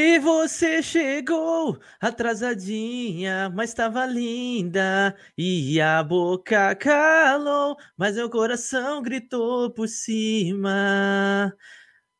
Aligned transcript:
E 0.00 0.20
você 0.20 0.80
chegou 0.80 1.76
atrasadinha, 2.00 3.50
mas 3.50 3.70
estava 3.70 4.06
linda. 4.06 5.16
E 5.36 5.80
a 5.80 6.04
boca 6.04 6.76
calou, 6.76 7.76
mas 7.96 8.14
meu 8.14 8.30
coração 8.30 9.02
gritou 9.02 9.72
por 9.72 9.88
cima. 9.88 11.52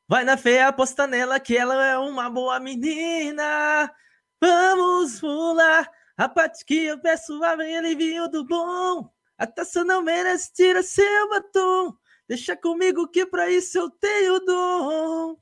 Vai 0.08 0.24
na 0.24 0.36
fé, 0.36 0.64
aposta 0.64 1.06
nela 1.06 1.38
que 1.38 1.56
ela 1.56 1.86
é 1.86 1.96
uma 1.96 2.28
boa 2.28 2.58
menina. 2.58 3.88
Vamos 4.40 5.20
pular 5.20 5.88
a 6.16 6.28
parte 6.28 6.64
que 6.64 6.86
eu 6.86 6.98
peço 7.00 7.40
a 7.44 7.54
vem 7.54 7.78
alivio 7.78 8.28
do 8.28 8.44
bom. 8.44 9.08
A 9.38 9.46
taça 9.46 9.84
não 9.84 10.02
merece, 10.02 10.52
tira 10.52 10.82
seu 10.82 11.28
batom. 11.28 11.96
Deixa 12.26 12.56
comigo 12.56 13.06
que 13.06 13.24
pra 13.24 13.48
isso 13.48 13.78
eu 13.78 13.88
tenho 13.88 14.40
dom. 14.40 15.36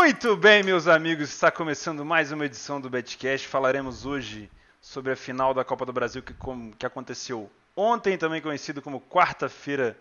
Muito 0.00 0.36
bem, 0.36 0.62
meus 0.62 0.86
amigos, 0.86 1.28
está 1.28 1.50
começando 1.50 2.04
mais 2.04 2.30
uma 2.30 2.46
edição 2.46 2.80
do 2.80 2.88
Betcast. 2.88 3.48
Falaremos 3.48 4.06
hoje 4.06 4.48
sobre 4.80 5.10
a 5.10 5.16
final 5.16 5.52
da 5.52 5.64
Copa 5.64 5.84
do 5.84 5.92
Brasil 5.92 6.22
que, 6.22 6.32
que 6.78 6.86
aconteceu 6.86 7.50
ontem, 7.74 8.16
também 8.16 8.40
conhecido 8.40 8.80
como 8.80 9.00
quarta-feira 9.00 9.98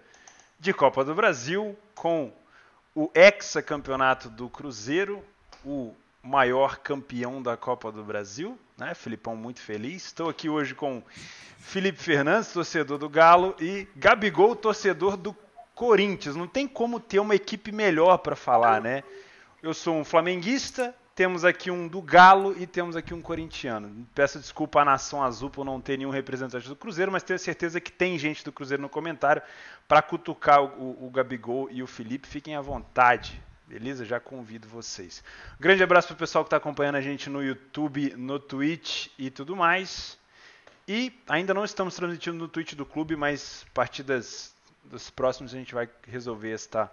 de 0.59 0.71
Copa 0.71 1.03
do 1.03 1.15
Brasil, 1.15 1.75
com 1.95 2.31
o 2.93 3.09
hexacampeonato 3.15 4.29
do 4.29 4.47
Cruzeiro, 4.49 5.25
o 5.65 5.95
maior 6.21 6.77
campeão 6.77 7.41
da 7.41 7.57
Copa 7.57 7.91
do 7.91 8.03
Brasil, 8.03 8.57
né? 8.77 8.93
Filipão 8.93 9.35
muito 9.35 9.59
feliz. 9.59 10.05
Estou 10.05 10.29
aqui 10.29 10.47
hoje 10.47 10.75
com 10.75 11.01
Felipe 11.57 11.97
Fernandes, 11.97 12.53
torcedor 12.53 12.99
do 12.99 13.09
Galo, 13.09 13.55
e 13.59 13.87
Gabigol, 13.95 14.55
torcedor 14.55 15.17
do 15.17 15.35
Corinthians. 15.73 16.35
Não 16.35 16.47
tem 16.47 16.67
como 16.67 16.99
ter 16.99 17.19
uma 17.19 17.33
equipe 17.33 17.71
melhor 17.71 18.19
para 18.19 18.35
falar, 18.35 18.79
né? 18.79 19.03
Eu 19.61 19.73
sou 19.73 19.95
um 19.95 20.05
flamenguista, 20.05 20.93
temos 21.15 21.43
aqui 21.43 21.71
um 21.71 21.87
do 21.87 21.99
Galo 21.99 22.55
e 22.61 22.67
temos 22.67 22.95
aqui 22.95 23.11
um 23.11 23.21
corintiano. 23.23 24.07
Peço 24.13 24.37
desculpa 24.37 24.81
à 24.81 24.85
Nação 24.85 25.23
Azul 25.23 25.49
por 25.49 25.65
não 25.65 25.81
ter 25.81 25.97
nenhum 25.97 26.11
representante 26.11 26.67
do 26.67 26.75
Cruzeiro, 26.75 27.11
mas 27.11 27.23
tenho 27.23 27.39
certeza 27.39 27.81
que 27.81 27.91
tem 27.91 28.19
gente 28.19 28.45
do 28.45 28.51
Cruzeiro 28.51 28.83
no 28.83 28.87
comentário 28.87 29.41
para 29.87 29.99
cutucar 30.03 30.61
o, 30.61 30.67
o, 30.67 31.07
o, 31.07 31.09
Gabigol 31.09 31.69
e 31.71 31.81
o 31.81 31.87
Felipe. 31.87 32.27
Fiquem 32.27 32.55
à 32.55 32.61
vontade, 32.61 33.41
beleza? 33.65 34.05
Já 34.05 34.19
convido 34.19 34.67
vocês. 34.67 35.23
grande 35.59 35.81
abraço 35.81 36.09
para 36.09 36.13
o 36.13 36.19
pessoal 36.19 36.43
que 36.43 36.49
está 36.49 36.57
acompanhando 36.57 36.97
a 36.97 37.01
gente 37.01 37.27
no 37.27 37.43
YouTube, 37.43 38.13
no 38.15 38.39
Twitch 38.39 39.07
e 39.17 39.31
tudo 39.31 39.55
mais. 39.55 40.19
E 40.87 41.11
ainda 41.27 41.51
não 41.51 41.65
estamos 41.65 41.95
transmitindo 41.95 42.37
no 42.37 42.47
Twitch 42.47 42.75
do 42.75 42.85
clube, 42.85 43.15
mas 43.15 43.65
a 43.71 43.73
partir 43.73 44.03
das, 44.03 44.53
dos 44.83 45.09
próximos 45.09 45.51
a 45.51 45.57
gente 45.57 45.73
vai 45.73 45.89
resolver 46.07 46.51
esta 46.51 46.91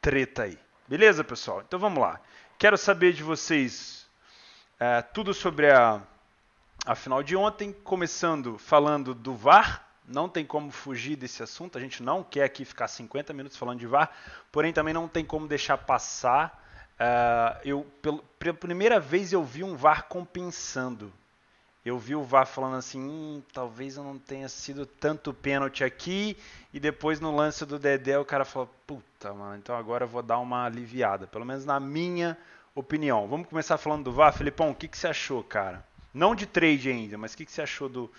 treta 0.00 0.44
aí. 0.44 0.58
Beleza, 0.88 1.22
pessoal? 1.22 1.62
Então 1.66 1.78
vamos 1.78 2.00
lá. 2.00 2.20
Quero 2.58 2.76
saber 2.76 3.12
de 3.12 3.22
vocês 3.22 4.06
é, 4.80 5.00
tudo 5.00 5.32
sobre 5.32 5.70
a, 5.70 6.02
a 6.84 6.94
final 6.96 7.22
de 7.22 7.36
ontem, 7.36 7.72
começando 7.72 8.58
falando 8.58 9.14
do 9.14 9.32
VAR. 9.32 9.86
Não 10.06 10.28
tem 10.28 10.44
como 10.44 10.72
fugir 10.72 11.14
desse 11.14 11.40
assunto, 11.40 11.78
a 11.78 11.80
gente 11.80 12.02
não 12.02 12.24
quer 12.24 12.42
aqui 12.42 12.64
ficar 12.64 12.88
50 12.88 13.32
minutos 13.32 13.56
falando 13.56 13.78
de 13.78 13.86
VAR, 13.86 14.10
porém 14.50 14.72
também 14.72 14.92
não 14.92 15.06
tem 15.06 15.24
como 15.24 15.46
deixar 15.46 15.78
passar. 15.78 16.60
Uh, 16.94 17.60
eu, 17.64 17.86
pela 18.38 18.54
primeira 18.54 18.98
vez 18.98 19.32
eu 19.32 19.44
vi 19.44 19.62
um 19.62 19.76
VAR 19.76 20.08
compensando. 20.08 21.12
Eu 21.84 21.98
vi 21.98 22.14
o 22.14 22.22
VAR 22.22 22.46
falando 22.46 22.76
assim, 22.76 23.00
hum, 23.00 23.42
talvez 23.52 23.96
eu 23.96 24.04
não 24.04 24.16
tenha 24.16 24.48
sido 24.48 24.86
tanto 24.86 25.34
pênalti 25.34 25.82
aqui, 25.82 26.36
e 26.72 26.78
depois 26.78 27.18
no 27.18 27.34
lance 27.34 27.66
do 27.66 27.76
Dedé 27.78 28.16
o 28.18 28.24
cara 28.24 28.44
falou, 28.44 28.70
puta, 28.86 29.34
mano, 29.34 29.56
então 29.56 29.76
agora 29.76 30.04
eu 30.04 30.08
vou 30.08 30.22
dar 30.22 30.38
uma 30.38 30.64
aliviada, 30.64 31.26
pelo 31.26 31.44
menos 31.44 31.64
na 31.64 31.80
minha 31.80 32.38
opinião. 32.74 33.26
Vamos 33.26 33.48
começar 33.48 33.78
falando 33.78 34.04
do 34.04 34.12
VAR. 34.12 34.32
Felipão, 34.32 34.70
o 34.70 34.74
que, 34.74 34.86
que 34.86 34.96
você 34.96 35.08
achou, 35.08 35.42
cara? 35.42 35.84
Não 36.14 36.34
de 36.34 36.46
trade 36.46 36.88
ainda, 36.88 37.18
mas 37.18 37.32
o 37.32 37.36
que, 37.36 37.44
que 37.44 37.52
você 37.52 37.62
achou 37.62 37.88
do, 37.88 38.10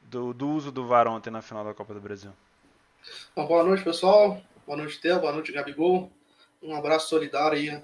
do, 0.00 0.32
do, 0.32 0.48
uso 0.48 0.72
do 0.72 0.86
VAR 0.86 1.06
ontem 1.06 1.30
na 1.30 1.42
final 1.42 1.64
da 1.64 1.74
Copa 1.74 1.92
do 1.92 2.00
Brasil? 2.00 2.32
Bom, 3.36 3.46
boa 3.46 3.64
noite, 3.64 3.84
pessoal. 3.84 4.40
Boa 4.66 4.78
noite, 4.78 5.00
Theo. 5.00 5.20
Boa 5.20 5.32
noite, 5.32 5.52
Gabigol. 5.52 6.10
Um 6.62 6.74
abraço 6.74 7.08
solidário 7.08 7.58
aí 7.58 7.82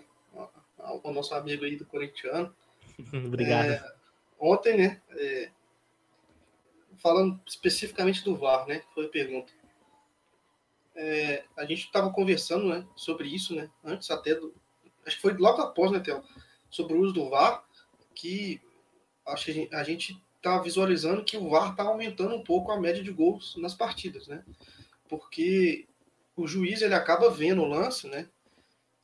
ao 0.78 1.12
nosso 1.12 1.34
amigo 1.34 1.64
aí 1.64 1.76
do 1.76 1.84
corintiano. 1.84 2.54
Obrigado. 3.12 3.72
É, 3.72 3.97
ontem, 4.38 4.76
né? 4.76 5.02
É, 5.10 5.50
falando 6.98 7.40
especificamente 7.46 8.24
do 8.24 8.36
VAR, 8.36 8.66
né? 8.66 8.82
Foi 8.94 9.06
a 9.06 9.08
pergunta. 9.08 9.52
É, 10.94 11.44
a 11.56 11.64
gente 11.64 11.84
estava 11.84 12.10
conversando 12.10 12.68
né, 12.68 12.84
sobre 12.96 13.28
isso, 13.28 13.54
né? 13.54 13.70
Antes 13.84 14.10
até 14.10 14.34
do, 14.34 14.52
acho 15.06 15.16
que 15.16 15.22
foi 15.22 15.32
logo 15.34 15.62
após, 15.62 15.92
né, 15.92 16.00
Theo, 16.00 16.22
sobre 16.68 16.94
o 16.94 17.00
uso 17.00 17.14
do 17.14 17.30
VAR, 17.30 17.64
que 18.14 18.60
acho 19.26 19.46
que 19.46 19.68
a 19.72 19.84
gente 19.84 20.20
está 20.36 20.58
visualizando 20.58 21.24
que 21.24 21.36
o 21.36 21.50
VAR 21.50 21.70
está 21.70 21.84
aumentando 21.84 22.34
um 22.34 22.42
pouco 22.42 22.72
a 22.72 22.80
média 22.80 23.02
de 23.02 23.12
gols 23.12 23.56
nas 23.56 23.74
partidas, 23.74 24.26
né? 24.26 24.44
Porque 25.08 25.86
o 26.36 26.46
juiz 26.46 26.82
ele 26.82 26.94
acaba 26.94 27.30
vendo 27.30 27.62
o 27.62 27.68
lance, 27.68 28.06
né? 28.08 28.28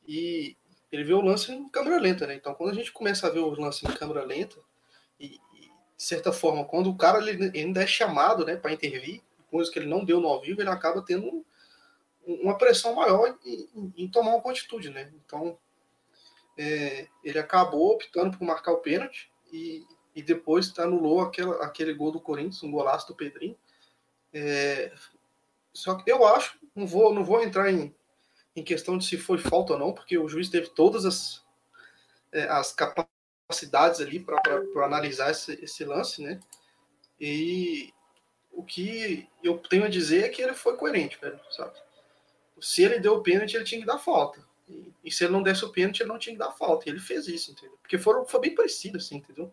E 0.07 0.55
ele 0.91 1.03
vê 1.03 1.13
o 1.13 1.21
lance 1.21 1.51
em 1.51 1.67
câmera 1.69 1.99
lenta, 1.99 2.27
né? 2.27 2.35
Então, 2.35 2.53
quando 2.53 2.71
a 2.71 2.75
gente 2.75 2.91
começa 2.91 3.27
a 3.27 3.29
ver 3.29 3.39
o 3.39 3.49
lance 3.49 3.85
em 3.85 3.93
câmera 3.93 4.23
lenta, 4.23 4.57
e, 5.19 5.39
e 5.53 5.61
de 5.97 6.03
certa 6.03 6.31
forma, 6.31 6.65
quando 6.65 6.89
o 6.89 6.97
cara 6.97 7.19
ele 7.19 7.51
ainda 7.57 7.81
é 7.81 7.87
chamado, 7.87 8.45
né, 8.45 8.55
para 8.55 8.73
intervir, 8.73 9.21
coisa 9.49 9.71
que 9.71 9.79
ele 9.79 9.87
não 9.87 10.03
deu 10.03 10.19
no 10.19 10.27
ao 10.27 10.41
vivo, 10.41 10.61
ele 10.61 10.69
acaba 10.69 11.01
tendo 11.01 11.27
um, 11.27 11.43
uma 12.27 12.57
pressão 12.57 12.95
maior 12.95 13.37
em, 13.45 13.69
em, 13.75 13.93
em 13.97 14.07
tomar 14.09 14.35
uma 14.35 14.51
atitude, 14.51 14.89
né? 14.89 15.13
Então, 15.15 15.57
é, 16.57 17.07
ele 17.23 17.39
acabou 17.39 17.93
optando 17.93 18.37
por 18.37 18.45
marcar 18.45 18.73
o 18.73 18.79
pênalti 18.79 19.31
e, 19.51 19.85
e 20.15 20.21
depois 20.21 20.77
anulou 20.79 21.21
aquela, 21.21 21.63
aquele 21.63 21.93
gol 21.93 22.11
do 22.11 22.19
Corinthians, 22.19 22.63
um 22.63 22.71
golaço 22.71 23.07
do 23.07 23.15
Pedrinho. 23.15 23.57
É, 24.33 24.91
só 25.73 25.95
que 25.95 26.11
eu 26.11 26.25
acho, 26.25 26.59
não 26.75 26.85
vou, 26.85 27.13
não 27.13 27.23
vou 27.23 27.41
entrar 27.41 27.71
em, 27.71 27.95
em 28.55 28.63
questão 28.63 28.97
de 28.97 29.05
se 29.05 29.17
foi 29.17 29.37
falta 29.37 29.73
ou 29.73 29.79
não, 29.79 29.93
porque 29.93 30.17
o 30.17 30.27
juiz 30.27 30.49
teve 30.49 30.69
todas 30.69 31.05
as, 31.05 31.45
é, 32.31 32.43
as 32.43 32.73
capacidades 32.73 33.14
ali 34.01 34.19
para 34.19 34.85
analisar 34.85 35.31
esse, 35.31 35.53
esse 35.63 35.83
lance, 35.85 36.21
né? 36.21 36.39
E 37.19 37.93
o 38.51 38.63
que 38.63 39.27
eu 39.43 39.57
tenho 39.57 39.85
a 39.85 39.89
dizer 39.89 40.25
é 40.25 40.29
que 40.29 40.41
ele 40.41 40.53
foi 40.53 40.75
coerente, 40.77 41.17
velho, 41.19 41.39
sabe? 41.51 41.73
Se 42.59 42.83
ele 42.83 42.99
deu 42.99 43.15
o 43.15 43.23
pênalti, 43.23 43.55
ele 43.55 43.65
tinha 43.65 43.81
que 43.81 43.87
dar 43.87 43.99
falta. 43.99 44.43
E, 44.67 44.91
e, 45.03 45.11
se 45.11 45.23
ele 45.23 45.33
não 45.33 45.43
desse 45.43 45.63
o 45.63 45.71
pênalti, 45.71 46.01
ele 46.01 46.09
não 46.09 46.17
tinha 46.17 46.33
que 46.33 46.39
dar 46.39 46.51
falta. 46.51 46.87
E 46.87 46.91
ele 46.91 46.99
fez 46.99 47.27
isso, 47.27 47.51
entendeu? 47.51 47.77
Porque 47.81 47.97
foram, 47.97 48.25
foi 48.25 48.39
bem 48.39 48.55
parecido, 48.55 48.97
assim, 48.97 49.17
entendeu? 49.17 49.51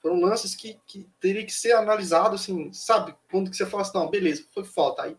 Foram 0.00 0.20
lances 0.20 0.54
que, 0.54 0.80
que 0.86 1.08
teria 1.20 1.44
que 1.44 1.52
ser 1.52 1.72
analisado, 1.72 2.36
assim, 2.36 2.72
sabe? 2.72 3.14
Quando 3.30 3.50
que 3.50 3.56
você 3.56 3.66
fala 3.66 3.82
assim, 3.82 3.98
não, 3.98 4.08
beleza, 4.08 4.46
foi 4.52 4.64
falta. 4.64 5.02
Aí, 5.02 5.16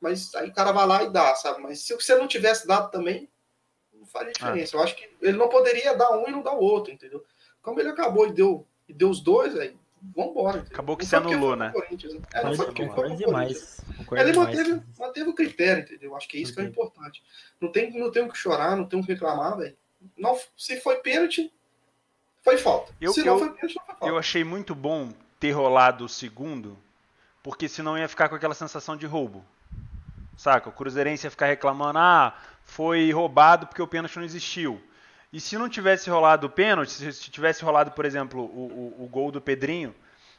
mas 0.00 0.34
aí 0.34 0.48
o 0.48 0.54
cara 0.54 0.72
vai 0.72 0.86
lá 0.86 1.02
e 1.02 1.10
dá, 1.10 1.34
sabe? 1.34 1.60
Mas 1.60 1.80
se 1.80 1.94
você 1.94 2.14
não 2.14 2.28
tivesse 2.28 2.66
dado 2.66 2.90
também, 2.90 3.28
não 3.92 4.06
faria 4.06 4.30
ah. 4.30 4.32
diferença. 4.32 4.76
Ah. 4.76 4.80
Eu 4.80 4.84
acho 4.84 4.94
que 4.94 5.10
ele 5.20 5.36
não 5.36 5.48
poderia 5.48 5.94
dar 5.94 6.16
um 6.16 6.28
e 6.28 6.30
não 6.30 6.42
dar 6.42 6.52
o 6.52 6.60
outro, 6.60 6.92
entendeu? 6.92 7.24
Como 7.68 7.80
ele 7.80 7.90
acabou 7.90 8.26
e 8.26 8.32
deu, 8.32 8.66
e 8.88 8.94
deu 8.94 9.10
os 9.10 9.20
dois, 9.20 9.54
aí 9.54 9.76
vambora. 10.16 10.60
Acabou 10.60 10.96
que 10.96 11.04
se 11.04 11.14
anulou, 11.14 11.54
né? 11.54 11.70
né? 11.74 11.98
É, 12.32 12.42
não 12.42 12.54
foi 12.54 12.64
porque 12.64 12.88
foi 12.88 13.14
demais. 13.14 13.84
Ele 14.10 14.32
manteve, 14.32 14.82
manteve 14.98 15.28
o 15.28 15.34
critério, 15.34 15.82
entendeu? 15.82 16.16
Acho 16.16 16.26
que 16.26 16.38
é 16.38 16.40
isso 16.40 16.54
que 16.54 16.62
é 16.62 16.64
importante. 16.64 17.22
Não 17.60 17.70
tem, 17.70 17.92
não 17.92 18.10
tem 18.10 18.24
o 18.24 18.32
que 18.32 18.38
chorar, 18.38 18.74
não 18.74 18.86
tem 18.86 18.98
o 18.98 19.04
que 19.04 19.12
reclamar, 19.12 19.58
velho. 19.58 19.76
Não, 20.16 20.38
se 20.56 20.80
foi 20.80 20.96
pênalti, 20.96 21.52
foi 22.42 22.56
falta. 22.56 22.90
Eu, 22.98 23.12
se 23.12 23.22
não 23.22 23.38
foi 23.38 23.50
pênalti, 23.50 23.76
não 23.76 23.84
foi 23.84 23.94
falta. 23.96 24.06
Eu 24.06 24.16
achei 24.16 24.44
muito 24.44 24.74
bom 24.74 25.12
ter 25.38 25.50
rolado 25.50 26.06
o 26.06 26.08
segundo, 26.08 26.74
porque 27.42 27.68
senão 27.68 27.98
ia 27.98 28.08
ficar 28.08 28.30
com 28.30 28.34
aquela 28.34 28.54
sensação 28.54 28.96
de 28.96 29.04
roubo. 29.04 29.44
Saca? 30.38 30.70
O 30.70 30.72
Cruzeirense 30.72 31.26
ia 31.26 31.30
ficar 31.30 31.48
reclamando, 31.48 31.98
ah, 31.98 32.34
foi 32.64 33.12
roubado 33.12 33.66
porque 33.66 33.82
o 33.82 33.86
pênalti 33.86 34.16
não 34.16 34.24
existiu. 34.24 34.80
E 35.32 35.40
se 35.40 35.58
não 35.58 35.68
tivesse 35.68 36.08
rolado 36.08 36.46
o 36.46 36.50
pênalti, 36.50 36.90
se 36.90 37.30
tivesse 37.30 37.62
rolado, 37.62 37.90
por 37.90 38.04
exemplo, 38.04 38.40
o, 38.40 38.94
o, 39.00 39.04
o 39.04 39.08
gol 39.08 39.30
do 39.30 39.40
Pedrinho, 39.40 39.94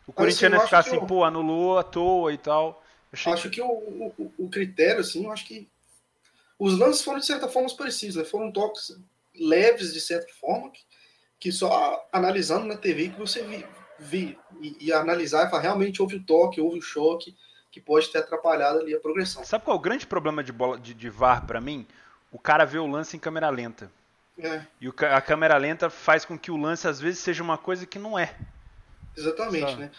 o 0.08 0.12
Corinthians 0.12 0.52
ia 0.52 0.60
ficar 0.62 0.80
assim, 0.80 0.96
eu... 0.96 1.06
pô, 1.06 1.24
anulou 1.24 1.78
à 1.78 1.84
toa 1.84 2.34
e 2.34 2.38
tal. 2.38 2.84
Achei 3.14 3.32
acho 3.32 3.44
que, 3.44 3.56
que 3.56 3.62
o, 3.62 3.68
o, 3.68 4.34
o, 4.38 4.50
critério, 4.50 5.02
assim, 5.02 5.26
eu 5.26 5.32
acho 5.32 5.46
que 5.46 5.70
os 6.58 6.78
lances 6.78 7.04
foram 7.04 7.20
de 7.20 7.26
certa 7.28 7.48
forma 7.48 7.70
precisos, 7.76 8.16
né? 8.16 8.24
foram 8.24 8.52
toques 8.52 8.92
leves 9.36 9.94
de 9.94 10.02
certa 10.02 10.32
forma, 10.40 10.72
que, 10.72 10.82
que 11.40 11.52
só 11.52 12.08
analisando 12.12 12.66
na 12.66 12.76
TV 12.76 13.10
que 13.10 13.20
você 13.20 13.44
vi, 13.44 13.66
vi 14.00 14.38
e, 14.60 14.88
e 14.88 14.94
analisar 14.94 15.46
e 15.46 15.50
falar, 15.50 15.62
realmente 15.62 16.02
houve 16.02 16.16
o 16.16 16.24
toque, 16.24 16.60
houve 16.60 16.80
o 16.80 16.82
choque, 16.82 17.36
que 17.72 17.80
pode 17.80 18.12
ter 18.12 18.18
atrapalhado 18.18 18.80
ali 18.80 18.96
a 18.96 19.00
progressão. 19.00 19.44
Sabe 19.44 19.64
qual 19.64 19.78
é 19.78 19.80
o 19.80 19.82
grande 19.82 20.08
problema 20.08 20.44
de, 20.44 20.52
bola, 20.52 20.80
de, 20.80 20.96
de 20.96 21.10
VAR 21.10 21.46
para 21.46 21.62
mim? 21.62 21.86
O 22.32 22.40
cara 22.40 22.66
vê 22.66 22.80
o 22.80 22.88
lance 22.88 23.16
em 23.16 23.20
câmera 23.20 23.50
lenta. 23.50 23.92
É. 24.40 24.66
E 24.80 24.88
o, 24.88 24.94
a 25.14 25.22
câmera 25.22 25.58
lenta 25.58 25.90
faz 25.90 26.26
com 26.26 26.38
que 26.38 26.52
o 26.52 26.58
lance 26.58 26.88
às 26.88 27.00
vezes 27.00 27.20
seja 27.20 27.44
uma 27.44 27.58
coisa 27.58 27.86
que 27.86 28.00
não 28.00 28.18
é. 28.18 28.36
Exatamente, 29.16 29.72
Só. 29.72 29.78
né? 29.78 29.92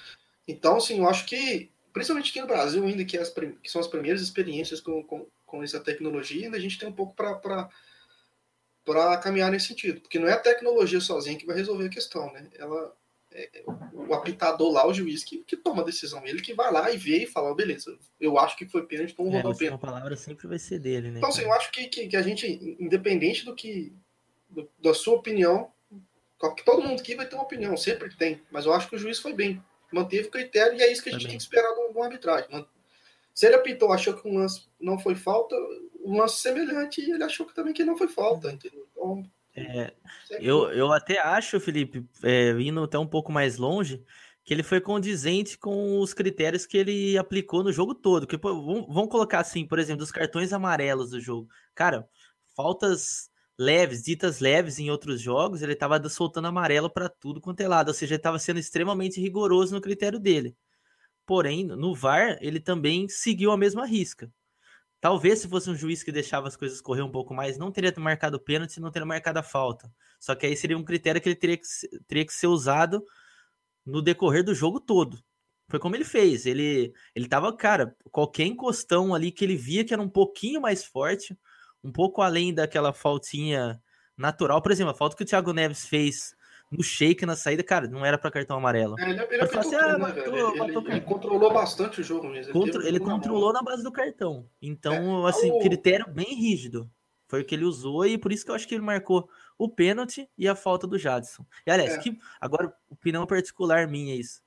Então, 0.49 0.77
assim, 0.77 0.99
eu 0.99 1.09
acho 1.09 1.27
que, 1.27 1.71
principalmente 1.93 2.31
aqui 2.31 2.41
no 2.41 2.47
Brasil, 2.47 2.85
ainda 2.85 3.05
que, 3.05 3.19
as, 3.19 3.31
que 3.31 3.71
são 3.71 3.81
as 3.81 3.87
primeiras 3.87 4.21
experiências 4.21 4.81
com, 4.81 5.03
com, 5.05 5.27
com 5.47 5.63
essa 5.63 5.79
tecnologia, 5.79 6.47
ainda 6.47 6.57
a 6.57 6.61
gente 6.61 6.79
tem 6.79 6.89
um 6.89 6.93
pouco 6.93 7.15
para 7.15 7.69
caminhar 9.19 9.51
nesse 9.51 9.69
sentido. 9.69 10.01
Porque 10.01 10.19
não 10.19 10.29
é 10.29 10.33
a 10.33 10.39
tecnologia 10.39 11.01
sozinha 11.01 11.39
que 11.39 11.47
vai 11.47 11.57
resolver 11.57 11.87
a 11.87 11.91
questão, 11.91 12.33
né? 12.33 12.49
Ela, 12.59 12.93
é, 13.33 13.63
o 13.93 14.13
apitador 14.13 14.73
lá, 14.73 14.87
o 14.87 14.93
juiz, 14.93 15.23
que, 15.23 15.45
que 15.45 15.57
toma 15.57 15.83
a 15.83 15.85
decisão. 15.85 16.27
Ele 16.27 16.41
que 16.41 16.55
vai 16.55 16.73
lá 16.73 16.91
e 16.91 16.97
vê 16.97 17.23
e 17.23 17.27
fala, 17.27 17.55
beleza, 17.55 17.97
eu 18.21 18.39
acho 18.39 18.57
que 18.57 18.69
foi 18.69 18.87
pênalti, 18.87 19.13
então 19.13 19.31
vou 19.31 19.39
é, 19.39 19.43
pênalti. 19.43 19.69
A 19.69 19.79
palavra 19.79 20.17
sempre 20.17 20.49
vai 20.49 20.59
ser 20.59 20.81
dele, 20.81 21.11
né? 21.11 21.19
Então, 21.19 21.31
assim, 21.31 21.43
eu 21.43 21.53
acho 21.53 21.71
que, 21.71 21.87
que, 21.87 22.09
que, 22.09 22.17
a 22.17 22.23
gente, 22.23 22.77
independente 22.81 23.45
do 23.45 23.55
que, 23.55 23.95
da 24.79 24.95
sua 24.95 25.15
opinião, 25.15 25.71
todo 26.65 26.83
mundo 26.83 27.01
aqui 27.01 27.15
vai 27.15 27.27
ter 27.27 27.35
uma 27.37 27.45
opinião, 27.45 27.77
sempre 27.77 28.15
tem, 28.17 28.43
mas 28.51 28.67
eu 28.67 28.73
acho 28.73 28.89
que 28.89 28.97
o 28.97 28.99
juiz 28.99 29.19
foi 29.19 29.33
bem, 29.33 29.63
manteve 29.93 30.29
o 30.29 30.31
critério 30.31 30.79
e 30.79 30.83
é 30.83 30.91
isso 30.91 31.03
que 31.03 31.11
a 31.11 31.13
gente 31.13 31.27
tem 31.27 31.37
que 31.37 31.43
esperar 31.43 31.73
de 31.75 31.81
uma 31.97 32.05
arbitragem. 32.05 32.67
Se 33.35 33.47
ele 33.47 33.57
apitou, 33.57 33.93
achou 33.93 34.15
que 34.15 34.29
um 34.29 34.39
lance 34.39 34.69
não 34.81 34.99
foi 34.99 35.15
falta, 35.15 35.55
um 36.05 36.19
lance 36.19 36.41
semelhante, 36.41 37.01
e 37.01 37.13
ele 37.13 37.23
achou 37.23 37.47
que 37.47 37.55
também 37.55 37.73
que 37.73 37.85
não 37.85 37.97
foi 37.97 38.09
falta, 38.09 38.51
entendeu? 38.51 38.87
Então, 38.91 39.25
é, 39.55 39.93
eu, 40.41 40.71
eu 40.73 40.93
até 40.93 41.19
acho, 41.19 41.61
Felipe, 41.61 42.05
é, 42.23 42.51
indo 42.53 42.83
até 42.83 42.99
um 42.99 43.07
pouco 43.07 43.33
mais 43.33 43.57
longe, 43.57 44.03
que 44.45 44.55
ele 44.55 44.63
foi 44.63 44.81
condizente 44.81 45.59
com 45.59 46.01
os 46.01 46.15
critérios 46.15 46.67
que 46.67 46.77
ele 46.77 47.19
aplicou 47.19 47.63
no 47.63 47.73
jogo 47.73 47.95
todo. 47.95 48.27
Que, 48.27 48.39
pô, 48.39 48.55
vamos 48.89 49.11
colocar 49.11 49.41
assim, 49.41 49.67
por 49.67 49.79
exemplo, 49.79 50.01
dos 50.01 50.11
cartões 50.11 50.53
amarelos 50.53 51.11
do 51.11 51.21
jogo. 51.21 51.49
Cara, 51.75 52.09
faltas 52.57 53.30
leves, 53.61 54.03
ditas 54.03 54.41
leves 54.41 54.79
em 54.79 54.91
outros 54.91 55.21
jogos, 55.21 55.61
ele 55.61 55.75
estava 55.75 56.09
soltando 56.09 56.49
amarelo 56.49 56.89
para 56.89 57.11
tudo 57.11 57.43
quanto 57.43 57.61
é 57.61 57.69
lado, 57.69 57.89
ou 57.89 57.95
seja, 57.95 58.15
ele 58.15 58.19
estava 58.19 58.39
sendo 58.39 58.59
extremamente 58.59 59.21
rigoroso 59.21 59.75
no 59.75 59.83
critério 59.83 60.19
dele. 60.19 60.57
Porém, 61.27 61.67
no 61.67 61.95
VAR, 61.95 62.39
ele 62.41 62.59
também 62.59 63.07
seguiu 63.07 63.53
a 63.53 63.59
mesma 63.59 63.85
risca. 63.85 64.33
Talvez 64.99 65.41
se 65.41 65.49
fosse 65.49 65.69
um 65.69 65.77
juiz 65.77 66.03
que 66.03 66.11
deixava 66.11 66.49
as 66.49 66.57
coisas 66.57 66.81
correr 66.81 67.03
um 67.03 67.11
pouco 67.11 67.35
mais, 67.35 67.59
não 67.59 67.71
teria 67.71 67.93
marcado 67.99 68.41
pênalti, 68.41 68.81
não 68.81 68.91
teria 68.91 69.05
marcado 69.05 69.39
a 69.39 69.43
falta. 69.43 69.93
Só 70.19 70.35
que 70.35 70.47
aí 70.47 70.57
seria 70.57 70.79
um 70.79 70.85
critério 70.85 71.21
que 71.21 71.29
ele 71.29 71.37
teria 71.37 71.59
que, 71.59 71.67
teria 72.09 72.25
que 72.25 72.33
ser 72.33 72.47
usado 72.47 73.05
no 73.85 74.01
decorrer 74.01 74.43
do 74.43 74.55
jogo 74.55 74.81
todo. 74.81 75.23
Foi 75.69 75.79
como 75.79 75.95
ele 75.97 76.05
fez. 76.05 76.47
Ele 76.47 76.95
ele 77.15 77.29
tava, 77.29 77.55
cara, 77.55 77.95
qualquer 78.11 78.47
encostão 78.47 79.15
ali 79.15 79.31
que 79.31 79.45
ele 79.45 79.57
via 79.57 79.85
que 79.85 79.93
era 79.93 80.03
um 80.03 80.09
pouquinho 80.09 80.63
mais 80.63 80.83
forte, 80.83 81.39
um 81.83 81.93
pouco 81.93 82.23
além 82.23 82.53
daquela 82.53 82.93
faltinha 82.93 83.81
natural, 84.17 84.61
por 84.61 84.73
exemplo, 84.73 84.93
a 84.93 84.97
falta 84.97 85.17
que 85.17 85.23
o 85.23 85.27
Thiago 85.27 85.53
Neves 85.53 85.87
fez 85.87 86.35
no 86.71 86.85
shake 86.85 87.27
na 87.27 87.35
saída, 87.35 87.65
cara, 87.65 87.89
não 87.89 88.07
era 88.07 88.17
para 88.17 88.31
cartão 88.31 88.57
amarelo. 88.57 88.95
É, 89.01 89.11
ele, 89.11 89.23
ele, 89.31 89.43
assim, 89.43 89.75
ah, 89.75 89.93
né, 89.93 89.97
matou, 89.99 90.23
ele, 90.23 90.59
matou 90.59 90.87
ele, 90.87 91.01
controlou 91.01 91.53
bastante 91.53 92.01
o 92.01 92.05
jogo 92.05 92.29
mesmo. 92.29 92.53
Contra, 92.53 92.87
ele 92.87 93.01
controlou 93.01 93.53
na 93.53 93.63
base 93.63 93.83
do 93.83 93.91
cartão. 93.91 94.49
Então, 94.63 95.27
é, 95.27 95.31
assim, 95.31 95.51
o... 95.51 95.59
critério 95.59 96.07
bem 96.09 96.35
rígido. 96.35 96.89
Foi 97.27 97.43
o 97.43 97.45
que 97.45 97.55
ele 97.55 97.65
usou 97.65 98.05
e 98.07 98.19
por 98.19 98.33
isso 98.33 98.45
que 98.45 98.51
eu 98.51 98.55
acho 98.55 98.67
que 98.67 98.75
ele 98.75 98.83
marcou 98.83 99.29
o 99.57 99.69
pênalti 99.69 100.29
e 100.37 100.49
a 100.49 100.55
falta 100.57 100.87
do 100.87 100.99
Jadson. 100.99 101.47
E 101.67 101.71
aliás, 101.71 101.95
é. 101.95 101.99
que, 101.99 102.19
agora, 102.41 102.73
opinião 102.89 103.27
particular 103.27 103.87
minha 103.87 104.15
é 104.15 104.17
isso. 104.17 104.43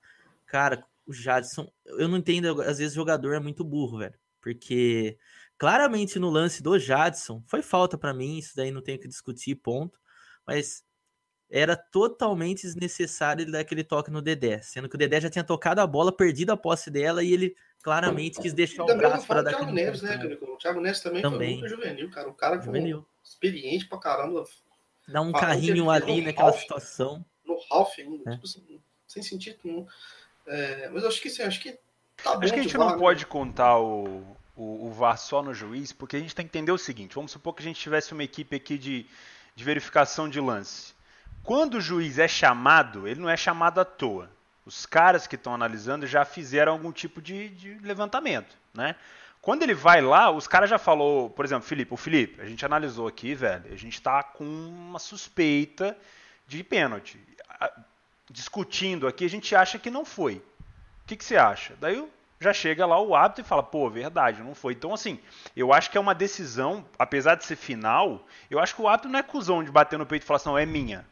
Cara, 0.46 0.84
o 1.06 1.14
Jadson, 1.14 1.72
eu 1.86 2.08
não 2.08 2.18
entendo, 2.18 2.62
às 2.62 2.78
vezes 2.78 2.92
o 2.94 2.96
jogador 2.96 3.34
é 3.34 3.40
muito 3.40 3.64
burro, 3.64 4.00
velho. 4.00 4.16
Porque 4.42 5.18
claramente 5.64 6.20
no 6.20 6.30
lance 6.30 6.62
do 6.62 6.78
Jadson, 6.78 7.42
foi 7.48 7.62
falta 7.62 7.98
para 7.98 8.14
mim, 8.14 8.38
isso 8.38 8.54
daí 8.54 8.70
não 8.70 8.82
tem 8.82 8.98
que 8.98 9.08
discutir, 9.08 9.56
ponto. 9.56 9.98
Mas 10.46 10.84
era 11.50 11.78
totalmente 11.78 12.64
desnecessário 12.64 13.44
ele 13.44 13.52
dar 13.54 13.62
aquele 13.62 13.82
toque 13.82 14.12
no 14.12 14.22
Dedé, 14.22 14.62
sendo 14.62 14.90
que 14.90 14.96
o 14.96 14.98
Dedé 14.98 15.22
já 15.22 15.30
tinha 15.30 15.44
tocado 15.44 15.80
a 15.80 15.88
bola, 15.88 16.12
perdido 16.12 16.52
a 16.52 16.58
posse 16.58 16.92
dela 16.92 17.24
e 17.24 17.32
ele 17.32 17.56
claramente 17.82 18.42
quis 18.42 18.52
deixar 18.54 18.84
o 18.84 18.88
braço 18.88 19.26
para 19.26 19.42
dar 19.42 19.52
Thiago 19.52 19.72
Neves, 19.72 20.02
né, 20.02 20.38
O 20.42 20.58
Thiago 20.58 20.82
Neves 20.82 21.00
também, 21.00 21.22
também, 21.22 21.60
foi 21.62 21.70
muito 21.70 21.82
juvenil, 21.82 22.12
cara. 22.12 22.30
O 22.30 22.34
cara 22.34 22.60
juvenil. 22.60 23.06
experiente 23.24 23.86
pra 23.86 24.00
caramba. 24.00 24.44
Dá 25.08 25.22
um 25.22 25.32
carrinho 25.32 25.90
ali 25.90 26.26
naquela 26.26 26.50
Ralph, 26.50 26.60
situação. 26.60 27.26
No 27.46 27.58
Ralph 27.72 27.98
ainda, 28.00 28.32
é. 28.32 28.34
tipo 28.34 28.46
assim, 28.46 28.82
sem 29.08 29.24
sentido 29.24 29.60
nenhum. 29.64 29.88
É, 30.46 30.90
mas 30.90 31.06
acho 31.06 31.22
que 31.22 31.30
sim, 31.30 31.42
acho 31.42 31.62
que 31.62 31.80
tá 32.22 32.38
Acho 32.38 32.54
que 32.54 32.60
a 32.60 32.64
gente 32.64 32.78
não 32.78 32.90
né? 32.90 32.98
pode 32.98 33.26
contar 33.26 33.80
o, 33.80 34.36
o, 34.56 34.88
o 34.88 34.92
VAR 34.92 35.18
só 35.18 35.42
no 35.42 35.54
juiz, 35.54 35.92
porque 35.92 36.16
a 36.16 36.20
gente 36.20 36.36
tem 36.36 36.46
que 36.46 36.58
entender 36.58 36.72
o 36.72 36.78
seguinte: 36.78 37.16
vamos 37.16 37.32
supor 37.32 37.54
que 37.54 37.62
a 37.62 37.66
gente 37.66 37.80
tivesse 37.80 38.14
uma 38.14 38.24
equipe 38.24 38.56
aqui 38.56 38.78
de, 38.78 39.06
de 39.56 39.64
verificação 39.64 40.30
de 40.30 40.40
lance. 40.40 40.94
Quando 41.44 41.76
o 41.76 41.82
juiz 41.82 42.20
é 42.20 42.28
chamado, 42.28 43.08
ele 43.08 43.20
não 43.20 43.30
é 43.30 43.36
chamado 43.36 43.80
à 43.80 43.86
toa. 43.86 44.30
Os 44.66 44.86
caras 44.86 45.28
que 45.28 45.36
estão 45.36 45.54
analisando 45.54 46.08
já 46.08 46.24
fizeram 46.24 46.72
algum 46.72 46.92
tipo 46.92 47.22
de, 47.22 47.50
de, 47.50 47.74
levantamento, 47.80 48.56
né? 48.74 48.96
Quando 49.42 49.64
ele 49.64 49.74
vai 49.74 50.02
lá, 50.02 50.32
os 50.32 50.48
caras 50.48 50.70
já 50.70 50.78
falou, 50.78 51.30
por 51.30 51.44
exemplo, 51.44 51.68
Felipe, 51.68 51.94
o 51.94 51.98
Felipe, 51.98 52.40
a 52.40 52.46
gente 52.46 52.66
analisou 52.66 53.10
aqui, 53.10 53.36
velho, 53.36 53.74
a 53.74 53.76
gente 53.76 53.96
está 53.96 54.24
com 54.24 54.46
uma 54.46 55.00
suspeita 55.00 55.98
de 56.48 56.64
pênalti. 56.64 57.20
Discutindo 58.32 59.06
aqui, 59.06 59.26
a 59.26 59.30
gente 59.30 59.54
acha 59.54 59.78
que 59.78 59.92
não 59.92 60.06
foi. 60.06 60.36
O 60.36 61.08
que, 61.08 61.18
que 61.18 61.26
você 61.26 61.36
acha? 61.36 61.76
Daí 61.82 62.08
já 62.44 62.54
chega 62.54 62.86
lá 62.86 63.02
o 63.02 63.16
árbitro 63.16 63.44
e 63.44 63.48
fala, 63.48 63.64
pô, 63.64 63.90
verdade, 63.90 64.44
não 64.44 64.54
foi. 64.54 64.74
Então, 64.74 64.94
assim, 64.94 65.20
eu 65.56 65.74
acho 65.74 65.90
que 65.90 65.98
é 65.98 66.02
uma 66.02 66.14
decisão, 66.14 66.86
apesar 67.00 67.36
de 67.36 67.46
ser 67.46 67.56
final, 67.56 68.26
eu 68.50 68.60
acho 68.60 68.76
que 68.76 68.82
o 68.82 68.88
árbitro 68.88 69.12
não 69.12 69.20
é 69.20 69.24
cuzão 69.24 69.64
de 69.64 69.72
bater 69.72 69.98
no 69.98 70.06
peito 70.06 70.24
e 70.24 70.26
falar 70.26 70.38
assim, 70.38 70.50
não, 70.50 70.58
é 70.58 70.66
minha. 70.66 71.06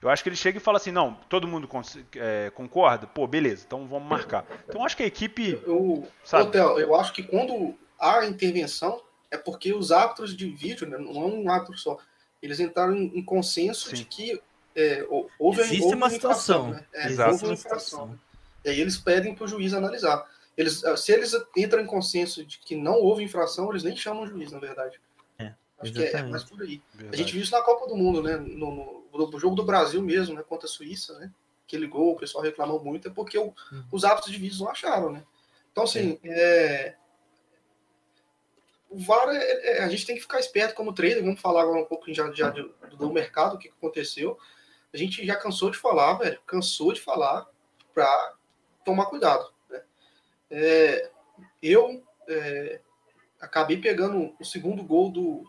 Eu 0.00 0.10
acho 0.10 0.22
que 0.22 0.28
ele 0.28 0.36
chega 0.36 0.58
e 0.58 0.60
fala 0.60 0.76
assim, 0.76 0.92
não, 0.92 1.14
todo 1.28 1.48
mundo 1.48 1.68
é, 2.16 2.52
concorda? 2.54 3.06
Pô, 3.06 3.26
beleza, 3.26 3.64
então 3.66 3.86
vamos 3.86 4.06
marcar. 4.06 4.44
Então 4.68 4.84
acho 4.84 4.96
que 4.96 5.02
a 5.02 5.06
equipe. 5.06 5.58
Eu, 5.66 6.06
sabe? 6.22 6.44
Hotel, 6.44 6.78
eu 6.78 6.94
acho 6.94 7.12
que 7.12 7.22
quando 7.22 7.74
há 7.98 8.26
intervenção, 8.26 9.00
é 9.30 9.38
porque 9.38 9.72
os 9.72 9.90
árbitros 9.90 10.36
de 10.36 10.50
vídeo, 10.50 10.86
né, 10.86 10.98
não 10.98 11.22
é 11.22 11.26
um 11.26 11.50
árbitro 11.50 11.78
só, 11.78 11.96
eles 12.42 12.60
entraram 12.60 12.94
em, 12.94 13.18
em 13.18 13.24
consenso 13.24 13.88
Sim. 13.88 13.96
de 13.96 14.04
que 14.04 14.42
é, 14.76 15.06
houve, 15.38 15.60
Existe 15.62 15.84
houve 15.84 15.96
uma 15.96 16.10
situação. 16.10 16.70
Né? 16.70 16.84
É, 16.92 17.06
Exato. 17.06 17.32
Houve 17.32 17.46
uma 17.46 17.56
situação. 17.56 18.18
E 18.64 18.68
aí 18.68 18.80
eles 18.80 18.96
pedem 18.96 19.34
para 19.34 19.44
o 19.44 19.48
juiz 19.48 19.72
analisar. 19.72 20.28
Eles, 20.56 20.82
se 20.98 21.12
eles 21.12 21.32
entram 21.56 21.82
em 21.82 21.86
consenso 21.86 22.44
de 22.44 22.58
que 22.58 22.76
não 22.76 22.94
houve 22.94 23.24
infração, 23.24 23.70
eles 23.70 23.82
nem 23.82 23.96
chamam 23.96 24.22
o 24.22 24.26
juiz, 24.26 24.52
na 24.52 24.58
verdade. 24.58 25.00
Acho 25.84 25.92
Exatamente. 25.92 26.10
que 26.10 26.16
é, 26.16 26.20
é, 26.20 26.22
mais 26.22 26.44
por 26.44 26.62
aí. 26.62 26.82
Verdade. 26.94 27.14
A 27.14 27.16
gente 27.16 27.32
viu 27.32 27.42
isso 27.42 27.52
na 27.52 27.62
Copa 27.62 27.86
do 27.86 27.96
Mundo, 27.96 28.22
né? 28.22 28.36
No, 28.36 29.04
no, 29.12 29.30
no, 29.30 29.38
jogo 29.38 29.56
do 29.56 29.64
Brasil 29.64 30.00
mesmo, 30.02 30.34
né? 30.34 30.42
Contra 30.42 30.66
a 30.66 30.70
Suíça, 30.70 31.18
né? 31.18 31.30
Aquele 31.66 31.86
gol, 31.86 32.12
o 32.12 32.16
pessoal 32.16 32.44
reclamou 32.44 32.82
muito, 32.82 33.08
é 33.08 33.10
porque 33.10 33.38
o, 33.38 33.46
uhum. 33.46 33.84
os 33.90 34.04
árbitros 34.04 34.32
de 34.32 34.38
vídeos 34.38 34.60
não 34.60 34.70
acharam, 34.70 35.10
né? 35.10 35.24
Então, 35.72 35.84
assim, 35.84 36.18
é. 36.24 36.94
o 38.88 38.98
VAR, 38.98 39.28
é, 39.30 39.78
é, 39.78 39.82
a 39.82 39.88
gente 39.88 40.06
tem 40.06 40.14
que 40.14 40.22
ficar 40.22 40.38
esperto 40.38 40.74
como 40.74 40.92
trader. 40.92 41.22
Vamos 41.22 41.40
falar 41.40 41.62
agora 41.62 41.80
um 41.80 41.86
pouco 41.86 42.12
já, 42.12 42.30
já 42.32 42.50
do, 42.50 42.72
do 42.96 43.12
mercado, 43.12 43.56
o 43.56 43.58
que 43.58 43.68
aconteceu. 43.68 44.38
A 44.92 44.96
gente 44.96 45.26
já 45.26 45.34
cansou 45.34 45.70
de 45.70 45.78
falar, 45.78 46.14
velho. 46.14 46.40
Cansou 46.46 46.92
de 46.92 47.00
falar 47.00 47.46
para 47.92 48.34
tomar 48.84 49.06
cuidado. 49.06 49.52
É, 50.50 51.10
eu 51.62 52.02
é, 52.28 52.80
acabei 53.40 53.78
pegando 53.78 54.34
o 54.38 54.44
segundo 54.44 54.82
gol 54.82 55.10
do, 55.10 55.44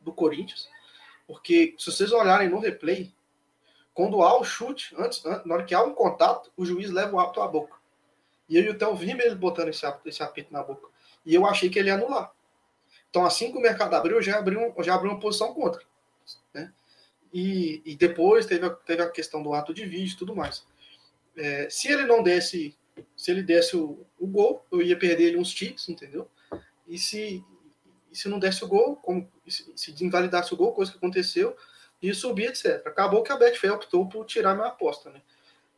do 0.00 0.12
Corinthians, 0.12 0.68
porque 1.26 1.74
se 1.78 1.90
vocês 1.90 2.12
olharem 2.12 2.48
no 2.48 2.60
replay, 2.60 3.12
quando 3.92 4.22
há 4.22 4.38
o 4.38 4.44
chute, 4.44 4.94
antes, 4.98 5.24
na 5.24 5.54
hora 5.54 5.64
que 5.64 5.74
há 5.74 5.82
um 5.82 5.94
contato, 5.94 6.52
o 6.56 6.64
juiz 6.64 6.90
leva 6.90 7.16
o 7.16 7.18
árbitro 7.18 7.42
à 7.42 7.48
boca. 7.48 7.76
E 8.48 8.56
eu 8.56 8.62
e 8.62 8.68
o 8.68 8.78
Theo 8.78 8.94
vimos 8.94 9.24
ele 9.24 9.34
botando 9.34 9.68
esse, 9.68 9.86
esse 10.04 10.22
apito 10.22 10.52
na 10.52 10.62
boca. 10.62 10.86
E 11.24 11.34
eu 11.34 11.46
achei 11.46 11.68
que 11.68 11.78
ele 11.78 11.88
ia 11.88 11.94
anular. 11.94 12.30
Então, 13.10 13.24
assim 13.24 13.50
que 13.50 13.58
o 13.58 13.60
mercado 13.60 13.94
abriu, 13.94 14.16
eu 14.16 14.22
já 14.22 14.38
abri, 14.38 14.56
um, 14.56 14.82
já 14.82 14.94
abri 14.94 15.08
uma 15.08 15.18
posição 15.18 15.54
contra. 15.54 15.82
Né? 16.52 16.72
E, 17.32 17.82
e 17.84 17.96
depois 17.96 18.46
teve 18.46 18.66
a, 18.66 18.70
teve 18.70 19.02
a 19.02 19.10
questão 19.10 19.42
do 19.42 19.54
ato 19.54 19.72
de 19.72 19.86
vídeo 19.86 20.14
e 20.14 20.18
tudo 20.18 20.36
mais. 20.36 20.66
É, 21.36 21.68
se 21.70 21.90
ele 21.90 22.04
não 22.04 22.22
desse, 22.22 22.76
se 23.16 23.30
ele 23.30 23.42
desse 23.42 23.76
o, 23.76 24.04
o 24.18 24.26
gol, 24.26 24.64
eu 24.70 24.82
ia 24.82 24.98
perder 24.98 25.28
ele 25.28 25.38
uns 25.38 25.52
ticks, 25.52 25.88
entendeu? 25.88 26.28
E 26.86 26.98
se, 26.98 27.44
e 28.10 28.16
se 28.16 28.28
não 28.28 28.38
desse 28.38 28.64
o 28.64 28.68
gol, 28.68 28.96
como, 28.96 29.28
se, 29.46 29.72
se 29.76 30.04
invalidasse 30.04 30.52
o 30.52 30.56
gol, 30.56 30.72
coisa 30.72 30.92
que 30.92 30.98
aconteceu, 30.98 31.56
e 32.00 32.12
subir, 32.14 32.48
etc. 32.48 32.86
Acabou 32.86 33.22
que 33.22 33.32
a 33.32 33.36
Betfair 33.36 33.72
optou 33.72 34.08
por 34.08 34.24
tirar 34.26 34.54
minha 34.54 34.68
aposta, 34.68 35.10
né? 35.10 35.22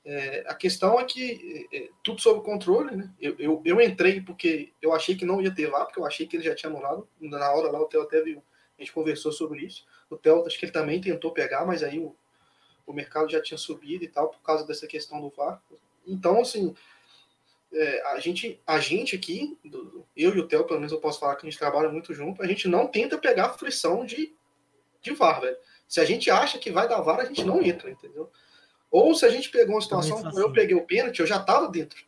É, 0.04 0.44
a 0.46 0.54
questão 0.54 0.98
é 0.98 1.04
que 1.04 1.68
é, 1.70 1.76
é, 1.76 1.88
tudo 2.02 2.20
sob 2.20 2.42
controle, 2.42 2.96
né? 2.96 3.12
Eu, 3.20 3.36
eu, 3.38 3.62
eu, 3.64 3.80
entrei 3.80 4.20
porque 4.20 4.72
eu 4.80 4.94
achei 4.94 5.14
que 5.14 5.24
não 5.24 5.40
ia 5.40 5.54
ter 5.54 5.68
lá, 5.68 5.84
porque 5.84 6.00
eu 6.00 6.06
achei 6.06 6.26
que 6.26 6.36
ele 6.36 6.44
já 6.44 6.54
tinha 6.54 6.70
anulado. 6.70 7.06
Na 7.20 7.50
hora 7.52 7.70
lá 7.70 7.80
o 7.80 7.86
Theo 7.86 8.02
até 8.02 8.22
viu, 8.22 8.42
a 8.78 8.82
gente 8.82 8.92
conversou 8.92 9.32
sobre 9.32 9.60
isso. 9.64 9.84
O 10.08 10.16
Theo, 10.16 10.46
acho 10.46 10.58
que 10.58 10.64
ele 10.64 10.72
também 10.72 11.00
tentou 11.00 11.30
pegar, 11.32 11.66
mas 11.66 11.82
aí 11.82 11.98
o, 11.98 12.16
o 12.86 12.92
mercado 12.92 13.30
já 13.30 13.40
tinha 13.42 13.58
subido 13.58 14.02
e 14.02 14.08
tal, 14.08 14.28
por 14.28 14.40
causa 14.40 14.66
dessa 14.66 14.86
questão 14.86 15.20
do 15.20 15.28
VAR. 15.28 15.60
Então, 16.06 16.40
assim, 16.40 16.74
é, 17.72 18.02
a, 18.12 18.18
gente, 18.18 18.60
a 18.66 18.80
gente 18.80 19.14
aqui, 19.14 19.58
do, 19.64 20.06
eu 20.16 20.34
e 20.34 20.40
o 20.40 20.48
Theo, 20.48 20.64
pelo 20.64 20.80
menos 20.80 20.92
eu 20.92 21.00
posso 21.00 21.20
falar 21.20 21.36
que 21.36 21.46
a 21.46 21.50
gente 21.50 21.58
trabalha 21.58 21.88
muito 21.88 22.14
junto, 22.14 22.42
a 22.42 22.46
gente 22.46 22.66
não 22.66 22.86
tenta 22.86 23.18
pegar 23.18 23.46
a 23.46 23.52
frição 23.52 24.04
de, 24.04 24.34
de 25.00 25.12
VAR, 25.12 25.40
velho. 25.40 25.56
Se 25.86 26.00
a 26.00 26.04
gente 26.04 26.30
acha 26.30 26.58
que 26.58 26.70
vai 26.70 26.88
dar 26.88 27.00
VAR, 27.00 27.20
a 27.20 27.24
gente 27.24 27.44
não 27.44 27.62
entra, 27.62 27.90
entendeu? 27.90 28.30
Ou 28.90 29.14
se 29.14 29.24
a 29.24 29.28
gente 29.28 29.50
pegou 29.50 29.74
uma 29.74 29.80
situação, 29.80 30.22
como 30.22 30.38
eu 30.38 30.52
peguei 30.52 30.74
o 30.74 30.86
pênalti, 30.86 31.20
eu 31.20 31.26
já 31.26 31.36
estava 31.36 31.68
dentro. 31.68 32.06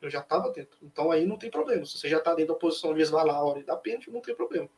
Eu 0.00 0.08
já 0.08 0.20
estava 0.20 0.50
dentro. 0.50 0.78
Então 0.82 1.10
aí 1.10 1.26
não 1.26 1.36
tem 1.36 1.50
problema. 1.50 1.84
Se 1.84 1.98
você 1.98 2.08
já 2.08 2.18
está 2.18 2.32
dentro 2.34 2.54
da 2.54 2.60
posição 2.60 2.92
de 2.92 3.00
resvalar 3.00 3.34
a 3.34 3.42
hora 3.42 3.58
e 3.58 3.64
dar 3.64 3.76
pênalti, 3.76 4.10
não 4.10 4.20
tem 4.20 4.34
problema. 4.34 4.68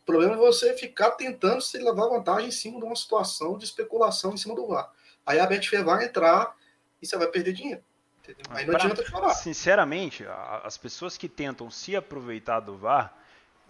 O 0.00 0.04
problema 0.04 0.34
é 0.34 0.36
você 0.36 0.74
ficar 0.74 1.12
tentando 1.12 1.60
se 1.60 1.78
levar 1.78 2.06
vantagem 2.08 2.48
em 2.48 2.52
cima 2.52 2.78
de 2.78 2.84
uma 2.84 2.94
situação 2.94 3.58
de 3.58 3.64
especulação 3.64 4.34
em 4.34 4.36
cima 4.36 4.54
do 4.54 4.66
VAR. 4.66 4.92
Aí 5.26 5.40
a 5.40 5.46
Betfair 5.46 5.84
vai 5.84 6.04
entrar 6.04 6.54
e 7.02 7.06
você 7.06 7.16
vai 7.16 7.26
perder 7.26 7.52
dinheiro. 7.52 7.82
Entendeu? 8.24 8.44
Aí 8.50 8.64
não 8.64 8.74
pra, 8.74 8.82
adianta 8.84 9.06
chorar. 9.06 9.34
Sinceramente, 9.34 10.24
as 10.64 10.78
pessoas 10.78 11.18
que 11.18 11.28
tentam 11.28 11.70
se 11.70 11.94
aproveitar 11.94 12.60
do 12.60 12.76
VAR, 12.76 13.12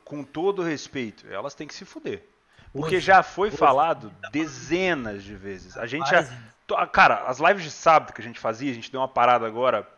com 0.04 0.22
todo 0.22 0.62
respeito, 0.62 1.26
elas 1.28 1.54
têm 1.54 1.66
que 1.66 1.74
se 1.74 1.84
fuder. 1.84 2.22
Porque 2.72 3.00
já 3.00 3.22
foi 3.22 3.50
falado 3.50 4.12
dezenas 4.32 5.22
de 5.22 5.34
vezes. 5.34 5.76
A 5.76 5.86
gente 5.86 6.08
já. 6.08 6.26
Cara, 6.92 7.24
as 7.26 7.38
lives 7.38 7.62
de 7.62 7.70
sábado 7.70 8.12
que 8.12 8.20
a 8.20 8.24
gente 8.24 8.40
fazia, 8.40 8.70
a 8.70 8.74
gente 8.74 8.90
deu 8.90 9.00
uma 9.00 9.08
parada 9.08 9.46
agora. 9.46 9.88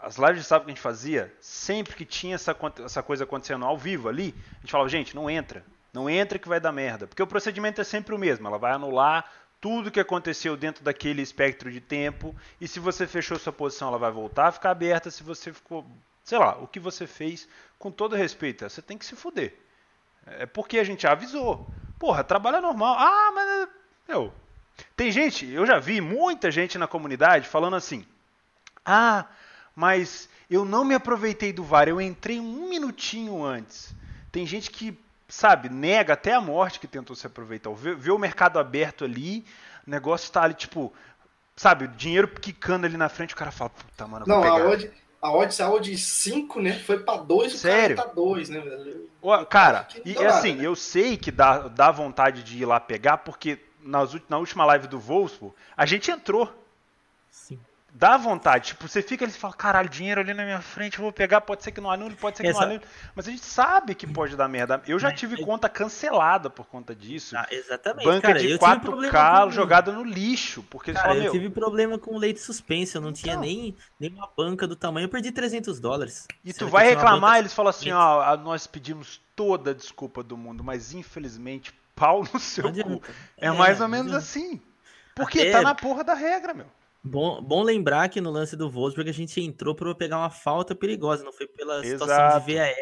As 0.00 0.16
lives 0.16 0.42
de 0.42 0.44
sábado 0.44 0.66
que 0.66 0.72
a 0.72 0.74
gente 0.74 0.82
fazia, 0.82 1.32
sempre 1.40 1.94
que 1.94 2.04
tinha 2.04 2.34
essa, 2.34 2.54
essa 2.84 3.02
coisa 3.02 3.24
acontecendo 3.24 3.64
ao 3.64 3.78
vivo 3.78 4.08
ali, 4.08 4.34
a 4.56 4.60
gente 4.60 4.70
falava, 4.70 4.88
gente, 4.88 5.14
não 5.14 5.30
entra. 5.30 5.64
Não 5.92 6.10
entra 6.10 6.38
que 6.38 6.48
vai 6.48 6.60
dar 6.60 6.72
merda. 6.72 7.06
Porque 7.06 7.22
o 7.22 7.26
procedimento 7.26 7.80
é 7.80 7.84
sempre 7.84 8.14
o 8.14 8.18
mesmo. 8.18 8.46
Ela 8.46 8.58
vai 8.58 8.72
anular 8.72 9.24
tudo 9.66 9.90
que 9.90 9.98
aconteceu 9.98 10.56
dentro 10.56 10.84
daquele 10.84 11.20
espectro 11.20 11.72
de 11.72 11.80
tempo. 11.80 12.32
E 12.60 12.68
se 12.68 12.78
você 12.78 13.04
fechou 13.04 13.36
sua 13.36 13.52
posição, 13.52 13.88
ela 13.88 13.98
vai 13.98 14.12
voltar 14.12 14.46
a 14.46 14.52
ficar 14.52 14.70
aberta. 14.70 15.10
Se 15.10 15.24
você 15.24 15.52
ficou. 15.52 15.84
Sei 16.22 16.38
lá, 16.38 16.56
o 16.56 16.68
que 16.68 16.78
você 16.78 17.04
fez, 17.04 17.48
com 17.76 17.90
todo 17.90 18.14
respeito, 18.14 18.62
você 18.62 18.80
tem 18.80 18.96
que 18.96 19.04
se 19.04 19.16
fuder. 19.16 19.58
É 20.24 20.46
porque 20.46 20.78
a 20.78 20.84
gente 20.84 21.04
avisou. 21.04 21.66
Porra, 21.98 22.22
trabalho 22.22 22.58
é 22.58 22.60
normal. 22.60 22.94
Ah, 22.96 23.32
mas. 23.34 23.68
Eu. 24.06 24.32
Tem 24.96 25.10
gente, 25.10 25.44
eu 25.50 25.66
já 25.66 25.80
vi 25.80 26.00
muita 26.00 26.48
gente 26.48 26.78
na 26.78 26.86
comunidade 26.86 27.48
falando 27.48 27.74
assim. 27.74 28.06
Ah, 28.84 29.26
mas 29.74 30.28
eu 30.48 30.64
não 30.64 30.84
me 30.84 30.94
aproveitei 30.94 31.52
do 31.52 31.64
VAR, 31.64 31.88
eu 31.88 32.00
entrei 32.00 32.38
um 32.38 32.68
minutinho 32.68 33.44
antes. 33.44 33.92
Tem 34.30 34.46
gente 34.46 34.70
que 34.70 34.96
sabe, 35.28 35.68
nega 35.68 36.14
até 36.14 36.32
a 36.34 36.40
morte 36.40 36.80
que 36.80 36.86
tentou 36.86 37.16
se 37.16 37.26
aproveitar. 37.26 37.70
Vê, 37.72 37.94
vê 37.94 38.10
o 38.10 38.18
mercado 38.18 38.58
aberto 38.58 39.04
ali, 39.04 39.44
o 39.86 39.90
negócio 39.90 40.30
tá 40.32 40.42
ali, 40.42 40.54
tipo, 40.54 40.92
sabe, 41.54 41.88
dinheiro 41.88 42.28
quicando 42.28 42.86
ali 42.86 42.96
na 42.96 43.08
frente, 43.08 43.34
o 43.34 43.36
cara 43.36 43.50
fala, 43.50 43.70
puta, 43.70 44.06
mano, 44.06 44.24
Não, 44.26 44.42
a 44.42 44.56
odd, 44.56 44.90
a 45.20 45.32
odds, 45.32 45.60
a 45.60 45.70
odd 45.70 45.96
5, 45.96 46.60
né, 46.60 46.78
foi 46.78 47.00
pra 47.00 47.16
2 47.16 47.54
e 47.54 47.58
Sério? 47.58 47.94
o 47.94 47.96
cara 47.96 48.08
tá 48.08 48.14
2, 48.14 48.48
né, 48.48 48.60
velho? 48.60 49.10
Cara, 49.50 49.88
e 50.04 50.16
assim, 50.24 50.54
né? 50.54 50.66
eu 50.66 50.76
sei 50.76 51.16
que 51.16 51.30
dá, 51.30 51.68
dá 51.68 51.90
vontade 51.90 52.42
de 52.42 52.58
ir 52.58 52.64
lá 52.64 52.78
pegar, 52.78 53.18
porque 53.18 53.58
nas, 53.82 54.16
na 54.28 54.38
última 54.38 54.64
live 54.64 54.86
do 54.86 54.98
Wolfsburg, 54.98 55.54
a 55.76 55.86
gente 55.86 56.10
entrou. 56.10 56.52
Sim 57.30 57.58
dá 57.96 58.18
vontade. 58.18 58.68
Tipo, 58.68 58.86
você 58.86 59.00
fica 59.00 59.24
ali 59.24 59.32
e 59.32 59.36
fala, 59.36 59.54
caralho, 59.54 59.88
dinheiro 59.88 60.20
ali 60.20 60.34
na 60.34 60.44
minha 60.44 60.60
frente, 60.60 60.98
eu 60.98 61.02
vou 61.02 61.12
pegar, 61.12 61.40
pode 61.40 61.64
ser 61.64 61.72
que 61.72 61.80
não 61.80 61.90
anule, 61.90 62.14
pode 62.14 62.36
ser 62.36 62.42
que 62.42 62.50
Essa... 62.50 62.60
não 62.60 62.66
anule. 62.66 62.82
Mas 63.14 63.26
a 63.26 63.30
gente 63.30 63.44
sabe 63.44 63.94
que 63.94 64.06
pode 64.06 64.36
dar 64.36 64.48
merda. 64.48 64.82
Eu 64.86 64.98
já 64.98 65.10
tive 65.10 65.42
conta 65.42 65.68
cancelada 65.68 66.50
por 66.50 66.66
conta 66.66 66.94
disso. 66.94 67.36
Ah, 67.36 67.46
exatamente. 67.50 68.04
Banca 68.04 68.28
cara, 68.28 68.38
de 68.38 68.58
4K 68.58 69.44
com... 69.44 69.50
jogada 69.50 69.92
no 69.92 70.04
lixo. 70.04 70.62
Porque 70.64 70.92
cara, 70.92 71.08
falam, 71.08 71.22
eu 71.24 71.32
tive 71.32 71.48
problema 71.48 71.98
com 71.98 72.18
leite 72.18 72.40
suspense, 72.40 72.94
eu 72.94 73.00
não 73.00 73.12
tinha 73.12 73.32
então... 73.32 73.42
nem, 73.42 73.74
nem 73.98 74.10
uma 74.10 74.28
banca 74.36 74.66
do 74.66 74.76
tamanho, 74.76 75.06
eu 75.06 75.10
perdi 75.10 75.32
300 75.32 75.80
dólares. 75.80 76.26
E 76.44 76.52
tu 76.52 76.68
vai 76.68 76.90
reclamar, 76.90 77.38
eles 77.38 77.54
falam 77.54 77.70
assim, 77.70 77.90
ó, 77.92 78.36
nós 78.36 78.66
pedimos 78.66 79.20
toda 79.34 79.70
a 79.70 79.74
desculpa 79.74 80.22
do 80.22 80.36
mundo, 80.36 80.62
mas 80.62 80.92
infelizmente, 80.92 81.72
pau 81.94 82.24
no 82.30 82.38
seu 82.38 82.70
cu. 82.70 83.02
É, 83.38 83.46
é, 83.46 83.50
mais 83.50 83.80
ou 83.80 83.88
menos 83.88 84.12
assim. 84.12 84.60
Porque 85.14 85.40
Até... 85.40 85.52
tá 85.52 85.62
na 85.62 85.74
porra 85.74 86.04
da 86.04 86.12
regra, 86.12 86.52
meu. 86.52 86.75
Bom, 87.06 87.40
bom 87.40 87.62
lembrar 87.62 88.08
que 88.08 88.20
no 88.20 88.30
lance 88.30 88.56
do 88.56 88.68
Wolfsburg 88.68 89.08
a 89.08 89.12
gente 89.12 89.40
entrou 89.40 89.74
para 89.74 89.94
pegar 89.94 90.18
uma 90.18 90.30
falta 90.30 90.74
perigosa, 90.74 91.22
não 91.22 91.32
foi 91.32 91.46
pela 91.46 91.84
Exato. 91.84 92.04
situação 92.04 92.40
de 92.40 92.54
VAR. 92.54 92.74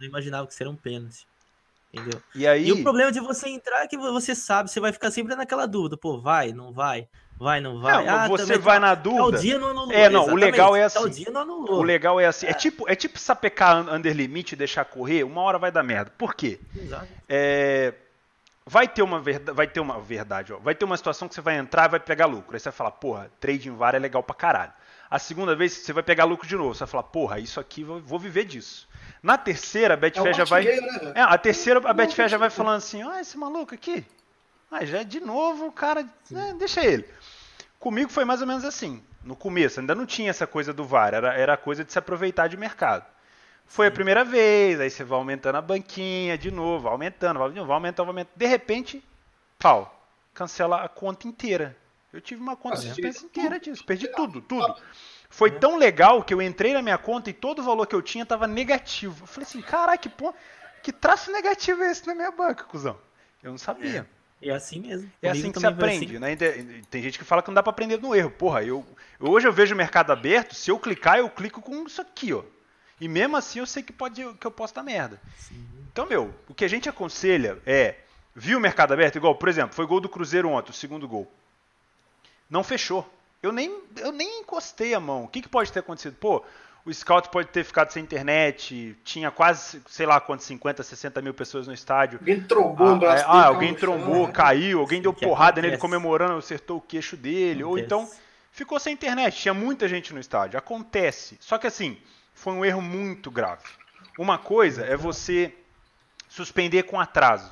Não 0.00 0.08
imaginava 0.08 0.46
que 0.46 0.54
seria 0.54 0.70
um 0.70 0.76
pênalti. 0.76 1.26
Entendeu? 1.92 2.20
E, 2.34 2.46
aí... 2.46 2.68
e 2.68 2.72
o 2.72 2.82
problema 2.82 3.10
de 3.10 3.20
você 3.20 3.48
entrar 3.48 3.82
é 3.82 3.86
que 3.86 3.96
você 3.96 4.34
sabe, 4.34 4.70
você 4.70 4.80
vai 4.80 4.92
ficar 4.92 5.10
sempre 5.10 5.34
naquela 5.34 5.64
dúvida, 5.64 5.96
pô, 5.96 6.20
vai, 6.20 6.52
não 6.52 6.72
vai, 6.72 7.08
vai, 7.38 7.60
não 7.60 7.80
vai. 7.80 8.04
Não, 8.04 8.14
ah, 8.14 8.28
você 8.28 8.58
vai 8.58 8.78
na 8.78 8.94
dúvida. 8.94 9.38
dia 9.38 9.58
não 9.58 9.68
anulou. 9.68 9.92
É, 9.92 10.10
não, 10.10 10.26
o 10.26 10.34
legal 10.34 10.76
é 10.76 10.82
assim. 10.82 11.08
dia 11.08 11.30
não 11.30 11.42
anulou. 11.42 11.78
O 11.78 11.82
legal 11.82 12.20
é 12.20 12.26
assim. 12.26 12.46
É, 12.46 12.50
é 12.50 12.54
tipo, 12.54 12.88
é 12.90 12.94
tipo 12.94 13.18
sapecar 13.18 13.88
under 13.94 14.14
limite 14.14 14.54
e 14.54 14.58
deixar 14.58 14.84
correr, 14.84 15.24
uma 15.24 15.40
hora 15.40 15.58
vai 15.58 15.72
dar 15.72 15.82
merda. 15.82 16.12
Por 16.18 16.34
quê? 16.34 16.60
Exato. 16.76 17.08
É 17.28 17.94
vai 18.68 18.86
ter 18.86 19.02
uma 19.02 19.18
verdade, 19.18 19.56
vai 19.56 19.66
ter 19.66 19.80
uma 19.80 19.98
verdade, 19.98 20.52
ó. 20.52 20.58
vai 20.58 20.74
ter 20.74 20.84
uma 20.84 20.96
situação 20.96 21.26
que 21.26 21.34
você 21.34 21.40
vai 21.40 21.56
entrar 21.56 21.86
e 21.86 21.92
vai 21.92 22.00
pegar 22.00 22.26
lucro. 22.26 22.54
Aí 22.54 22.60
você 22.60 22.68
vai 22.68 22.76
falar, 22.76 22.90
porra, 22.92 23.30
trade 23.40 23.68
em 23.68 23.74
VAR 23.74 23.94
é 23.94 23.98
legal 23.98 24.22
pra 24.22 24.34
caralho. 24.34 24.72
A 25.10 25.18
segunda 25.18 25.56
vez 25.56 25.72
você 25.72 25.90
vai 25.90 26.02
pegar 26.02 26.24
lucro 26.24 26.46
de 26.46 26.54
novo, 26.54 26.74
você 26.74 26.80
vai 26.80 26.88
falar, 26.88 27.04
porra, 27.04 27.38
isso 27.40 27.58
aqui 27.58 27.82
vou 27.82 28.18
viver 28.18 28.44
disso. 28.44 28.86
Na 29.22 29.38
terceira, 29.38 29.94
a 29.94 29.96
Betfair 29.96 30.28
é 30.28 30.34
já 30.34 30.44
vai. 30.44 30.64
Né, 30.64 31.12
é, 31.14 31.22
a 31.22 31.38
terceira, 31.38 31.80
a 31.82 31.92
Betfair 31.94 32.28
já 32.28 32.36
vai 32.36 32.50
falando 32.50 32.76
assim, 32.76 33.02
ah, 33.02 33.20
esse 33.20 33.38
maluco 33.38 33.74
aqui. 33.74 34.04
Ah, 34.70 34.84
já 34.84 35.02
de 35.02 35.18
novo 35.18 35.68
o 35.68 35.72
cara. 35.72 36.06
É, 36.30 36.52
deixa 36.52 36.84
ele. 36.84 37.08
Comigo 37.78 38.10
foi 38.10 38.26
mais 38.26 38.42
ou 38.42 38.46
menos 38.46 38.66
assim. 38.66 39.02
No 39.24 39.34
começo, 39.34 39.80
ainda 39.80 39.94
não 39.94 40.04
tinha 40.04 40.28
essa 40.28 40.46
coisa 40.46 40.74
do 40.74 40.84
VAR, 40.84 41.14
era, 41.14 41.32
era 41.32 41.54
a 41.54 41.56
coisa 41.56 41.82
de 41.82 41.90
se 41.90 41.98
aproveitar 41.98 42.48
de 42.48 42.56
mercado. 42.58 43.06
Foi 43.68 43.86
a 43.86 43.90
primeira 43.90 44.24
vez, 44.24 44.80
aí 44.80 44.90
você 44.90 45.04
vai 45.04 45.18
aumentando 45.18 45.56
a 45.56 45.62
banquinha 45.62 46.38
de 46.38 46.50
novo, 46.50 46.84
vai 46.84 46.92
aumentando, 46.92 47.38
vai, 47.38 47.50
vai 47.50 47.60
aumentando, 47.60 48.06
vai 48.06 48.12
aumentando. 48.12 48.34
De 48.34 48.46
repente, 48.46 49.04
pau, 49.58 50.08
cancela 50.32 50.82
a 50.82 50.88
conta 50.88 51.28
inteira. 51.28 51.76
Eu 52.10 52.22
tive 52.22 52.40
uma 52.40 52.56
conta 52.56 52.80
ah, 52.80 53.08
inteira 53.22 53.60
disso, 53.60 53.84
perdi 53.84 54.08
tudo, 54.08 54.40
tudo. 54.40 54.74
Foi 55.28 55.50
tão 55.50 55.76
legal 55.76 56.24
que 56.24 56.32
eu 56.32 56.40
entrei 56.40 56.72
na 56.72 56.80
minha 56.80 56.96
conta 56.96 57.28
e 57.28 57.34
todo 57.34 57.58
o 57.58 57.62
valor 57.62 57.86
que 57.86 57.94
eu 57.94 58.00
tinha 58.00 58.22
estava 58.22 58.46
negativo. 58.46 59.22
Eu 59.22 59.26
falei 59.26 59.46
assim, 59.46 59.60
caralho, 59.60 59.98
que, 59.98 60.10
que 60.82 60.90
traço 60.90 61.30
negativo 61.30 61.82
é 61.82 61.90
esse 61.90 62.06
na 62.06 62.14
minha 62.14 62.30
banca, 62.30 62.64
cuzão? 62.64 62.96
Eu 63.42 63.50
não 63.50 63.58
sabia. 63.58 64.08
É, 64.40 64.48
é 64.48 64.52
assim 64.52 64.80
mesmo. 64.80 65.12
É 65.20 65.28
assim 65.28 65.52
que 65.52 65.60
se 65.60 65.66
aprende, 65.66 66.16
assim. 66.16 66.18
né? 66.18 66.82
Tem 66.90 67.02
gente 67.02 67.18
que 67.18 67.24
fala 67.24 67.42
que 67.42 67.48
não 67.48 67.54
dá 67.54 67.62
para 67.62 67.70
aprender 67.70 68.00
no 68.00 68.14
erro. 68.14 68.30
Porra, 68.30 68.64
eu, 68.64 68.86
hoje 69.20 69.46
eu 69.46 69.52
vejo 69.52 69.74
o 69.74 69.78
mercado 69.78 70.10
aberto, 70.10 70.54
se 70.54 70.70
eu 70.70 70.78
clicar, 70.78 71.18
eu 71.18 71.28
clico 71.28 71.60
com 71.60 71.84
isso 71.84 72.00
aqui, 72.00 72.32
ó. 72.32 72.42
E 73.00 73.08
mesmo 73.08 73.36
assim 73.36 73.58
eu 73.58 73.66
sei 73.66 73.82
que, 73.82 73.92
pode, 73.92 74.24
que 74.34 74.46
eu 74.46 74.50
posso 74.50 74.74
dar 74.74 74.82
merda. 74.82 75.20
Sim. 75.36 75.64
Então, 75.92 76.06
meu, 76.06 76.34
o 76.48 76.54
que 76.54 76.64
a 76.64 76.68
gente 76.68 76.88
aconselha 76.88 77.58
é. 77.66 77.96
Viu 78.34 78.58
o 78.58 78.60
mercado 78.60 78.92
aberto? 78.92 79.16
Igual, 79.16 79.34
por 79.34 79.48
exemplo, 79.48 79.74
foi 79.74 79.84
gol 79.84 80.00
do 80.00 80.08
Cruzeiro 80.08 80.48
ontem, 80.48 80.70
o 80.70 80.74
segundo 80.74 81.08
gol. 81.08 81.30
Não 82.48 82.62
fechou. 82.62 83.08
Eu 83.42 83.50
nem, 83.50 83.82
eu 83.96 84.12
nem 84.12 84.40
encostei 84.40 84.94
a 84.94 85.00
mão. 85.00 85.24
O 85.24 85.28
que, 85.28 85.42
que 85.42 85.48
pode 85.48 85.72
ter 85.72 85.80
acontecido? 85.80 86.14
Pô, 86.14 86.44
o 86.84 86.94
scout 86.94 87.28
pode 87.28 87.48
ter 87.48 87.64
ficado 87.64 87.90
sem 87.90 88.02
internet, 88.02 88.96
tinha 89.04 89.30
quase, 89.30 89.82
sei 89.88 90.06
lá 90.06 90.20
quantos, 90.20 90.46
50, 90.46 90.82
60 90.82 91.20
mil 91.20 91.34
pessoas 91.34 91.66
no 91.66 91.74
estádio. 91.74 92.18
Alguém 92.18 92.40
trombou 92.40 93.08
ah, 93.08 93.14
é, 93.14 93.24
ah, 93.26 93.46
alguém 93.46 93.74
trombou, 93.74 94.28
caiu, 94.28 94.80
alguém 94.80 95.02
deu 95.02 95.12
porrada 95.12 95.60
nele 95.60 95.76
comemorando, 95.76 96.38
acertou 96.38 96.78
o 96.78 96.80
queixo 96.80 97.16
dele. 97.16 97.62
Ou 97.62 97.78
então 97.78 98.08
ficou 98.52 98.80
sem 98.80 98.94
internet, 98.94 99.36
tinha 99.36 99.54
muita 99.54 99.86
gente 99.86 100.14
no 100.14 100.20
estádio. 100.20 100.58
Acontece. 100.58 101.36
Só 101.40 101.58
que 101.58 101.66
assim, 101.66 101.98
foi 102.38 102.52
um 102.52 102.64
erro 102.64 102.80
muito 102.80 103.30
grave. 103.30 103.64
Uma 104.16 104.38
coisa 104.38 104.84
é 104.84 104.96
você 104.96 105.52
suspender 106.28 106.84
com 106.84 107.00
atraso. 107.00 107.50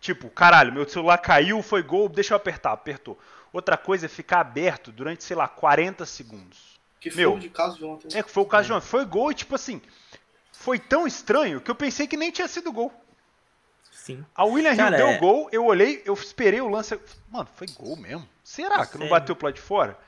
Tipo, 0.00 0.30
caralho, 0.30 0.72
meu 0.72 0.88
celular 0.88 1.18
caiu, 1.18 1.62
foi 1.62 1.82
gol, 1.82 2.08
deixa 2.08 2.32
eu 2.32 2.36
apertar, 2.36 2.72
apertou. 2.72 3.18
Outra 3.52 3.76
coisa 3.76 4.06
é 4.06 4.08
ficar 4.08 4.40
aberto 4.40 4.92
durante, 4.92 5.24
sei 5.24 5.36
lá, 5.36 5.48
40 5.48 6.06
segundos. 6.06 6.80
Que 7.00 7.10
foi 7.10 7.22
meu, 7.22 7.34
o 7.34 7.40
de 7.40 7.50
caso 7.50 7.76
de 7.76 7.84
ontem. 7.84 8.16
É, 8.16 8.22
foi 8.22 8.42
o 8.42 8.46
caso 8.46 8.66
de 8.66 8.72
ontem. 8.72 8.86
Foi 8.86 9.04
gol 9.04 9.32
e, 9.32 9.34
tipo 9.34 9.54
assim, 9.56 9.82
foi 10.52 10.78
tão 10.78 11.06
estranho 11.06 11.60
que 11.60 11.70
eu 11.70 11.74
pensei 11.74 12.06
que 12.06 12.16
nem 12.16 12.30
tinha 12.30 12.46
sido 12.46 12.72
gol. 12.72 12.92
Sim. 13.90 14.24
A 14.34 14.44
William 14.44 14.72
Hill 14.72 14.90
deu 14.90 15.08
é... 15.08 15.18
gol, 15.18 15.48
eu 15.50 15.66
olhei, 15.66 16.02
eu 16.06 16.14
esperei 16.14 16.60
o 16.60 16.68
lance. 16.68 16.98
Mano, 17.28 17.48
foi 17.56 17.66
gol 17.68 17.96
mesmo? 17.96 18.26
Será 18.44 18.86
que 18.86 18.96
não 18.96 19.08
bateu 19.08 19.34
pro 19.34 19.46
lado 19.46 19.56
de 19.56 19.60
fora? 19.60 19.98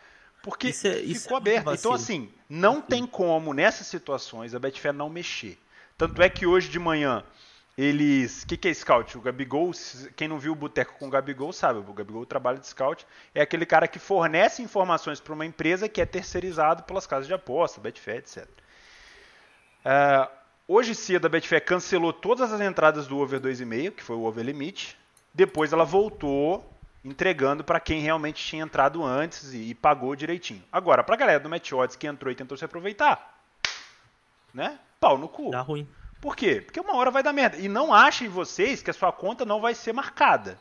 Porque 0.42 0.68
isso 0.68 0.86
é, 0.86 0.98
isso 0.98 1.22
ficou 1.22 1.38
é 1.38 1.40
aberto. 1.40 1.74
Então, 1.74 1.92
assim, 1.92 2.28
não 2.48 2.80
tem 2.80 3.06
como, 3.06 3.54
nessas 3.54 3.86
situações, 3.86 4.54
a 4.54 4.58
Betfair 4.58 4.92
não 4.92 5.08
mexer. 5.08 5.56
Tanto 5.96 6.20
é 6.20 6.28
que 6.28 6.44
hoje 6.44 6.68
de 6.68 6.78
manhã, 6.78 7.24
eles. 7.78 8.42
O 8.42 8.46
que, 8.48 8.56
que 8.56 8.68
é 8.68 8.74
scout? 8.74 9.16
O 9.16 9.20
Gabigol, 9.20 9.70
quem 10.16 10.26
não 10.26 10.38
viu 10.38 10.52
o 10.52 10.56
Boteco 10.56 10.98
com 10.98 11.06
o 11.06 11.10
Gabigol 11.10 11.52
sabe, 11.52 11.78
o 11.78 11.92
Gabigol 11.92 12.26
trabalha 12.26 12.58
de 12.58 12.66
scout, 12.66 13.06
é 13.34 13.40
aquele 13.40 13.64
cara 13.64 13.86
que 13.86 14.00
fornece 14.00 14.62
informações 14.62 15.20
para 15.20 15.32
uma 15.32 15.46
empresa 15.46 15.88
que 15.88 16.00
é 16.00 16.06
terceirizado 16.06 16.82
pelas 16.82 17.06
casas 17.06 17.28
de 17.28 17.34
aposta, 17.34 17.80
Betfair, 17.80 18.18
etc. 18.18 18.44
Uh, 18.44 18.48
é, 19.84 20.30
hoje 20.66 20.94
cedo 20.94 21.26
a 21.26 21.28
Betfair 21.28 21.64
cancelou 21.64 22.12
todas 22.12 22.52
as 22.52 22.60
entradas 22.60 23.06
do 23.06 23.18
over 23.18 23.40
2,5, 23.40 23.92
que 23.92 24.02
foi 24.02 24.16
o 24.16 24.24
over 24.24 24.44
limite. 24.44 24.98
Depois 25.32 25.72
ela 25.72 25.84
voltou 25.84 26.71
entregando 27.04 27.64
para 27.64 27.80
quem 27.80 28.00
realmente 28.00 28.44
tinha 28.44 28.62
entrado 28.62 29.04
antes 29.04 29.52
e, 29.52 29.70
e 29.70 29.74
pagou 29.74 30.14
direitinho. 30.14 30.62
Agora, 30.70 31.02
para 31.02 31.14
a 31.14 31.18
galera 31.18 31.40
do 31.40 31.48
Match 31.48 31.72
Odds 31.72 31.96
que 31.96 32.06
entrou 32.06 32.30
e 32.30 32.36
tentou 32.36 32.56
se 32.56 32.64
aproveitar, 32.64 33.40
né? 34.54 34.78
Pau 35.00 35.18
no 35.18 35.28
cu. 35.28 35.50
Dá 35.50 35.60
ruim. 35.60 35.88
Por 36.20 36.36
quê? 36.36 36.60
Porque 36.60 36.78
uma 36.78 36.94
hora 36.94 37.10
vai 37.10 37.22
dar 37.22 37.32
merda. 37.32 37.56
E 37.56 37.68
não 37.68 37.92
achem 37.92 38.28
vocês 38.28 38.80
que 38.80 38.90
a 38.90 38.94
sua 38.94 39.10
conta 39.10 39.44
não 39.44 39.60
vai 39.60 39.74
ser 39.74 39.92
marcada. 39.92 40.56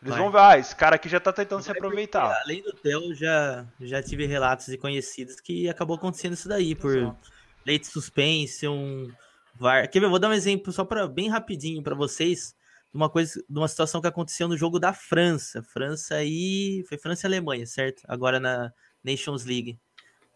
Eles 0.00 0.14
Vai. 0.14 0.22
vão 0.22 0.30
ver, 0.30 0.38
ah, 0.38 0.58
esse 0.58 0.74
cara 0.74 0.94
aqui 0.94 1.08
já 1.08 1.18
tá 1.18 1.32
tentando 1.32 1.62
se 1.62 1.70
aproveitar. 1.70 2.40
Além 2.44 2.62
do 2.62 2.72
Theo, 2.72 3.12
já, 3.14 3.66
já 3.80 4.00
tive 4.00 4.26
relatos 4.26 4.66
de 4.66 4.78
conhecidos 4.78 5.40
que 5.40 5.68
acabou 5.68 5.96
acontecendo 5.96 6.34
isso 6.34 6.48
daí, 6.48 6.74
por 6.74 6.96
Exato. 6.96 7.32
lei 7.66 7.80
de 7.80 7.86
suspense, 7.88 8.66
um 8.68 9.12
VAR. 9.56 9.90
Quer 9.90 9.98
ver, 9.98 10.08
vou 10.08 10.20
dar 10.20 10.28
um 10.28 10.32
exemplo 10.32 10.72
só 10.72 10.84
para 10.84 11.08
bem 11.08 11.28
rapidinho 11.28 11.82
para 11.82 11.96
vocês, 11.96 12.54
de 12.92 12.96
uma 12.96 13.08
coisa, 13.10 13.42
de 13.48 13.58
uma 13.58 13.68
situação 13.68 14.00
que 14.00 14.06
aconteceu 14.06 14.48
no 14.48 14.56
jogo 14.56 14.78
da 14.78 14.92
França. 14.92 15.62
França 15.62 16.22
e 16.24 16.84
foi 16.88 16.98
França 16.98 17.26
e 17.26 17.28
Alemanha, 17.28 17.66
certo? 17.66 18.02
Agora 18.08 18.40
na 18.40 18.72
Nations 19.04 19.44
League. 19.44 19.78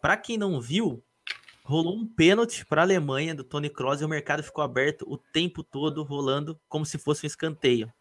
Para 0.00 0.16
quem 0.16 0.37
não 0.37 0.61
viu, 0.61 1.02
rolou 1.64 1.97
um 1.97 2.06
pênalti 2.06 2.66
para 2.66 2.82
a 2.82 2.85
Alemanha 2.85 3.35
do 3.35 3.44
Tony 3.44 3.71
Kroos 3.71 4.00
e 4.00 4.04
o 4.04 4.09
mercado 4.09 4.42
ficou 4.42 4.62
aberto 4.62 5.04
o 5.09 5.16
tempo 5.16 5.62
todo 5.62 6.02
rolando 6.02 6.61
como 6.68 6.85
se 6.85 6.99
fosse 6.99 7.25
um 7.25 7.28
escanteio. 7.28 7.92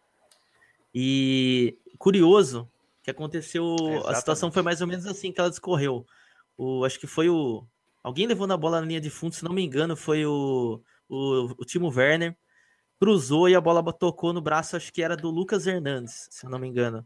E 0.93 1.77
curioso 1.97 2.69
que 3.03 3.11
aconteceu, 3.11 3.75
Exatamente. 3.79 4.09
a 4.09 4.15
situação 4.15 4.51
foi 4.51 4.61
mais 4.61 4.81
ou 4.81 4.87
menos 4.87 5.05
assim 5.05 5.31
que 5.31 5.39
ela 5.39 5.49
discorreu. 5.49 6.05
O, 6.57 6.83
acho 6.83 6.99
que 6.99 7.07
foi 7.07 7.29
o 7.29 7.65
alguém 8.03 8.27
levou 8.27 8.47
na 8.47 8.57
bola 8.57 8.81
na 8.81 8.87
linha 8.87 9.01
de 9.01 9.09
fundo, 9.09 9.33
se 9.33 9.43
não 9.43 9.53
me 9.53 9.63
engano, 9.63 9.95
foi 9.95 10.25
o 10.25 10.81
o, 11.07 11.53
o 11.57 11.65
Timo 11.65 11.91
Werner 11.93 12.35
cruzou 13.01 13.49
e 13.49 13.55
a 13.55 13.59
bola 13.59 13.81
tocou 13.91 14.31
no 14.31 14.39
braço, 14.39 14.77
acho 14.77 14.93
que 14.93 15.01
era 15.01 15.17
do 15.17 15.31
Lucas 15.31 15.65
Hernandes, 15.65 16.27
se 16.29 16.45
eu 16.45 16.51
não 16.51 16.59
me 16.59 16.67
engano. 16.67 17.03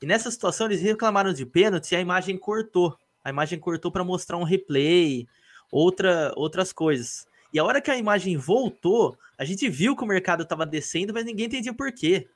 E 0.00 0.06
nessa 0.06 0.30
situação 0.30 0.68
eles 0.68 0.80
reclamaram 0.80 1.32
de 1.32 1.44
pênalti 1.44 1.90
e 1.90 1.96
a 1.96 2.00
imagem 2.00 2.38
cortou. 2.38 2.96
A 3.24 3.30
imagem 3.30 3.58
cortou 3.58 3.90
para 3.90 4.04
mostrar 4.04 4.36
um 4.36 4.44
replay, 4.44 5.26
outra, 5.68 6.32
outras 6.36 6.72
coisas. 6.72 7.26
E 7.52 7.58
a 7.58 7.64
hora 7.64 7.80
que 7.80 7.90
a 7.90 7.96
imagem 7.96 8.36
voltou, 8.36 9.18
a 9.36 9.44
gente 9.44 9.68
viu 9.68 9.96
que 9.96 10.04
o 10.04 10.06
mercado 10.06 10.44
estava 10.44 10.64
descendo, 10.64 11.12
mas 11.12 11.24
ninguém 11.24 11.46
entendia 11.46 11.74
por 11.74 11.90
quê. 11.90 12.28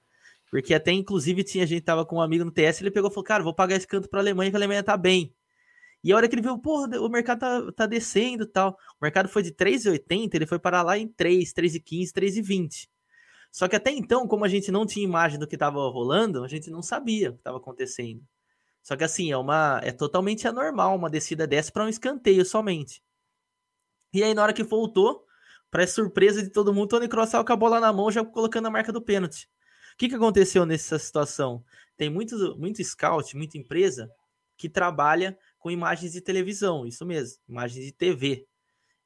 Porque 0.50 0.75
até, 0.75 0.90
inclusive, 0.90 1.44
tinha 1.44 1.62
a 1.62 1.66
gente 1.66 1.82
tava 1.82 2.04
com 2.04 2.16
um 2.16 2.20
amigo 2.20 2.44
no 2.44 2.50
TS, 2.50 2.80
ele 2.80 2.90
pegou 2.90 3.08
e 3.08 3.14
falou, 3.14 3.25
cara, 3.25 3.44
vou 3.44 3.54
pagar 3.54 3.76
esse 3.76 3.86
canto 3.86 4.08
para 4.08 4.18
a 4.18 4.22
Alemanha, 4.22 4.50
que 4.50 4.56
a 4.56 4.58
Alemanha 4.58 4.82
tá 4.82 4.96
bem. 4.96 5.32
E 6.02 6.12
a 6.12 6.16
hora 6.16 6.28
que 6.28 6.34
ele 6.34 6.42
viu, 6.42 6.58
porra, 6.58 7.00
o 7.00 7.08
mercado 7.08 7.38
tá, 7.38 7.72
tá 7.72 7.86
descendo 7.86 8.46
tal. 8.46 8.76
O 9.00 9.04
mercado 9.04 9.28
foi 9.28 9.44
de 9.44 9.52
3,80, 9.52 10.34
ele 10.34 10.46
foi 10.46 10.58
parar 10.58 10.82
lá 10.82 10.98
em 10.98 11.06
3, 11.06 11.52
3,15, 11.52 12.12
3,20. 12.12 12.88
Só 13.53 13.69
que 13.69 13.76
até 13.76 13.91
então, 13.91 14.26
como 14.29 14.45
a 14.45 14.49
gente 14.49 14.71
não 14.71 14.85
tinha 14.85 15.05
imagem 15.05 15.38
do 15.38 15.47
que 15.47 15.57
estava 15.57 15.79
rolando, 15.88 16.45
a 16.45 16.49
gente 16.49 16.71
não 16.71 16.83
sabia 16.83 17.31
o 17.31 17.33
que 17.35 17.41
estava 17.41 17.57
acontecendo. 17.57 18.23
Só 18.83 18.97
que 18.97 19.05
assim, 19.05 19.33
é 19.33 19.37
uma 19.37 19.81
é 19.83 19.93
totalmente 19.93 20.47
anormal 20.47 20.95
uma 20.95 21.11
descida 21.11 21.47
dessa 21.47 21.73
para 21.73 21.85
um 21.85 21.88
escanteio 21.88 22.45
somente. 22.45 23.03
E 24.12 24.23
aí 24.23 24.35
na 24.35 24.43
hora 24.43 24.53
que 24.53 24.62
voltou, 24.62 25.26
para 25.71 25.87
surpresa 25.87 26.43
de 26.43 26.50
todo 26.50 26.73
mundo, 26.73 26.88
Tony 26.88 27.09
Kroos 27.09 27.29
saiu 27.29 27.45
com 27.45 27.53
a 27.53 27.57
bola 27.57 27.81
na 27.81 27.93
mão 27.93 28.11
já 28.11 28.25
colocando 28.25 28.67
a 28.67 28.71
marca 28.71 28.93
do 28.93 29.03
pênalti. 29.03 29.49
O 29.95 29.97
que, 29.99 30.09
que 30.09 30.15
aconteceu 30.15 30.65
nessa 30.65 30.99
situação? 30.99 31.65
Tem 31.97 32.11
muito, 32.11 32.57
muito 32.59 32.83
scout, 32.85 33.37
muita 33.37 33.59
empresa 33.59 34.11
que 34.57 34.69
trabalha 34.69 35.38
com 35.59 35.71
imagens 35.71 36.12
de 36.12 36.21
televisão, 36.21 36.87
isso 36.87 37.05
mesmo, 37.05 37.43
imagens 37.49 37.85
de 37.85 37.93
TV. 37.93 38.47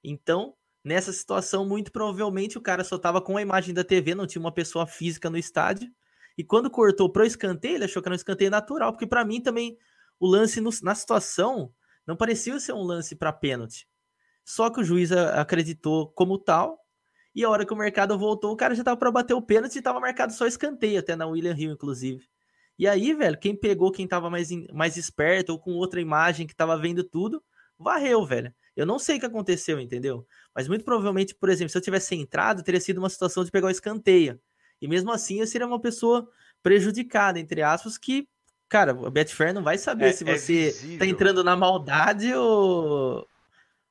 Então, 0.03 0.55
nessa 0.85 1.13
situação, 1.13 1.67
muito 1.67 1.93
provavelmente 1.93 2.59
o 2.59 2.61
cara 2.61 2.85
só 2.85 2.97
estava 2.97 3.21
com 3.21 3.37
a 3.37 3.43
imagem 3.43 3.75
da 3.75 3.85
TV, 3.85 4.15
não 4.15 4.27
tinha 4.27 4.41
uma 4.41 4.53
pessoa 4.53 4.87
física 4.87 5.29
no 5.29 5.37
estádio. 5.37 5.91
E 6.37 6.45
quando 6.45 6.71
cortou 6.71 7.11
pro 7.11 7.25
escanteio, 7.25 7.77
ele 7.77 7.85
achou 7.85 8.03
que 8.03 8.09
era 8.09 8.15
um 8.15 8.17
escanteio 8.17 8.51
natural, 8.51 8.93
porque 8.93 9.07
para 9.07 9.25
mim 9.25 9.41
também 9.41 9.77
o 10.19 10.27
lance 10.27 10.61
no, 10.61 10.71
na 10.83 10.95
situação 10.95 11.73
não 12.07 12.17
parecia 12.17 12.59
ser 12.59 12.73
um 12.73 12.83
lance 12.83 13.15
para 13.15 13.33
pênalti. 13.33 13.87
Só 14.45 14.71
que 14.71 14.81
o 14.81 14.85
juiz 14.85 15.13
acreditou 15.13 16.11
como 16.13 16.39
tal 16.39 16.79
e 17.35 17.45
a 17.45 17.51
hora 17.51 17.65
que 17.65 17.73
o 17.73 17.77
mercado 17.77 18.19
voltou, 18.19 18.53
o 18.53 18.57
cara 18.57 18.75
já 18.75 18.83
tava 18.83 18.97
para 18.97 19.11
bater 19.11 19.35
o 19.35 19.43
pênalti 19.43 19.77
e 19.77 19.83
tava 19.83 20.01
marcado 20.01 20.33
só 20.33 20.47
escanteio, 20.47 20.99
até 20.99 21.15
na 21.15 21.27
William 21.27 21.55
Hill, 21.57 21.73
inclusive. 21.73 22.29
E 22.79 22.89
aí, 22.89 23.15
velho, 23.15 23.39
quem 23.39 23.55
pegou, 23.55 23.93
quem 23.93 24.09
tava 24.09 24.31
mais, 24.31 24.49
mais 24.73 24.97
esperto 24.97 25.51
ou 25.51 25.59
com 25.59 25.73
outra 25.73 26.01
imagem 26.01 26.47
que 26.47 26.57
tava 26.57 26.77
vendo 26.77 27.05
tudo, 27.05 27.43
varreu, 27.79 28.25
velho. 28.25 28.53
Eu 28.81 28.87
não 28.87 28.99
sei 28.99 29.19
o 29.19 29.21
que 29.21 29.27
aconteceu, 29.27 29.79
entendeu? 29.79 30.27
Mas 30.55 30.67
muito 30.67 30.87
provavelmente, 30.87 31.35
por 31.35 31.51
exemplo, 31.51 31.71
se 31.71 31.77
eu 31.77 31.83
tivesse 31.83 32.15
entrado, 32.15 32.63
teria 32.63 32.81
sido 32.81 32.97
uma 32.97 33.11
situação 33.11 33.45
de 33.45 33.51
pegar 33.51 33.67
o 33.67 33.71
escanteio. 33.71 34.41
E 34.81 34.89
mesmo 34.89 35.13
assim, 35.13 35.39
eu 35.39 35.47
seria 35.47 35.67
uma 35.67 35.79
pessoa 35.79 36.27
prejudicada, 36.63 37.39
entre 37.39 37.61
aspas, 37.61 37.99
que, 37.99 38.27
cara, 38.71 38.95
o 38.95 39.11
Betfair 39.11 39.53
não 39.53 39.63
vai 39.63 39.77
saber 39.77 40.07
é, 40.07 40.13
se 40.13 40.27
é 40.27 40.39
você 40.39 40.95
é 40.95 40.99
tá 40.99 41.05
entrando 41.05 41.45
na 41.45 41.55
maldade 41.55 42.33
ou, 42.33 43.29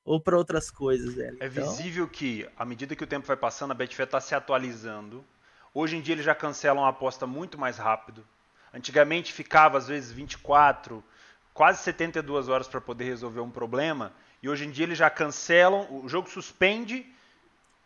ou 0.04 0.20
para 0.20 0.36
outras 0.36 0.72
coisas, 0.72 1.14
velho. 1.14 1.38
É 1.40 1.46
então... 1.46 1.70
visível 1.70 2.08
que, 2.08 2.50
à 2.58 2.66
medida 2.66 2.96
que 2.96 3.04
o 3.04 3.08
tempo 3.08 3.28
vai 3.28 3.38
passando, 3.38 3.70
a 3.70 3.76
Betfair 3.76 4.08
está 4.08 4.20
se 4.20 4.34
atualizando. 4.34 5.24
Hoje 5.72 5.98
em 5.98 6.02
dia 6.02 6.16
eles 6.16 6.26
já 6.26 6.34
cancelam 6.34 6.84
a 6.84 6.90
aposta 6.90 7.28
muito 7.28 7.60
mais 7.60 7.78
rápido. 7.78 8.26
Antigamente 8.74 9.32
ficava 9.32 9.78
às 9.78 9.88
vezes 9.88 10.12
24, 10.12 11.04
quase 11.54 11.84
72 11.84 12.50
horas 12.50 12.68
para 12.68 12.82
poder 12.82 13.04
resolver 13.04 13.42
um 13.42 13.52
problema. 13.52 14.12
E 14.42 14.50
hoje 14.50 14.66
em 14.66 14.72
dia 14.72 14.86
eles 14.86 14.98
já 14.98 15.10
cancelam, 15.10 15.88
o 15.90 16.08
jogo 16.08 16.30
suspende, 16.30 17.06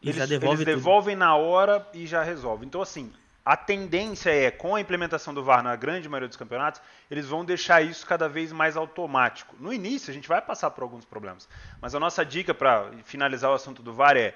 e 0.02 0.10
eles, 0.10 0.28
devolve 0.28 0.64
eles 0.64 0.76
devolvem 0.76 1.16
na 1.16 1.36
hora 1.36 1.88
e 1.94 2.06
já 2.06 2.22
resolve. 2.22 2.66
Então, 2.66 2.82
assim, 2.82 3.12
a 3.46 3.58
tendência 3.58 4.30
é, 4.30 4.52
com 4.52 4.76
a 4.76 4.82
implementação 4.82 5.34
do 5.34 5.44
VAR 5.44 5.64
na 5.64 5.76
grande 5.76 6.08
maioria 6.08 6.28
dos 6.28 6.38
campeonatos, 6.38 6.82
eles 7.10 7.28
vão 7.28 7.44
deixar 7.44 7.82
isso 7.82 8.06
cada 8.06 8.30
vez 8.30 8.52
mais 8.52 8.78
automático. 8.78 9.56
No 9.60 9.74
início, 9.74 10.12
a 10.12 10.14
gente 10.14 10.28
vai 10.28 10.42
passar 10.42 10.72
por 10.72 10.84
alguns 10.84 11.06
problemas. 11.06 11.48
Mas 11.82 11.96
a 11.96 12.00
nossa 12.00 12.26
dica 12.26 12.54
para 12.54 12.90
finalizar 13.06 13.50
o 13.50 13.54
assunto 13.54 13.82
do 13.82 13.94
VAR 13.94 14.18
é: 14.18 14.36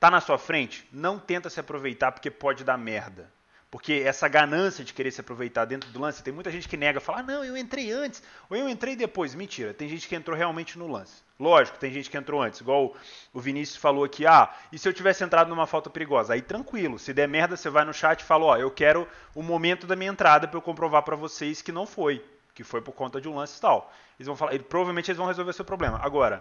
tá 0.00 0.10
na 0.10 0.20
sua 0.20 0.38
frente, 0.38 0.88
não 0.92 1.18
tenta 1.18 1.50
se 1.50 1.60
aproveitar 1.60 2.12
porque 2.12 2.30
pode 2.30 2.64
dar 2.64 2.78
merda. 2.78 3.30
Porque 3.74 4.04
essa 4.06 4.28
ganância 4.28 4.84
de 4.84 4.94
querer 4.94 5.10
se 5.10 5.20
aproveitar 5.20 5.64
dentro 5.64 5.90
do 5.90 6.00
lance, 6.00 6.22
tem 6.22 6.32
muita 6.32 6.48
gente 6.48 6.68
que 6.68 6.76
nega, 6.76 7.00
fala, 7.00 7.18
ah, 7.18 7.22
não, 7.24 7.44
eu 7.44 7.56
entrei 7.56 7.90
antes, 7.90 8.22
ou 8.48 8.56
eu 8.56 8.68
entrei 8.68 8.94
depois. 8.94 9.34
Mentira, 9.34 9.74
tem 9.74 9.88
gente 9.88 10.06
que 10.06 10.14
entrou 10.14 10.36
realmente 10.36 10.78
no 10.78 10.86
lance. 10.86 11.23
Lógico, 11.38 11.78
tem 11.78 11.92
gente 11.92 12.08
que 12.08 12.16
entrou 12.16 12.40
antes, 12.40 12.60
igual 12.60 12.94
o 13.32 13.40
Vinícius 13.40 13.76
falou 13.76 14.04
aqui, 14.04 14.24
ah, 14.24 14.54
e 14.72 14.78
se 14.78 14.88
eu 14.88 14.92
tivesse 14.92 15.24
entrado 15.24 15.48
numa 15.48 15.66
falta 15.66 15.90
perigosa? 15.90 16.34
Aí 16.34 16.40
tranquilo, 16.40 16.96
se 16.98 17.12
der 17.12 17.26
merda, 17.26 17.56
você 17.56 17.68
vai 17.68 17.84
no 17.84 17.92
chat 17.92 18.20
e 18.20 18.24
fala, 18.24 18.44
ó, 18.44 18.56
eu 18.56 18.70
quero 18.70 19.06
o 19.34 19.42
momento 19.42 19.84
da 19.84 19.96
minha 19.96 20.12
entrada 20.12 20.46
para 20.46 20.56
eu 20.56 20.62
comprovar 20.62 21.02
para 21.02 21.16
vocês 21.16 21.60
que 21.60 21.72
não 21.72 21.86
foi, 21.86 22.24
que 22.54 22.62
foi 22.62 22.80
por 22.80 22.92
conta 22.92 23.20
de 23.20 23.28
um 23.28 23.34
lance 23.34 23.58
e 23.58 23.60
tal. 23.60 23.92
Eles 24.16 24.28
vão 24.28 24.36
falar, 24.36 24.56
provavelmente 24.60 25.10
eles 25.10 25.18
vão 25.18 25.26
resolver 25.26 25.52
seu 25.52 25.64
problema. 25.64 25.98
Agora, 26.00 26.40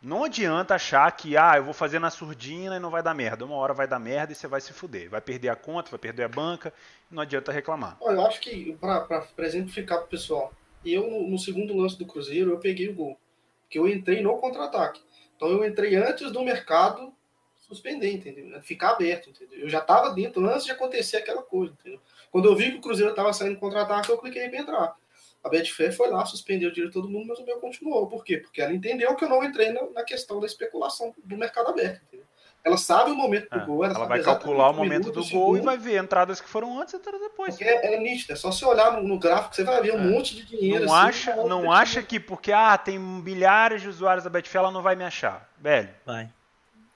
não 0.00 0.22
adianta 0.24 0.74
achar 0.74 1.10
que, 1.10 1.36
ah, 1.36 1.54
eu 1.56 1.64
vou 1.64 1.72
fazer 1.72 1.98
na 1.98 2.10
surdina 2.10 2.76
e 2.76 2.78
não 2.78 2.90
vai 2.90 3.02
dar 3.02 3.14
merda. 3.14 3.44
Uma 3.44 3.56
hora 3.56 3.72
vai 3.72 3.88
dar 3.88 3.98
merda 3.98 4.32
e 4.32 4.36
você 4.36 4.46
vai 4.46 4.60
se 4.60 4.72
fuder. 4.72 5.08
Vai 5.10 5.20
perder 5.20 5.48
a 5.48 5.56
conta, 5.56 5.90
vai 5.90 5.98
perder 5.98 6.24
a 6.24 6.28
banca, 6.28 6.72
não 7.10 7.22
adianta 7.22 7.50
reclamar. 7.50 7.96
Eu 8.00 8.26
acho 8.26 8.40
que, 8.40 8.76
para 8.78 9.26
exemplificar 9.38 9.98
pro 9.98 10.08
pessoal, 10.08 10.52
eu, 10.84 11.26
no 11.26 11.38
segundo 11.38 11.74
lance 11.74 11.98
do 11.98 12.06
Cruzeiro, 12.06 12.50
eu 12.50 12.58
peguei 12.58 12.90
o 12.90 12.94
gol. 12.94 13.18
Porque 13.68 13.78
eu 13.78 13.86
entrei 13.86 14.22
no 14.22 14.38
contra-ataque. 14.38 15.02
Então 15.36 15.50
eu 15.50 15.62
entrei 15.62 15.94
antes 15.94 16.32
do 16.32 16.42
mercado 16.42 17.14
suspender, 17.58 18.10
entendeu? 18.10 18.60
Ficar 18.62 18.92
aberto, 18.92 19.28
entendeu? 19.28 19.60
Eu 19.60 19.68
já 19.68 19.80
estava 19.80 20.10
dentro 20.14 20.44
antes 20.48 20.64
de 20.64 20.72
acontecer 20.72 21.18
aquela 21.18 21.42
coisa, 21.42 21.74
entendeu? 21.74 22.00
Quando 22.30 22.46
eu 22.46 22.56
vi 22.56 22.72
que 22.72 22.78
o 22.78 22.80
Cruzeiro 22.80 23.10
estava 23.10 23.30
saindo 23.34 23.58
contra-ataque, 23.58 24.08
eu 24.08 24.16
cliquei 24.16 24.48
para 24.48 24.58
entrar. 24.58 24.96
A 25.44 25.48
Betfair 25.50 25.94
foi 25.94 26.08
lá, 26.08 26.24
suspendeu 26.24 26.70
o 26.70 26.72
dinheiro 26.72 26.90
de 26.90 26.98
todo 26.98 27.10
mundo, 27.10 27.26
mas 27.28 27.38
o 27.38 27.44
meu 27.44 27.60
continuou. 27.60 28.08
Por 28.08 28.24
quê? 28.24 28.38
Porque 28.38 28.62
ela 28.62 28.72
entendeu 28.72 29.14
que 29.14 29.24
eu 29.24 29.28
não 29.28 29.44
entrei 29.44 29.70
na, 29.70 29.88
na 29.90 30.02
questão 30.02 30.40
da 30.40 30.46
especulação 30.46 31.14
do 31.22 31.36
mercado 31.36 31.68
aberto. 31.68 32.02
Entendeu? 32.04 32.26
Ela 32.68 32.76
sabe 32.76 33.10
o 33.10 33.14
momento 33.14 33.48
do 33.48 33.58
é, 33.58 33.64
gol. 33.64 33.84
Ela, 33.84 33.94
ela 33.94 34.06
vai 34.06 34.22
calcular 34.22 34.70
o 34.70 34.74
momento 34.74 35.10
do 35.10 35.24
gol 35.28 35.56
e 35.56 35.60
vai 35.60 35.78
ver 35.78 36.02
entradas 36.02 36.40
que 36.40 36.48
foram 36.48 36.80
antes 36.80 36.94
e 36.94 36.96
entradas 36.98 37.20
depois. 37.20 37.56
Porque 37.56 37.64
é, 37.64 37.94
é 37.94 38.00
nítido, 38.00 38.32
é 38.32 38.36
só 38.36 38.52
você 38.52 38.64
olhar 38.64 38.92
no, 38.92 39.08
no 39.08 39.18
gráfico, 39.18 39.56
você 39.56 39.64
vai 39.64 39.80
ver 39.80 39.94
um 39.94 40.00
é. 40.00 40.10
monte 40.10 40.36
de 40.36 40.44
dinheiro. 40.44 40.84
Não 40.84 40.94
assim, 40.94 41.30
acha, 41.30 41.36
não 41.36 41.72
acha 41.72 42.02
que 42.02 42.20
porque 42.20 42.52
ah, 42.52 42.76
tem 42.76 42.98
milhares 42.98 43.82
de 43.82 43.88
usuários 43.88 44.24
da 44.24 44.30
Betfair, 44.30 44.62
ela 44.62 44.72
não 44.72 44.82
vai 44.82 44.94
me 44.94 45.04
achar. 45.04 45.48
Velho. 45.58 45.88
Vai. 46.04 46.30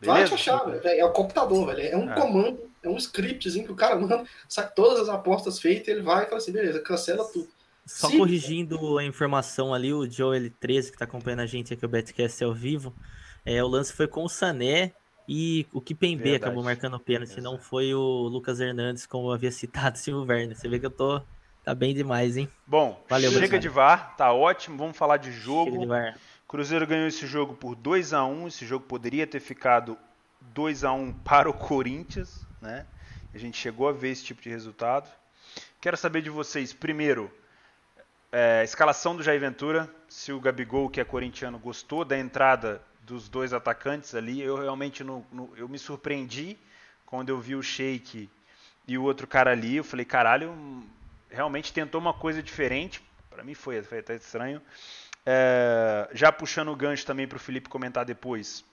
Beleza? 0.00 0.18
Vai 0.18 0.28
te 0.28 0.34
achar, 0.34 0.64
velho. 0.64 1.00
É 1.00 1.04
o 1.04 1.12
computador, 1.12 1.66
velho. 1.66 1.88
É 1.88 1.96
um 1.96 2.10
é. 2.10 2.14
comando, 2.14 2.70
é 2.82 2.88
um 2.88 2.96
scriptzinho 2.96 3.64
que 3.64 3.72
o 3.72 3.76
cara 3.76 3.96
manda, 3.96 4.24
sabe 4.48 4.74
todas 4.74 5.00
as 5.00 5.08
apostas 5.08 5.58
feitas, 5.58 5.88
ele 5.88 6.02
vai 6.02 6.24
e 6.24 6.26
fala 6.26 6.38
assim, 6.38 6.52
beleza, 6.52 6.80
cancela 6.80 7.24
tudo. 7.24 7.48
Só 7.86 8.08
Sim. 8.08 8.18
corrigindo 8.18 8.98
a 8.98 9.04
informação 9.04 9.74
ali, 9.74 9.92
o 9.92 10.08
Joel 10.08 10.50
13 10.60 10.90
que 10.90 10.96
está 10.96 11.04
acompanhando 11.04 11.40
a 11.40 11.46
gente 11.46 11.74
aqui, 11.74 11.84
o 11.84 11.88
Betcast 11.88 12.44
ao 12.44 12.54
vivo, 12.54 12.94
é, 13.44 13.62
o 13.62 13.66
lance 13.66 13.92
foi 13.92 14.06
com 14.06 14.24
o 14.24 14.28
Sané 14.28 14.92
e 15.28 15.66
o 15.72 15.80
Kipembe 15.80 16.34
acabou 16.34 16.62
marcando 16.62 16.94
o 16.94 17.00
pênalti, 17.00 17.40
não 17.40 17.58
foi 17.58 17.94
o 17.94 18.28
Lucas 18.28 18.60
Hernandes, 18.60 19.06
como 19.06 19.28
eu 19.28 19.32
havia 19.32 19.50
citado, 19.52 19.98
sim 19.98 20.12
o 20.12 20.24
Werner. 20.24 20.56
Você 20.56 20.68
vê 20.68 20.78
que 20.78 20.86
eu 20.86 20.90
tô. 20.90 21.20
Tá 21.64 21.76
bem 21.76 21.94
demais, 21.94 22.36
hein? 22.36 22.48
Bom, 22.66 23.00
Valeu, 23.08 23.30
chega 23.30 23.56
de 23.56 23.68
VAR, 23.68 24.16
tá 24.16 24.32
ótimo, 24.32 24.76
vamos 24.76 24.96
falar 24.96 25.16
de 25.18 25.30
jogo. 25.30 25.86
De 25.86 26.14
Cruzeiro 26.48 26.86
ganhou 26.86 27.06
esse 27.06 27.24
jogo 27.24 27.54
por 27.54 27.76
2 27.76 28.12
a 28.12 28.24
1 28.24 28.48
esse 28.48 28.66
jogo 28.66 28.84
poderia 28.84 29.26
ter 29.26 29.38
ficado 29.38 29.96
2 30.52 30.82
a 30.82 30.92
1 30.92 31.12
para 31.24 31.48
o 31.48 31.54
Corinthians, 31.54 32.44
né? 32.60 32.84
A 33.32 33.38
gente 33.38 33.56
chegou 33.56 33.88
a 33.88 33.92
ver 33.92 34.10
esse 34.10 34.24
tipo 34.24 34.42
de 34.42 34.50
resultado. 34.50 35.08
Quero 35.80 35.96
saber 35.96 36.20
de 36.20 36.30
vocês, 36.30 36.72
primeiro, 36.72 37.32
é, 38.30 38.62
escalação 38.64 39.16
do 39.16 39.22
Jair 39.22 39.40
Ventura, 39.40 39.88
se 40.08 40.32
o 40.32 40.40
Gabigol, 40.40 40.90
que 40.90 41.00
é 41.00 41.04
corintiano, 41.04 41.58
gostou 41.58 42.04
da 42.04 42.18
entrada 42.18 42.82
dos 43.02 43.28
dois 43.28 43.52
atacantes 43.52 44.14
ali, 44.14 44.40
eu 44.40 44.56
realmente 44.56 45.02
no, 45.04 45.24
eu 45.56 45.68
me 45.68 45.78
surpreendi 45.78 46.56
quando 47.06 47.28
eu 47.28 47.40
vi 47.40 47.54
o 47.54 47.62
Sheik 47.62 48.30
e 48.86 48.98
o 48.98 49.02
outro 49.02 49.26
cara 49.26 49.50
ali, 49.52 49.76
eu 49.76 49.84
falei, 49.84 50.04
caralho, 50.04 50.54
realmente 51.30 51.72
tentou 51.72 52.00
uma 52.00 52.14
coisa 52.14 52.42
diferente. 52.42 53.02
Para 53.30 53.44
mim 53.44 53.54
foi, 53.54 53.82
foi 53.82 53.98
até 53.98 54.14
estranho. 54.16 54.60
É, 55.24 56.08
já 56.12 56.32
puxando 56.32 56.68
o 56.68 56.76
gancho 56.76 57.06
também 57.06 57.28
para 57.28 57.36
o 57.36 57.40
Felipe 57.40 57.68
comentar 57.68 58.04
depois. 58.04 58.64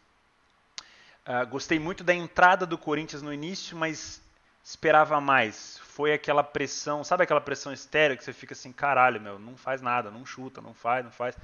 Uh, 1.28 1.46
gostei 1.48 1.78
muito 1.78 2.04
da 2.04 2.14
entrada 2.14 2.66
do 2.66 2.78
Corinthians 2.78 3.22
no 3.22 3.32
início, 3.32 3.78
mas 3.78 4.22
esperava 4.64 5.22
mais. 5.22 5.78
Foi 5.80 6.12
aquela 6.12 6.44
pressão, 6.44 7.04
sabe 7.04 7.24
aquela 7.24 7.42
pressão 7.42 7.72
estéreo 7.72 8.18
que 8.18 8.24
você 8.24 8.34
fica 8.34 8.54
assim, 8.54 8.72
caralho, 8.72 9.22
meu, 9.22 9.38
não 9.38 9.56
faz 9.56 9.82
nada, 9.82 10.10
não 10.10 10.26
chuta, 10.26 10.60
não 10.60 10.74
faz, 10.74 11.04
não 11.04 11.12
faz. 11.12 11.38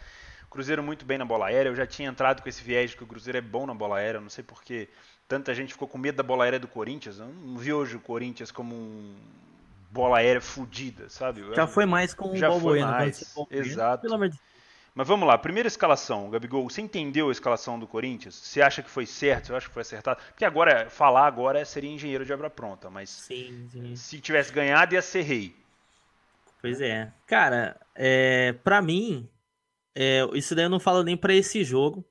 Cruzeiro 0.55 0.81
muito 0.81 1.05
bem 1.05 1.17
na 1.17 1.25
bola 1.25 1.47
aérea. 1.47 1.69
Eu 1.69 1.75
já 1.75 1.85
tinha 1.85 2.09
entrado 2.09 2.41
com 2.41 2.47
esse 2.47 2.63
viés 2.63 2.91
de 2.91 2.97
que 2.97 3.03
o 3.03 3.07
Cruzeiro 3.07 3.37
é 3.37 3.41
bom 3.41 3.65
na 3.65 3.73
bola 3.73 3.97
aérea. 3.97 4.21
Não 4.21 4.29
sei 4.29 4.43
porque 4.43 4.87
tanta 5.27 5.53
gente 5.53 5.73
ficou 5.73 5.87
com 5.87 5.97
medo 5.97 6.15
da 6.15 6.23
bola 6.23 6.45
aérea 6.45 6.59
do 6.59 6.67
Corinthians. 6.67 7.19
Eu 7.19 7.27
não 7.27 7.57
vi 7.57 7.73
hoje 7.73 7.97
o 7.97 7.99
Corinthians 7.99 8.51
como 8.51 8.73
um 8.73 9.15
bola 9.91 10.17
aérea 10.17 10.41
fodida, 10.41 11.09
sabe? 11.09 11.45
Já 11.53 11.67
foi 11.67 11.85
mais 11.85 12.13
com 12.13 12.35
o 12.35 12.39
Balbuena. 12.39 12.91
Mais. 12.91 13.35
Exato. 13.51 14.01
Pelo 14.01 14.15
amor 14.15 14.29
de 14.29 14.39
mas 14.95 15.09
vamos 15.09 15.27
lá, 15.27 15.37
primeira 15.37 15.67
escalação, 15.67 16.29
Gabigol, 16.29 16.69
você 16.69 16.79
entendeu 16.79 17.27
a 17.27 17.31
escalação 17.33 17.77
do 17.77 17.85
Corinthians? 17.85 18.33
Você 18.33 18.61
acha 18.61 18.81
que 18.81 18.89
foi 18.89 19.05
certo? 19.05 19.47
Você 19.47 19.53
acha 19.53 19.67
que 19.67 19.73
foi 19.73 19.81
acertado? 19.81 20.21
Porque 20.29 20.45
agora, 20.45 20.89
falar 20.89 21.27
agora 21.27 21.65
seria 21.65 21.91
engenheiro 21.91 22.23
de 22.23 22.31
obra 22.31 22.49
pronta, 22.49 22.89
mas 22.89 23.09
sim, 23.09 23.67
sim. 23.73 23.93
se 23.97 24.21
tivesse 24.21 24.53
ganhado 24.53 24.93
ia 24.93 25.01
ser 25.01 25.23
rei. 25.23 25.53
Pois 26.61 26.79
é. 26.79 27.11
Cara, 27.27 27.75
é, 27.93 28.53
para 28.63 28.81
mim, 28.81 29.27
é, 29.95 30.23
isso 30.33 30.53
daí 30.53 30.65
eu 30.65 30.69
não 30.69 30.79
falo 30.79 31.03
nem 31.03 31.17
para 31.17 31.33
esse 31.33 31.63
jogo. 31.63 32.05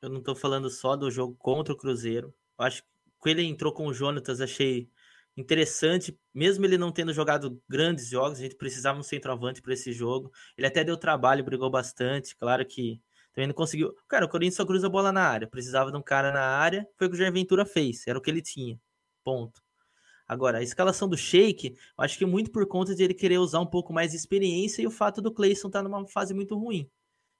Eu 0.00 0.08
não 0.08 0.22
tô 0.22 0.34
falando 0.34 0.70
só 0.70 0.96
do 0.96 1.10
jogo 1.10 1.34
contra 1.36 1.74
o 1.74 1.76
Cruzeiro. 1.76 2.32
Eu 2.58 2.64
acho 2.64 2.82
que 3.22 3.28
ele 3.28 3.42
entrou 3.44 3.72
com 3.72 3.86
o 3.86 3.92
Jonatas, 3.92 4.40
achei 4.40 4.88
interessante, 5.36 6.18
mesmo 6.34 6.64
ele 6.64 6.76
não 6.78 6.90
tendo 6.92 7.12
jogado 7.12 7.60
grandes 7.68 8.08
jogos, 8.08 8.38
a 8.38 8.42
gente 8.42 8.56
precisava 8.56 8.98
um 8.98 9.02
centroavante 9.02 9.62
para 9.62 9.72
esse 9.72 9.92
jogo. 9.92 10.30
Ele 10.56 10.66
até 10.66 10.84
deu 10.84 10.96
trabalho, 10.96 11.44
brigou 11.44 11.70
bastante, 11.70 12.36
claro 12.36 12.64
que 12.66 13.00
também 13.32 13.48
não 13.48 13.54
conseguiu. 13.54 13.94
Cara, 14.08 14.26
o 14.26 14.28
Corinthians 14.28 14.56
só 14.56 14.66
cruza 14.66 14.86
a 14.88 14.90
bola 14.90 15.12
na 15.12 15.22
área, 15.22 15.46
precisava 15.48 15.90
de 15.92 15.96
um 15.96 16.02
cara 16.02 16.32
na 16.32 16.42
área, 16.42 16.86
foi 16.96 17.06
o 17.06 17.10
que 17.10 17.16
o 17.16 17.18
Jair 17.18 17.32
Ventura 17.32 17.64
fez, 17.64 18.06
era 18.06 18.18
o 18.18 18.22
que 18.22 18.30
ele 18.30 18.42
tinha. 18.42 18.80
Ponto. 19.24 19.62
Agora, 20.26 20.58
a 20.58 20.62
escalação 20.62 21.08
do 21.08 21.16
Sheik, 21.16 21.68
eu 21.68 22.04
acho 22.04 22.18
que 22.18 22.26
muito 22.26 22.50
por 22.50 22.66
conta 22.66 22.94
de 22.94 23.02
ele 23.02 23.14
querer 23.14 23.38
usar 23.38 23.60
um 23.60 23.66
pouco 23.66 23.92
mais 23.92 24.10
de 24.10 24.16
experiência 24.16 24.82
e 24.82 24.86
o 24.86 24.90
fato 24.90 25.22
do 25.22 25.32
Cleison 25.32 25.68
estar 25.68 25.82
tá 25.82 25.88
numa 25.88 26.06
fase 26.06 26.34
muito 26.34 26.56
ruim. 26.56 26.90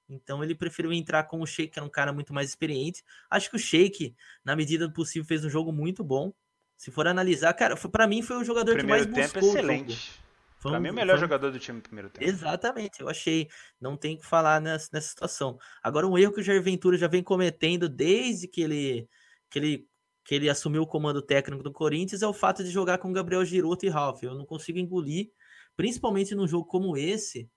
Então 0.09 0.43
ele 0.43 0.55
preferiu 0.55 0.93
entrar 0.93 1.25
com 1.25 1.41
o 1.41 1.47
Sheik, 1.47 1.73
que 1.73 1.79
era 1.79 1.87
um 1.87 1.91
cara 1.91 2.13
muito 2.13 2.33
mais 2.33 2.49
experiente. 2.49 3.05
Acho 3.31 3.51
que 3.51 3.57
o 3.57 3.59
Sheik, 3.59 4.15
na 4.45 4.57
medida 4.57 4.89
do 4.89 4.95
possível, 4.95 5.27
fez 5.27 5.45
um 5.45 5.51
jogo 5.51 5.73
muito 5.73 6.03
bom. 6.03 6.33
Se 6.77 6.91
for 6.91 7.07
analisar, 7.07 7.53
cara, 7.55 7.77
para 7.77 8.07
mim 8.07 8.23
foi 8.23 8.37
o 8.37 8.45
jogador 8.45 8.77
que 8.77 8.87
mais 8.87 9.05
buscou. 9.05 9.25
tempo 9.25 9.39
excelente. 9.39 10.21
Foi 10.59 10.71
um, 10.71 10.75
pra 10.75 10.81
mim, 10.81 10.91
o 10.91 10.95
melhor 10.95 11.17
um... 11.17 11.21
jogador 11.21 11.51
do 11.51 11.59
time 11.59 11.79
no 11.79 11.83
primeiro 11.83 12.09
tempo. 12.09 12.25
Exatamente, 12.25 13.01
eu 13.01 13.09
achei. 13.09 13.49
Não 13.81 13.97
tem 13.97 14.17
que 14.17 14.25
falar 14.25 14.61
nessa, 14.61 14.89
nessa 14.93 15.09
situação. 15.09 15.59
Agora, 15.83 16.07
um 16.07 16.17
erro 16.17 16.33
que 16.33 16.41
o 16.41 16.43
Jair 16.43 16.63
Ventura 16.63 16.97
já 16.97 17.07
vem 17.07 17.23
cometendo 17.23 17.89
desde 17.89 18.49
que 18.49 18.61
ele, 18.63 19.09
que 19.51 19.59
ele, 19.59 19.89
que 20.25 20.35
ele 20.35 20.49
assumiu 20.49 20.83
o 20.83 20.87
comando 20.87 21.23
técnico 21.23 21.63
do 21.63 21.73
Corinthians 21.73 22.23
é 22.23 22.27
o 22.27 22.33
fato 22.33 22.65
de 22.65 22.71
jogar 22.71 22.99
com 22.99 23.13
Gabriel 23.13 23.45
Giroto 23.45 23.87
e 23.87 23.89
Ralf. 23.89 24.23
Eu 24.23 24.35
não 24.35 24.47
consigo 24.47 24.79
engolir, 24.79 25.31
principalmente 25.77 26.35
num 26.35 26.47
jogo 26.47 26.67
como 26.67 26.97
esse, 26.97 27.49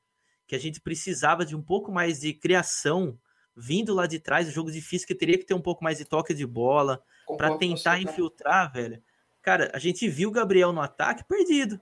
que 0.52 0.56
a 0.58 0.60
gente 0.60 0.82
precisava 0.82 1.46
de 1.46 1.56
um 1.56 1.62
pouco 1.62 1.94
mais 1.94 2.20
de 2.20 2.34
criação 2.34 3.18
vindo 3.56 3.94
lá 3.94 4.06
de 4.06 4.20
trás, 4.20 4.50
um 4.50 4.52
jogo 4.52 4.70
difícil 4.70 5.08
que 5.08 5.16
teria 5.16 5.38
que 5.38 5.46
ter 5.46 5.54
um 5.54 5.62
pouco 5.62 5.82
mais 5.82 5.98
de 5.98 6.04
toque 6.04 6.34
de 6.34 6.46
bola 6.46 7.02
para 7.38 7.58
tentar 7.58 8.02
infiltrar, 8.02 8.70
velho. 8.70 9.02
Cara, 9.42 9.72
a 9.74 9.80
gente 9.80 10.10
viu 10.10 10.28
o 10.28 10.32
Gabriel 10.32 10.74
no 10.74 10.82
ataque 10.82 11.24
perdido. 11.24 11.80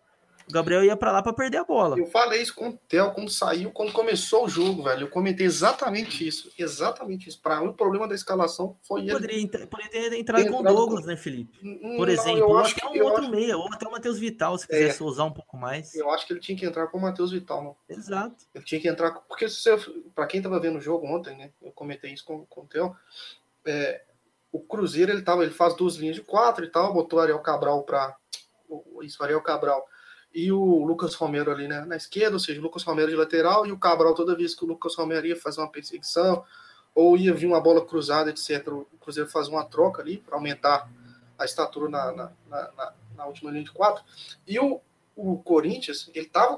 O 0.49 0.53
Gabriel 0.53 0.83
ia 0.83 0.97
para 0.97 1.11
lá 1.11 1.21
para 1.21 1.31
perder 1.31 1.57
a 1.57 1.63
bola. 1.63 1.97
Eu 1.99 2.07
falei 2.07 2.41
isso 2.41 2.55
com 2.55 2.69
o 2.69 2.73
Theo 2.73 3.11
quando 3.11 3.29
saiu, 3.29 3.71
quando 3.71 3.93
começou 3.93 4.45
o 4.45 4.49
jogo, 4.49 4.81
velho. 4.81 5.03
Eu 5.03 5.09
comentei 5.09 5.45
exatamente 5.45 6.27
isso. 6.27 6.51
Exatamente 6.57 7.29
isso. 7.29 7.39
Para 7.39 7.61
mim, 7.61 7.67
o 7.67 7.73
problema 7.73 8.07
da 8.07 8.15
escalação 8.15 8.75
foi 8.81 9.01
ele. 9.01 9.11
Poderia, 9.11 9.67
poderia 9.67 9.89
ter 10.09 10.17
entrado 10.17 10.49
com 10.49 10.61
o 10.61 10.63
Douglas, 10.63 11.05
né, 11.05 11.15
Felipe? 11.15 11.59
Por 11.59 12.07
não, 12.07 12.13
exemplo, 12.13 12.49
ou 12.49 12.57
até 12.57 12.87
um 12.87 13.03
outro 13.03 13.21
acho... 13.21 13.31
meia, 13.31 13.57
ou 13.57 13.71
até 13.71 13.87
o 13.87 13.91
Matheus 13.91 14.17
Vital, 14.17 14.57
se 14.57 14.67
quisesse 14.67 15.03
é, 15.03 15.05
usar 15.05 15.25
um 15.25 15.31
pouco 15.31 15.55
mais. 15.55 15.93
Eu 15.93 16.09
acho 16.09 16.25
que 16.25 16.33
ele 16.33 16.39
tinha 16.39 16.57
que 16.57 16.65
entrar 16.65 16.87
com 16.87 16.97
o 16.97 17.01
Matheus 17.01 17.31
Vital, 17.31 17.63
não. 17.63 17.75
Exato. 17.87 18.35
Ele 18.55 18.63
tinha 18.63 18.81
que 18.81 18.87
entrar. 18.87 19.11
Porque, 19.11 19.47
se 19.47 19.69
para 20.15 20.25
quem 20.25 20.41
tava 20.41 20.59
vendo 20.59 20.79
o 20.79 20.81
jogo 20.81 21.05
ontem, 21.05 21.37
né? 21.37 21.51
Eu 21.61 21.71
comentei 21.71 22.11
isso 22.11 22.25
com, 22.25 22.43
com 22.47 22.61
o 22.61 22.65
Theo. 22.65 22.95
É, 23.67 24.01
o 24.51 24.59
Cruzeiro 24.59 25.11
ele 25.11 25.21
tava, 25.21 25.43
ele 25.43 25.53
faz 25.53 25.75
duas 25.75 25.95
linhas 25.95 26.15
de 26.15 26.23
quatro 26.23 26.65
e 26.65 26.69
tal, 26.69 26.91
botou 26.91 27.19
Ariel 27.19 27.39
Cabral 27.39 27.83
para 27.83 28.15
isso 29.03 29.21
Ariel 29.23 29.41
Cabral 29.41 29.85
e 30.33 30.51
o 30.51 30.83
Lucas 30.85 31.15
Romero 31.15 31.51
ali 31.51 31.67
né, 31.67 31.81
na 31.85 31.95
esquerda, 31.95 32.33
ou 32.33 32.39
seja, 32.39 32.59
o 32.59 32.63
Lucas 32.63 32.83
Romero 32.83 33.09
de 33.09 33.15
lateral 33.15 33.65
e 33.65 33.71
o 33.71 33.79
Cabral 33.79 34.13
toda 34.13 34.35
vez 34.35 34.53
que 34.53 34.63
o 34.63 34.67
Lucas 34.67 34.95
Romero 34.95 35.25
ia 35.25 35.35
fazer 35.35 35.61
uma 35.61 35.71
perseguição 35.71 36.43
ou 36.93 37.17
ia 37.17 37.33
vir 37.33 37.47
uma 37.47 37.61
bola 37.61 37.85
cruzada, 37.85 38.29
etc. 38.29 38.67
O 38.67 38.85
Cruzeiro 38.99 39.29
faz 39.29 39.47
uma 39.47 39.63
troca 39.65 40.01
ali 40.01 40.17
para 40.17 40.35
aumentar 40.35 40.89
a 41.37 41.45
estatura 41.45 41.89
na, 41.89 42.11
na, 42.11 42.31
na, 42.49 42.93
na, 43.15 43.25
última 43.25 43.51
linha 43.51 43.63
de 43.63 43.71
quatro. 43.71 44.03
E 44.45 44.59
o, 44.59 44.81
o 45.15 45.37
Corinthians, 45.39 46.09
ele 46.13 46.25
estava 46.25 46.57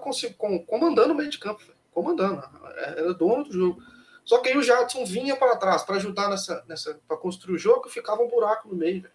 comandando 0.68 1.14
o 1.14 1.16
meio 1.16 1.30
de 1.30 1.38
campo, 1.38 1.62
comandando, 1.94 2.44
era 2.78 3.14
dono 3.14 3.44
do 3.44 3.54
jogo. 3.54 3.84
Só 4.26 4.40
que 4.40 4.50
aí 4.50 4.58
o 4.58 4.64
Jadson 4.64 5.06
vinha 5.06 5.36
para 5.36 5.56
trás 5.58 5.84
para 5.84 5.98
ajudar 5.98 6.30
nessa, 6.30 6.64
nessa 6.68 7.00
para 7.08 7.18
construir 7.18 7.56
o 7.56 7.60
jogo 7.60 7.88
e 7.88 7.92
ficava 7.92 8.22
um 8.22 8.30
buraco 8.30 8.68
no 8.68 8.76
meio. 8.76 9.10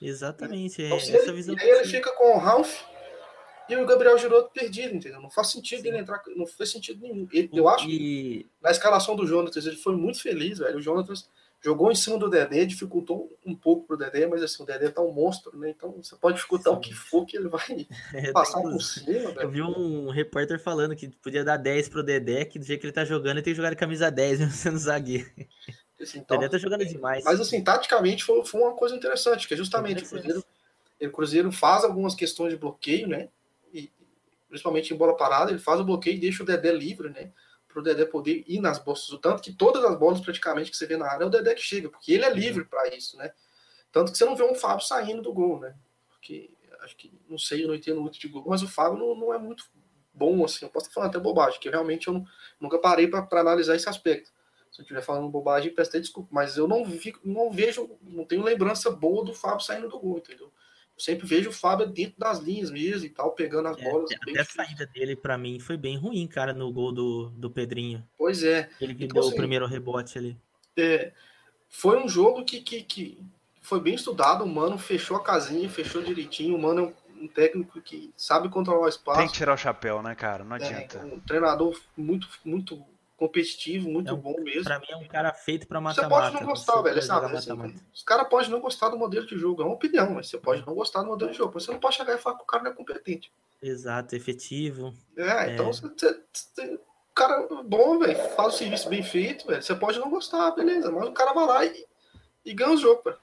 Exatamente. 0.00 0.82
Então, 0.82 0.96
é, 0.96 1.00
essa 1.00 1.16
ele, 1.16 1.32
visão 1.32 1.54
e 1.54 1.60
aí 1.60 1.70
ele 1.70 1.84
fica 1.84 2.12
com 2.12 2.36
o 2.36 2.38
Ralph 2.38 2.80
e 3.78 3.82
o 3.82 3.86
Gabriel 3.86 4.18
Giroto 4.18 4.50
perdido, 4.52 4.94
entendeu? 4.94 5.20
Não 5.20 5.30
faz 5.30 5.50
sentido 5.50 5.82
Sim. 5.82 5.88
ele 5.88 5.98
entrar, 5.98 6.22
não 6.36 6.46
faz 6.46 6.70
sentido 6.70 7.00
nenhum. 7.02 7.28
Ele, 7.32 7.50
eu 7.52 7.68
acho 7.68 7.86
que 7.86 8.46
na 8.60 8.70
escalação 8.70 9.16
do 9.16 9.26
Jonatas 9.26 9.66
ele 9.66 9.76
foi 9.76 9.96
muito 9.96 10.20
feliz, 10.20 10.58
velho. 10.58 10.78
O 10.78 10.82
Jonatas 10.82 11.28
jogou 11.62 11.92
em 11.92 11.94
cima 11.94 12.18
do 12.18 12.28
Dedé, 12.28 12.64
dificultou 12.64 13.38
um 13.46 13.54
pouco 13.54 13.86
pro 13.86 13.96
Dedé, 13.96 14.26
mas 14.26 14.42
assim, 14.42 14.62
o 14.62 14.66
Dedé 14.66 14.90
tá 14.90 15.00
um 15.00 15.12
monstro, 15.12 15.56
né? 15.56 15.70
Então 15.70 15.92
você 16.02 16.16
pode 16.16 16.36
dificultar 16.36 16.72
Sim. 16.72 16.78
o 16.78 16.82
que 16.82 16.92
for 16.92 17.24
que 17.24 17.36
ele 17.36 17.48
vai 17.48 17.86
é, 18.12 18.32
passar 18.32 18.60
por 18.60 18.82
cima, 18.82 19.30
velho. 19.30 19.40
Eu 19.40 19.50
vi 19.50 19.62
um 19.62 20.10
repórter 20.10 20.58
falando 20.60 20.96
que 20.96 21.08
podia 21.08 21.44
dar 21.44 21.56
10 21.56 21.88
pro 21.88 22.02
Dedé, 22.02 22.44
que 22.44 22.58
do 22.58 22.64
jeito 22.64 22.80
que 22.80 22.86
ele 22.86 22.92
tá 22.92 23.04
jogando, 23.04 23.36
ele 23.36 23.42
tem 23.42 23.52
que 23.52 23.56
jogar 23.56 23.70
de 23.70 23.76
camisa 23.76 24.10
10, 24.10 24.40
mesmo 24.40 24.54
sendo 24.54 24.78
zagueiro. 24.78 25.30
Assim, 26.00 26.18
então, 26.18 26.36
o 26.36 26.40
Dedé 26.40 26.50
tá 26.50 26.58
jogando 26.58 26.84
demais. 26.84 27.22
Mas 27.22 27.40
assim, 27.40 27.62
taticamente 27.62 28.24
foi, 28.24 28.44
foi 28.44 28.60
uma 28.60 28.74
coisa 28.74 28.96
interessante, 28.96 29.46
que 29.46 29.54
é 29.54 29.56
justamente 29.56 30.02
o 30.02 30.08
Cruzeiro, 30.08 30.44
o 31.00 31.10
Cruzeiro 31.10 31.52
faz 31.52 31.84
algumas 31.84 32.14
questões 32.14 32.52
de 32.52 32.58
bloqueio, 32.58 33.06
né? 33.06 33.28
Principalmente 34.52 34.92
em 34.92 34.96
bola 34.98 35.16
parada, 35.16 35.50
ele 35.50 35.58
faz 35.58 35.80
o 35.80 35.84
bloqueio 35.84 36.16
e 36.16 36.20
deixa 36.20 36.42
o 36.42 36.46
Dedé 36.46 36.70
livre, 36.72 37.08
né? 37.08 37.32
para 37.72 37.80
o 37.80 37.82
Dedé 37.82 38.04
poder 38.04 38.44
ir 38.46 38.60
nas 38.60 38.78
bolsas 38.78 39.08
do 39.08 39.16
tanto 39.16 39.42
que 39.42 39.50
todas 39.50 39.82
as 39.82 39.98
bolas 39.98 40.20
praticamente 40.20 40.70
que 40.70 40.76
você 40.76 40.86
vê 40.86 40.98
na 40.98 41.10
área 41.10 41.24
é 41.24 41.26
o 41.26 41.30
Dedé 41.30 41.54
que 41.54 41.62
chega, 41.62 41.88
porque 41.88 42.12
ele 42.12 42.24
é 42.24 42.30
livre 42.30 42.66
para 42.66 42.94
isso, 42.94 43.16
né? 43.16 43.32
Tanto 43.90 44.12
que 44.12 44.18
você 44.18 44.26
não 44.26 44.36
vê 44.36 44.44
um 44.44 44.54
Fábio 44.54 44.84
saindo 44.84 45.22
do 45.22 45.32
gol, 45.32 45.58
né? 45.58 45.74
Porque 46.10 46.50
acho 46.82 46.94
que 46.96 47.10
não 47.26 47.38
sei, 47.38 47.64
eu 47.64 47.68
não 47.68 47.74
entendo 47.74 48.02
muito 48.02 48.18
de 48.18 48.28
gol, 48.28 48.44
mas 48.46 48.62
o 48.62 48.68
Fábio 48.68 48.98
não, 48.98 49.14
não 49.14 49.32
é 49.32 49.38
muito 49.38 49.64
bom 50.12 50.44
assim. 50.44 50.66
Eu 50.66 50.70
posso 50.70 50.86
estar 50.86 50.94
falando 50.94 51.10
até 51.10 51.18
bobagem, 51.18 51.58
que 51.58 51.70
realmente 51.70 52.08
eu 52.08 52.14
não, 52.14 52.26
nunca 52.60 52.78
parei 52.78 53.08
para 53.08 53.26
analisar 53.40 53.74
esse 53.74 53.88
aspecto. 53.88 54.30
Se 54.70 54.80
eu 54.80 54.82
estiver 54.82 55.02
falando 55.02 55.28
bobagem, 55.28 55.74
peço 55.74 55.90
até 55.90 56.00
desculpa, 56.00 56.28
mas 56.30 56.56
eu 56.56 56.68
não, 56.68 56.84
vi, 56.84 57.14
não 57.24 57.50
vejo, 57.50 57.98
não 58.02 58.24
tenho 58.24 58.42
lembrança 58.42 58.90
boa 58.90 59.24
do 59.24 59.34
Fábio 59.34 59.64
saindo 59.64 59.88
do 59.88 59.98
gol, 59.98 60.18
entendeu? 60.18 60.52
Sempre 60.98 61.26
vejo 61.26 61.50
o 61.50 61.52
Fábio 61.52 61.86
dentro 61.86 62.18
das 62.18 62.38
linhas 62.38 62.70
mesmo 62.70 63.06
e 63.06 63.10
tal, 63.10 63.32
pegando 63.32 63.68
as 63.68 63.78
é, 63.78 63.90
bolas. 63.90 64.10
Até 64.12 64.40
a 64.40 64.44
saída 64.44 64.86
dele, 64.86 65.16
para 65.16 65.36
mim, 65.36 65.58
foi 65.58 65.76
bem 65.76 65.96
ruim, 65.96 66.26
cara, 66.26 66.52
no 66.52 66.72
gol 66.72 66.92
do, 66.92 67.30
do 67.30 67.50
Pedrinho. 67.50 68.06
Pois 68.16 68.42
é. 68.42 68.70
Ele 68.80 68.94
que 68.94 69.04
então, 69.04 69.14
deu 69.14 69.22
assim, 69.24 69.32
o 69.32 69.36
primeiro 69.36 69.66
rebote 69.66 70.18
ali. 70.18 70.36
É, 70.76 71.12
foi 71.68 72.02
um 72.02 72.08
jogo 72.08 72.44
que, 72.44 72.60
que, 72.60 72.82
que 72.82 73.18
foi 73.60 73.80
bem 73.80 73.94
estudado, 73.94 74.44
o 74.44 74.48
Mano 74.48 74.78
fechou 74.78 75.16
a 75.16 75.22
casinha, 75.22 75.68
fechou 75.68 76.02
direitinho, 76.02 76.56
o 76.56 76.60
Mano 76.60 76.94
é 77.18 77.24
um 77.24 77.28
técnico 77.28 77.80
que 77.80 78.12
sabe 78.16 78.48
controlar 78.48 78.86
o 78.86 78.88
espaço. 78.88 79.18
Tem 79.18 79.28
que 79.28 79.34
tirar 79.34 79.54
o 79.54 79.56
chapéu, 79.56 80.02
né, 80.02 80.14
cara? 80.14 80.44
Não 80.44 80.56
é, 80.56 80.64
adianta. 80.64 80.98
É, 80.98 81.04
um 81.04 81.20
treinador 81.20 81.80
muito, 81.96 82.28
muito 82.44 82.84
competitivo, 83.16 83.88
muito 83.88 84.10
é 84.10 84.12
um, 84.12 84.16
bom 84.16 84.40
mesmo. 84.40 84.64
Pra 84.64 84.78
mim 84.78 84.86
é 84.90 84.96
um 84.96 85.06
cara 85.06 85.32
feito 85.32 85.66
pra 85.66 85.80
matar. 85.80 86.02
Você 86.02 86.08
pode 86.08 86.34
não 86.34 86.44
gostar, 86.44 86.82
velho. 86.82 87.02
Sabe, 87.02 87.36
assim, 87.36 87.80
os 87.94 88.02
caras 88.02 88.28
podem 88.28 88.50
não 88.50 88.60
gostar 88.60 88.88
do 88.88 88.98
modelo 88.98 89.26
de 89.26 89.38
jogo, 89.38 89.62
é 89.62 89.64
uma 89.64 89.74
opinião, 89.74 90.10
mas 90.10 90.28
você 90.28 90.38
pode 90.38 90.66
não 90.66 90.74
gostar 90.74 91.02
do 91.02 91.08
modelo 91.08 91.30
de 91.30 91.36
jogo. 91.36 91.52
Mas 91.54 91.64
você 91.64 91.72
não 91.72 91.78
pode 91.78 91.96
chegar 91.96 92.14
e 92.14 92.18
falar 92.18 92.36
que 92.36 92.42
o 92.42 92.46
cara 92.46 92.64
não 92.64 92.70
é 92.72 92.74
competente. 92.74 93.32
Exato, 93.62 94.16
efetivo. 94.16 94.92
É, 95.16 95.52
então 95.52 95.68
é. 95.68 95.72
você, 95.72 96.20
você, 96.32 96.74
o 96.74 97.14
cara 97.14 97.46
bom, 97.64 97.98
velho, 97.98 98.18
faz 98.30 98.54
o 98.54 98.58
serviço 98.58 98.88
bem 98.88 99.02
feito, 99.02 99.46
velho. 99.46 99.62
Você 99.62 99.74
pode 99.74 99.98
não 99.98 100.10
gostar, 100.10 100.50
beleza, 100.52 100.90
mas 100.90 101.08
o 101.08 101.12
cara 101.12 101.32
vai 101.32 101.46
lá 101.46 101.64
e, 101.64 101.86
e 102.44 102.52
ganha 102.52 102.72
o 102.72 102.76
jogo, 102.76 103.02
velho. 103.04 103.18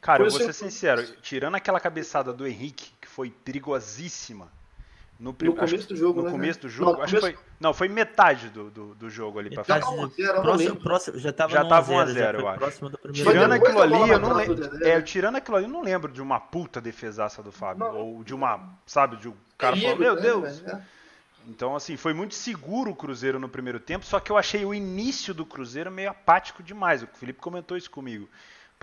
Cara, 0.00 0.18
Por 0.18 0.26
eu 0.26 0.32
vou 0.32 0.40
ser 0.40 0.52
sincero, 0.52 1.02
tirando 1.22 1.54
aquela 1.54 1.80
cabeçada 1.80 2.32
do 2.32 2.46
Henrique, 2.46 2.92
que 3.00 3.08
foi 3.08 3.30
perigosíssima 3.30 4.52
no, 5.18 5.30
no 5.30 5.54
começo 5.54 5.88
do 5.88 5.96
jogo, 5.96 6.20
no 6.20 6.26
né? 6.26 6.32
começo 6.32 6.60
do 6.60 6.68
jogo, 6.68 6.92
não, 6.92 7.02
acho 7.02 7.16
começo... 7.16 7.36
que 7.36 7.42
foi, 7.42 7.52
não, 7.60 7.72
foi 7.72 7.88
metade 7.88 8.48
do, 8.48 8.70
do, 8.70 8.94
do 8.94 9.08
jogo 9.08 9.38
ali 9.38 9.50
para 9.50 9.62
frente. 9.62 9.86
Próximo, 10.42 10.76
próximo, 10.76 11.18
já 11.18 11.30
estava 11.30 11.52
já 11.52 11.64
tava 11.64 11.92
1 11.92 11.98
a 11.98 12.06
0, 12.06 12.40
eu 12.40 12.48
acho. 12.48 12.90
Tirando 13.12 13.52
aquilo 13.52 13.80
ali, 13.80 14.10
eu 14.10 14.18
não 14.18 14.32
lembro, 14.34 14.86
é, 14.86 15.00
tirando 15.00 15.36
aquilo 15.36 15.56
ali, 15.56 15.66
eu 15.66 15.70
não 15.70 15.82
lembro 15.82 16.10
de 16.10 16.20
uma 16.20 16.40
puta 16.40 16.80
defesaça 16.80 17.42
do 17.42 17.52
Fábio 17.52 17.84
não. 17.84 17.96
ou 17.96 18.24
de 18.24 18.34
uma, 18.34 18.76
sabe, 18.86 19.16
de 19.16 19.28
um 19.28 19.34
cara 19.56 19.76
falando, 19.76 19.98
meu 19.98 20.16
né, 20.16 20.20
Deus. 20.20 20.64
É. 20.66 20.80
Então, 21.46 21.76
assim, 21.76 21.96
foi 21.96 22.14
muito 22.14 22.34
seguro 22.34 22.90
o 22.90 22.96
Cruzeiro 22.96 23.38
no 23.38 23.48
primeiro 23.48 23.78
tempo, 23.78 24.04
só 24.04 24.18
que 24.18 24.32
eu 24.32 24.36
achei 24.36 24.64
o 24.64 24.74
início 24.74 25.34
do 25.34 25.44
Cruzeiro 25.44 25.90
meio 25.90 26.10
apático 26.10 26.62
demais. 26.62 27.02
O 27.02 27.06
Felipe 27.06 27.38
comentou 27.38 27.76
isso 27.76 27.90
comigo. 27.90 28.28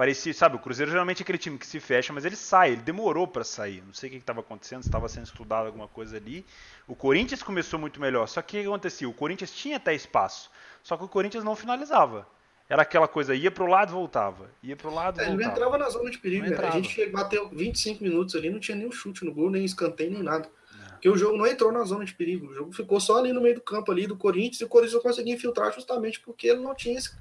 Parecia, 0.01 0.33
sabe, 0.33 0.55
o 0.55 0.59
Cruzeiro 0.59 0.89
geralmente 0.89 1.19
é 1.19 1.23
aquele 1.23 1.37
time 1.37 1.59
que 1.59 1.67
se 1.67 1.79
fecha, 1.79 2.11
mas 2.11 2.25
ele 2.25 2.35
sai, 2.35 2.71
ele 2.71 2.81
demorou 2.81 3.27
para 3.27 3.43
sair. 3.43 3.83
Não 3.85 3.93
sei 3.93 4.09
o 4.09 4.11
que 4.13 4.17
estava 4.17 4.39
acontecendo, 4.39 4.81
se 4.81 4.89
estava 4.89 5.07
sendo 5.07 5.27
estudado 5.27 5.67
alguma 5.67 5.87
coisa 5.87 6.17
ali. 6.17 6.43
O 6.87 6.95
Corinthians 6.95 7.43
começou 7.43 7.79
muito 7.79 8.01
melhor, 8.01 8.27
só 8.27 8.41
que 8.41 8.57
o 8.57 8.61
que 8.63 8.67
acontecia? 8.67 9.07
O 9.07 9.13
Corinthians 9.13 9.51
tinha 9.51 9.77
até 9.77 9.93
espaço, 9.93 10.49
só 10.81 10.97
que 10.97 11.03
o 11.03 11.07
Corinthians 11.07 11.43
não 11.43 11.55
finalizava. 11.55 12.27
Era 12.67 12.81
aquela 12.81 13.07
coisa, 13.07 13.35
ia 13.35 13.51
pro 13.51 13.67
lado 13.67 13.91
e 13.91 13.93
voltava. 13.93 14.49
Ia 14.63 14.75
pro 14.75 14.91
lado 14.91 15.19
e 15.19 15.21
É, 15.21 15.25
ele 15.27 15.31
voltava. 15.33 15.45
não 15.51 15.55
entrava 15.55 15.77
na 15.77 15.89
zona 15.91 16.09
de 16.09 16.17
perigo, 16.17 16.47
Não 16.49 16.57
né? 16.57 16.67
A 16.67 16.71
gente 16.71 17.05
bateu 17.11 17.47
25 17.49 18.03
minutos 18.03 18.33
ali, 18.35 18.49
não 18.49 18.59
tinha 18.59 18.75
nenhum 18.75 18.91
chute 18.91 19.23
no 19.23 19.31
gol, 19.31 19.51
nem 19.51 19.63
escanteio, 19.63 20.09
nem 20.09 20.23
nada. 20.23 20.49
Porque 20.93 21.09
o 21.09 21.15
jogo 21.17 21.37
não 21.37 21.45
entrou 21.45 21.71
na 21.71 21.83
zona 21.83 22.05
de 22.05 22.15
perigo. 22.15 22.47
O 22.47 22.55
jogo 22.55 22.73
ficou 22.73 22.99
só 22.99 23.19
ali 23.19 23.31
no 23.33 23.39
meio 23.41 23.53
do 23.53 23.61
campo 23.61 23.91
ali 23.91 24.07
do 24.07 24.17
Corinthians 24.17 24.61
e 24.61 24.63
o 24.63 24.67
Corinthians 24.67 24.95
não 24.95 25.01
conseguia 25.03 25.35
infiltrar 25.35 25.71
justamente 25.71 26.19
porque 26.19 26.47
ele 26.47 26.61
não 26.61 26.73
tinha, 26.73 26.97
esse- 26.97 27.15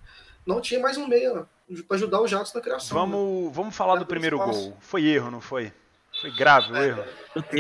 não 0.47 0.61
tinha 0.61 0.81
mais 0.81 0.97
um 0.97 1.07
meia 1.07 1.47
para 1.87 1.97
ajudar 1.97 2.21
o 2.21 2.27
Jatos 2.27 2.53
na 2.55 2.61
criação. 2.61 2.97
né? 2.97 3.01
Vamos, 3.13 3.55
vamos 3.55 3.77
falar 3.77 3.97
do 3.97 4.07
primeiro 4.07 4.37
espaço. 4.39 4.71
gol. 4.71 4.77
Foi 4.81 5.05
erro, 5.07 5.31
não 5.31 5.41
foi? 5.41 5.73
Foi 6.21 6.31
grave 6.37 6.73
o 6.73 6.77
É, 6.77 6.89
erro. 6.89 7.05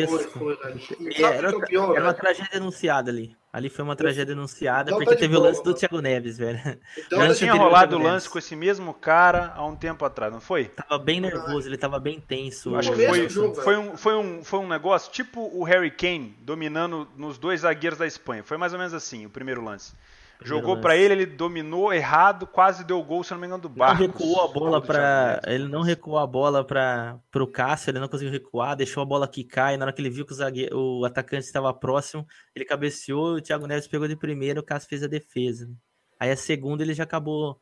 Foi, 0.08 0.24
foi. 0.24 0.58
E 1.00 1.08
É, 1.08 1.12
que 1.12 1.24
Era, 1.24 1.48
é 1.48 1.52
era 1.74 1.80
uma 1.80 1.94
velho? 1.94 2.14
tragédia 2.14 2.58
anunciada 2.58 3.10
ali. 3.10 3.36
Ali 3.52 3.68
foi 3.68 3.84
uma 3.84 3.96
tragédia 3.96 4.32
anunciada, 4.32 4.92
porque 4.92 5.10
tá 5.10 5.16
teve 5.16 5.36
o 5.36 5.40
lance 5.40 5.60
do 5.60 5.66
mano. 5.70 5.76
Thiago 5.78 6.00
Neves, 6.00 6.38
velho. 6.38 6.78
Então, 6.96 7.18
Lance 7.18 7.38
tinha 7.40 7.52
rolado 7.52 7.96
o 7.96 7.98
lance 7.98 8.12
Neves. 8.12 8.28
com 8.28 8.38
esse 8.38 8.54
mesmo 8.54 8.94
cara 8.94 9.52
há 9.56 9.66
um 9.66 9.74
tempo 9.74 10.04
atrás, 10.04 10.32
não 10.32 10.40
foi? 10.40 10.66
Tava 10.66 10.98
bem 11.02 11.20
nervoso, 11.20 11.68
ele 11.68 11.76
tava 11.76 11.98
bem 11.98 12.20
tenso. 12.20 12.76
Acho 12.76 12.92
que 12.92 13.08
foi, 13.08 13.28
jogo, 13.28 13.54
foi, 13.56 13.76
um, 13.76 13.96
foi, 13.96 14.14
um, 14.14 14.44
foi 14.44 14.58
um 14.60 14.68
negócio 14.68 15.10
tipo 15.10 15.50
o 15.52 15.64
Harry 15.64 15.90
Kane 15.90 16.36
dominando 16.42 17.08
nos 17.16 17.38
dois 17.38 17.62
zagueiros 17.62 17.98
da 17.98 18.06
Espanha. 18.06 18.44
Foi 18.44 18.56
mais 18.56 18.72
ou 18.72 18.78
menos 18.78 18.94
assim 18.94 19.26
o 19.26 19.30
primeiro 19.30 19.64
lance. 19.64 19.94
Primeiro 20.40 20.66
Jogou 20.66 20.80
pra 20.80 20.96
ele, 20.96 21.12
ele 21.12 21.26
dominou 21.26 21.92
errado, 21.92 22.46
quase 22.46 22.82
deu 22.82 23.02
gol, 23.02 23.22
se 23.22 23.30
não 23.32 23.38
me 23.40 23.46
engano, 23.46 23.62
do 23.62 23.68
Não 23.76 23.76
Barcos. 23.76 24.06
recuou 24.06 24.40
a 24.42 24.48
bola 24.48 24.80
para 24.80 25.40
ele 25.46 25.68
não 25.68 25.82
recuou 25.82 26.18
a 26.18 26.26
bola 26.26 26.64
para 26.64 27.20
pro 27.30 27.46
Cássio, 27.46 27.90
ele 27.90 27.98
não 28.00 28.08
conseguiu 28.08 28.32
recuar, 28.32 28.74
deixou 28.74 29.02
a 29.02 29.06
bola 29.06 29.28
quicar 29.28 29.74
e 29.74 29.76
na 29.76 29.84
hora 29.84 29.92
que 29.92 30.00
ele 30.00 30.08
viu 30.08 30.24
que 30.24 30.34
o, 30.72 31.00
o 31.00 31.04
atacante 31.04 31.44
estava 31.44 31.72
próximo, 31.74 32.26
ele 32.54 32.64
cabeceou, 32.64 33.34
o 33.34 33.40
Thiago 33.42 33.66
Neves 33.66 33.86
pegou 33.86 34.08
de 34.08 34.16
primeira, 34.16 34.60
o 34.60 34.62
Cássio 34.64 34.88
fez 34.88 35.02
a 35.02 35.06
defesa. 35.06 35.66
né? 35.66 35.74
Aí 36.18 36.30
a 36.30 36.36
segunda 36.36 36.82
ele 36.82 36.94
já 36.94 37.04
acabou 37.04 37.60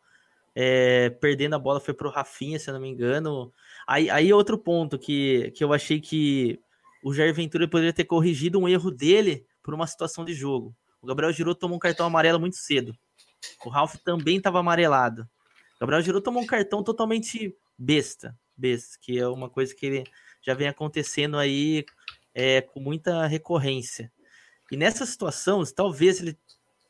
é, 0.54 1.10
perdendo 1.10 1.54
a 1.54 1.58
bola, 1.58 1.80
foi 1.80 1.94
pro 1.94 2.10
Rafinha, 2.10 2.58
se 2.58 2.70
eu 2.70 2.74
não 2.74 2.80
me 2.80 2.88
engano. 2.88 3.52
Aí, 3.86 4.08
aí 4.08 4.32
outro 4.32 4.56
ponto 4.56 4.98
que, 4.98 5.50
que 5.52 5.64
eu 5.64 5.72
achei 5.72 6.00
que 6.00 6.60
o 7.02 7.12
Jair 7.12 7.34
Ventura 7.34 7.66
poderia 7.68 7.92
ter 7.92 8.04
corrigido 8.04 8.58
um 8.58 8.68
erro 8.68 8.90
dele 8.90 9.46
por 9.62 9.74
uma 9.74 9.86
situação 9.86 10.24
de 10.24 10.32
jogo. 10.32 10.74
Gabriel 11.08 11.32
Giroud 11.32 11.58
tomou 11.58 11.76
um 11.76 11.80
cartão 11.80 12.06
amarelo 12.06 12.38
muito 12.38 12.56
cedo. 12.56 12.94
O 13.64 13.70
Ralf 13.70 13.96
também 14.04 14.36
estava 14.36 14.60
amarelado. 14.60 15.28
Gabriel 15.80 16.02
Giroud 16.02 16.22
tomou 16.22 16.42
um 16.42 16.46
cartão 16.46 16.82
totalmente 16.82 17.56
besta, 17.78 18.36
besta, 18.56 18.98
que 19.00 19.18
é 19.18 19.26
uma 19.26 19.48
coisa 19.48 19.74
que 19.74 19.86
ele 19.86 20.04
já 20.42 20.54
vem 20.54 20.68
acontecendo 20.68 21.38
aí 21.38 21.84
é, 22.34 22.60
com 22.60 22.78
muita 22.78 23.26
recorrência. 23.26 24.12
E 24.70 24.76
nessa 24.76 25.06
situação, 25.06 25.64
talvez 25.64 26.20
ele 26.20 26.38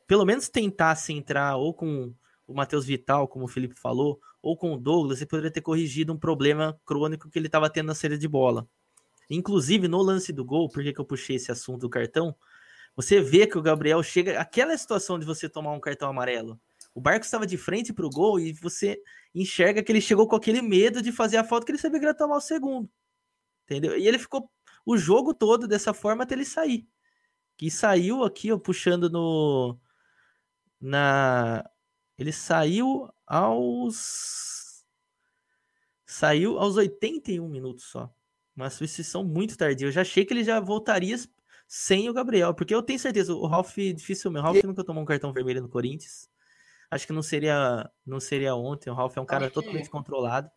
pelo 0.06 0.24
menos 0.24 0.48
tentasse 0.48 1.12
entrar 1.12 1.56
ou 1.56 1.72
com 1.72 2.12
o 2.46 2.54
Matheus 2.54 2.86
Vital, 2.86 3.28
como 3.28 3.44
o 3.44 3.48
Felipe 3.48 3.78
falou, 3.78 4.18
ou 4.42 4.56
com 4.56 4.72
o 4.72 4.78
Douglas, 4.78 5.18
ele 5.18 5.28
poderia 5.28 5.50
ter 5.50 5.60
corrigido 5.60 6.12
um 6.12 6.18
problema 6.18 6.80
crônico 6.84 7.28
que 7.30 7.38
ele 7.38 7.46
estava 7.46 7.68
tendo 7.68 7.88
na 7.88 7.94
saída 7.94 8.16
de 8.16 8.26
bola. 8.26 8.66
Inclusive, 9.28 9.86
no 9.86 10.00
lance 10.00 10.32
do 10.32 10.44
gol, 10.44 10.70
por 10.70 10.82
que 10.82 10.94
que 10.94 11.00
eu 11.00 11.04
puxei 11.04 11.36
esse 11.36 11.52
assunto 11.52 11.82
do 11.82 11.90
cartão? 11.90 12.34
Você 12.98 13.20
vê 13.20 13.46
que 13.46 13.56
o 13.56 13.62
Gabriel 13.62 14.02
chega. 14.02 14.40
Aquela 14.40 14.76
situação 14.76 15.20
de 15.20 15.24
você 15.24 15.48
tomar 15.48 15.70
um 15.70 15.78
cartão 15.78 16.10
amarelo. 16.10 16.60
O 16.92 17.00
Barco 17.00 17.24
estava 17.24 17.46
de 17.46 17.56
frente 17.56 17.92
para 17.92 18.04
o 18.04 18.10
gol 18.10 18.40
e 18.40 18.52
você 18.54 19.00
enxerga 19.32 19.84
que 19.84 19.92
ele 19.92 20.00
chegou 20.00 20.26
com 20.26 20.34
aquele 20.34 20.60
medo 20.60 21.00
de 21.00 21.12
fazer 21.12 21.36
a 21.36 21.44
falta 21.44 21.64
que 21.64 21.70
ele 21.70 21.78
sabia 21.78 22.00
que 22.00 22.04
ele 22.04 22.10
ia 22.10 22.18
tomar 22.18 22.38
o 22.38 22.40
segundo. 22.40 22.90
Entendeu? 23.62 23.96
E 23.96 24.08
ele 24.08 24.18
ficou 24.18 24.50
o 24.84 24.98
jogo 24.98 25.32
todo 25.32 25.68
dessa 25.68 25.94
forma 25.94 26.24
até 26.24 26.34
ele 26.34 26.44
sair. 26.44 26.88
Que 27.56 27.70
saiu 27.70 28.24
aqui, 28.24 28.50
ó, 28.50 28.58
puxando 28.58 29.08
no. 29.08 29.78
Na. 30.80 31.64
Ele 32.18 32.32
saiu 32.32 33.08
aos. 33.24 34.84
Saiu 36.04 36.58
aos 36.58 36.74
81 36.76 37.48
minutos 37.48 37.84
só. 37.84 38.12
Uma 38.56 38.68
substituição 38.70 39.22
muito 39.22 39.56
tardia. 39.56 39.86
Eu 39.86 39.92
já 39.92 40.00
achei 40.00 40.24
que 40.24 40.34
ele 40.34 40.42
já 40.42 40.58
voltaria 40.58 41.14
sem 41.70 42.08
o 42.08 42.14
Gabriel, 42.14 42.54
porque 42.54 42.74
eu 42.74 42.82
tenho 42.82 42.98
certeza, 42.98 43.34
o 43.34 43.46
Ralf 43.46 43.76
dificilmente, 43.76 44.40
o 44.40 44.44
Ralf 44.44 44.64
nunca 44.64 44.82
tomou 44.82 45.02
um 45.02 45.06
cartão 45.06 45.32
vermelho 45.34 45.60
no 45.60 45.68
Corinthians. 45.68 46.30
Acho 46.90 47.06
que 47.06 47.12
não 47.12 47.20
seria, 47.22 47.88
não 48.06 48.18
seria 48.18 48.54
ontem. 48.54 48.88
O 48.88 48.94
Ralf 48.94 49.14
é 49.18 49.20
um 49.20 49.26
cara 49.26 49.48
que- 49.48 49.54
totalmente 49.54 49.90
controlado. 49.90 50.50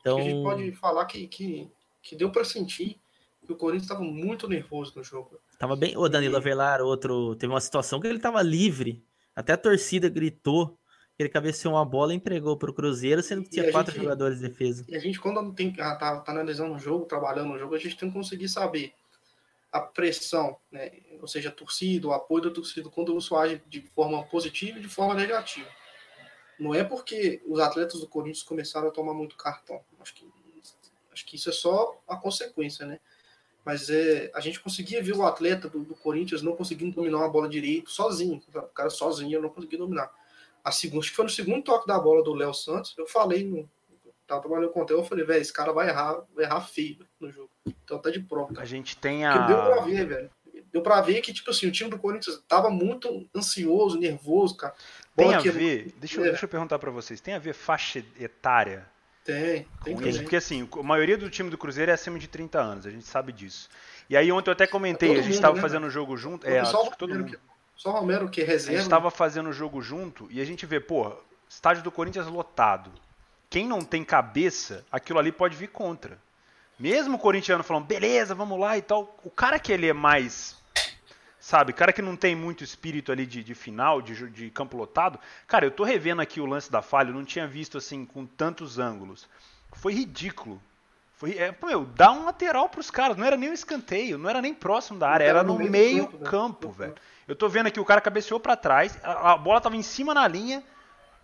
Então... 0.00 0.18
A 0.18 0.22
gente 0.22 0.42
pode 0.42 0.72
falar 0.72 1.04
que, 1.06 1.28
que, 1.28 1.70
que 2.02 2.16
deu 2.16 2.32
para 2.32 2.44
sentir 2.44 3.00
que 3.46 3.52
o 3.52 3.56
Corinthians 3.56 3.84
estava 3.84 4.02
muito 4.02 4.48
nervoso 4.48 4.92
no 4.96 5.04
jogo. 5.04 5.38
tava 5.56 5.76
bem. 5.76 5.96
O 5.96 6.08
Danilo 6.08 6.36
Avelar, 6.36 6.80
outro, 6.80 7.36
teve 7.36 7.52
uma 7.52 7.60
situação 7.60 8.00
que 8.00 8.08
ele 8.08 8.18
tava 8.18 8.42
livre. 8.42 9.04
Até 9.36 9.52
a 9.52 9.56
torcida 9.56 10.08
gritou 10.08 10.76
que 11.16 11.22
ele 11.22 11.28
cabeceou 11.28 11.74
uma 11.74 11.84
bola 11.84 12.12
e 12.12 12.16
entregou 12.16 12.56
pro 12.56 12.74
Cruzeiro, 12.74 13.22
sendo 13.22 13.44
que 13.44 13.50
tinha 13.50 13.70
quatro 13.70 13.92
gente- 13.92 14.02
jogadores 14.02 14.40
de 14.40 14.48
defesa. 14.48 14.84
E 14.88 14.96
a 14.96 14.98
gente, 14.98 15.20
quando 15.20 15.40
não 15.40 15.52
tem, 15.52 15.72
ah, 15.78 15.94
tá, 15.94 16.20
tá 16.20 16.32
analisando 16.32 16.74
o 16.74 16.78
jogo, 16.78 17.04
trabalhando 17.04 17.50
no 17.50 17.58
jogo, 17.58 17.76
a 17.76 17.78
gente 17.78 17.96
tem 17.96 18.08
que 18.08 18.14
conseguir 18.16 18.48
saber 18.48 18.92
a 19.72 19.80
pressão, 19.80 20.58
né? 20.70 20.92
ou 21.18 21.26
seja, 21.26 21.48
a 21.48 21.52
torcida, 21.52 22.06
o 22.06 22.12
apoio 22.12 22.44
da 22.44 22.50
torcida, 22.50 22.90
quando 22.90 23.16
isso 23.16 23.34
age 23.34 23.62
de 23.66 23.80
forma 23.80 24.22
positiva 24.24 24.78
e 24.78 24.82
de 24.82 24.88
forma 24.88 25.14
negativa. 25.14 25.68
Não 26.60 26.74
é 26.74 26.84
porque 26.84 27.42
os 27.46 27.58
atletas 27.58 27.98
do 27.98 28.06
Corinthians 28.06 28.42
começaram 28.42 28.88
a 28.88 28.90
tomar 28.90 29.14
muito 29.14 29.34
cartão. 29.34 29.82
Acho 29.98 30.14
que, 30.14 30.30
acho 31.10 31.24
que 31.24 31.36
isso 31.36 31.48
é 31.48 31.52
só 31.52 31.98
a 32.06 32.16
consequência, 32.16 32.84
né? 32.84 33.00
Mas 33.64 33.88
é, 33.88 34.30
a 34.34 34.40
gente 34.40 34.60
conseguia 34.60 35.02
ver 35.02 35.16
o 35.16 35.24
atleta 35.24 35.68
do, 35.68 35.80
do 35.80 35.94
Corinthians 35.94 36.42
não 36.42 36.54
conseguindo 36.54 36.94
dominar 36.94 37.18
uma 37.18 37.30
bola 37.30 37.48
direito, 37.48 37.90
sozinho. 37.90 38.42
O 38.54 38.62
cara 38.62 38.90
sozinho 38.90 39.40
não 39.40 39.48
conseguia 39.48 39.78
dominar. 39.78 40.12
A 40.62 40.70
segunda, 40.70 41.00
acho 41.00 41.10
que 41.10 41.16
foi 41.16 41.24
no 41.24 41.30
segundo 41.30 41.62
toque 41.62 41.86
da 41.86 41.98
bola 41.98 42.22
do 42.22 42.34
Léo 42.34 42.52
Santos, 42.52 42.94
eu 42.98 43.06
falei 43.06 43.44
no, 43.44 43.68
tava 44.32 44.40
trabalhando 44.42 44.70
com 44.72 44.78
o 44.78 44.82
conteúdo, 44.82 45.02
eu 45.02 45.08
falei, 45.08 45.24
velho, 45.24 45.40
esse 45.42 45.52
cara 45.52 45.72
vai 45.72 45.88
errar, 45.88 46.22
vai 46.34 46.44
errar 46.44 46.60
feio 46.62 46.98
no 47.20 47.30
jogo. 47.30 47.50
Então 47.84 47.98
tá 47.98 48.10
de 48.10 48.20
prova, 48.20 48.52
A 48.60 48.64
gente 48.64 48.96
tem 48.96 49.22
Porque 49.24 49.46
deu 49.46 49.56
pra 49.62 49.76
a. 49.76 49.84
ver, 49.84 50.06
velho. 50.06 50.30
Deu 50.72 50.80
pra 50.82 51.00
ver 51.02 51.20
que, 51.20 51.32
tipo 51.34 51.50
assim, 51.50 51.66
o 51.66 51.72
time 51.72 51.90
do 51.90 51.98
Corinthians 51.98 52.42
tava 52.48 52.70
muito 52.70 53.28
ansioso, 53.36 53.98
nervoso, 53.98 54.56
cara. 54.56 54.74
Tem 55.14 55.26
Bola 55.26 55.38
a 55.38 55.42
que- 55.42 55.50
ver. 55.50 55.92
Deixa 55.98 56.18
eu, 56.20 56.24
É. 56.24 56.28
deixa 56.30 56.44
eu 56.46 56.48
perguntar 56.48 56.78
pra 56.78 56.90
vocês. 56.90 57.20
Tem 57.20 57.34
a 57.34 57.38
ver 57.38 57.52
faixa 57.52 58.02
etária? 58.18 58.86
Tem, 59.24 59.66
tem 59.84 60.08
isso? 60.08 60.22
Porque 60.22 60.36
assim, 60.36 60.66
a 60.72 60.82
maioria 60.82 61.16
do 61.18 61.28
time 61.30 61.48
do 61.50 61.58
Cruzeiro 61.58 61.90
é 61.90 61.94
acima 61.94 62.18
de 62.18 62.26
30 62.26 62.58
anos, 62.60 62.86
a 62.86 62.90
gente 62.90 63.04
sabe 63.06 63.32
disso. 63.32 63.68
E 64.10 64.16
aí 64.16 64.32
ontem 64.32 64.48
eu 64.50 64.52
até 64.52 64.66
comentei, 64.66 65.10
Todo 65.10 65.18
a 65.18 65.22
gente 65.22 65.32
mundo, 65.34 65.42
tava 65.42 65.54
né, 65.56 65.60
fazendo 65.60 65.86
o 65.86 65.90
jogo 65.90 66.16
junto. 66.16 66.46
É, 66.46 66.64
só, 66.64 66.80
acho 66.82 66.96
todo 66.96 67.10
Romero 67.10 67.24
mundo. 67.30 67.36
que, 67.38 67.42
só 67.76 67.90
o 67.90 67.92
Romero 67.92 68.28
que 68.30 68.40
é 68.40 68.44
A 68.44 68.46
reserva. 68.48 68.80
gente 68.80 68.90
tava 68.90 69.10
fazendo 69.10 69.48
o 69.50 69.52
jogo 69.52 69.80
junto 69.82 70.26
e 70.30 70.40
a 70.40 70.44
gente 70.44 70.66
vê, 70.66 70.80
pô, 70.80 71.12
estádio 71.48 71.82
do 71.84 71.92
Corinthians 71.92 72.26
lotado. 72.26 72.90
Quem 73.52 73.68
não 73.68 73.82
tem 73.82 74.02
cabeça, 74.02 74.82
aquilo 74.90 75.18
ali 75.18 75.30
pode 75.30 75.54
vir 75.54 75.68
contra. 75.68 76.16
Mesmo 76.78 77.16
o 77.16 77.18
corintiano 77.18 77.62
falando, 77.62 77.84
beleza, 77.84 78.34
vamos 78.34 78.58
lá 78.58 78.78
e 78.78 78.80
tal. 78.80 79.14
O 79.22 79.28
cara 79.28 79.58
que 79.58 79.70
ele 79.70 79.86
é 79.86 79.92
mais. 79.92 80.56
Sabe, 81.38 81.74
cara 81.74 81.92
que 81.92 82.00
não 82.00 82.16
tem 82.16 82.34
muito 82.34 82.64
espírito 82.64 83.12
ali 83.12 83.26
de, 83.26 83.44
de 83.44 83.54
final, 83.54 84.00
de, 84.00 84.30
de 84.30 84.48
campo 84.48 84.74
lotado. 84.74 85.18
Cara, 85.46 85.66
eu 85.66 85.70
tô 85.70 85.84
revendo 85.84 86.22
aqui 86.22 86.40
o 86.40 86.46
lance 86.46 86.72
da 86.72 86.80
falha, 86.80 87.10
eu 87.10 87.14
não 87.14 87.26
tinha 87.26 87.46
visto 87.46 87.76
assim 87.76 88.06
com 88.06 88.24
tantos 88.24 88.78
ângulos. 88.78 89.28
Foi 89.74 89.92
ridículo. 89.92 90.58
Foi, 91.16 91.36
é, 91.36 91.52
pô, 91.52 91.66
meu, 91.66 91.84
dá 91.84 92.10
um 92.10 92.24
lateral 92.24 92.70
pros 92.70 92.90
caras. 92.90 93.18
Não 93.18 93.26
era 93.26 93.36
nem 93.36 93.50
um 93.50 93.52
escanteio, 93.52 94.16
não 94.16 94.30
era 94.30 94.40
nem 94.40 94.54
próximo 94.54 94.98
da 94.98 95.10
área, 95.10 95.24
Era 95.24 95.42
no 95.42 95.58
meio 95.58 96.06
campo, 96.06 96.24
né? 96.24 96.30
campo, 96.30 96.70
velho. 96.70 96.94
Eu 97.28 97.36
tô 97.36 97.50
vendo 97.50 97.66
aqui, 97.66 97.78
o 97.78 97.84
cara 97.84 98.00
cabeceou 98.00 98.40
pra 98.40 98.56
trás, 98.56 98.98
a, 99.02 99.32
a 99.32 99.36
bola 99.36 99.60
tava 99.60 99.76
em 99.76 99.82
cima 99.82 100.14
na 100.14 100.26
linha, 100.26 100.64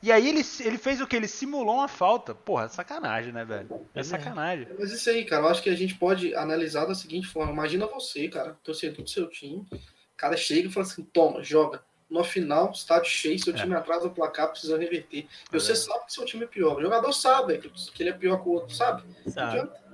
e 0.02 0.12
aí 0.12 0.28
ele, 0.28 0.42
ele 0.60 0.78
fez 0.78 1.00
o 1.00 1.06
que? 1.06 1.16
Ele 1.16 1.26
simulou 1.28 1.76
uma 1.76 1.88
falta. 1.88 2.34
Porra, 2.34 2.68
sacanagem, 2.68 3.32
né, 3.32 3.44
velho? 3.44 3.68
É 3.94 4.00
é. 4.00 4.02
sacanagem. 4.02 4.68
Mas 4.78 4.92
isso 4.92 5.08
aí, 5.10 5.24
cara, 5.24 5.42
eu 5.44 5.48
acho 5.48 5.62
que 5.62 5.70
a 5.70 5.74
gente 5.74 5.94
pode 5.94 6.34
analisar 6.34 6.84
da 6.84 6.94
seguinte 6.94 7.26
forma. 7.26 7.52
Imagina 7.52 7.86
você, 7.86 8.28
cara, 8.28 8.56
torcedor 8.62 9.02
do 9.04 9.10
seu 9.10 9.28
time, 9.28 9.66
o 9.72 9.78
cara 10.16 10.36
chega 10.36 10.68
e 10.68 10.72
fala 10.72 10.86
assim, 10.86 11.02
toma, 11.04 11.42
joga. 11.42 11.82
No 12.08 12.24
final, 12.24 12.70
estádio 12.70 13.10
cheio, 13.10 13.38
seu 13.38 13.52
É. 13.54 13.56
time 13.56 13.74
atrás 13.74 14.02
do 14.02 14.10
placar, 14.10 14.48
precisa 14.50 14.78
reverter. 14.78 15.18
E 15.18 15.28
Pois 15.50 15.62
você 15.62 15.72
é. 15.72 15.74
sabe 15.74 16.06
que 16.06 16.12
seu 16.14 16.24
time 16.24 16.44
é 16.44 16.46
pior. 16.48 16.78
O 16.78 16.80
jogador 16.80 17.12
sabe 17.12 17.58
que 17.58 18.02
ele 18.02 18.08
é 18.10 18.14
pior 18.14 18.42
que 18.42 18.48
o 18.48 18.52
outro, 18.52 18.74
sabe? 18.74 19.02
Não 19.26 19.32
Sabe? 19.32 19.58
adianta. 19.58 19.87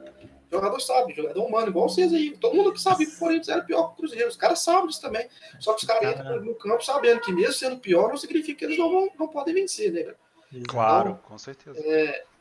Jogador 0.54 0.80
sabe, 0.80 1.12
o 1.12 1.16
jogador 1.16 1.44
humano, 1.44 1.68
igual 1.68 1.88
vocês 1.88 2.12
aí. 2.12 2.30
Todo 2.36 2.54
mundo 2.54 2.72
que 2.72 2.80
sabe 2.80 3.06
que 3.06 3.14
o 3.14 3.18
Corinthians 3.18 3.48
era 3.48 3.62
pior 3.62 3.88
que 3.88 3.92
o 3.94 3.96
Cruzeiro. 3.96 4.28
Os 4.28 4.36
caras 4.36 4.60
sabem 4.60 4.86
disso 4.86 5.00
também. 5.00 5.28
Só 5.58 5.72
que 5.72 5.82
os 5.82 5.84
caras 5.84 6.02
Cara. 6.02 6.20
entram 6.20 6.44
no 6.44 6.54
campo 6.54 6.84
sabendo 6.84 7.20
que 7.20 7.32
mesmo 7.32 7.52
sendo 7.52 7.76
pior, 7.78 8.08
não 8.08 8.16
significa 8.16 8.60
que 8.60 8.64
eles 8.64 8.78
não, 8.78 8.90
vão, 8.90 9.08
não 9.18 9.26
podem 9.26 9.52
vencer, 9.52 9.92
né, 9.92 10.02
velho? 10.02 10.16
Claro, 10.68 11.18
com 11.24 11.36
certeza. 11.36 11.76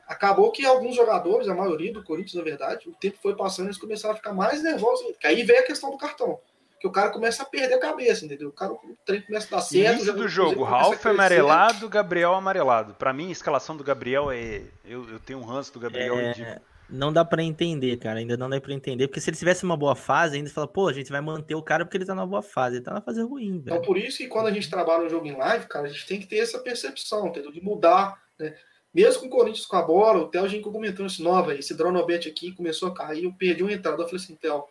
acabou 0.07 0.51
que 0.51 0.63
alguns 0.63 0.95
jogadores, 0.95 1.47
a 1.47 1.55
maioria 1.55 1.91
do 1.91 2.03
Corinthians, 2.03 2.35
na 2.35 2.43
verdade, 2.43 2.87
o 2.87 2.93
tempo 2.93 3.17
foi 3.19 3.35
passando, 3.35 3.65
eles 3.65 3.77
começaram 3.79 4.13
a 4.13 4.17
ficar 4.17 4.31
mais 4.31 4.61
nervosos. 4.61 5.17
Que 5.19 5.25
aí 5.25 5.41
veio 5.43 5.61
a 5.61 5.63
questão 5.63 5.89
do 5.89 5.97
cartão. 5.97 6.39
que 6.79 6.87
o 6.87 6.91
cara 6.91 7.09
começa 7.09 7.41
a 7.41 7.45
perder 7.45 7.75
a 7.75 7.79
cabeça, 7.79 8.25
entendeu? 8.25 8.49
O 8.49 8.51
cara 8.51 8.73
o 8.73 8.97
trem 9.05 9.21
começa 9.21 9.47
a 9.47 9.57
dar 9.57 9.61
certo. 9.63 9.95
Início 9.95 10.13
do 10.13 10.27
jogo, 10.27 10.63
Ralf 10.63 11.03
amarelado, 11.05 11.89
Gabriel 11.89 12.35
amarelado. 12.35 12.93
Para 12.93 13.13
mim, 13.13 13.29
a 13.29 13.31
escalação 13.31 13.75
do 13.75 13.83
Gabriel 13.83 14.29
é. 14.29 14.63
Eu, 14.85 15.09
eu 15.09 15.19
tenho 15.19 15.39
um 15.39 15.43
ranço 15.45 15.73
do 15.73 15.79
Gabriel 15.79 16.19
é... 16.19 16.61
Não 16.89 17.11
dá 17.11 17.25
para 17.25 17.41
entender, 17.41 17.97
cara. 17.97 18.19
Ainda 18.19 18.37
não 18.37 18.49
dá 18.49 18.59
para 18.61 18.73
entender. 18.73 19.07
Porque 19.07 19.19
se 19.19 19.29
ele 19.29 19.37
tivesse 19.37 19.63
uma 19.63 19.75
boa 19.75 19.95
fase, 19.95 20.37
ainda 20.37 20.49
fala, 20.49 20.67
pô, 20.67 20.87
a 20.87 20.93
gente 20.93 21.11
vai 21.11 21.21
manter 21.21 21.55
o 21.55 21.63
cara 21.63 21.85
porque 21.85 21.97
ele 21.97 22.05
tá 22.05 22.13
numa 22.13 22.27
boa 22.27 22.41
fase. 22.41 22.77
Ele 22.77 22.85
tá 22.85 22.93
na 22.93 23.01
fase 23.01 23.21
ruim, 23.21 23.59
velho. 23.59 23.75
Então, 23.75 23.81
por 23.81 23.97
isso 23.97 24.17
que 24.17 24.27
quando 24.27 24.47
a 24.47 24.51
gente 24.51 24.69
trabalha 24.69 25.05
um 25.05 25.09
jogo 25.09 25.25
em 25.25 25.35
live, 25.35 25.67
cara, 25.67 25.87
a 25.87 25.89
gente 25.89 26.05
tem 26.05 26.19
que 26.19 26.27
ter 26.27 26.37
essa 26.37 26.59
percepção, 26.59 27.27
entendeu? 27.27 27.51
De 27.51 27.61
mudar, 27.61 28.21
né? 28.37 28.55
Mesmo 28.93 29.21
com 29.21 29.27
o 29.27 29.29
Corinthians 29.29 29.65
com 29.65 29.75
a 29.75 29.81
bola, 29.81 30.19
o 30.19 30.27
Theo, 30.27 30.43
a 30.43 30.47
gente 30.47 30.61
comentou 30.63 31.03
isso, 31.03 31.23
nova, 31.23 31.55
esse 31.55 31.73
Dronobet 31.73 32.29
aqui 32.29 32.51
começou 32.51 32.89
a 32.89 32.93
cair, 32.93 33.23
eu 33.23 33.33
perdi 33.33 33.63
uma 33.63 33.73
entrada. 33.73 34.03
Eu 34.03 34.05
falei 34.05 34.23
assim, 34.23 34.35
Theo, 34.35 34.65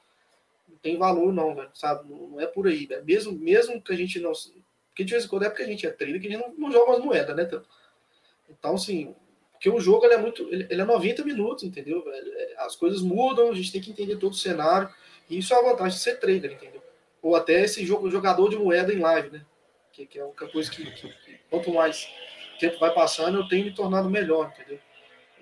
tem 0.80 0.96
valor, 0.96 1.32
não, 1.32 1.54
velho, 1.56 1.70
sabe? 1.74 2.08
Não, 2.08 2.28
não, 2.28 2.40
é 2.40 2.46
por 2.46 2.68
aí, 2.68 2.86
velho. 2.86 3.04
Mesmo, 3.04 3.32
mesmo 3.32 3.82
que 3.82 3.92
a 3.92 3.96
gente 3.96 4.20
não. 4.20 4.30
Porque 4.88 5.04
de 5.04 5.12
vez 5.12 5.24
em 5.24 5.28
quando 5.28 5.44
é 5.44 5.48
porque 5.48 5.62
a 5.62 5.66
gente 5.66 5.86
é 5.86 5.90
trader 5.90 6.20
que 6.20 6.28
a 6.28 6.30
gente 6.30 6.40
não, 6.40 6.54
não 6.56 6.70
joga 6.70 6.92
as 6.92 7.04
moedas, 7.04 7.34
né? 7.34 7.48
Então, 8.48 8.74
assim, 8.74 9.14
porque 9.62 9.70
o 9.70 9.78
jogo 9.78 10.04
é 10.06 10.16
muito. 10.16 10.42
Ele, 10.52 10.66
é 10.68 10.84
90 10.84 11.24
minutos, 11.24 11.62
entendeu, 11.62 12.02
velho? 12.02 12.32
É, 12.34 12.54
as 12.58 12.74
coisas 12.74 13.00
mudam, 13.00 13.48
a 13.48 13.54
gente 13.54 13.70
tem 13.70 13.80
que 13.80 13.92
entender 13.92 14.16
todo 14.16 14.32
o 14.32 14.36
cenário. 14.36 14.92
E 15.30 15.38
isso 15.38 15.54
é 15.54 15.56
a 15.56 15.62
vantagem 15.62 15.96
de 15.96 16.02
ser 16.02 16.18
trader, 16.18 16.54
entendeu? 16.54 16.82
Ou 17.22 17.36
até 17.36 17.62
esse 17.62 17.86
jogo, 17.86 18.10
jogador 18.10 18.48
de 18.48 18.56
moeda 18.56 18.92
em 18.92 18.98
live, 18.98 19.30
né? 19.30 19.46
Que, 19.92 20.04
que 20.04 20.18
é 20.18 20.24
uma 20.24 20.34
coisa 20.34 20.68
que, 20.68 20.84
que, 20.90 21.08
que, 21.08 21.38
quanto 21.48 21.72
mais 21.72 22.12
tempo 22.58 22.80
vai 22.80 22.92
passando, 22.92 23.38
eu 23.38 23.46
tenho 23.46 23.66
me 23.66 23.72
tornado 23.72 24.10
melhor, 24.10 24.52
entendeu? 24.52 24.80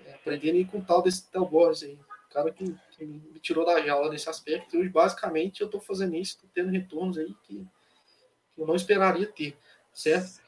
É, 0.05 0.13
aprendendo 0.13 0.61
a 0.61 0.71
com 0.71 0.77
o 0.77 0.85
tal 0.85 1.01
desse 1.01 1.27
Tel 1.31 1.45
Borges 1.45 1.89
aí. 1.89 1.97
Cara 2.29 2.51
que 2.51 2.75
que 2.91 3.05
me 3.05 3.39
tirou 3.39 3.65
da 3.65 3.81
jaula 3.81 4.11
nesse 4.11 4.29
aspecto. 4.29 4.83
E 4.83 4.87
basicamente, 4.87 5.61
eu 5.61 5.65
estou 5.65 5.81
fazendo 5.81 6.15
isso, 6.15 6.35
estou 6.35 6.49
tendo 6.53 6.69
retornos 6.69 7.17
aí 7.17 7.33
que, 7.43 7.65
eu 8.55 8.67
não 8.67 8.75
esperaria 8.75 9.25
ter, 9.25 9.57
certo? 9.91 10.39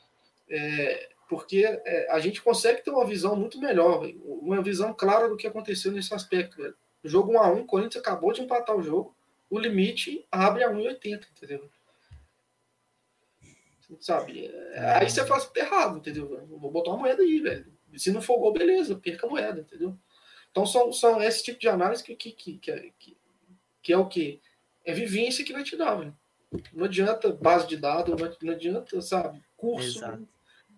É, 0.47 1.09
porque 1.27 1.63
é, 1.65 2.11
a 2.11 2.19
gente 2.19 2.41
consegue 2.41 2.83
ter 2.83 2.91
uma 2.91 3.05
visão 3.05 3.35
muito 3.35 3.59
melhor, 3.59 4.05
uma 4.23 4.61
visão 4.61 4.93
clara 4.93 5.29
do 5.29 5.37
que 5.37 5.47
aconteceu 5.47 5.91
nesse 5.91 6.13
aspecto. 6.13 6.57
Véio. 6.57 6.75
Jogo 7.03 7.33
1 7.33 7.39
a 7.39 7.51
1 7.51 7.59
o 7.61 7.65
Corinthians 7.65 8.03
acabou 8.03 8.31
de 8.31 8.41
empatar 8.41 8.75
o 8.75 8.83
jogo, 8.83 9.15
o 9.49 9.59
limite 9.59 10.25
abre 10.31 10.63
a 10.63 10.71
1,80, 10.71 11.27
entendeu? 11.35 11.69
Sabe? 13.99 14.45
É, 14.45 14.97
aí 14.97 15.09
você 15.09 15.25
faz 15.25 15.49
errado, 15.55 15.97
entendeu? 15.97 16.47
Vou 16.49 16.71
botar 16.71 16.91
uma 16.91 16.99
moeda 16.99 17.21
aí, 17.21 17.39
velho. 17.39 17.71
Se 17.95 18.11
não 18.11 18.21
for 18.21 18.39
gol, 18.39 18.53
beleza, 18.53 18.95
perca 18.95 19.27
a 19.27 19.29
moeda, 19.29 19.61
entendeu? 19.61 19.95
Então 20.49 20.65
são, 20.65 20.91
são 20.91 21.21
esse 21.21 21.43
tipo 21.43 21.59
de 21.59 21.67
análise 21.67 22.03
que, 22.03 22.15
que, 22.15 22.31
que, 22.31 22.57
que, 22.57 22.71
é, 22.71 22.89
que, 22.97 23.17
que 23.81 23.93
é 23.93 23.97
o 23.97 24.07
que? 24.07 24.41
É 24.85 24.93
vivência 24.93 25.45
que 25.45 25.53
vai 25.53 25.63
te 25.63 25.75
dar, 25.75 25.95
velho. 25.95 26.15
Não 26.71 26.85
adianta 26.85 27.31
base 27.31 27.67
de 27.67 27.77
dados, 27.77 28.15
não 28.41 28.53
adianta, 28.53 29.01
sabe, 29.01 29.43
curso. 29.57 29.99
Exato. 29.99 30.27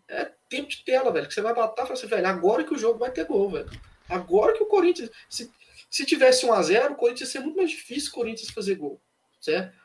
É 0.07 0.31
tempo 0.49 0.69
de 0.69 0.83
tela, 0.83 1.11
velho. 1.11 1.27
Que 1.27 1.33
você 1.33 1.41
vai 1.41 1.53
bater 1.53 1.87
e 1.87 1.91
assim, 1.91 2.07
velho, 2.07 2.27
agora 2.27 2.63
que 2.63 2.73
o 2.73 2.77
jogo 2.77 2.99
vai 2.99 3.11
ter 3.11 3.25
gol, 3.25 3.49
velho. 3.49 3.69
Agora 4.07 4.53
que 4.53 4.63
o 4.63 4.67
Corinthians. 4.67 5.09
Se, 5.29 5.51
se 5.89 6.05
tivesse 6.05 6.45
1 6.45 6.53
a 6.53 6.61
0 6.61 6.93
o 6.93 6.95
Corinthians 6.95 7.29
ia 7.29 7.39
ser 7.39 7.39
muito 7.39 7.57
mais 7.57 7.71
difícil 7.71 8.11
o 8.11 8.15
Corinthians 8.15 8.49
fazer 8.49 8.75
gol. 8.75 9.01
Certo? 9.39 9.75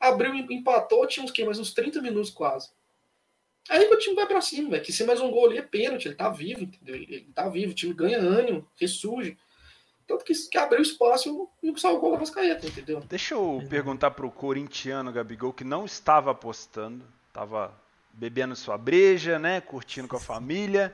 Abriu, 0.00 0.34
empatou, 0.34 1.06
tinha 1.06 1.24
uns, 1.24 1.30
que, 1.30 1.44
mais 1.44 1.58
uns 1.58 1.74
30 1.74 2.00
minutos 2.00 2.30
quase. 2.30 2.70
Aí 3.68 3.86
o 3.86 3.98
time 3.98 4.14
vai 4.14 4.26
para 4.26 4.40
cima, 4.40 4.70
velho. 4.70 4.82
Que 4.82 4.92
se 4.92 5.04
mais 5.04 5.20
um 5.20 5.30
gol 5.30 5.46
ali 5.46 5.58
é 5.58 5.62
pênalti, 5.62 6.06
ele 6.06 6.14
tá 6.14 6.30
vivo, 6.30 6.62
entendeu? 6.62 6.94
Ele 6.94 7.30
tá 7.34 7.48
vivo, 7.48 7.72
o 7.72 7.74
time 7.74 7.92
ganha 7.92 8.18
ânimo, 8.18 8.66
ressurge. 8.76 9.36
Tanto 10.06 10.24
que, 10.24 10.32
que 10.32 10.56
abriu 10.56 10.80
espaço 10.80 11.50
e 11.62 11.70
o 11.70 11.98
gol 12.00 12.12
da 12.12 12.18
Vascaeta, 12.18 12.66
entendeu? 12.66 13.00
Deixa 13.00 13.34
eu 13.34 13.62
perguntar 13.68 14.12
pro 14.12 14.30
corintiano 14.30 15.12
Gabigol, 15.12 15.52
que 15.52 15.64
não 15.64 15.84
estava 15.84 16.30
apostando, 16.30 17.04
tava 17.30 17.78
bebendo 18.18 18.56
sua 18.56 18.76
breja, 18.76 19.38
né? 19.38 19.60
Curtindo 19.60 20.08
com 20.08 20.16
a 20.16 20.20
família. 20.20 20.92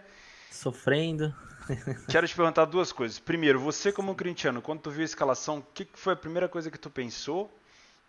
Sofrendo. 0.51 1.35
Quero 2.09 2.29
te 2.29 2.37
perguntar 2.37 2.67
duas 2.67 2.93
coisas. 2.93 3.19
Primeiro, 3.19 3.59
você 3.59 3.91
como 3.91 4.15
corintiano, 4.15 4.61
quando 4.61 4.81
tu 4.81 4.91
viu 4.91 5.01
a 5.01 5.05
escalação, 5.07 5.59
o 5.59 5.63
que 5.63 5.89
foi 5.95 6.13
a 6.13 6.17
primeira 6.17 6.49
coisa 6.49 6.71
que 6.71 6.79
tu 6.79 6.91
pensou? 6.91 7.51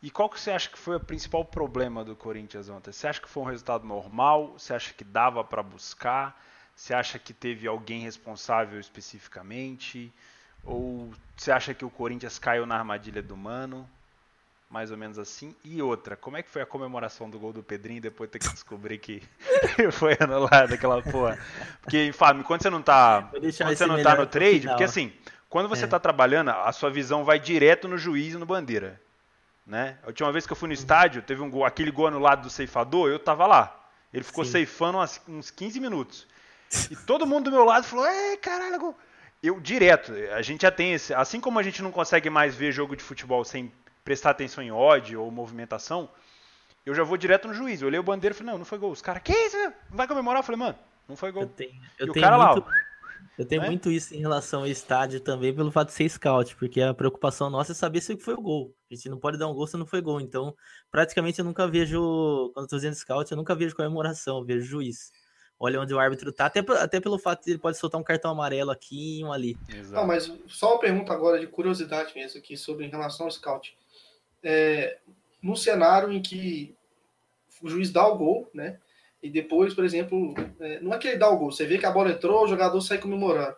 E 0.04 0.12
qual 0.12 0.30
que 0.30 0.40
você 0.40 0.52
acha 0.52 0.70
que 0.70 0.78
foi 0.78 0.98
o 0.98 1.00
principal 1.00 1.46
problema 1.46 2.04
do 2.04 2.16
Corinthians 2.16 2.68
ontem? 2.68 2.92
Você 2.92 3.08
acha 3.08 3.22
que 3.22 3.30
foi 3.30 3.42
um 3.42 3.46
resultado 3.46 3.88
normal? 3.88 4.54
Você 4.60 4.74
acha 4.74 4.94
que 4.94 5.06
dava 5.06 5.44
para 5.44 5.64
buscar? 5.64 6.40
Você 6.76 6.94
acha 6.94 7.18
que 7.18 7.34
teve 7.34 7.66
alguém 7.66 8.02
responsável 8.02 8.80
especificamente? 8.80 10.14
Ou 10.62 11.12
você 11.38 11.52
acha 11.52 11.74
que 11.74 11.86
o 11.86 11.90
Corinthians 11.90 12.38
caiu 12.38 12.66
na 12.66 12.76
armadilha 12.76 13.24
do 13.24 13.38
Mano? 13.38 13.90
Mais 14.76 14.92
ou 14.92 14.98
menos 14.98 15.18
assim. 15.18 15.56
E 15.64 15.82
outra, 15.82 16.18
como 16.18 16.36
é 16.36 16.44
que 16.44 16.50
foi 16.50 16.62
a 16.62 16.66
comemoração 16.66 17.30
do 17.30 17.40
gol 17.40 17.54
do 17.54 17.64
Pedrinho 17.64 18.02
depois 18.02 18.28
de 18.28 18.34
ter 18.34 18.46
que 18.46 18.54
descobrir 18.54 18.98
que 18.98 19.24
foi 19.94 20.18
anulado 20.20 20.74
aquela 20.74 21.02
porra? 21.02 21.40
Porque, 21.82 22.12
Fábio, 22.12 22.44
quando 22.44 22.62
você 22.62 22.70
não 22.70 22.82
tá, 22.82 23.30
quando 23.32 23.50
você 23.50 23.86
não 23.86 24.04
tá 24.04 24.18
no 24.18 24.28
trade, 24.28 24.68
porque 24.68 24.84
assim, 24.84 25.14
quando 25.48 25.70
você 25.70 25.86
é. 25.86 25.88
tá 25.88 25.98
trabalhando, 25.98 26.50
a 26.50 26.70
sua 26.74 26.90
visão 26.90 27.24
vai 27.24 27.40
direto 27.40 27.88
no 27.88 27.98
juiz 27.98 28.34
e 28.34 28.38
no 28.38 28.46
bandeira. 28.46 29.02
Né? 29.66 29.98
A 30.04 30.08
última 30.08 30.30
vez 30.30 30.46
que 30.46 30.52
eu 30.52 30.58
fui 30.58 30.68
no 30.68 30.74
estádio, 30.74 31.22
teve 31.22 31.42
um 31.42 31.50
gol, 31.50 31.64
aquele 31.64 31.90
gol 31.90 32.12
no 32.12 32.20
lado 32.20 32.42
do 32.42 32.50
ceifador, 32.50 33.08
eu 33.08 33.18
tava 33.18 33.48
lá. 33.48 33.74
Ele 34.14 34.26
ficou 34.26 34.44
Sim. 34.44 34.52
ceifando 34.52 34.98
umas, 34.98 35.22
uns 35.26 35.50
15 35.52 35.80
minutos. 35.80 36.28
E 36.92 36.98
todo 36.98 37.26
mundo 37.26 37.46
do 37.46 37.52
meu 37.52 37.64
lado 37.64 37.86
falou: 37.86 38.06
Ei, 38.06 38.36
caralho, 38.36 38.78
gol. 38.78 39.00
Eu, 39.42 39.58
direto, 39.58 40.12
a 40.36 40.42
gente 40.42 40.64
já 40.64 40.72
tem 40.72 40.92
esse. 40.92 41.14
Assim 41.14 41.40
como 41.40 41.60
a 41.60 41.64
gente 41.64 41.82
não 41.82 41.94
consegue 41.94 42.30
mais 42.30 42.54
ver 42.54 42.74
jogo 42.74 42.94
de 42.94 43.04
futebol 43.04 43.46
sem 43.46 43.72
prestar 44.06 44.30
atenção 44.30 44.64
em 44.64 44.72
ódio 44.72 45.22
ou 45.22 45.32
movimentação, 45.32 46.08
eu 46.86 46.94
já 46.94 47.04
vou 47.04 47.18
direto 47.18 47.48
no 47.48 47.54
juiz. 47.54 47.82
Eu 47.82 47.88
olhei 47.88 48.00
o 48.00 48.04
bandeiro 48.04 48.34
e 48.34 48.38
falei: 48.38 48.52
Não, 48.52 48.60
não 48.60 48.66
foi 48.66 48.78
gol. 48.78 48.92
Os 48.92 49.02
caras, 49.02 49.24
que 49.24 49.34
isso? 49.34 49.58
Não 49.90 49.98
vai 49.98 50.08
comemorar? 50.08 50.40
Eu 50.40 50.46
falei: 50.46 50.60
Mano, 50.60 50.78
não 51.10 51.18
foi 51.18 51.32
gol. 51.32 51.42
Eu 51.42 51.50
tenho, 51.50 51.74
eu 52.00 52.08
e 52.08 52.10
o 52.12 52.14
cara 52.14 52.38
muito... 52.38 52.66
lá, 52.66 52.74
eu 53.38 53.46
tenho 53.46 53.64
é? 53.64 53.66
muito 53.66 53.92
isso 53.92 54.14
em 54.16 54.20
relação 54.20 54.62
ao 54.62 54.68
estádio 54.68 55.20
também, 55.20 55.54
pelo 55.54 55.72
fato 55.72 55.88
de 55.88 55.96
ser 55.96 56.08
scout, 56.08 56.56
porque 56.56 56.80
a 56.82 56.94
preocupação 56.94 57.50
nossa 57.50 57.74
é 57.74 57.76
saber 57.76 58.00
se 58.00 58.16
foi 58.18 58.36
o 58.36 58.42
gol. 58.42 58.74
A 58.90 58.96
gente 58.96 59.10
não 59.10 59.20
pode 59.20 59.38
dar 59.38 59.48
um 59.48 59.54
gol 59.54 59.68
se 59.68 59.76
não 59.76 59.86
foi 59.86 60.00
gol. 60.00 60.22
Então, 60.22 60.56
praticamente 60.92 61.40
eu 61.40 61.46
nunca 61.46 61.68
vejo, 61.68 62.52
quando 62.54 62.66
estou 62.66 62.80
fazendo 62.80 62.96
scout, 62.96 63.30
eu 63.30 63.38
nunca 63.38 63.56
vejo 63.56 63.76
comemoração, 63.76 64.38
eu 64.38 64.46
vejo 64.46 64.66
juiz. 64.66 65.12
Olha 65.60 65.80
onde 65.80 65.94
o 65.94 66.00
árbitro 66.00 66.34
tá, 66.34 66.46
até, 66.46 66.60
até 66.60 67.00
pelo 67.00 67.18
fato 67.18 67.46
de 67.46 67.52
ele 67.52 67.60
pode 67.60 67.78
soltar 67.78 68.00
um 68.00 68.04
cartão 68.04 68.30
amarelo 68.30 68.72
aqui 68.72 69.20
e 69.20 69.24
um 69.24 69.32
ali. 69.32 69.58
Exato. 69.70 69.94
Não, 69.94 70.06
mas 70.06 70.32
só 70.48 70.74
uma 70.74 70.80
pergunta 70.80 71.14
agora 71.14 71.40
de 71.40 71.48
curiosidade 71.48 72.14
mesmo 72.14 72.40
aqui 72.40 72.58
sobre 72.58 72.86
em 72.86 72.90
relação 72.90 73.26
ao 73.26 73.32
scout. 73.32 73.76
É, 74.46 75.00
no 75.42 75.58
cenário 75.58 76.14
em 76.14 76.22
que 76.22 76.74
o 77.62 77.68
juiz 77.68 77.92
dá 77.92 78.08
o 78.08 78.18
gol, 78.18 78.50
né? 78.54 78.80
e 79.26 79.30
depois, 79.32 79.74
por 79.74 79.84
exemplo, 79.84 80.36
é, 80.60 80.80
não 80.82 80.94
é 80.94 81.00
que 81.00 81.08
ele 81.08 81.18
dá 81.18 81.28
o 81.28 81.38
gol, 81.38 81.52
você 81.52 81.66
vê 81.66 81.80
que 81.80 81.86
a 81.88 81.92
bola 81.92 82.12
entrou, 82.12 82.44
o 82.44 82.48
jogador 82.48 82.80
sai 82.80 83.00
comemorando. 83.00 83.56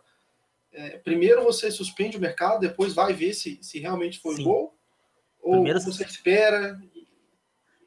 É, 0.71 0.97
primeiro 0.99 1.43
você 1.43 1.69
suspende 1.69 2.15
o 2.15 2.21
mercado, 2.21 2.61
depois 2.61 2.93
vai 2.93 3.11
ver 3.11 3.33
se, 3.33 3.59
se 3.61 3.77
realmente 3.77 4.17
foi 4.19 4.37
Sim. 4.37 4.45
gol, 4.45 4.73
ou 5.41 5.55
primeiro 5.55 5.81
você 5.81 6.05
espera. 6.05 6.79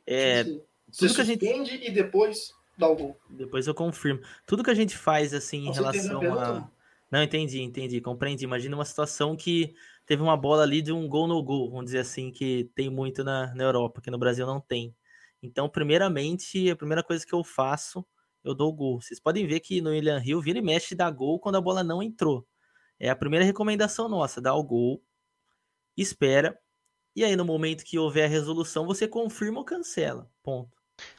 É, 0.06 0.44
tudo 0.44 1.14
que 1.14 1.20
a 1.22 1.24
gente 1.24 1.42
e 1.42 1.90
depois 1.90 2.52
dá 2.76 2.86
o 2.86 2.96
gol. 2.96 3.20
Depois 3.30 3.66
eu 3.66 3.74
confirmo. 3.74 4.20
Tudo 4.46 4.62
que 4.62 4.70
a 4.70 4.74
gente 4.74 4.94
faz 4.94 5.32
assim 5.32 5.68
em 5.68 5.72
relação 5.72 6.38
a. 6.38 6.70
Não, 7.10 7.22
entendi, 7.22 7.60
entendi, 7.60 8.00
compreendi. 8.00 8.44
Imagina 8.44 8.76
uma 8.76 8.84
situação 8.84 9.36
que 9.36 9.74
teve 10.06 10.22
uma 10.22 10.36
bola 10.36 10.62
ali 10.62 10.80
de 10.80 10.92
um 10.92 11.08
gol 11.08 11.26
no 11.26 11.42
gol, 11.42 11.70
vamos 11.70 11.86
dizer 11.86 11.98
assim, 11.98 12.30
que 12.30 12.70
tem 12.74 12.88
muito 12.88 13.24
na, 13.24 13.52
na 13.54 13.64
Europa, 13.64 14.00
que 14.00 14.10
no 14.10 14.18
Brasil 14.18 14.46
não 14.46 14.60
tem. 14.60 14.94
Então, 15.42 15.68
primeiramente, 15.68 16.70
a 16.70 16.76
primeira 16.76 17.02
coisa 17.02 17.26
que 17.26 17.34
eu 17.34 17.42
faço, 17.42 18.06
eu 18.44 18.54
dou 18.54 18.68
o 18.68 18.72
gol. 18.72 19.00
Vocês 19.00 19.18
podem 19.18 19.46
ver 19.46 19.60
que 19.60 19.80
no 19.80 19.90
William 19.90 20.22
Hill 20.24 20.40
vira 20.40 20.58
e 20.58 20.62
mexe 20.62 20.94
dá 20.94 21.10
gol 21.10 21.40
quando 21.40 21.56
a 21.56 21.60
bola 21.60 21.82
não 21.82 22.02
entrou. 22.02 22.46
É 22.98 23.08
a 23.08 23.16
primeira 23.16 23.44
recomendação 23.44 24.08
nossa, 24.08 24.40
dá 24.40 24.54
o 24.54 24.62
gol, 24.62 25.02
espera, 25.96 26.58
e 27.16 27.24
aí 27.24 27.34
no 27.34 27.44
momento 27.44 27.84
que 27.84 27.98
houver 27.98 28.26
a 28.26 28.28
resolução, 28.28 28.86
você 28.86 29.08
confirma 29.08 29.58
ou 29.58 29.64
cancela. 29.64 30.30
Ponto. 30.42 30.70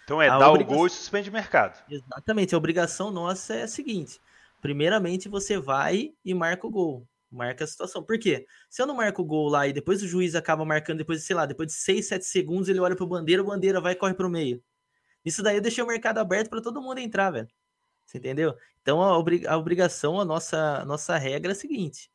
Então 0.03 0.21
é 0.21 0.29
a 0.29 0.37
dar 0.37 0.49
obrigação... 0.49 0.75
o 0.75 0.77
gol 0.77 0.87
e 0.87 0.89
suspende 0.91 1.29
o 1.29 1.33
mercado. 1.33 1.83
Exatamente, 1.89 2.53
a 2.53 2.57
obrigação 2.57 3.11
nossa 3.11 3.55
é 3.55 3.63
a 3.63 3.67
seguinte: 3.67 4.19
primeiramente 4.61 5.27
você 5.27 5.57
vai 5.57 6.13
e 6.23 6.33
marca 6.33 6.67
o 6.67 6.71
gol 6.71 7.07
marca 7.31 7.63
a 7.63 7.67
situação. 7.67 8.03
Por 8.03 8.19
quê? 8.19 8.45
Se 8.69 8.81
eu 8.81 8.85
não 8.85 8.95
marco 8.95 9.21
o 9.21 9.25
gol 9.25 9.47
lá 9.47 9.67
e 9.67 9.73
depois 9.73 10.03
o 10.03 10.07
juiz 10.07 10.35
acaba 10.35 10.65
marcando, 10.65 10.97
depois, 10.97 11.23
sei 11.23 11.35
lá, 11.35 11.45
depois 11.45 11.69
de 11.69 11.73
6, 11.75 12.07
7 12.07 12.25
segundos, 12.25 12.67
ele 12.67 12.79
olha 12.79 12.95
pro 12.95 13.07
bandeira, 13.07 13.41
o 13.41 13.45
bandeira 13.45 13.79
vai 13.79 13.93
e 13.93 13.95
corre 13.95 14.13
pro 14.13 14.29
meio. 14.29 14.61
Isso 15.23 15.41
daí 15.41 15.55
eu 15.55 15.61
deixei 15.61 15.83
o 15.83 15.87
mercado 15.87 16.17
aberto 16.17 16.49
para 16.49 16.61
todo 16.61 16.81
mundo 16.81 16.99
entrar, 16.99 17.31
velho. 17.31 17.47
Você 18.05 18.17
entendeu? 18.17 18.55
Então 18.81 19.01
a, 19.01 19.17
obri 19.17 19.47
a 19.47 19.57
obrigação, 19.57 20.19
a 20.19 20.25
nossa, 20.25 20.81
a 20.81 20.85
nossa 20.85 21.17
regra 21.17 21.51
é 21.51 21.53
a 21.53 21.55
seguinte: 21.55 22.11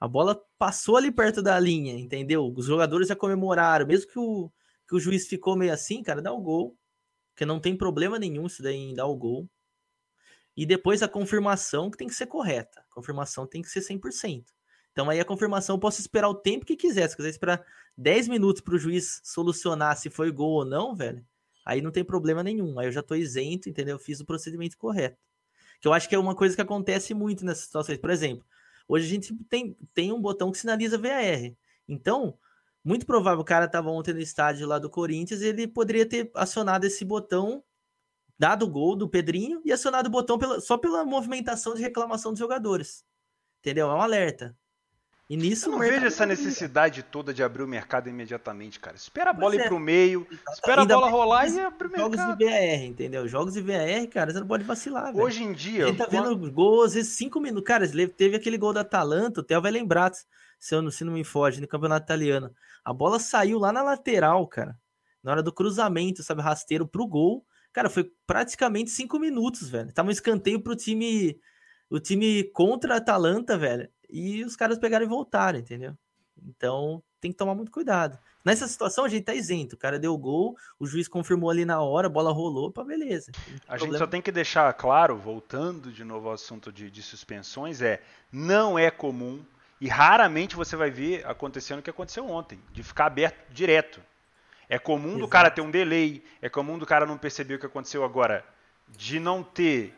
a 0.00 0.08
bola 0.08 0.40
passou 0.58 0.96
ali 0.96 1.12
perto 1.12 1.42
da 1.42 1.58
linha, 1.60 1.94
entendeu? 1.98 2.52
Os 2.56 2.66
jogadores 2.66 3.08
já 3.08 3.16
comemoraram, 3.16 3.86
mesmo 3.86 4.10
que 4.10 4.18
o, 4.18 4.50
que 4.88 4.96
o 4.96 5.00
juiz 5.00 5.28
ficou 5.28 5.56
meio 5.56 5.72
assim, 5.72 6.02
cara, 6.02 6.22
dá 6.22 6.32
o 6.32 6.40
gol. 6.40 6.76
Porque 7.32 7.46
não 7.46 7.60
tem 7.60 7.76
problema 7.76 8.18
nenhum 8.18 8.46
isso 8.46 8.62
daí 8.62 8.76
em 8.76 8.94
dar 8.94 9.06
o 9.06 9.16
gol. 9.16 9.48
E 10.58 10.66
depois 10.66 11.04
a 11.04 11.08
confirmação 11.08 11.88
que 11.88 11.96
tem 11.96 12.08
que 12.08 12.14
ser 12.16 12.26
correta. 12.26 12.80
A 12.90 12.92
confirmação 12.92 13.46
tem 13.46 13.62
que 13.62 13.68
ser 13.68 13.78
100%. 13.78 14.44
Então 14.90 15.08
aí 15.08 15.20
a 15.20 15.24
confirmação 15.24 15.76
eu 15.76 15.78
posso 15.78 16.00
esperar 16.00 16.28
o 16.28 16.34
tempo 16.34 16.66
que 16.66 16.74
quiser. 16.74 17.08
Se 17.08 17.14
quiser 17.14 17.28
esperar 17.28 17.64
10 17.96 18.26
minutos 18.26 18.60
para 18.60 18.74
o 18.74 18.78
juiz 18.78 19.20
solucionar 19.22 19.96
se 19.96 20.10
foi 20.10 20.32
gol 20.32 20.50
ou 20.54 20.64
não, 20.64 20.96
velho, 20.96 21.24
aí 21.64 21.80
não 21.80 21.92
tem 21.92 22.02
problema 22.02 22.42
nenhum. 22.42 22.76
Aí 22.76 22.88
eu 22.88 22.90
já 22.90 23.04
tô 23.04 23.14
isento, 23.14 23.68
entendeu? 23.68 23.94
Eu 23.94 24.00
fiz 24.00 24.18
o 24.18 24.26
procedimento 24.26 24.76
correto. 24.76 25.16
Que 25.80 25.86
eu 25.86 25.92
acho 25.92 26.08
que 26.08 26.16
é 26.16 26.18
uma 26.18 26.34
coisa 26.34 26.56
que 26.56 26.60
acontece 26.60 27.14
muito 27.14 27.44
nessas 27.44 27.66
situações. 27.66 27.98
Por 27.98 28.10
exemplo, 28.10 28.44
hoje 28.88 29.06
a 29.06 29.08
gente 29.10 29.32
tem, 29.48 29.76
tem 29.94 30.12
um 30.12 30.20
botão 30.20 30.50
que 30.50 30.58
sinaliza 30.58 30.98
VAR. 30.98 31.54
Então, 31.86 32.36
muito 32.82 33.06
provável 33.06 33.42
o 33.42 33.44
cara 33.44 33.66
estava 33.66 33.90
ontem 33.90 34.12
no 34.12 34.18
estádio 34.18 34.66
lá 34.66 34.80
do 34.80 34.90
Corinthians, 34.90 35.40
ele 35.40 35.68
poderia 35.68 36.04
ter 36.04 36.32
acionado 36.34 36.84
esse 36.84 37.04
botão, 37.04 37.62
dado 38.38 38.64
o 38.64 38.70
gol 38.70 38.94
do 38.94 39.08
Pedrinho 39.08 39.60
e 39.64 39.72
acionado 39.72 40.08
o 40.08 40.12
botão 40.12 40.38
pela, 40.38 40.60
só 40.60 40.78
pela 40.78 41.04
movimentação 41.04 41.74
de 41.74 41.82
reclamação 41.82 42.32
dos 42.32 42.38
jogadores. 42.38 43.04
Entendeu? 43.60 43.90
É 43.90 43.94
um 43.94 44.00
alerta. 44.00 44.56
E 45.28 45.36
nisso 45.36 45.68
eu 45.68 45.72
não 45.72 45.78
vejo 45.78 46.06
essa 46.06 46.24
necessidade 46.24 47.02
toda 47.02 47.34
de 47.34 47.42
abrir 47.42 47.62
o 47.62 47.68
mercado 47.68 48.08
imediatamente, 48.08 48.80
cara. 48.80 48.96
Espera 48.96 49.28
a 49.28 49.32
bola 49.34 49.56
ir 49.56 49.60
é. 49.60 49.68
pro 49.68 49.78
meio, 49.78 50.26
espera 50.50 50.80
a 50.80 50.86
bola 50.86 51.10
rolar 51.10 51.46
e 51.46 51.60
abre 51.60 51.86
o 51.86 51.90
mercado. 51.90 52.16
Jogos 52.16 52.38
de 52.38 52.44
VAR, 52.46 52.84
entendeu? 52.84 53.28
Jogos 53.28 53.52
de 53.52 53.60
VAR, 53.60 54.08
cara, 54.10 54.32
você 54.32 54.40
não 54.40 54.46
pode 54.46 54.64
vacilar, 54.64 55.12
velho. 55.12 55.22
Hoje 55.22 55.42
em 55.42 55.52
dia. 55.52 55.88
Ele 55.88 55.98
tá 55.98 56.06
vendo 56.06 56.50
gol, 56.50 56.82
às 56.82 56.94
vezes, 56.94 57.12
cinco 57.12 57.40
minutos. 57.40 57.66
Cara, 57.66 57.86
teve 58.16 58.36
aquele 58.36 58.56
gol 58.56 58.72
da 58.72 58.80
Atalanta, 58.80 59.40
o 59.40 59.44
Theo 59.44 59.60
vai 59.60 59.70
lembrar, 59.70 60.10
se, 60.58 60.74
eu, 60.74 60.90
se 60.90 61.04
não 61.04 61.12
me 61.12 61.24
foge, 61.24 61.60
no 61.60 61.68
campeonato 61.68 62.06
italiano. 62.06 62.50
A 62.82 62.94
bola 62.94 63.18
saiu 63.18 63.58
lá 63.58 63.70
na 63.70 63.82
lateral, 63.82 64.46
cara. 64.46 64.74
Na 65.22 65.32
hora 65.32 65.42
do 65.42 65.52
cruzamento, 65.52 66.22
sabe, 66.22 66.40
rasteiro 66.40 66.88
pro 66.88 67.06
gol. 67.06 67.44
Cara, 67.78 67.90
foi 67.90 68.10
praticamente 68.26 68.90
cinco 68.90 69.18
minutos, 69.18 69.68
velho. 69.68 69.92
Tava 69.92 70.08
um 70.08 70.12
escanteio 70.12 70.60
pro 70.60 70.76
time. 70.76 71.40
O 71.90 71.98
time 71.98 72.44
contra 72.52 72.94
a 72.94 72.96
Atalanta, 72.98 73.56
velho 73.56 73.88
e 74.08 74.42
os 74.44 74.56
caras 74.56 74.78
pegaram 74.78 75.04
e 75.04 75.08
voltaram, 75.08 75.58
entendeu? 75.58 75.96
Então 76.42 77.02
tem 77.20 77.30
que 77.30 77.36
tomar 77.36 77.54
muito 77.54 77.70
cuidado. 77.70 78.18
Nessa 78.44 78.66
situação 78.66 79.04
a 79.04 79.08
gente 79.08 79.24
tá 79.24 79.34
isento. 79.34 79.74
O 79.74 79.78
cara 79.78 79.98
deu 79.98 80.16
gol, 80.16 80.56
o 80.78 80.86
juiz 80.86 81.08
confirmou 81.08 81.50
ali 81.50 81.64
na 81.64 81.82
hora, 81.82 82.06
a 82.06 82.10
bola 82.10 82.32
rolou, 82.32 82.70
pá, 82.70 82.84
beleza. 82.84 83.32
A 83.66 83.76
problema. 83.76 83.78
gente 83.78 83.98
só 83.98 84.06
tem 84.06 84.22
que 84.22 84.32
deixar 84.32 84.72
claro, 84.74 85.16
voltando 85.16 85.92
de 85.92 86.04
novo 86.04 86.28
ao 86.28 86.34
assunto 86.34 86.72
de, 86.72 86.90
de 86.90 87.02
suspensões, 87.02 87.82
é 87.82 88.00
não 88.32 88.78
é 88.78 88.90
comum 88.90 89.44
e 89.80 89.88
raramente 89.88 90.56
você 90.56 90.76
vai 90.76 90.90
ver 90.90 91.26
acontecendo 91.26 91.80
o 91.80 91.82
que 91.82 91.90
aconteceu 91.90 92.28
ontem, 92.28 92.58
de 92.72 92.82
ficar 92.82 93.06
aberto 93.06 93.52
direto. 93.52 94.00
É 94.68 94.78
comum 94.78 95.08
Exato. 95.08 95.20
do 95.20 95.28
cara 95.28 95.50
ter 95.50 95.60
um 95.60 95.70
delay, 95.70 96.22
é 96.42 96.48
comum 96.48 96.78
do 96.78 96.86
cara 96.86 97.06
não 97.06 97.16
perceber 97.16 97.54
o 97.54 97.58
que 97.58 97.66
aconteceu 97.66 98.04
agora, 98.04 98.44
de 98.88 99.18
não 99.18 99.42
ter 99.42 99.94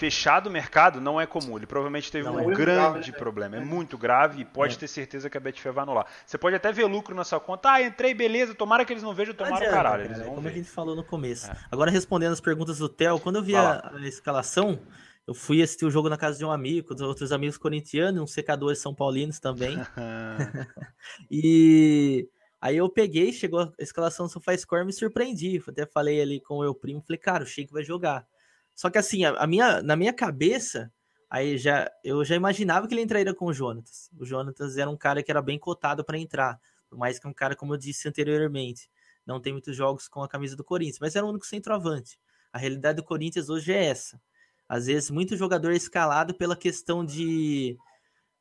fechado 0.00 0.46
o 0.48 0.50
mercado 0.50 0.98
não 0.98 1.20
é 1.20 1.26
comum. 1.26 1.58
Ele 1.58 1.66
provavelmente 1.66 2.10
teve 2.10 2.24
não, 2.24 2.36
um 2.36 2.40
é 2.40 2.54
grande 2.54 2.62
grave, 2.64 3.10
né? 3.10 3.18
problema. 3.18 3.56
É. 3.56 3.60
é. 3.60 3.64
muito 3.64 3.98
grave 3.98 4.40
e 4.40 4.44
pode 4.46 4.76
é. 4.76 4.78
ter 4.78 4.88
certeza 4.88 5.28
que 5.28 5.36
a 5.36 5.40
Betfair 5.40 5.74
vai 5.74 5.82
anular. 5.82 6.06
Você 6.24 6.38
pode 6.38 6.56
até 6.56 6.72
ver 6.72 6.86
lucro 6.86 7.14
na 7.14 7.22
sua 7.22 7.38
conta. 7.38 7.70
Ah, 7.70 7.82
entrei, 7.82 8.14
beleza. 8.14 8.54
Tomara 8.54 8.84
que 8.84 8.92
eles 8.94 9.02
não 9.02 9.14
vejam, 9.14 9.34
tomara 9.34 9.66
o 9.66 9.70
caralho. 9.70 10.08
Cara, 10.08 10.24
como 10.24 10.40
ver. 10.40 10.48
a 10.48 10.52
gente 10.52 10.70
falou 10.70 10.96
no 10.96 11.04
começo. 11.04 11.50
É. 11.50 11.56
Agora, 11.70 11.90
respondendo 11.90 12.32
as 12.32 12.40
perguntas 12.40 12.78
do 12.78 12.88
Theo, 12.88 13.20
quando 13.20 13.36
eu 13.36 13.42
vi 13.42 13.54
a, 13.54 13.92
a, 13.94 14.08
escalação, 14.08 14.80
eu 15.26 15.34
fui 15.34 15.62
assistir 15.62 15.84
o 15.84 15.90
jogo 15.90 16.08
na 16.08 16.16
casa 16.16 16.38
de 16.38 16.44
um 16.46 16.50
amigo, 16.50 16.88
com 16.88 17.04
outros 17.04 17.30
amigos 17.30 17.58
corintianos, 17.58 18.22
uns 18.22 18.32
secadores 18.32 18.78
são 18.78 18.94
paulinos 18.94 19.38
também. 19.38 19.78
e... 21.30 22.26
Aí 22.60 22.76
eu 22.76 22.88
peguei, 22.90 23.32
chegou 23.32 23.60
a 23.60 23.72
escalação 23.78 24.26
do 24.26 24.32
SofaScore, 24.32 24.84
me 24.84 24.92
surpreendi. 24.92 25.62
Até 25.66 25.86
falei 25.86 26.20
ali 26.20 26.40
com 26.40 26.56
o 26.56 26.60
meu 26.60 26.74
primo, 26.74 27.00
falei, 27.00 27.18
cara, 27.18 27.44
o 27.44 27.46
Sheik 27.46 27.72
vai 27.72 27.82
jogar. 27.82 28.26
Só 28.74 28.90
que 28.90 28.98
assim, 28.98 29.24
a, 29.24 29.30
a, 29.30 29.46
minha, 29.46 29.82
na 29.82 29.96
minha 29.96 30.12
cabeça, 30.12 30.92
aí 31.28 31.56
já 31.56 31.90
eu 32.04 32.24
já 32.24 32.36
imaginava 32.36 32.86
que 32.86 32.94
ele 32.94 33.02
entraria 33.02 33.34
com 33.34 33.46
o 33.46 33.52
Jonatas. 33.52 34.10
O 34.18 34.26
Jonatas 34.26 34.76
era 34.76 34.90
um 34.90 34.96
cara 34.96 35.22
que 35.22 35.30
era 35.30 35.40
bem 35.40 35.58
cotado 35.58 36.04
para 36.04 36.18
entrar, 36.18 36.60
por 36.88 36.98
mais 36.98 37.18
que 37.18 37.26
é 37.26 37.30
um 37.30 37.34
cara, 37.34 37.56
como 37.56 37.74
eu 37.74 37.78
disse 37.78 38.08
anteriormente, 38.08 38.90
não 39.26 39.40
tem 39.40 39.52
muitos 39.52 39.76
jogos 39.76 40.08
com 40.08 40.22
a 40.22 40.28
camisa 40.28 40.56
do 40.56 40.64
Corinthians, 40.64 40.98
mas 41.00 41.16
era 41.16 41.24
o 41.24 41.30
único 41.30 41.46
centroavante. 41.46 42.18
A 42.52 42.58
realidade 42.58 42.96
do 42.96 43.04
Corinthians 43.04 43.48
hoje 43.48 43.72
é 43.72 43.86
essa. 43.86 44.20
Às 44.68 44.86
vezes, 44.86 45.10
muito 45.10 45.36
jogador 45.36 45.72
é 45.72 45.76
escalado 45.76 46.34
pela 46.34 46.56
questão 46.56 47.04
de 47.04 47.76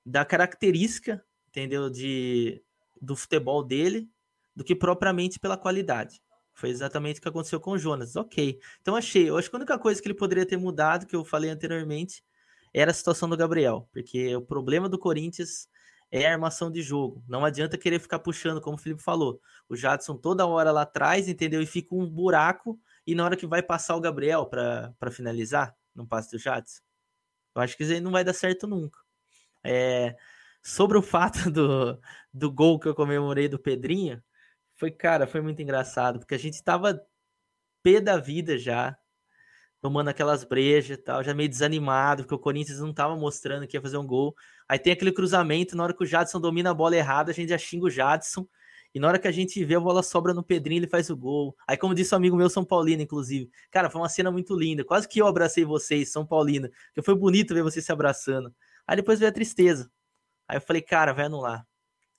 da 0.05 0.25
característica, 0.25 1.23
entendeu? 1.47 1.89
De, 1.89 2.63
do 3.01 3.15
futebol 3.15 3.63
dele, 3.63 4.09
do 4.55 4.63
que 4.63 4.75
propriamente 4.75 5.39
pela 5.39 5.57
qualidade. 5.57 6.21
Foi 6.53 6.69
exatamente 6.69 7.19
o 7.19 7.21
que 7.21 7.29
aconteceu 7.29 7.59
com 7.59 7.71
o 7.71 7.77
Jonas. 7.77 8.15
Ok. 8.15 8.59
Então 8.81 8.95
achei. 8.95 9.29
Eu 9.29 9.37
acho 9.37 9.49
que 9.49 9.55
a 9.55 9.59
única 9.59 9.79
coisa 9.79 10.01
que 10.01 10.07
ele 10.07 10.15
poderia 10.15 10.45
ter 10.45 10.57
mudado, 10.57 11.05
que 11.05 11.15
eu 11.15 11.23
falei 11.23 11.49
anteriormente, 11.49 12.23
era 12.73 12.91
a 12.91 12.93
situação 12.93 13.29
do 13.29 13.37
Gabriel. 13.37 13.87
Porque 13.93 14.35
o 14.35 14.41
problema 14.41 14.89
do 14.89 14.99
Corinthians 14.99 15.69
é 16.11 16.27
a 16.27 16.33
armação 16.33 16.69
de 16.69 16.81
jogo. 16.81 17.23
Não 17.27 17.45
adianta 17.45 17.77
querer 17.77 17.99
ficar 17.99 18.19
puxando, 18.19 18.59
como 18.59 18.75
o 18.75 18.79
Felipe 18.79 19.01
falou. 19.01 19.39
O 19.69 19.75
Jadson 19.75 20.17
toda 20.17 20.45
hora 20.45 20.71
lá 20.71 20.81
atrás, 20.81 21.27
entendeu? 21.27 21.61
E 21.61 21.65
fica 21.65 21.95
um 21.95 22.05
buraco. 22.05 22.79
E 23.07 23.15
na 23.15 23.23
hora 23.23 23.37
que 23.37 23.47
vai 23.47 23.63
passar 23.63 23.95
o 23.95 24.01
Gabriel 24.01 24.45
para 24.45 25.11
finalizar, 25.11 25.75
não 25.95 26.05
passa 26.05 26.31
do 26.31 26.39
Jadson. 26.39 26.81
Eu 27.55 27.61
acho 27.61 27.77
que 27.77 27.83
isso 27.83 27.93
aí 27.93 28.01
não 28.01 28.11
vai 28.11 28.23
dar 28.23 28.33
certo 28.33 28.67
nunca. 28.67 28.99
É, 29.63 30.15
sobre 30.61 30.97
o 30.97 31.01
fato 31.01 31.49
do, 31.51 31.99
do 32.33 32.51
gol 32.51 32.79
que 32.79 32.87
eu 32.87 32.95
comemorei 32.95 33.47
do 33.47 33.59
Pedrinho, 33.59 34.21
foi, 34.75 34.91
cara, 34.91 35.27
foi 35.27 35.41
muito 35.41 35.61
engraçado, 35.61 36.19
porque 36.19 36.35
a 36.35 36.39
gente 36.39 36.63
tava 36.63 37.01
pé 37.83 37.99
da 37.99 38.17
vida 38.17 38.57
já, 38.57 38.97
tomando 39.81 40.09
aquelas 40.09 40.43
brejas 40.43 40.97
e 40.97 41.01
tal, 41.01 41.23
já 41.23 41.33
meio 41.33 41.49
desanimado, 41.49 42.23
porque 42.23 42.35
o 42.35 42.39
Corinthians 42.39 42.79
não 42.79 42.93
tava 42.93 43.15
mostrando 43.15 43.67
que 43.67 43.77
ia 43.77 43.81
fazer 43.81 43.97
um 43.97 44.07
gol. 44.07 44.35
Aí 44.67 44.77
tem 44.79 44.93
aquele 44.93 45.11
cruzamento, 45.11 45.75
na 45.75 45.83
hora 45.83 45.93
que 45.93 46.03
o 46.03 46.05
Jadson 46.05 46.39
domina 46.39 46.71
a 46.71 46.73
bola 46.73 46.95
errada, 46.95 47.31
a 47.31 47.33
gente 47.33 47.49
já 47.49 47.57
xinga 47.57 47.85
o 47.85 47.89
Jadson. 47.89 48.47
E 48.93 48.99
na 48.99 49.07
hora 49.07 49.19
que 49.19 49.27
a 49.27 49.31
gente 49.31 49.63
vê 49.63 49.75
a 49.75 49.79
bola 49.79 50.01
sobra 50.01 50.33
no 50.33 50.43
Pedrinho, 50.43 50.79
ele 50.79 50.87
faz 50.87 51.09
o 51.09 51.15
gol. 51.15 51.55
Aí, 51.67 51.77
como 51.77 51.93
disse 51.93 52.13
um 52.15 52.17
amigo 52.17 52.35
meu, 52.35 52.49
São 52.49 52.65
Paulino, 52.65 53.03
inclusive. 53.03 53.49
Cara, 53.69 53.89
foi 53.89 54.01
uma 54.01 54.09
cena 54.09 54.31
muito 54.31 54.55
linda. 54.55 54.83
Quase 54.83 55.07
que 55.07 55.21
eu 55.21 55.27
abracei 55.27 55.63
vocês, 55.63 56.11
São 56.11 56.25
Paulino. 56.25 56.69
Porque 56.87 57.03
foi 57.03 57.15
bonito 57.15 57.53
ver 57.53 57.61
vocês 57.61 57.85
se 57.85 57.91
abraçando. 57.91 58.53
Aí 58.87 58.95
depois 58.95 59.19
veio 59.19 59.29
a 59.29 59.33
tristeza. 59.33 59.91
Aí 60.49 60.57
eu 60.57 60.61
falei, 60.61 60.81
cara, 60.81 61.13
vai 61.13 61.25
anular. 61.25 61.65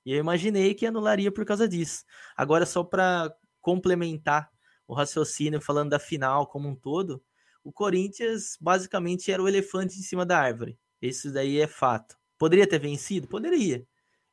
E 0.07 0.13
eu 0.13 0.19
imaginei 0.19 0.73
que 0.73 0.87
anularia 0.87 1.33
por 1.33 1.45
causa 1.45 1.69
disso. 1.69 2.05
Agora, 2.37 2.65
só 2.65 2.85
para 2.85 3.35
complementar 3.61 4.49
o 4.87 4.95
raciocínio, 4.95 5.61
falando 5.61 5.91
da 5.91 5.99
final 5.99 6.47
como 6.47 6.69
um 6.69 6.77
todo, 6.77 7.23
o 7.65 7.73
Corinthians 7.73 8.57
basicamente 8.61 9.31
era 9.33 9.43
o 9.43 9.49
elefante 9.49 9.99
em 9.99 10.03
cima 10.03 10.25
da 10.25 10.39
árvore. 10.39 10.79
Isso 11.03 11.33
daí 11.33 11.61
é 11.61 11.67
fato. 11.67 12.17
Poderia 12.39 12.67
ter 12.67 12.79
vencido? 12.79 13.27
Poderia. 13.27 13.85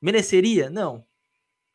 Mereceria? 0.02 0.70
Não. 0.70 1.06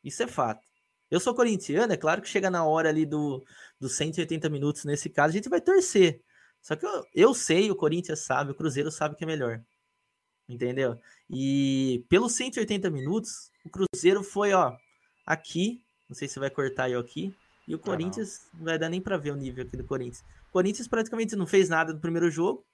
Isso 0.03 0.23
é 0.23 0.27
fato. 0.27 0.65
Eu 1.11 1.19
sou 1.19 1.35
corintiano, 1.35 1.93
é 1.93 1.97
claro 1.97 2.21
que 2.21 2.29
chega 2.29 2.49
na 2.49 2.65
hora 2.65 2.89
ali 2.89 3.05
do, 3.05 3.43
dos 3.79 3.95
180 3.97 4.49
minutos, 4.49 4.85
nesse 4.85 5.09
caso, 5.09 5.29
a 5.29 5.33
gente 5.33 5.49
vai 5.49 5.61
torcer. 5.61 6.21
Só 6.61 6.75
que 6.75 6.85
eu, 6.85 7.05
eu 7.13 7.33
sei, 7.33 7.69
o 7.69 7.75
Corinthians 7.75 8.21
sabe, 8.21 8.51
o 8.51 8.55
Cruzeiro 8.55 8.89
sabe 8.89 9.15
que 9.15 9.23
é 9.23 9.27
melhor. 9.27 9.61
Entendeu? 10.47 10.99
E 11.29 12.05
pelos 12.09 12.33
180 12.33 12.89
minutos, 12.89 13.51
o 13.65 13.69
Cruzeiro 13.69 14.23
foi, 14.23 14.53
ó, 14.53 14.75
aqui, 15.25 15.81
não 16.09 16.15
sei 16.15 16.27
se 16.27 16.39
vai 16.39 16.49
cortar 16.49 16.89
eu 16.89 16.99
aqui, 16.99 17.33
e 17.67 17.73
o 17.73 17.79
Corinthians 17.79 18.41
não. 18.51 18.59
não 18.59 18.65
vai 18.65 18.77
dar 18.77 18.89
nem 18.89 19.01
para 19.01 19.17
ver 19.17 19.31
o 19.31 19.35
nível 19.35 19.63
aqui 19.63 19.77
do 19.77 19.85
Corinthians. 19.85 20.23
O 20.49 20.51
Corinthians 20.51 20.87
praticamente 20.87 21.35
não 21.35 21.47
fez 21.47 21.69
nada 21.69 21.93
no 21.93 21.99
primeiro 21.99 22.29
jogo. 22.29 22.65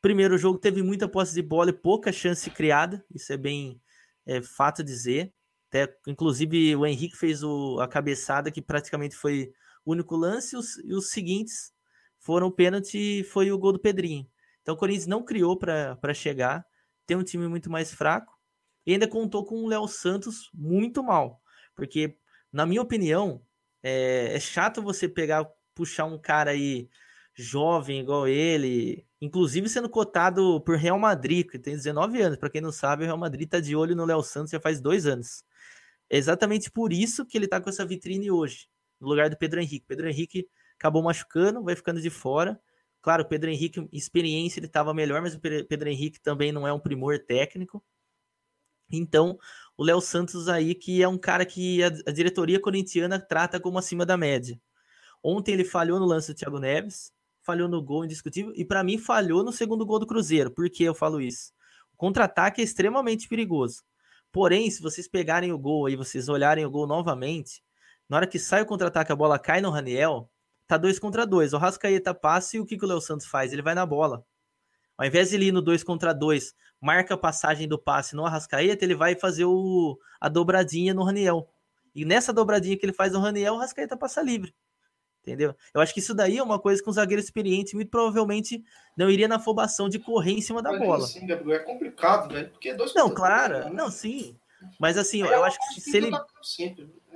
Primeiro 0.00 0.38
jogo 0.38 0.58
teve 0.58 0.82
muita 0.82 1.06
posse 1.06 1.34
de 1.34 1.42
bola 1.42 1.70
e 1.70 1.74
pouca 1.74 2.10
chance 2.10 2.48
criada, 2.50 3.04
isso 3.14 3.32
é 3.32 3.36
bem 3.36 3.80
é, 4.26 4.40
fato 4.40 4.82
dizer. 4.82 5.32
Até, 5.68 5.94
inclusive 6.06 6.74
o 6.74 6.86
Henrique 6.86 7.16
fez 7.16 7.42
o, 7.42 7.78
a 7.78 7.86
cabeçada 7.86 8.50
que 8.50 8.62
praticamente 8.62 9.14
foi 9.14 9.52
o 9.84 9.92
único 9.92 10.16
lance, 10.16 10.56
e 10.56 10.58
os, 10.58 10.78
e 10.78 10.94
os 10.94 11.10
seguintes 11.10 11.72
foram 12.18 12.46
o 12.48 12.52
pênalti 12.52 13.20
e 13.20 13.24
foi 13.24 13.52
o 13.52 13.58
gol 13.58 13.72
do 13.72 13.78
Pedrinho. 13.78 14.26
Então 14.62 14.74
o 14.74 14.78
Corinthians 14.78 15.06
não 15.06 15.22
criou 15.22 15.56
para 15.56 16.14
chegar, 16.14 16.64
tem 17.10 17.16
um 17.16 17.24
time 17.24 17.48
muito 17.48 17.68
mais 17.68 17.92
fraco. 17.92 18.38
E 18.86 18.92
ainda 18.92 19.08
contou 19.08 19.44
com 19.44 19.56
o 19.64 19.68
Léo 19.68 19.88
Santos 19.88 20.48
muito 20.54 21.02
mal. 21.02 21.42
Porque, 21.74 22.16
na 22.52 22.64
minha 22.64 22.80
opinião, 22.80 23.42
é, 23.82 24.32
é 24.34 24.38
chato 24.38 24.80
você 24.80 25.08
pegar, 25.08 25.44
puxar 25.74 26.04
um 26.04 26.16
cara 26.16 26.52
aí 26.52 26.88
jovem 27.34 27.98
igual 27.98 28.28
ele, 28.28 29.04
inclusive 29.20 29.68
sendo 29.68 29.88
cotado 29.88 30.60
por 30.60 30.76
Real 30.76 30.98
Madrid, 31.00 31.48
que 31.48 31.58
tem 31.58 31.74
19 31.74 32.22
anos. 32.22 32.38
Para 32.38 32.48
quem 32.48 32.60
não 32.60 32.70
sabe, 32.70 33.02
o 33.02 33.06
Real 33.06 33.18
Madrid 33.18 33.48
tá 33.48 33.58
de 33.58 33.74
olho 33.74 33.96
no 33.96 34.04
Léo 34.04 34.22
Santos 34.22 34.52
já 34.52 34.60
faz 34.60 34.80
dois 34.80 35.04
anos. 35.04 35.42
É 36.08 36.16
exatamente 36.16 36.70
por 36.70 36.92
isso 36.92 37.26
que 37.26 37.36
ele 37.36 37.48
tá 37.48 37.60
com 37.60 37.70
essa 37.70 37.84
vitrine 37.84 38.30
hoje, 38.30 38.68
no 39.00 39.08
lugar 39.08 39.28
do 39.28 39.36
Pedro 39.36 39.60
Henrique. 39.60 39.84
Pedro 39.88 40.08
Henrique 40.08 40.48
acabou 40.78 41.02
machucando, 41.02 41.64
vai 41.64 41.74
ficando 41.74 42.00
de 42.00 42.10
fora. 42.10 42.60
Claro, 43.02 43.22
o 43.22 43.26
Pedro 43.26 43.50
Henrique, 43.50 43.88
experiência, 43.92 44.60
ele 44.60 44.66
estava 44.66 44.92
melhor, 44.92 45.22
mas 45.22 45.34
o 45.34 45.40
Pedro 45.40 45.88
Henrique 45.88 46.20
também 46.20 46.52
não 46.52 46.66
é 46.66 46.72
um 46.72 46.80
primor 46.80 47.18
técnico. 47.18 47.82
Então, 48.92 49.38
o 49.76 49.84
Léo 49.84 50.00
Santos 50.00 50.48
aí, 50.48 50.74
que 50.74 51.02
é 51.02 51.08
um 51.08 51.16
cara 51.16 51.46
que 51.46 51.82
a, 51.82 51.88
diretoria 52.12 52.60
corintiana 52.60 53.18
trata 53.18 53.58
como 53.60 53.78
acima 53.78 54.04
da 54.04 54.16
média. 54.16 54.60
Ontem 55.22 55.52
ele 55.52 55.64
falhou 55.64 55.98
no 55.98 56.06
lance 56.06 56.32
do 56.32 56.36
Thiago 56.36 56.58
Neves, 56.58 57.12
falhou 57.42 57.68
no 57.68 57.82
gol 57.82 58.04
indiscutível, 58.04 58.52
e 58.54 58.64
para 58.64 58.84
mim 58.84 58.98
falhou 58.98 59.42
no 59.42 59.52
segundo 59.52 59.86
gol 59.86 59.98
do 59.98 60.06
Cruzeiro. 60.06 60.50
Por 60.50 60.68
que 60.68 60.84
eu 60.84 60.94
falo 60.94 61.20
isso? 61.20 61.52
O 61.94 61.96
contra-ataque 61.96 62.60
é 62.60 62.64
extremamente 62.64 63.28
perigoso. 63.28 63.82
Porém, 64.32 64.70
se 64.70 64.82
vocês 64.82 65.08
pegarem 65.08 65.52
o 65.52 65.58
gol 65.58 65.86
aí, 65.86 65.96
vocês 65.96 66.28
olharem 66.28 66.64
o 66.64 66.70
gol 66.70 66.86
novamente, 66.86 67.62
na 68.08 68.16
hora 68.16 68.26
que 68.26 68.38
sai 68.38 68.62
o 68.62 68.66
contra-ataque, 68.66 69.12
a 69.12 69.16
bola 69.16 69.38
cai 69.38 69.60
no 69.60 69.70
Raniel, 69.70 70.30
tá 70.70 70.76
dois 70.78 70.98
contra 70.98 71.26
dois. 71.26 71.52
O 71.52 71.58
Rascaeta 71.58 72.14
passa 72.14 72.56
e 72.56 72.60
o 72.60 72.66
que, 72.66 72.76
que 72.78 72.84
o 72.84 72.88
Léo 72.88 73.00
Santos 73.00 73.26
faz? 73.26 73.52
Ele 73.52 73.62
vai 73.62 73.74
na 73.74 73.84
bola. 73.84 74.24
Ao 74.96 75.06
invés 75.06 75.30
de 75.30 75.36
ele 75.36 75.46
ir 75.46 75.52
no 75.52 75.62
dois 75.62 75.82
contra 75.82 76.12
dois, 76.12 76.54
marca 76.80 77.14
a 77.14 77.18
passagem 77.18 77.66
do 77.66 77.78
passe 77.78 78.14
no 78.14 78.24
Arrascaeta, 78.24 78.84
ele 78.84 78.94
vai 78.94 79.14
fazer 79.14 79.44
o, 79.46 79.98
a 80.20 80.28
dobradinha 80.28 80.92
no 80.92 81.02
Raniel. 81.02 81.48
E 81.94 82.04
nessa 82.04 82.32
dobradinha 82.32 82.76
que 82.76 82.84
ele 82.84 82.92
faz 82.92 83.12
no 83.12 83.20
Raniel, 83.20 83.54
o 83.54 83.56
Arrascaeta 83.56 83.96
passa 83.96 84.22
livre. 84.22 84.54
Entendeu? 85.22 85.54
Eu 85.74 85.80
acho 85.80 85.92
que 85.92 86.00
isso 86.00 86.14
daí 86.14 86.38
é 86.38 86.42
uma 86.42 86.58
coisa 86.58 86.82
que 86.82 86.88
um 86.88 86.92
zagueiro 86.92 87.22
experiente 87.22 87.74
muito 87.74 87.90
provavelmente 87.90 88.62
não 88.96 89.10
iria 89.10 89.28
na 89.28 89.36
afobação 89.36 89.88
de 89.88 89.98
correr 89.98 90.32
em 90.32 90.40
cima 90.40 90.62
da 90.62 90.70
Mas, 90.70 90.80
bola. 90.80 91.06
Gabriel, 91.22 91.60
é 91.60 91.64
complicado, 91.64 92.32
velho. 92.32 92.50
Porque 92.50 92.70
é 92.70 92.74
dois 92.74 92.94
Não, 92.94 93.12
claro, 93.12 93.54
dois, 93.54 93.64
né? 93.66 93.72
não, 93.72 93.90
sim. 93.90 94.38
Mas 94.78 94.96
assim, 94.98 95.22
Aí 95.22 95.28
eu 95.28 95.44
é 95.44 95.48
acho 95.48 95.58
que 95.74 95.80
se 95.80 95.96
ele. 95.96 96.10
né? 96.10 96.20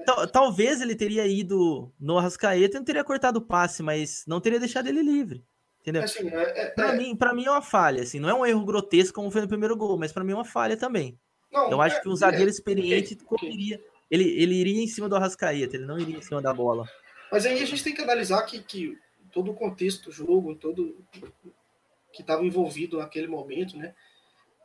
Tal- 0.07 0.27
talvez 0.29 0.81
ele 0.81 0.95
teria 0.95 1.27
ido 1.27 1.91
no 1.99 2.19
Arrascaeta 2.19 2.77
e 2.77 2.79
não 2.79 2.85
teria 2.85 3.05
cortado 3.05 3.39
o 3.39 3.43
passe, 3.43 3.83
mas 3.83 4.25
não 4.27 4.41
teria 4.41 4.61
deixado 4.61 4.87
ele 4.89 5.03
livre. 5.03 5.45
Entendeu? 5.81 6.03
Assim, 6.03 6.29
é, 6.29 6.63
é, 6.63 6.71
Pra, 6.71 6.95
é- 6.95 6.97
mim, 6.97 7.15
pra 7.17 7.35
mim 7.35 7.45
é 7.47 7.51
uma 7.51 7.61
falha, 7.63 8.03
assim, 8.03 8.19
não 8.19 8.29
é 8.29 8.35
um 8.35 8.47
erro 8.47 8.65
grotesco 8.65 9.15
como 9.15 9.31
foi 9.31 9.43
no 9.43 9.49
primeiro 9.49 9.77
gol, 9.77 9.99
mas 9.99 10.13
pra 10.13 10.25
mim 10.25 10.33
é 10.33 10.35
uma 10.37 10.45
falha 10.45 10.77
também. 10.77 11.19
não, 11.53 11.71
Eu 11.71 11.81
acho 11.81 11.97
é- 11.97 12.01
que 12.01 12.09
um 12.09 12.17
zagueiro 12.17 12.49
é, 12.49 12.51
experiente 12.51 13.15
correria. 13.17 13.81
Ele, 14.11 14.25
ele 14.25 14.55
iria 14.55 14.83
em 14.83 14.87
cima 14.87 15.09
do 15.09 15.17
Arrascaeta, 15.17 15.77
ele 15.77 15.85
não 15.87 15.99
iria 15.99 16.17
em 16.19 16.23
cima 16.23 16.41
da 16.43 16.53
bola. 16.53 16.89
Mas 17.31 17.47
aí 17.47 17.63
a 17.63 17.67
gente 17.67 17.83
tem 17.83 17.95
que 17.95 18.03
analisar 18.03 18.43
que, 18.43 18.61
que 18.63 18.99
todo 19.33 19.51
o 19.51 19.55
contexto 19.55 20.05
do 20.07 20.13
jogo, 20.13 20.55
todo 20.55 20.97
que 22.13 22.21
estava 22.23 22.45
envolvido 22.45 22.99
naquele 22.99 23.27
momento, 23.27 23.77
né? 23.77 23.95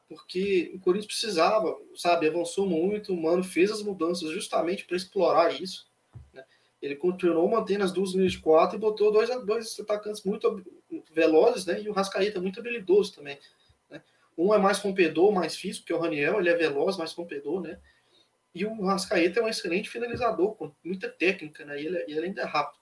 Porque 0.09 0.71
o 0.73 0.79
Corinthians 0.79 1.05
precisava, 1.05 1.77
sabe? 1.95 2.27
Avançou 2.27 2.67
muito, 2.67 3.13
o 3.13 3.21
Mano 3.21 3.43
fez 3.43 3.71
as 3.71 3.83
mudanças 3.83 4.31
justamente 4.31 4.83
para 4.83 4.97
explorar 4.97 5.61
isso. 5.61 5.87
né? 6.33 6.43
Ele 6.81 6.95
continuou 6.95 7.47
mantendo 7.47 7.83
as 7.83 7.91
duas 7.91 8.15
linhas 8.15 8.31
de 8.31 8.39
quatro 8.39 8.75
e 8.75 8.79
botou 8.79 9.11
dois, 9.11 9.29
dois 9.45 9.79
atacantes 9.79 10.23
muito 10.23 10.63
velozes, 11.13 11.67
né? 11.67 11.79
E 11.79 11.87
o 11.87 11.93
Rascaeta 11.93 12.41
muito 12.41 12.59
habilidoso 12.59 13.13
também. 13.13 13.37
Né? 13.87 14.01
Um 14.35 14.51
é 14.51 14.57
mais 14.57 14.79
rompedor, 14.79 15.31
mais 15.31 15.55
físico, 15.55 15.85
que 15.85 15.93
é 15.93 15.95
o 15.95 15.99
Raniel, 15.99 16.39
ele 16.39 16.49
é 16.49 16.55
veloz, 16.55 16.97
mais 16.97 17.13
rompedor, 17.13 17.61
né? 17.61 17.79
E 18.53 18.65
o 18.65 18.83
Rascaeta 18.83 19.39
é 19.39 19.43
um 19.43 19.47
excelente 19.47 19.89
finalizador, 19.89 20.55
com 20.55 20.73
muita 20.83 21.07
técnica, 21.07 21.63
né? 21.63 21.79
E 21.79 21.85
ele, 21.85 22.05
e 22.07 22.13
ele 22.13 22.25
ainda 22.25 22.41
é 22.41 22.45
rápido. 22.45 22.78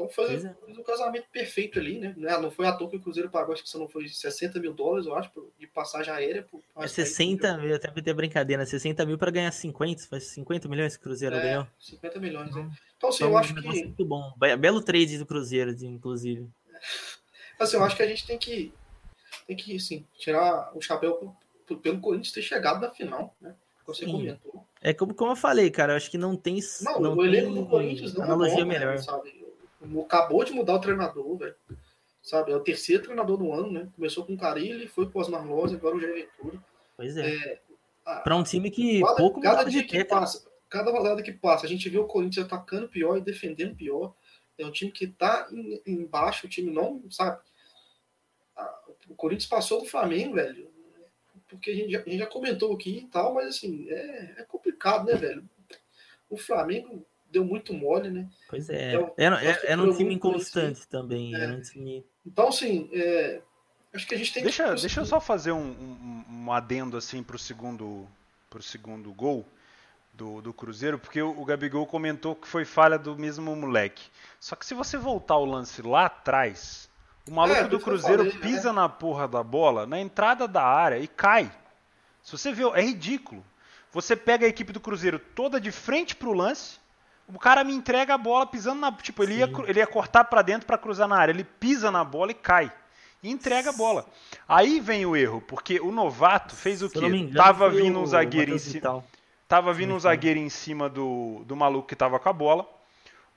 Então 0.00 0.08
foi, 0.08 0.34
é. 0.36 0.54
fez 0.64 0.78
um 0.78 0.82
casamento 0.82 1.26
perfeito 1.30 1.78
ali, 1.78 1.98
né? 1.98 2.14
Não 2.16 2.28
é- 2.30 2.40
Não 2.40 2.50
foi 2.50 2.66
à 2.66 2.72
toa 2.72 2.88
que 2.88 2.96
o 2.96 3.00
Cruzeiro 3.00 3.28
pagou, 3.28 3.52
acho 3.52 3.62
que 3.62 3.68
se 3.68 3.78
não 3.78 3.86
foi 3.88 4.08
60 4.08 4.58
mil 4.58 4.72
dólares, 4.72 5.06
eu 5.06 5.14
acho, 5.14 5.30
de 5.58 5.66
passagem 5.66 6.12
aérea. 6.12 6.42
Por, 6.42 6.62
É 6.76 6.86
60 6.86 7.58
mil, 7.58 7.74
até 7.74 7.88
ter 7.90 8.14
brincadeira, 8.14 8.64
60 8.64 9.04
mil 9.04 9.18
pra 9.18 9.30
ganhar 9.30 9.52
50, 9.52 10.06
faz 10.06 10.24
50 10.28 10.68
milhões 10.68 10.96
que 10.96 11.00
o 11.02 11.04
Cruzeiro 11.04 11.36
É, 11.36 11.40
ganhou. 11.40 11.66
50 11.78 12.18
milhões, 12.18 12.54
né? 12.54 12.70
Então, 12.96 13.10
assim, 13.10 13.16
Então, 13.24 13.28
eu 13.28 13.34
um 13.34 13.38
acho 13.38 13.54
que, 13.54 13.60
muito 13.68 14.04
bom. 14.06 14.32
Be- 14.38 14.56
Belo 14.56 14.80
trade 14.82 15.18
do 15.18 15.26
Cruzeiro, 15.26 15.70
inclusive. 15.84 16.48
assim, 17.58 17.76
eu 17.76 17.84
acho 17.84 17.96
que 17.96 18.02
a 18.02 18.06
gente 18.06 18.26
tem 18.26 18.38
que, 18.38 18.72
tem 19.46 19.56
que, 19.56 19.76
assim, 19.76 20.06
tirar 20.18 20.74
o 20.74 20.80
chapéu 20.80 21.36
pelo 21.82 22.00
Corinthians 22.00 22.32
ter 22.32 22.42
chegado 22.42 22.80
na 22.80 22.90
final, 22.90 23.34
né? 23.40 23.54
Você 23.86 24.04
Sim. 24.04 24.12
comentou. 24.12 24.64
É 24.80 24.94
como, 24.94 25.12
como 25.14 25.32
eu 25.32 25.36
falei, 25.36 25.68
cara, 25.70 25.92
eu 25.92 25.96
acho 25.96 26.10
que 26.10 26.16
não 26.16 26.36
tem, 26.36 26.58
Não, 26.80 27.00
não 27.00 27.16
o 27.16 27.24
elenco 27.24 27.52
do 27.52 27.66
Corinthians 27.66 28.14
não 28.14 28.24
analogia 28.24 28.60
é 28.60 28.62
bom, 28.62 28.66
melhor. 28.68 28.94
né, 28.94 28.98
sabe? 28.98 29.39
Acabou 30.04 30.44
de 30.44 30.52
mudar 30.52 30.74
o 30.74 30.80
treinador, 30.80 31.36
velho. 31.38 31.54
Sabe? 32.22 32.52
É 32.52 32.56
o 32.56 32.60
terceiro 32.60 33.02
treinador 33.04 33.36
do 33.38 33.52
ano, 33.52 33.70
né? 33.72 33.88
Começou 33.96 34.24
com 34.26 34.34
o 34.34 34.38
Carilli, 34.38 34.86
foi 34.88 35.08
pro 35.08 35.20
Osmar 35.20 35.46
Loz, 35.46 35.72
agora 35.72 35.96
o 35.96 36.00
Jair 36.00 36.14
Ventura. 36.14 36.62
Pois 36.96 37.16
é. 37.16 37.60
Ah, 38.04 38.20
Pra 38.20 38.36
um 38.36 38.42
time 38.42 38.70
que 38.70 39.00
cada, 39.00 39.14
pouco 39.16 39.40
cada 39.40 39.64
dia 39.64 39.82
de 39.82 39.88
que 39.88 40.04
passa, 40.04 40.46
cada 40.68 40.90
rodada 40.90 41.22
que 41.22 41.32
passa, 41.32 41.64
a 41.64 41.68
gente 41.68 41.88
vê 41.88 41.98
o 41.98 42.06
Corinthians 42.06 42.44
atacando 42.46 42.88
pior 42.88 43.16
e 43.16 43.20
defendendo 43.22 43.74
pior. 43.74 44.14
É 44.58 44.66
um 44.66 44.70
time 44.70 44.92
que 44.92 45.06
tá 45.06 45.48
em- 45.50 45.80
embaixo, 45.86 46.46
o 46.46 46.50
time 46.50 46.70
não, 46.70 47.02
sabe? 47.10 47.40
O 49.08 49.14
Corinthians 49.14 49.48
passou 49.48 49.80
do 49.80 49.86
Flamengo, 49.88 50.34
velho. 50.34 50.70
Porque 51.48 51.70
a 51.70 51.74
gente, 51.74 51.90
já, 51.90 51.98
a 52.00 52.02
gente 52.02 52.18
já 52.18 52.26
comentou 52.26 52.72
aqui 52.74 52.98
e 52.98 53.06
tal, 53.08 53.34
mas 53.34 53.48
assim, 53.48 53.88
é, 53.90 54.34
é 54.38 54.42
complicado, 54.44 55.06
né, 55.06 55.14
velho? 55.14 55.48
O 56.28 56.36
Flamengo 56.36 57.04
deu 57.30 57.44
muito 57.44 57.72
mole, 57.72 58.10
né? 58.10 58.28
Pois 58.48 58.68
é. 58.68 58.94
Então, 58.94 59.12
Era, 59.16 59.42
era, 59.42 59.60
era 59.66 59.82
um 59.82 59.96
time 59.96 60.14
inconstante 60.14 60.86
também. 60.88 61.34
É. 61.34 61.40
Era 61.40 61.52
um 61.52 61.60
time. 61.60 62.04
Então, 62.26 62.48
assim, 62.48 62.88
é, 62.92 63.40
acho 63.94 64.06
que 64.06 64.14
a 64.14 64.18
gente 64.18 64.32
tem 64.32 64.42
Deixa, 64.42 64.74
que. 64.74 64.80
deixa 64.80 65.00
eu 65.00 65.06
só 65.06 65.20
fazer 65.20 65.52
um, 65.52 65.58
um, 65.60 66.24
um 66.28 66.52
adendo 66.52 66.96
assim 66.96 67.22
pro 67.22 67.38
segundo, 67.38 68.06
pro 68.48 68.62
segundo 68.62 69.12
gol 69.12 69.46
do, 70.12 70.42
do 70.42 70.52
Cruzeiro, 70.52 70.98
porque 70.98 71.22
o, 71.22 71.40
o 71.40 71.44
Gabigol 71.44 71.86
comentou 71.86 72.34
que 72.34 72.46
foi 72.46 72.64
falha 72.64 72.98
do 72.98 73.16
mesmo 73.16 73.54
moleque. 73.56 74.04
Só 74.38 74.56
que 74.56 74.66
se 74.66 74.74
você 74.74 74.98
voltar 74.98 75.36
o 75.36 75.44
lance 75.44 75.80
lá 75.82 76.06
atrás, 76.06 76.90
o 77.28 77.32
maluco 77.32 77.60
É, 77.60 77.68
do 77.68 77.80
Cruzeiro 77.80 78.24
falei, 78.24 78.34
né? 78.34 78.40
pisa 78.40 78.72
na 78.72 78.88
porra 78.88 79.26
da 79.28 79.42
bola, 79.42 79.86
na 79.86 80.00
entrada 80.00 80.46
da 80.48 80.62
área 80.62 80.98
e 80.98 81.06
cai. 81.06 81.50
Se 82.22 82.32
você 82.32 82.52
vê, 82.52 82.64
é 82.64 82.82
ridículo. 82.82 83.44
Você 83.92 84.14
pega 84.14 84.46
a 84.46 84.48
equipe 84.48 84.72
do 84.72 84.78
Cruzeiro 84.80 85.18
toda 85.18 85.60
de 85.60 85.72
frente 85.72 86.14
pro 86.14 86.32
lance, 86.32 86.78
o 87.34 87.38
cara 87.38 87.64
me 87.64 87.74
entrega 87.74 88.14
a 88.14 88.18
bola 88.18 88.46
pisando 88.46 88.80
na, 88.80 88.92
tipo, 88.92 89.22
ele 89.22 89.34
ia, 89.34 89.46
Sim. 89.46 89.64
ele 89.66 89.78
ia 89.80 89.86
cortar 89.86 90.24
pra 90.24 90.42
dentro 90.42 90.66
pra 90.66 90.78
cruzar 90.78 91.08
na 91.08 91.16
área, 91.16 91.32
ele 91.32 91.44
pisa 91.44 91.90
na 91.90 92.04
bola 92.04 92.30
e 92.30 92.34
cai. 92.34 92.72
E 93.22 93.30
entrega 93.30 93.70
a 93.70 93.72
bola. 93.72 94.06
Aí 94.48 94.80
vem 94.80 95.04
o 95.04 95.14
erro, 95.14 95.42
porque 95.42 95.78
o 95.78 95.92
novato 95.92 96.56
fez 96.56 96.80
o 96.82 96.88
Se 96.88 96.98
quê? 96.98 97.06
engano, 97.06 97.34
Tava 97.34 97.68
vindo 97.68 97.98
um 97.98 98.06
zagueiro 98.06 98.54
em 98.54 98.58
cima. 98.58 99.04
Tava 99.46 99.72
vindo 99.74 99.94
um 99.94 100.00
zagueiro 100.00 100.38
em 100.38 100.48
cima 100.48 100.88
do, 100.88 101.42
do 101.44 101.54
maluco 101.54 101.88
que 101.88 101.96
tava 101.96 102.18
com 102.18 102.28
a 102.28 102.32
bola. 102.32 102.66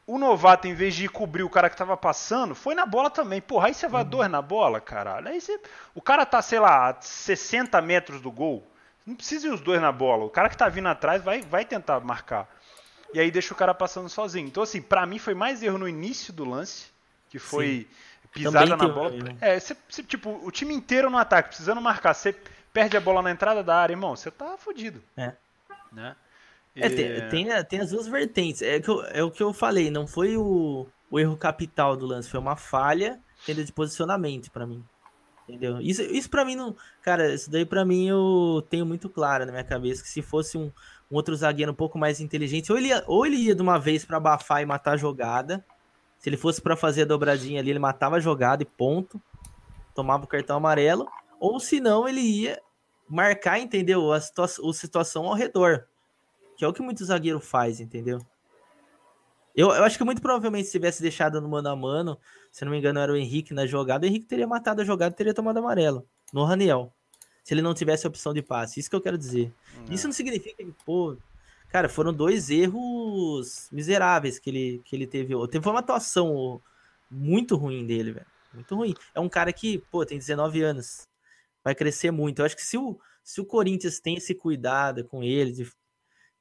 O 0.05 0.17
novato, 0.17 0.67
em 0.67 0.73
vez 0.73 0.95
de 0.95 1.05
ir 1.05 1.09
cobrir 1.09 1.43
o 1.43 1.49
cara 1.49 1.69
que 1.69 1.77
tava 1.77 1.95
passando, 1.95 2.53
foi 2.53 2.75
na 2.75 2.85
bola 2.85 3.09
também. 3.09 3.41
Porra, 3.41 3.67
aí 3.67 3.73
você 3.73 3.87
vai 3.87 4.03
dois 4.03 4.29
na 4.29 4.41
bola, 4.41 4.79
caralho. 4.81 5.29
Aí 5.29 5.39
você... 5.39 5.59
O 5.95 6.01
cara 6.01 6.25
tá, 6.25 6.41
sei 6.41 6.59
lá, 6.59 6.89
a 6.89 7.01
60 7.01 7.81
metros 7.81 8.21
do 8.21 8.29
gol. 8.31 8.65
Não 9.05 9.15
precisa 9.15 9.47
ir 9.47 9.51
os 9.51 9.61
dois 9.61 9.81
na 9.81 9.91
bola. 9.91 10.25
O 10.25 10.29
cara 10.29 10.49
que 10.49 10.57
tá 10.57 10.67
vindo 10.69 10.87
atrás 10.87 11.21
vai, 11.23 11.41
vai 11.41 11.65
tentar 11.65 11.99
marcar. 12.01 12.47
E 13.13 13.19
aí 13.19 13.29
deixa 13.31 13.53
o 13.53 13.57
cara 13.57 13.73
passando 13.73 14.09
sozinho. 14.09 14.47
Então, 14.47 14.63
assim, 14.63 14.81
pra 14.81 15.05
mim 15.05 15.19
foi 15.19 15.33
mais 15.33 15.61
erro 15.61 15.77
no 15.77 15.87
início 15.87 16.33
do 16.33 16.43
lance, 16.45 16.87
que 17.29 17.37
foi 17.39 17.87
pisada 18.31 18.75
Também 18.75 18.87
na 18.87 18.93
bola. 18.93 19.15
erro. 19.15 19.37
É, 19.39 19.59
você, 19.59 19.75
você, 19.87 20.03
tipo, 20.03 20.39
o 20.43 20.51
time 20.51 20.73
inteiro 20.73 21.09
no 21.09 21.17
ataque, 21.17 21.49
precisando 21.49 21.79
marcar. 21.81 22.13
Você 22.13 22.35
perde 22.73 22.97
a 22.97 23.01
bola 23.01 23.21
na 23.21 23.31
entrada 23.31 23.63
da 23.63 23.75
área, 23.75 23.93
irmão, 23.93 24.15
você 24.15 24.31
tá 24.31 24.57
fudido. 24.57 25.01
É. 25.15 25.33
Né? 25.91 26.15
É, 26.75 26.89
tem, 26.89 27.29
tem, 27.29 27.63
tem 27.65 27.79
as 27.81 27.91
duas 27.91 28.07
vertentes. 28.07 28.61
É, 28.63 28.79
que 28.79 28.89
eu- 28.89 29.05
é 29.05 29.23
o 29.23 29.29
que 29.29 29.43
eu 29.43 29.53
falei, 29.53 29.91
não 29.91 30.07
foi 30.07 30.35
o, 30.35 30.87
o 31.11 31.19
erro 31.19 31.37
capital 31.37 31.95
do 31.95 32.07
lance, 32.07 32.29
foi 32.29 32.39
uma 32.39 32.55
falha 32.55 33.19
entendeu, 33.43 33.63
de 33.63 33.71
posicionamento 33.71 34.49
pra 34.49 34.65
mim. 34.65 34.83
Entendeu? 35.47 35.81
Isso, 35.81 36.01
isso 36.01 36.29
para 36.29 36.45
mim 36.45 36.55
não. 36.55 36.75
Cara, 37.01 37.33
isso 37.33 37.51
daí 37.51 37.65
pra 37.65 37.83
mim 37.83 38.07
eu 38.07 38.65
tenho 38.69 38.85
muito 38.85 39.09
claro 39.09 39.45
na 39.45 39.51
minha 39.51 39.63
cabeça 39.63 40.01
que 40.01 40.09
se 40.09 40.21
fosse 40.21 40.57
um, 40.57 40.71
um 41.11 41.15
outro 41.15 41.35
zagueiro 41.35 41.71
um 41.71 41.75
pouco 41.75 41.97
mais 41.97 42.21
inteligente, 42.21 42.71
ou 42.71 42.77
ele 42.77 42.87
ia, 42.87 43.03
ou 43.07 43.25
ele 43.25 43.35
ia 43.35 43.55
de 43.55 43.61
uma 43.61 43.77
vez 43.77 44.05
pra 44.05 44.17
abafar 44.17 44.61
e 44.61 44.65
matar 44.65 44.93
a 44.93 44.97
jogada. 44.97 45.63
Se 46.17 46.29
ele 46.29 46.37
fosse 46.37 46.61
pra 46.61 46.77
fazer 46.77 47.01
a 47.01 47.05
dobradinha 47.05 47.59
ali, 47.59 47.69
ele 47.69 47.79
matava 47.79 48.15
a 48.15 48.19
jogada 48.19 48.63
e 48.63 48.65
ponto. 48.65 49.21
Tomava 49.93 50.23
o 50.23 50.27
cartão 50.27 50.55
amarelo. 50.55 51.07
Ou 51.39 51.59
se 51.59 51.81
não, 51.81 52.07
ele 52.07 52.21
ia 52.21 52.61
marcar, 53.09 53.59
entendeu? 53.59 54.13
A, 54.13 54.21
situa 54.21 54.45
a 54.45 54.73
situação 54.73 55.25
ao 55.25 55.33
redor. 55.33 55.85
Que 56.55 56.63
é 56.63 56.67
o 56.67 56.71
que 56.71 56.81
muito 56.81 57.03
zagueiro 57.03 57.41
faz, 57.41 57.81
entendeu? 57.81 58.19
Eu, 59.55 59.69
eu 59.69 59.83
acho 59.83 59.97
que 59.97 60.03
muito 60.03 60.21
provavelmente 60.21 60.65
se 60.65 60.71
tivesse 60.71 61.01
deixado 61.01 61.39
no 61.39 61.47
mano 61.47 61.69
a 61.69 61.75
mano, 61.75 62.17
se 62.51 62.65
não 62.65 62.71
me 62.71 62.79
engano 62.79 62.99
era 62.99 63.11
o 63.11 63.15
Henrique 63.15 63.53
na 63.53 63.65
jogada, 63.67 64.05
o 64.05 64.09
Henrique 64.09 64.25
teria 64.25 64.47
matado 64.47 64.81
a 64.81 64.85
jogada 64.85 65.13
e 65.13 65.17
teria 65.17 65.33
tomado 65.33 65.57
amarelo. 65.57 66.07
No 66.31 66.43
Raniel. 66.43 66.91
Se 67.43 67.53
ele 67.53 67.61
não 67.61 67.73
tivesse 67.73 68.07
a 68.07 68.09
opção 68.09 68.33
de 68.33 68.41
passe. 68.41 68.79
Isso 68.79 68.89
que 68.89 68.95
eu 68.95 69.01
quero 69.01 69.17
dizer. 69.17 69.53
É. 69.89 69.93
Isso 69.93 70.07
não 70.07 70.13
significa 70.13 70.63
que, 70.63 70.73
pô. 70.85 71.17
Cara, 71.69 71.89
foram 71.89 72.13
dois 72.13 72.49
erros 72.49 73.67
miseráveis 73.71 74.39
que 74.39 74.49
ele, 74.49 74.81
que 74.85 74.95
ele 74.95 75.05
teve. 75.05 75.35
Teve 75.47 75.67
uma 75.67 75.79
atuação 75.79 76.61
muito 77.11 77.55
ruim 77.55 77.85
dele, 77.85 78.13
velho. 78.13 78.25
Muito 78.53 78.75
ruim. 78.75 78.93
É 79.13 79.19
um 79.19 79.27
cara 79.27 79.51
que, 79.51 79.79
pô, 79.91 80.05
tem 80.05 80.17
19 80.17 80.61
anos. 80.61 81.07
Vai 81.63 81.75
crescer 81.75 82.11
muito. 82.11 82.39
Eu 82.39 82.45
acho 82.45 82.55
que 82.55 82.63
se 82.63 82.77
o, 82.77 82.97
se 83.23 83.41
o 83.41 83.45
Corinthians 83.45 83.99
tem 83.99 84.15
esse 84.15 84.33
cuidado 84.35 85.03
com 85.03 85.23
ele, 85.23 85.51
de, 85.51 85.71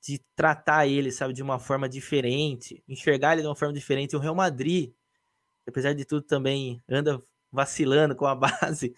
de 0.03 0.21
tratar 0.35 0.87
ele, 0.87 1.13
sabe, 1.13 1.33
de 1.33 1.43
uma 1.43 1.59
forma 1.59 1.89
diferente, 1.89 2.83
enxergar 2.89 3.33
ele 3.33 3.43
de 3.43 3.49
uma 3.49 3.55
forma 3.55 3.73
diferente, 3.73 4.17
o 4.17 4.19
Real 4.19 4.35
Madrid, 4.35 4.93
apesar 5.67 5.93
de 5.93 6.05
tudo 6.05 6.23
também 6.23 6.83
anda 6.89 7.23
vacilando 7.53 8.17
com 8.17 8.27
a 8.27 8.35
base, 8.35 8.95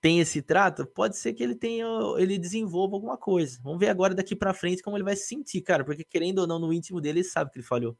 tem 0.00 0.20
esse 0.20 0.42
trato, 0.42 0.84
pode 0.86 1.16
ser 1.16 1.32
que 1.32 1.42
ele 1.42 1.54
tenha, 1.54 1.86
ele 2.18 2.38
desenvolva 2.38 2.96
alguma 2.96 3.16
coisa. 3.16 3.58
Vamos 3.62 3.78
ver 3.78 3.88
agora 3.88 4.14
daqui 4.14 4.34
para 4.34 4.52
frente 4.52 4.82
como 4.82 4.96
ele 4.96 5.04
vai 5.04 5.16
se 5.16 5.26
sentir, 5.26 5.60
cara, 5.62 5.84
porque 5.84 6.04
querendo 6.04 6.40
ou 6.40 6.46
não 6.46 6.58
no 6.58 6.72
íntimo 6.72 7.00
dele, 7.00 7.20
ele 7.20 7.28
sabe 7.28 7.50
que 7.50 7.58
ele 7.58 7.66
falhou. 7.66 7.96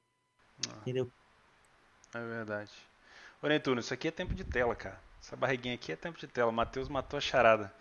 Ah. 0.69 0.79
Entendeu? 0.83 1.11
É 2.13 2.19
verdade. 2.19 2.73
Ô 3.43 3.47
Netuno, 3.47 3.81
isso 3.81 3.95
aqui 3.95 4.09
é 4.09 4.11
tempo 4.11 4.35
de 4.35 4.45
tela, 4.45 4.75
cara. 4.75 5.01
Essa 5.21 5.37
barriguinha 5.37 5.75
aqui 5.75 5.93
é 5.93 5.97
tempo 5.97 6.19
de 6.19 6.27
tela. 6.27 6.51
O 6.51 6.55
Matheus 6.55 6.89
matou 6.89 7.19
a 7.19 7.21
charada. 7.21 7.73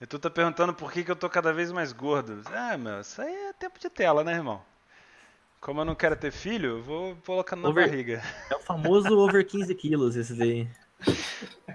E 0.00 0.06
tu 0.06 0.18
tá 0.18 0.30
perguntando 0.30 0.72
por 0.72 0.90
que, 0.90 1.04
que 1.04 1.10
eu 1.10 1.16
tô 1.16 1.28
cada 1.28 1.52
vez 1.52 1.70
mais 1.70 1.92
gordo. 1.92 2.40
Ah, 2.46 2.76
meu, 2.78 3.00
isso 3.00 3.20
aí 3.20 3.34
é 3.48 3.52
tempo 3.52 3.78
de 3.78 3.90
tela, 3.90 4.24
né, 4.24 4.32
irmão? 4.32 4.62
Como 5.60 5.82
eu 5.82 5.84
não 5.84 5.94
quero 5.94 6.16
ter 6.16 6.32
filho, 6.32 6.78
eu 6.78 6.82
vou 6.82 7.16
colocando 7.26 7.62
na 7.62 7.68
over... 7.68 7.86
barriga. 7.86 8.22
É 8.50 8.56
o 8.56 8.60
famoso 8.60 9.18
over 9.18 9.46
15 9.46 9.74
quilos, 9.74 10.16
esse 10.16 10.32
daí. 10.34 10.66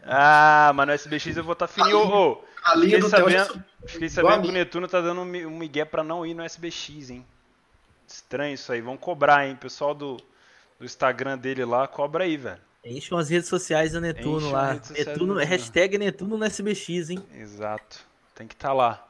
Ah, 0.03 0.71
mas 0.73 0.88
no 0.88 0.93
SBX 0.93 1.38
eu 1.38 1.43
vou 1.43 1.53
estar 1.53 1.67
tá 1.67 1.73
fininho. 1.73 1.97
Oh, 1.99 2.32
oh, 2.32 2.43
a 2.63 2.76
linha 2.76 2.97
fiquei 2.97 2.99
do 2.99 3.09
sabendo, 3.09 3.63
fiquei 3.86 4.09
sabendo 4.09 4.41
que 4.41 4.49
o 4.49 4.51
Netuno 4.51 4.88
tá 4.88 5.01
dando 5.01 5.21
um 5.21 5.57
migué 5.57 5.86
pra 5.86 6.03
não 6.03 6.26
ir 6.26 6.34
no 6.34 6.43
SBX, 6.43 7.11
hein? 7.11 7.26
Estranho 8.07 8.55
isso 8.55 8.71
aí. 8.71 8.82
Vão 8.82 8.97
cobrar, 8.97 9.47
hein? 9.47 9.55
Pessoal 9.55 9.93
do, 9.93 10.17
do 10.80 10.86
Instagram 10.86 11.38
dele 11.38 11.63
lá, 11.63 11.88
cobra 11.88 12.23
aí, 12.23 12.38
velho. 12.38 12.61
Encham 12.84 13.17
as 13.17 13.30
redes 13.30 13.49
sociais 13.49 13.93
do 13.93 14.01
Netuno 14.01 14.51
lá. 14.51 14.80
Netuno, 14.91 15.36
hashtag 15.36 15.97
Netuno 15.97 16.38
no 16.38 16.45
SBX, 16.45 17.09
hein? 17.09 17.23
Exato. 17.34 18.05
Tem 18.36 18.45
que 18.47 18.53
estar 18.53 18.67
tá 18.67 18.73
lá. 18.73 19.07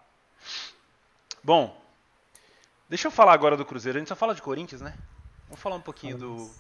Bom, 1.43 1.75
deixa 2.87 3.07
eu 3.07 3.11
falar 3.11 3.33
agora 3.33 3.57
do 3.57 3.65
Cruzeiro. 3.65 3.97
A 3.97 3.99
gente 3.99 4.07
só 4.07 4.15
fala 4.15 4.35
de 4.35 4.41
Corinthians, 4.41 4.81
né? 4.81 4.95
Vamos 5.47 5.59
falar 5.59 5.75
um 5.75 5.81
pouquinho 5.81 6.15
do, 6.17 6.51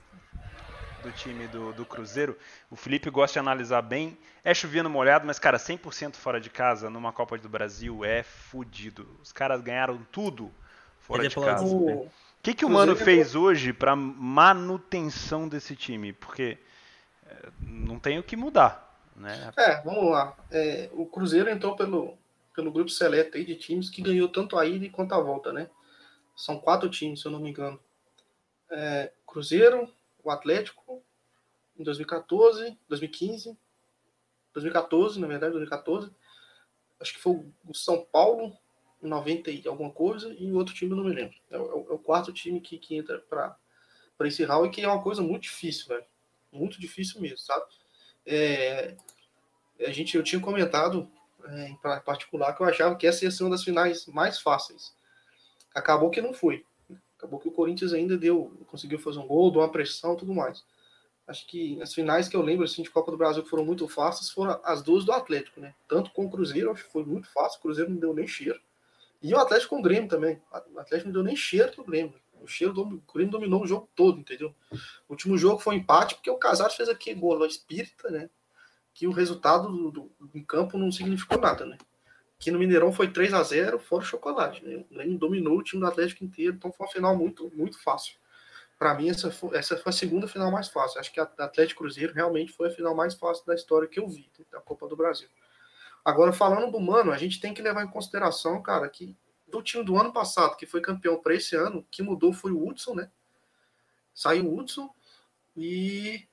do 1.03 1.11
time 1.11 1.47
do, 1.47 1.71
do 1.73 1.85
Cruzeiro. 1.85 2.35
O 2.69 2.75
Felipe 2.75 3.09
gosta 3.11 3.33
de 3.33 3.39
analisar 3.39 3.83
bem. 3.83 4.17
É 4.43 4.51
chovendo 4.51 4.89
molhado, 4.89 5.27
mas, 5.27 5.37
cara, 5.37 5.57
100% 5.57 6.15
fora 6.15 6.41
de 6.41 6.49
casa 6.49 6.89
numa 6.89 7.13
Copa 7.13 7.37
do 7.37 7.47
Brasil 7.47 8.03
é 8.03 8.23
fudido. 8.23 9.07
Os 9.21 9.31
caras 9.31 9.61
ganharam 9.61 9.99
tudo 10.11 10.51
fora 11.01 11.21
Ele 11.21 11.29
de 11.29 11.35
casa. 11.35 11.63
O 11.65 12.09
que, 12.41 12.53
que 12.53 12.65
o 12.65 12.69
Mano 12.69 12.95
fez 12.95 13.35
hoje 13.35 13.73
para 13.73 13.95
manutenção 13.95 15.47
desse 15.47 15.75
time? 15.75 16.13
Porque 16.13 16.57
é, 17.27 17.49
não 17.59 17.99
tem 17.99 18.17
o 18.17 18.23
que 18.23 18.35
mudar. 18.35 18.99
Né? 19.15 19.51
É, 19.57 19.81
vamos 19.81 20.11
lá. 20.11 20.35
É, 20.51 20.89
o 20.93 21.05
Cruzeiro 21.05 21.49
entrou 21.49 21.75
pelo, 21.75 22.15
pelo 22.55 22.71
grupo 22.71 22.89
seleto 22.89 23.37
aí 23.37 23.45
de 23.45 23.55
times 23.55 23.89
que 23.89 24.01
ganhou 24.01 24.29
tanto 24.29 24.57
a 24.57 24.65
ida 24.65 24.89
quanto 24.89 25.13
a 25.13 25.19
volta, 25.19 25.51
né? 25.51 25.69
São 26.35 26.59
quatro 26.59 26.89
times, 26.89 27.21
se 27.21 27.27
eu 27.27 27.31
não 27.31 27.39
me 27.39 27.49
engano. 27.49 27.79
É, 28.69 29.11
Cruzeiro, 29.27 29.91
o 30.23 30.31
Atlético, 30.31 31.03
em 31.77 31.83
2014, 31.83 32.77
2015, 32.87 33.57
2014, 34.53 35.19
na 35.19 35.27
verdade, 35.27 35.53
2014. 35.53 36.11
Acho 36.99 37.13
que 37.13 37.19
foi 37.19 37.33
o 37.67 37.73
São 37.73 38.05
Paulo, 38.05 38.57
em 39.03 39.07
90 39.07 39.51
e 39.51 39.67
alguma 39.67 39.91
coisa, 39.91 40.33
e 40.37 40.51
o 40.51 40.55
outro 40.55 40.73
time 40.73 40.91
eu 40.91 40.97
não 40.97 41.03
me 41.03 41.13
lembro. 41.13 41.35
É, 41.51 41.57
o, 41.57 41.87
é 41.89 41.93
o 41.93 41.99
quarto 41.99 42.31
time 42.31 42.61
que, 42.61 42.77
que 42.77 42.95
entra 42.95 43.19
para 43.19 43.57
esse 44.21 44.43
round, 44.43 44.69
que 44.69 44.81
é 44.81 44.87
uma 44.87 45.03
coisa 45.03 45.21
muito 45.21 45.43
difícil, 45.43 45.87
velho. 45.87 46.05
Muito 46.51 46.79
difícil 46.79 47.21
mesmo, 47.21 47.37
sabe? 47.37 47.65
É, 48.25 48.95
a 49.79 49.91
gente, 49.91 50.15
eu 50.15 50.23
tinha 50.23 50.41
comentado 50.41 51.11
é, 51.47 51.69
em 51.69 51.77
particular, 52.03 52.53
que 52.53 52.61
eu 52.61 52.67
achava 52.67 52.95
que 52.95 53.07
essa 53.07 53.23
ia 53.23 53.31
ser 53.31 53.43
uma 53.43 53.51
das 53.51 53.63
finais 53.63 54.05
mais 54.07 54.39
fáceis. 54.39 54.93
Acabou 55.73 56.09
que 56.09 56.21
não 56.21 56.33
foi. 56.33 56.65
Acabou 57.17 57.39
que 57.39 57.47
o 57.47 57.51
Corinthians 57.51 57.93
ainda 57.93 58.17
deu, 58.17 58.53
conseguiu 58.67 58.99
fazer 58.99 59.19
um 59.19 59.27
gol, 59.27 59.51
deu 59.51 59.61
uma 59.61 59.71
pressão 59.71 60.13
e 60.13 60.17
tudo 60.17 60.33
mais. 60.33 60.63
Acho 61.27 61.47
que 61.47 61.81
as 61.81 61.93
finais 61.93 62.27
que 62.27 62.35
eu 62.35 62.41
lembro 62.41 62.65
assim, 62.65 62.83
de 62.83 62.89
Copa 62.89 63.09
do 63.09 63.17
Brasil 63.17 63.41
que 63.41 63.49
foram 63.49 63.65
muito 63.65 63.87
fáceis 63.87 64.29
foram 64.29 64.59
as 64.63 64.83
duas 64.83 65.05
do 65.05 65.11
Atlético, 65.11 65.59
né? 65.59 65.73
Tanto 65.87 66.11
com 66.11 66.25
o 66.25 66.29
Cruzeiro, 66.29 66.71
acho 66.71 66.85
que 66.85 66.91
foi 66.91 67.03
muito 67.03 67.27
fácil, 67.31 67.57
o 67.57 67.61
Cruzeiro 67.63 67.89
não 67.89 67.97
deu 67.97 68.13
nem 68.13 68.27
cheiro. 68.27 68.59
E 69.21 69.33
o 69.33 69.39
Atlético 69.39 69.75
com 69.75 69.79
o 69.79 69.83
Grêmio 69.83 70.07
também. 70.07 70.39
O 70.71 70.79
Atlético 70.79 71.07
não 71.07 71.13
deu 71.13 71.23
nem 71.23 71.35
cheiro 71.35 71.71
pro 71.71 71.83
Grêmio. 71.83 72.13
O 72.41 72.47
cheiro 72.47 72.73
do 72.73 73.01
Grêmio 73.11 73.31
dominou 73.31 73.63
o 73.63 73.67
jogo 73.67 73.89
todo, 73.95 74.19
entendeu? 74.19 74.53
O 74.71 75.13
último 75.13 75.35
jogo 75.35 75.59
foi 75.59 75.75
um 75.75 75.79
empate, 75.79 76.13
porque 76.13 76.29
o 76.29 76.37
Casares 76.37 76.75
fez 76.75 76.89
aqui 76.89 77.11
gol 77.15 77.43
espírita, 77.45 78.11
né? 78.11 78.29
Que 78.95 79.05
o 79.05 79.11
resultado 79.11 79.91
do, 79.91 80.09
do, 80.19 80.45
campo 80.45 80.77
não 80.77 80.89
significou 80.89 81.37
nada, 81.37 81.65
né? 81.65 81.77
Que 82.39 82.49
no 82.49 82.57
Mineirão 82.57 82.93
foi 82.93 83.11
3 83.11 83.33
a 83.33 83.43
0 83.43 83.77
fora 83.77 84.01
o 84.01 84.05
chocolate, 84.05 84.63
né? 84.63 84.85
O 84.89 84.93
Grêmio 84.95 85.19
dominou 85.19 85.57
o 85.57 85.63
time 85.63 85.81
do 85.81 85.87
Atlético 85.87 86.23
inteiro, 86.23 86.55
então 86.55 86.71
foi 86.71 86.87
uma 86.87 86.91
final 86.93 87.15
muito, 87.15 87.51
muito 87.53 87.77
fácil. 87.83 88.15
Para 88.79 88.93
mim, 88.93 89.09
essa 89.09 89.29
foi, 89.29 89.57
essa 89.57 89.75
foi 89.75 89.89
a 89.89 89.93
segunda 89.93 90.29
final 90.29 90.49
mais 90.49 90.69
fácil. 90.69 90.99
Acho 90.99 91.11
que 91.11 91.19
a 91.19 91.23
Atlético 91.23 91.83
Cruzeiro 91.83 92.13
realmente 92.13 92.53
foi 92.53 92.69
a 92.69 92.71
final 92.71 92.95
mais 92.95 93.13
fácil 93.15 93.45
da 93.45 93.53
história 93.53 93.87
que 93.87 93.99
eu 93.99 94.07
vi 94.07 94.31
né? 94.39 94.45
da 94.49 94.61
Copa 94.61 94.87
do 94.87 94.95
Brasil. 94.95 95.27
Agora, 96.03 96.31
falando 96.31 96.71
do 96.71 96.79
Mano, 96.79 97.11
a 97.11 97.17
gente 97.17 97.41
tem 97.41 97.53
que 97.53 97.61
levar 97.61 97.83
em 97.83 97.89
consideração, 97.89 98.61
cara, 98.61 98.87
que 98.87 99.17
do 99.45 99.61
time 99.61 99.83
do 99.83 99.97
ano 99.97 100.13
passado, 100.13 100.55
que 100.55 100.65
foi 100.65 100.79
campeão 100.79 101.21
para 101.21 101.35
esse 101.35 101.53
ano, 101.55 101.85
que 101.91 102.01
mudou 102.01 102.31
foi 102.31 102.53
o 102.53 102.65
Hudson, 102.65 102.95
né? 102.95 103.11
Saiu 104.13 104.45
o 104.45 104.57
Hudson 104.57 104.89
e 105.55 106.25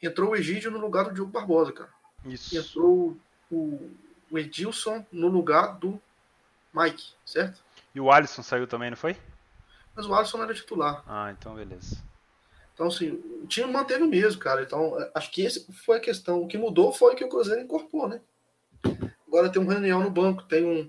entrou 0.00 0.30
o 0.30 0.36
Egídio 0.36 0.70
no 0.70 0.78
lugar 0.78 1.04
do 1.04 1.12
Diogo 1.12 1.30
Barbosa, 1.30 1.72
cara. 1.72 1.97
Isso. 2.34 2.56
entrou 2.56 3.16
o, 3.50 3.90
o 4.30 4.38
Edilson 4.38 5.04
no 5.10 5.28
lugar 5.28 5.78
do 5.78 6.00
Mike, 6.72 7.12
certo? 7.24 7.62
E 7.94 8.00
o 8.00 8.10
Alisson 8.10 8.42
saiu 8.42 8.66
também, 8.66 8.90
não 8.90 8.96
foi? 8.96 9.16
Mas 9.94 10.06
o 10.06 10.14
Alisson 10.14 10.38
não 10.38 10.44
era 10.44 10.54
titular. 10.54 11.02
Ah, 11.06 11.34
então 11.36 11.54
beleza. 11.54 11.96
Então, 12.74 12.86
assim, 12.86 13.10
o 13.42 13.46
time 13.48 13.72
manteve 13.72 14.04
o 14.04 14.08
mesmo, 14.08 14.40
cara. 14.40 14.62
Então, 14.62 14.96
acho 15.12 15.32
que 15.32 15.42
esse 15.42 15.66
foi 15.84 15.96
a 15.96 16.00
questão. 16.00 16.40
O 16.40 16.46
que 16.46 16.56
mudou 16.56 16.92
foi 16.92 17.16
que 17.16 17.24
o 17.24 17.28
Cruzeiro 17.28 17.60
incorporou, 17.60 18.08
né? 18.08 18.20
Agora 19.26 19.50
tem 19.50 19.60
um 19.60 19.66
Raniel 19.66 20.00
no 20.00 20.10
banco, 20.10 20.44
tem 20.44 20.64
um 20.64 20.88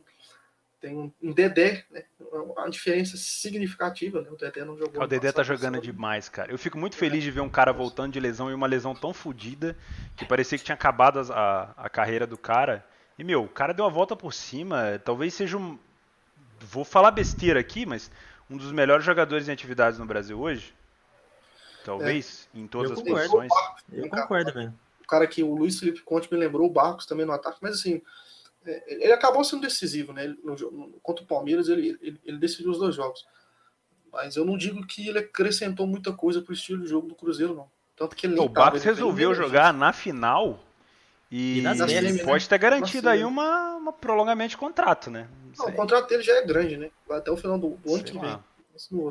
tem 0.79 0.97
um, 0.97 1.11
um 1.21 1.31
Dedé, 1.31 1.85
né? 1.91 2.03
Uma 2.31 2.69
diferença 2.69 3.17
significativa, 3.17 4.21
né? 4.21 4.29
O 4.29 4.35
Dedé 4.35 4.63
não 4.63 4.77
jogou. 4.77 5.03
O 5.03 5.07
Dedé 5.07 5.31
tá 5.31 5.43
jogando 5.43 5.81
demais, 5.81 6.29
cara. 6.29 6.51
Eu 6.51 6.57
fico 6.57 6.77
muito 6.77 6.95
feliz 6.95 7.21
é. 7.21 7.25
de 7.25 7.31
ver 7.31 7.41
um 7.41 7.49
cara 7.49 7.71
voltando 7.71 8.13
de 8.13 8.19
lesão 8.19 8.49
e 8.49 8.53
uma 8.53 8.67
lesão 8.67 8.95
tão 8.95 9.13
fodida 9.13 9.75
que 10.15 10.25
parecia 10.25 10.57
que 10.57 10.63
tinha 10.63 10.75
acabado 10.75 11.19
a, 11.31 11.73
a 11.75 11.89
carreira 11.89 12.25
do 12.25 12.37
cara. 12.37 12.85
E, 13.17 13.23
meu, 13.23 13.43
o 13.43 13.49
cara 13.49 13.73
deu 13.73 13.85
a 13.85 13.89
volta 13.89 14.15
por 14.15 14.33
cima. 14.33 14.99
Talvez 15.03 15.33
seja 15.33 15.57
um. 15.57 15.77
Vou 16.59 16.85
falar 16.85 17.11
besteira 17.11 17.59
aqui, 17.59 17.85
mas 17.85 18.09
um 18.49 18.57
dos 18.57 18.71
melhores 18.71 19.05
jogadores 19.05 19.47
em 19.47 19.51
atividades 19.51 19.99
no 19.99 20.05
Brasil 20.05 20.39
hoje. 20.39 20.73
Talvez, 21.83 22.47
é. 22.53 22.59
em 22.59 22.67
todas 22.67 22.91
eu 22.91 22.97
as 22.97 23.03
concordo. 23.03 23.29
posições. 23.29 23.51
Eu 23.91 24.09
concordo, 24.09 24.53
velho. 24.53 24.73
O 25.01 25.07
cara 25.07 25.27
que 25.27 25.43
o 25.43 25.55
Luiz 25.55 25.79
Felipe 25.79 26.01
Conte 26.01 26.31
me 26.31 26.37
lembrou, 26.37 26.67
o 26.67 26.71
Barcos 26.71 27.05
também 27.05 27.25
no 27.25 27.31
ataque, 27.31 27.57
mas 27.61 27.75
assim, 27.75 28.01
ele 28.65 29.13
acabou 29.13 29.43
sendo 29.43 29.61
decisivo, 29.61 30.13
né? 30.13 30.33
No, 30.43 30.55
no, 30.55 30.99
contra 31.01 31.23
o 31.23 31.27
Palmeiras, 31.27 31.69
ele, 31.69 31.97
ele, 32.01 32.19
ele, 32.23 32.37
decidiu 32.37 32.71
os 32.71 32.77
dois 32.77 32.95
jogos. 32.95 33.25
Mas 34.11 34.35
eu 34.35 34.43
não 34.43 34.57
digo 34.57 34.85
que 34.85 35.07
ele 35.07 35.19
acrescentou 35.19 35.87
muita 35.87 36.11
coisa 36.11 36.41
pro 36.41 36.53
estilo 36.53 36.83
de 36.83 36.89
jogo 36.89 37.07
do 37.07 37.15
Cruzeiro, 37.15 37.55
não. 37.55 37.69
Tanto 37.95 38.15
que 38.15 38.27
ele 38.27 38.39
O 38.39 38.49
Barcos 38.49 38.83
resolveu 38.83 39.33
jogar 39.33 39.73
na 39.73 39.93
final 39.93 40.59
e, 41.31 41.59
e 41.59 42.23
pode 42.23 42.45
né? 42.45 42.49
ter 42.49 42.57
garantido 42.57 43.09
aí 43.09 43.23
uma, 43.23 43.75
uma 43.75 43.93
prolongamento 43.93 44.51
de 44.51 44.57
contrato, 44.57 45.11
né? 45.11 45.27
Não, 45.57 45.65
não 45.65 45.73
o 45.73 45.75
contrato 45.75 46.07
dele 46.07 46.23
já 46.23 46.33
é 46.33 46.45
grande, 46.45 46.77
né? 46.77 46.89
Vai 47.07 47.19
até 47.19 47.29
o 47.29 47.37
final 47.37 47.57
do, 47.57 47.69
do 47.71 47.93
ano 47.93 48.03
que 48.03 48.17
vem. 48.17 48.39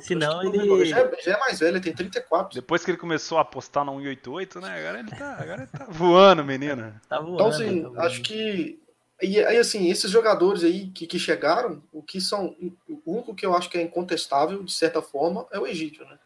Se 0.00 0.14
não, 0.14 0.42
ele. 0.42 0.86
Já 0.86 1.00
é, 1.00 1.10
já 1.22 1.34
é, 1.34 1.38
mais 1.38 1.58
velho, 1.60 1.76
ele 1.76 1.80
tem 1.80 1.92
34. 1.92 2.54
Depois 2.54 2.82
que 2.82 2.90
ele 2.90 2.96
começou 2.96 3.36
a 3.36 3.42
apostar 3.42 3.84
no 3.84 3.92
188, 3.92 4.60
né? 4.60 4.80
Agora 4.80 4.98
ele 4.98 5.10
tá, 5.10 5.36
agora 5.38 5.62
ele 5.62 5.70
tá 5.70 5.86
voando, 5.90 6.42
menina. 6.42 7.00
Tá 7.06 7.20
voando. 7.20 7.34
Então, 7.34 7.46
assim, 7.48 7.82
tá 7.82 7.88
voando. 7.88 8.00
acho 8.00 8.22
que 8.22 8.80
e 9.20 9.44
aí, 9.44 9.56
assim, 9.58 9.90
esses 9.90 10.10
jogadores 10.10 10.62
aí 10.62 10.90
que, 10.90 11.06
que 11.06 11.18
chegaram, 11.18 11.82
o 11.92 12.02
que 12.02 12.20
são. 12.20 12.56
O 12.88 13.12
único 13.14 13.34
que 13.34 13.44
eu 13.44 13.54
acho 13.54 13.68
que 13.68 13.76
é 13.76 13.82
incontestável, 13.82 14.62
de 14.62 14.72
certa 14.72 15.02
forma, 15.02 15.46
é 15.50 15.58
o 15.58 15.66
Egídio, 15.66 16.04
né? 16.06 16.18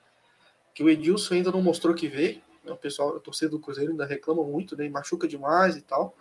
Que 0.75 0.83
o 0.83 0.91
Edilson 0.91 1.35
ainda 1.35 1.51
não 1.51 1.63
mostrou 1.63 1.95
que 1.95 2.07
veio. 2.07 2.43
Né? 2.63 2.71
O 2.71 2.77
pessoal, 2.77 3.17
a 3.17 3.21
torcida 3.21 3.51
do 3.51 3.59
Cruzeiro 3.59 3.93
ainda 3.93 4.05
reclama 4.05 4.45
muito, 4.45 4.77
né? 4.77 4.89
machuca 4.91 5.27
demais 5.27 5.77
e 5.77 5.81
tal. 5.81 6.15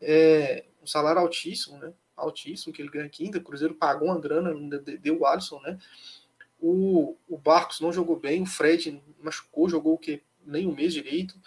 É, 0.00 0.64
um 0.82 0.86
salário 0.86 1.20
altíssimo, 1.20 1.76
né? 1.76 1.92
Altíssimo 2.16 2.72
que 2.72 2.80
ele 2.80 2.90
ganha 2.90 3.04
aqui 3.04 3.24
ainda. 3.24 3.38
O 3.38 3.42
Cruzeiro 3.42 3.74
pagou 3.74 4.08
uma 4.08 4.18
grana, 4.18 4.54
deu 5.00 5.20
o 5.20 5.26
Alisson, 5.26 5.60
né? 5.60 5.78
O, 6.58 7.16
o 7.28 7.36
Barcos 7.36 7.80
não 7.80 7.92
jogou 7.92 8.18
bem, 8.18 8.42
o 8.42 8.46
Fred 8.46 9.00
machucou, 9.20 9.68
jogou 9.68 9.94
o 9.94 9.98
que? 9.98 10.22
Nem 10.44 10.66
um 10.66 10.74
mês 10.74 10.94
direito 10.94 11.38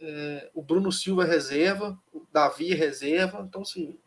é, 0.00 0.50
o 0.54 0.62
Bruno 0.62 0.92
Silva 0.92 1.24
é 1.24 1.26
reserva, 1.26 1.98
o 2.12 2.26
Davi 2.32 2.72
é 2.72 2.76
reserva, 2.76 3.44
então 3.46 3.62
assim, 3.62 3.98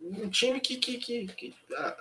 um 0.00 0.28
time 0.30 0.60
que, 0.60 0.76
que, 0.76 0.98
que, 0.98 1.26
que 1.26 1.54
ah, 1.74 1.96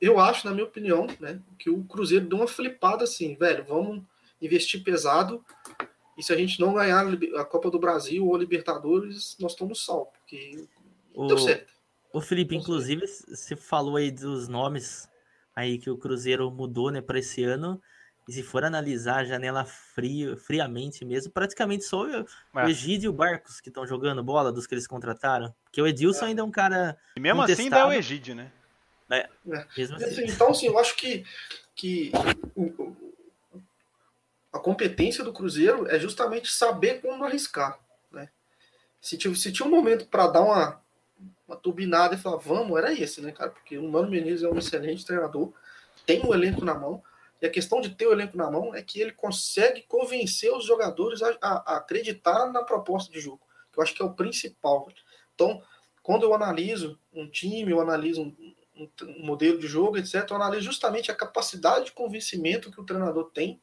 eu 0.00 0.18
acho, 0.18 0.46
na 0.46 0.52
minha 0.52 0.66
opinião, 0.66 1.06
né, 1.20 1.40
que 1.58 1.70
o 1.70 1.84
Cruzeiro 1.84 2.26
deu 2.26 2.38
uma 2.38 2.48
flipada 2.48 3.04
assim, 3.04 3.34
velho, 3.36 3.64
vamos 3.64 4.02
investir 4.40 4.82
pesado 4.82 5.44
e 6.16 6.22
se 6.22 6.32
a 6.32 6.36
gente 6.36 6.60
não 6.60 6.74
ganhar 6.74 7.06
a 7.36 7.44
Copa 7.44 7.70
do 7.70 7.78
Brasil 7.78 8.26
ou 8.26 8.34
a 8.34 8.38
Libertadores, 8.38 9.36
nós 9.38 9.52
estamos 9.52 9.84
sal, 9.84 10.06
porque 10.06 10.66
o, 11.14 11.26
deu 11.26 11.38
certo. 11.38 11.72
O 12.12 12.20
Felipe, 12.20 12.56
inclusive, 12.56 13.06
você 13.06 13.54
falou 13.54 13.96
aí 13.96 14.10
dos 14.10 14.48
nomes 14.48 15.08
aí 15.54 15.78
que 15.78 15.90
o 15.90 15.98
Cruzeiro 15.98 16.50
mudou, 16.50 16.90
né, 16.90 17.00
para 17.00 17.18
esse 17.18 17.44
ano. 17.44 17.80
E 18.28 18.32
se 18.32 18.42
for 18.42 18.64
analisar 18.64 19.18
a 19.18 19.24
janela 19.24 19.64
frio, 19.64 20.36
friamente 20.36 21.04
mesmo, 21.04 21.30
praticamente 21.30 21.84
só 21.84 22.02
o, 22.02 22.26
é. 22.58 22.68
Egídio 22.68 23.06
e 23.06 23.08
o 23.08 23.12
Barcos 23.12 23.60
que 23.60 23.68
estão 23.68 23.86
jogando 23.86 24.22
bola 24.22 24.52
dos 24.52 24.66
que 24.66 24.74
eles 24.74 24.86
contrataram. 24.86 25.54
Porque 25.64 25.80
o 25.80 25.86
Edilson 25.86 26.24
é. 26.24 26.28
ainda 26.28 26.42
é 26.42 26.44
um 26.44 26.50
cara. 26.50 26.98
E 27.16 27.20
mesmo 27.20 27.42
assim 27.42 27.64
ainda 27.64 27.78
é 27.78 27.84
o 27.84 27.92
Egídio, 27.92 28.34
né? 28.34 28.50
É, 29.08 29.18
é. 29.18 29.66
Mesmo 29.76 29.96
assim. 29.96 30.24
Então, 30.24 30.50
assim, 30.50 30.66
eu 30.66 30.76
acho 30.76 30.96
que, 30.96 31.24
que 31.76 32.10
a 34.52 34.58
competência 34.58 35.22
do 35.22 35.32
Cruzeiro 35.32 35.86
é 35.88 35.98
justamente 35.98 36.50
saber 36.50 37.00
quando 37.00 37.24
arriscar. 37.24 37.78
Né? 38.10 38.28
Se, 39.00 39.16
se 39.36 39.52
tinha 39.52 39.66
um 39.66 39.70
momento 39.70 40.06
para 40.06 40.26
dar 40.26 40.42
uma, 40.42 40.80
uma 41.46 41.56
turbinada 41.56 42.16
e 42.16 42.18
falar, 42.18 42.38
vamos, 42.38 42.76
era 42.76 42.92
esse, 42.92 43.20
né, 43.20 43.30
cara? 43.30 43.50
Porque 43.50 43.78
o 43.78 43.88
Mano 43.88 44.10
Menezes 44.10 44.42
é 44.42 44.48
um 44.48 44.58
excelente 44.58 45.06
treinador, 45.06 45.52
tem 46.04 46.20
o 46.22 46.30
um 46.30 46.34
elenco 46.34 46.64
na 46.64 46.74
mão, 46.74 47.02
e 47.40 47.46
a 47.46 47.50
questão 47.50 47.80
de 47.80 47.90
ter 47.90 48.06
o 48.06 48.12
elenco 48.12 48.36
na 48.36 48.50
mão 48.50 48.74
é 48.74 48.82
que 48.82 49.00
ele 49.00 49.12
consegue 49.12 49.82
convencer 49.82 50.52
os 50.52 50.64
jogadores 50.64 51.22
a, 51.22 51.36
a, 51.40 51.74
a 51.74 51.76
acreditar 51.76 52.50
na 52.50 52.62
proposta 52.62 53.12
de 53.12 53.20
jogo, 53.20 53.40
que 53.72 53.78
eu 53.78 53.82
acho 53.82 53.94
que 53.94 54.02
é 54.02 54.04
o 54.04 54.14
principal. 54.14 54.88
Então, 55.34 55.62
quando 56.02 56.22
eu 56.22 56.34
analiso 56.34 56.98
um 57.12 57.28
time, 57.28 57.72
eu 57.72 57.80
analiso 57.80 58.22
um, 58.22 58.54
um, 58.76 58.88
um 59.02 59.26
modelo 59.26 59.58
de 59.58 59.66
jogo, 59.66 59.98
etc., 59.98 60.26
eu 60.30 60.36
analiso 60.36 60.64
justamente 60.64 61.10
a 61.10 61.14
capacidade 61.14 61.86
de 61.86 61.92
convencimento 61.92 62.70
que 62.70 62.80
o 62.80 62.84
treinador 62.84 63.30
tem 63.32 63.60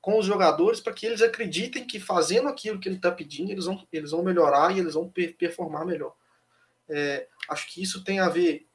com 0.00 0.18
os 0.18 0.24
jogadores 0.24 0.78
para 0.78 0.92
que 0.92 1.04
eles 1.04 1.20
acreditem 1.20 1.84
que 1.84 1.98
fazendo 1.98 2.48
aquilo 2.48 2.78
que 2.78 2.88
ele 2.88 2.94
está 2.94 3.10
pedindo, 3.10 3.50
eles 3.50 3.64
vão, 3.64 3.84
eles 3.92 4.12
vão 4.12 4.22
melhorar 4.22 4.74
e 4.74 4.78
eles 4.78 4.94
vão 4.94 5.12
performar 5.36 5.84
melhor. 5.84 6.14
É, 6.88 7.26
acho 7.48 7.66
que 7.66 7.82
isso 7.82 8.04
tem 8.04 8.20
a 8.20 8.28
ver 8.28 8.68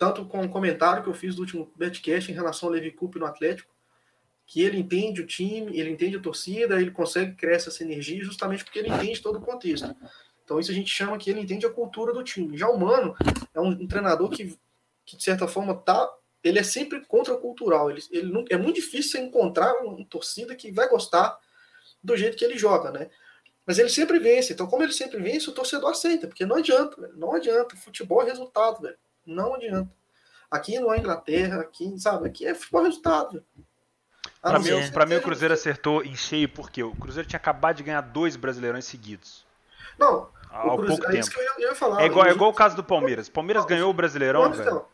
tanto 0.00 0.24
com 0.24 0.40
o 0.40 0.48
comentário 0.48 1.02
que 1.02 1.10
eu 1.10 1.14
fiz 1.14 1.34
do 1.34 1.42
último 1.42 1.70
Betcast 1.76 2.32
em 2.32 2.34
relação 2.34 2.70
ao 2.70 2.72
Levi 2.72 2.90
Coupe 2.90 3.18
no 3.18 3.26
Atlético, 3.26 3.70
que 4.46 4.62
ele 4.62 4.78
entende 4.78 5.20
o 5.20 5.26
time, 5.26 5.78
ele 5.78 5.90
entende 5.90 6.16
a 6.16 6.20
torcida, 6.20 6.80
ele 6.80 6.90
consegue 6.90 7.34
criar 7.34 7.56
essa 7.56 7.70
sinergia 7.70 8.24
justamente 8.24 8.64
porque 8.64 8.78
ele 8.78 8.88
entende 8.88 9.20
todo 9.20 9.36
o 9.36 9.42
contexto. 9.42 9.94
Então 10.42 10.58
isso 10.58 10.70
a 10.70 10.74
gente 10.74 10.90
chama 10.90 11.18
que 11.18 11.28
ele 11.28 11.40
entende 11.40 11.66
a 11.66 11.70
cultura 11.70 12.14
do 12.14 12.24
time. 12.24 12.56
Já 12.56 12.70
o 12.70 12.80
Mano 12.80 13.14
é 13.52 13.60
um, 13.60 13.68
um 13.68 13.86
treinador 13.86 14.30
que, 14.30 14.58
que, 15.04 15.18
de 15.18 15.22
certa 15.22 15.46
forma, 15.46 15.74
tá, 15.74 16.10
ele 16.42 16.58
é 16.58 16.62
sempre 16.62 17.04
contracultural. 17.04 17.90
Ele, 17.90 18.02
ele 18.10 18.46
é 18.48 18.56
muito 18.56 18.76
difícil 18.76 19.10
você 19.10 19.18
encontrar 19.20 19.70
uma 19.82 20.02
torcida 20.06 20.56
que 20.56 20.72
vai 20.72 20.88
gostar 20.88 21.38
do 22.02 22.16
jeito 22.16 22.38
que 22.38 22.44
ele 22.44 22.56
joga, 22.56 22.90
né? 22.90 23.10
Mas 23.66 23.78
ele 23.78 23.90
sempre 23.90 24.18
vence. 24.18 24.54
Então, 24.54 24.66
como 24.66 24.82
ele 24.82 24.94
sempre 24.94 25.20
vence, 25.20 25.50
o 25.50 25.52
torcedor 25.52 25.90
aceita, 25.90 26.26
porque 26.26 26.46
não 26.46 26.56
adianta, 26.56 26.98
velho. 26.98 27.12
não 27.18 27.34
adianta. 27.34 27.76
Futebol 27.76 28.22
é 28.22 28.24
resultado, 28.24 28.80
velho. 28.80 28.96
Não 29.30 29.54
adianta. 29.54 29.90
Aqui 30.50 30.78
não 30.80 30.92
é 30.92 30.98
Inglaterra, 30.98 31.60
aqui, 31.60 31.96
sabe, 31.98 32.26
aqui 32.26 32.44
é 32.44 32.54
futebol 32.54 32.82
resultado. 32.82 33.44
Para 34.42 34.58
mim, 34.58 34.90
pra 34.92 35.06
mim, 35.06 35.14
o 35.14 35.22
Cruzeiro 35.22 35.54
acertou 35.54 36.02
em 36.02 36.16
cheio 36.16 36.48
porque 36.48 36.82
o 36.82 36.94
Cruzeiro 36.96 37.28
tinha 37.28 37.38
acabado 37.38 37.76
de 37.76 37.82
ganhar 37.84 38.00
dois 38.00 38.34
brasileirões 38.34 38.84
seguidos. 38.84 39.46
Não, 39.98 40.28
há 40.50 40.62
pouco 40.62 41.06
é 41.06 41.12
tempo. 41.12 41.28
Eu 41.58 41.68
ia 41.68 41.74
falar, 41.74 42.02
é, 42.02 42.06
igual, 42.06 42.26
é 42.26 42.30
igual 42.30 42.50
o 42.50 42.54
caso 42.54 42.74
do 42.74 42.82
Palmeiras. 42.82 43.28
Palmeiras 43.28 43.62
não, 43.62 43.68
ganhou 43.68 43.90
o 43.90 43.94
Brasileirão, 43.94 44.50
velho. 44.50 44.84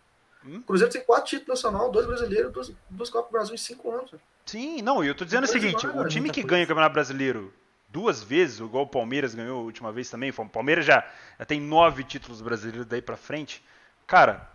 Hum? 0.44 0.62
Cruzeiro 0.62 0.92
tem 0.92 1.02
quatro 1.02 1.30
títulos 1.30 1.62
nacional, 1.62 1.90
dois 1.90 2.06
brasileiros, 2.06 2.52
duas, 2.52 2.72
duas 2.90 3.08
Copas 3.08 3.30
do 3.30 3.32
Brasil 3.32 3.54
em 3.54 3.58
cinco 3.58 3.90
anos. 3.90 4.10
Velho. 4.10 4.22
Sim, 4.44 4.82
não, 4.82 5.02
e 5.02 5.08
eu 5.08 5.14
tô 5.14 5.24
dizendo 5.24 5.44
o 5.44 5.48
seguinte: 5.48 5.86
o 5.86 6.06
time 6.06 6.28
que 6.28 6.42
ganha 6.42 6.64
o 6.64 6.68
Campeonato 6.68 6.92
Brasileiro 6.92 7.52
duas 7.88 8.22
vezes, 8.22 8.58
igual 8.60 8.84
o 8.84 8.88
Palmeiras 8.88 9.34
ganhou 9.34 9.60
a 9.60 9.62
última 9.62 9.90
vez 9.90 10.10
também, 10.10 10.30
o 10.30 10.48
Palmeiras 10.48 10.84
já, 10.84 11.06
já 11.38 11.44
tem 11.46 11.60
nove 11.60 12.04
títulos 12.04 12.42
brasileiros 12.42 12.84
daí 12.84 13.00
pra 13.00 13.16
frente. 13.16 13.64
Cara, 14.06 14.48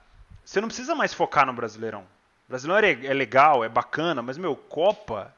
você 0.44 0.62
não 0.62 0.68
precisa 0.68 0.96
mais 0.96 1.14
focar 1.14 1.46
no 1.46 1.54
Brasileirão. 1.54 2.02
O 2.02 2.50
Brasileirão 2.50 2.88
é, 2.88 3.06
é 3.06 3.14
legal, 3.14 3.64
é 3.64 3.70
bacana, 3.70 4.22
mas, 4.22 4.38
meu, 4.38 4.56
Copa 4.56 5.34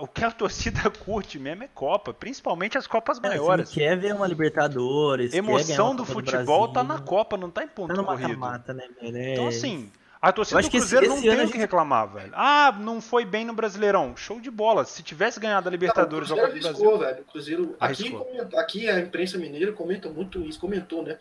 o 0.00 0.06
que 0.06 0.24
a 0.24 0.30
torcida 0.30 0.90
curte 0.90 1.38
mesmo 1.38 1.64
é 1.64 1.68
Copa, 1.68 2.12
principalmente 2.12 2.76
as 2.76 2.86
Copas 2.86 3.18
é, 3.18 3.28
maiores. 3.28 3.70
quer 3.70 3.96
ver 3.96 4.14
uma 4.14 4.26
Libertadores. 4.26 5.32
Emoção 5.32 5.94
do 5.94 6.04
futebol 6.04 6.68
do 6.68 6.74
tá 6.74 6.84
na 6.84 6.98
Copa, 6.98 7.36
não 7.36 7.50
tá 7.50 7.64
em 7.64 7.68
ponto 7.68 7.94
tá 7.94 8.00
no 8.00 8.06
corrido. 8.06 8.38
Mata, 8.38 8.74
né, 8.74 8.84
então, 9.00 9.48
assim, 9.48 9.90
a 10.20 10.32
torcida 10.32 10.60
do 10.60 10.70
Cruzeiro 10.70 11.06
esse, 11.06 11.14
esse 11.14 11.26
não 11.26 11.36
tem 11.36 11.46
o 11.46 11.50
que 11.50 11.58
reclamar, 11.58 12.12
velho. 12.12 12.32
Ah, 12.34 12.76
não 12.78 13.00
foi 13.00 13.24
bem 13.24 13.44
no 13.44 13.54
Brasileirão. 13.54 14.16
Show 14.16 14.40
de 14.40 14.50
bola. 14.50 14.84
Se 14.84 15.02
tivesse 15.02 15.40
ganhado 15.40 15.68
a 15.68 15.72
Libertadores 15.72 16.28
não, 16.28 16.36
o 16.36 16.40
Copa 16.40 16.52
do 16.52 16.60
Brasil. 16.60 16.98
Velho. 16.98 17.22
O 17.22 17.24
Cruzeiro, 17.24 17.76
aqui, 17.80 18.10
comenta, 18.10 18.60
aqui 18.60 18.88
a 18.88 19.00
imprensa 19.00 19.38
mineira 19.38 19.72
comenta 19.72 20.08
muito 20.08 20.40
isso, 20.42 20.60
comentou, 20.60 21.02
né? 21.02 21.18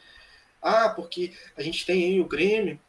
Ah, 0.61 0.89
porque 0.89 1.33
a 1.57 1.61
gente 1.61 1.85
tem 1.85 2.03
aí 2.03 2.19
o 2.19 2.25
Grêmio, 2.25 2.79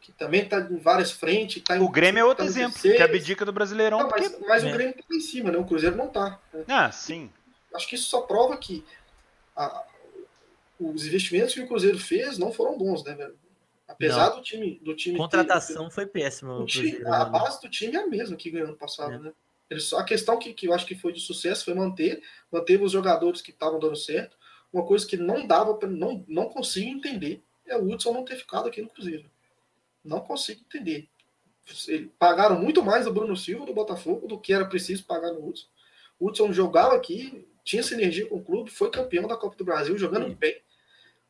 que 0.00 0.12
também 0.12 0.42
está 0.42 0.60
em 0.60 0.78
várias 0.78 1.12
frentes. 1.12 1.62
Tá 1.62 1.78
o 1.80 1.88
Grêmio 1.88 2.20
é 2.20 2.24
outro 2.24 2.44
exemplo, 2.44 2.80
que 2.80 2.88
é 2.88 3.02
abdica 3.02 3.44
do 3.44 3.52
Brasileirão. 3.52 3.98
Não, 3.98 4.08
mas, 4.08 4.28
porque... 4.28 4.46
mas 4.46 4.64
é. 4.64 4.68
o 4.68 4.72
Grêmio 4.72 4.94
está 4.98 5.14
em 5.14 5.20
cima, 5.20 5.50
né? 5.50 5.58
O 5.58 5.64
Cruzeiro 5.64 5.96
não 5.96 6.06
está. 6.06 6.40
Né? 6.52 6.64
Ah, 6.68 6.90
sim. 6.90 7.30
Acho 7.74 7.88
que 7.88 7.94
isso 7.94 8.08
só 8.08 8.22
prova 8.22 8.56
que 8.56 8.84
a, 9.56 9.84
os 10.78 11.06
investimentos 11.06 11.54
que 11.54 11.60
o 11.60 11.68
Cruzeiro 11.68 11.98
fez 11.98 12.38
não 12.38 12.52
foram 12.52 12.76
bons, 12.76 13.04
né, 13.04 13.14
velho? 13.14 13.36
Apesar 13.86 14.30
não. 14.30 14.36
do 14.36 14.42
time. 14.42 14.80
Do 14.82 14.96
time 14.96 15.16
Contratação 15.16 15.88
ter, 15.88 15.94
foi 15.94 16.06
péssima. 16.06 16.64
Time, 16.66 16.96
a 17.06 17.24
né? 17.24 17.30
base 17.30 17.60
do 17.60 17.68
time 17.68 17.96
é 17.96 18.02
a 18.02 18.06
mesma 18.06 18.36
que 18.36 18.50
ganhou 18.50 18.68
ano 18.68 18.76
passado, 18.76 19.14
é. 19.14 19.18
né? 19.18 19.32
A 19.96 20.04
questão 20.04 20.38
que, 20.38 20.52
que 20.52 20.66
eu 20.66 20.74
acho 20.74 20.84
que 20.84 20.94
foi 20.94 21.12
de 21.12 21.20
sucesso 21.20 21.64
foi 21.64 21.72
manter, 21.72 22.22
manter 22.50 22.82
os 22.82 22.92
jogadores 22.92 23.40
que 23.40 23.50
estavam 23.50 23.78
dando 23.78 23.96
certo. 23.96 24.36
Uma 24.72 24.84
coisa 24.84 25.06
que 25.06 25.16
não 25.16 25.46
dava, 25.46 25.78
não, 25.86 26.24
não 26.26 26.48
consigo 26.48 26.90
entender 26.90 27.42
é 27.66 27.76
o 27.76 27.90
Hudson 27.90 28.12
não 28.12 28.24
ter 28.24 28.36
ficado 28.36 28.68
aqui 28.68 28.80
no 28.80 28.88
Cruzeiro. 28.88 29.30
Não 30.04 30.20
consigo 30.20 30.62
entender. 30.62 31.08
Pagaram 32.18 32.60
muito 32.60 32.82
mais 32.82 33.06
o 33.06 33.12
Bruno 33.12 33.36
Silva 33.36 33.66
do 33.66 33.74
Botafogo 33.74 34.26
do 34.26 34.38
que 34.38 34.52
era 34.52 34.64
preciso 34.64 35.04
pagar 35.04 35.32
no 35.32 35.46
Hudson. 35.46 35.66
O 36.18 36.28
Hudson 36.28 36.52
jogava 36.52 36.96
aqui, 36.96 37.46
tinha 37.64 37.82
sinergia 37.82 38.26
com 38.26 38.36
o 38.36 38.44
clube, 38.44 38.70
foi 38.70 38.90
campeão 38.90 39.28
da 39.28 39.36
Copa 39.36 39.56
do 39.56 39.64
Brasil, 39.64 39.96
jogando 39.96 40.28
Sim. 40.28 40.34
bem. 40.34 40.60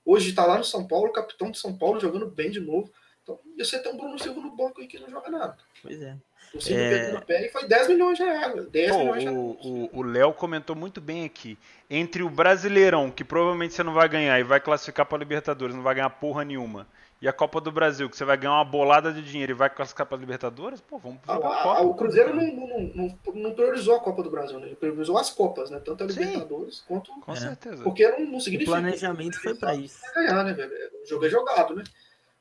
Hoje 0.04 0.30
está 0.30 0.46
lá 0.46 0.58
no 0.58 0.64
São 0.64 0.86
Paulo, 0.86 1.12
capitão 1.12 1.50
de 1.50 1.58
São 1.58 1.76
Paulo, 1.76 2.00
jogando 2.00 2.26
bem 2.26 2.50
de 2.50 2.60
novo. 2.60 2.92
Então, 3.22 3.38
e 3.56 3.64
você 3.64 3.80
tem 3.80 3.92
um 3.92 3.96
Bruno 3.96 4.18
Silva 4.18 4.40
no 4.40 4.56
banco 4.56 4.80
aí 4.80 4.86
que 4.86 4.98
não 4.98 5.08
joga 5.08 5.30
nada. 5.30 5.58
Pois 5.80 6.00
é. 6.00 6.16
O 6.54 6.60
Silva 6.60 6.80
é... 6.82 7.12
no 7.12 7.22
pé 7.22 7.46
e 7.46 7.50
foi 7.50 7.66
10 7.66 7.88
milhões 7.88 8.18
de 8.18 8.24
reais. 8.24 8.66
10 8.66 8.90
Pô, 8.90 8.98
milhões 8.98 9.22
de 9.22 9.28
reais. 9.28 9.90
O 9.92 10.02
Léo 10.02 10.32
comentou 10.32 10.76
muito 10.76 11.00
bem 11.00 11.24
aqui. 11.24 11.58
Entre 11.88 12.22
o 12.22 12.30
Brasileirão, 12.30 13.10
que 13.10 13.24
provavelmente 13.24 13.74
você 13.74 13.82
não 13.82 13.94
vai 13.94 14.08
ganhar 14.08 14.38
e 14.38 14.42
vai 14.42 14.60
classificar 14.60 15.06
para 15.06 15.18
Libertadores, 15.18 15.74
não 15.74 15.82
vai 15.82 15.94
ganhar 15.94 16.10
porra 16.10 16.44
nenhuma 16.44 16.86
e 17.22 17.28
a 17.28 17.32
Copa 17.32 17.60
do 17.60 17.70
Brasil, 17.70 18.10
que 18.10 18.16
você 18.16 18.24
vai 18.24 18.36
ganhar 18.36 18.54
uma 18.54 18.64
bolada 18.64 19.12
de 19.12 19.22
dinheiro 19.22 19.52
e 19.52 19.54
vai 19.54 19.70
classificar 19.70 20.04
para 20.04 20.16
a 20.16 20.20
Libertadores, 20.20 20.80
pô, 20.80 20.98
vamos 20.98 21.20
a, 21.28 21.34
a, 21.34 21.80
O 21.80 21.94
Cruzeiro 21.94 22.34
não, 22.34 22.44
não, 22.44 22.90
não, 22.96 23.18
não, 23.32 23.54
priorizou 23.54 23.94
a 23.94 24.00
Copa 24.00 24.24
do 24.24 24.30
Brasil, 24.30 24.58
né? 24.58 24.66
Ele 24.66 24.74
priorizou 24.74 25.16
as 25.16 25.30
Copas, 25.30 25.70
né? 25.70 25.80
Tanto 25.84 26.02
a 26.02 26.06
Libertadores 26.08 26.78
Sim, 26.78 26.82
quanto. 26.88 27.12
Com 27.20 27.32
é. 27.32 27.36
certeza. 27.36 27.84
Porque 27.84 28.08
não, 28.08 28.32
não 28.32 28.40
significa. 28.40 28.72
O 28.72 28.74
planejamento 28.74 29.40
foi 29.40 29.54
para 29.54 29.76
isso. 29.76 30.00
ganhar, 30.12 30.42
né, 30.42 30.52
velho? 30.52 30.72
O 31.04 31.08
jogo 31.08 31.24
é 31.24 31.28
jogado, 31.28 31.76
né? 31.76 31.84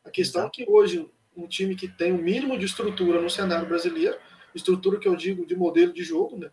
A 0.04 0.10
questão 0.10 0.42
Exato. 0.42 0.62
é 0.62 0.66
que 0.66 0.72
hoje 0.72 1.08
um 1.44 1.48
time 1.48 1.76
que 1.76 1.88
tem 1.88 2.12
o 2.12 2.16
um 2.16 2.22
mínimo 2.22 2.58
de 2.58 2.66
estrutura 2.66 3.22
no 3.22 3.30
cenário 3.30 3.68
brasileiro, 3.68 4.18
estrutura 4.54 5.00
que 5.00 5.08
eu 5.08 5.16
digo 5.16 5.46
de 5.46 5.56
modelo 5.56 5.94
de 5.94 6.04
jogo, 6.04 6.38
né? 6.38 6.52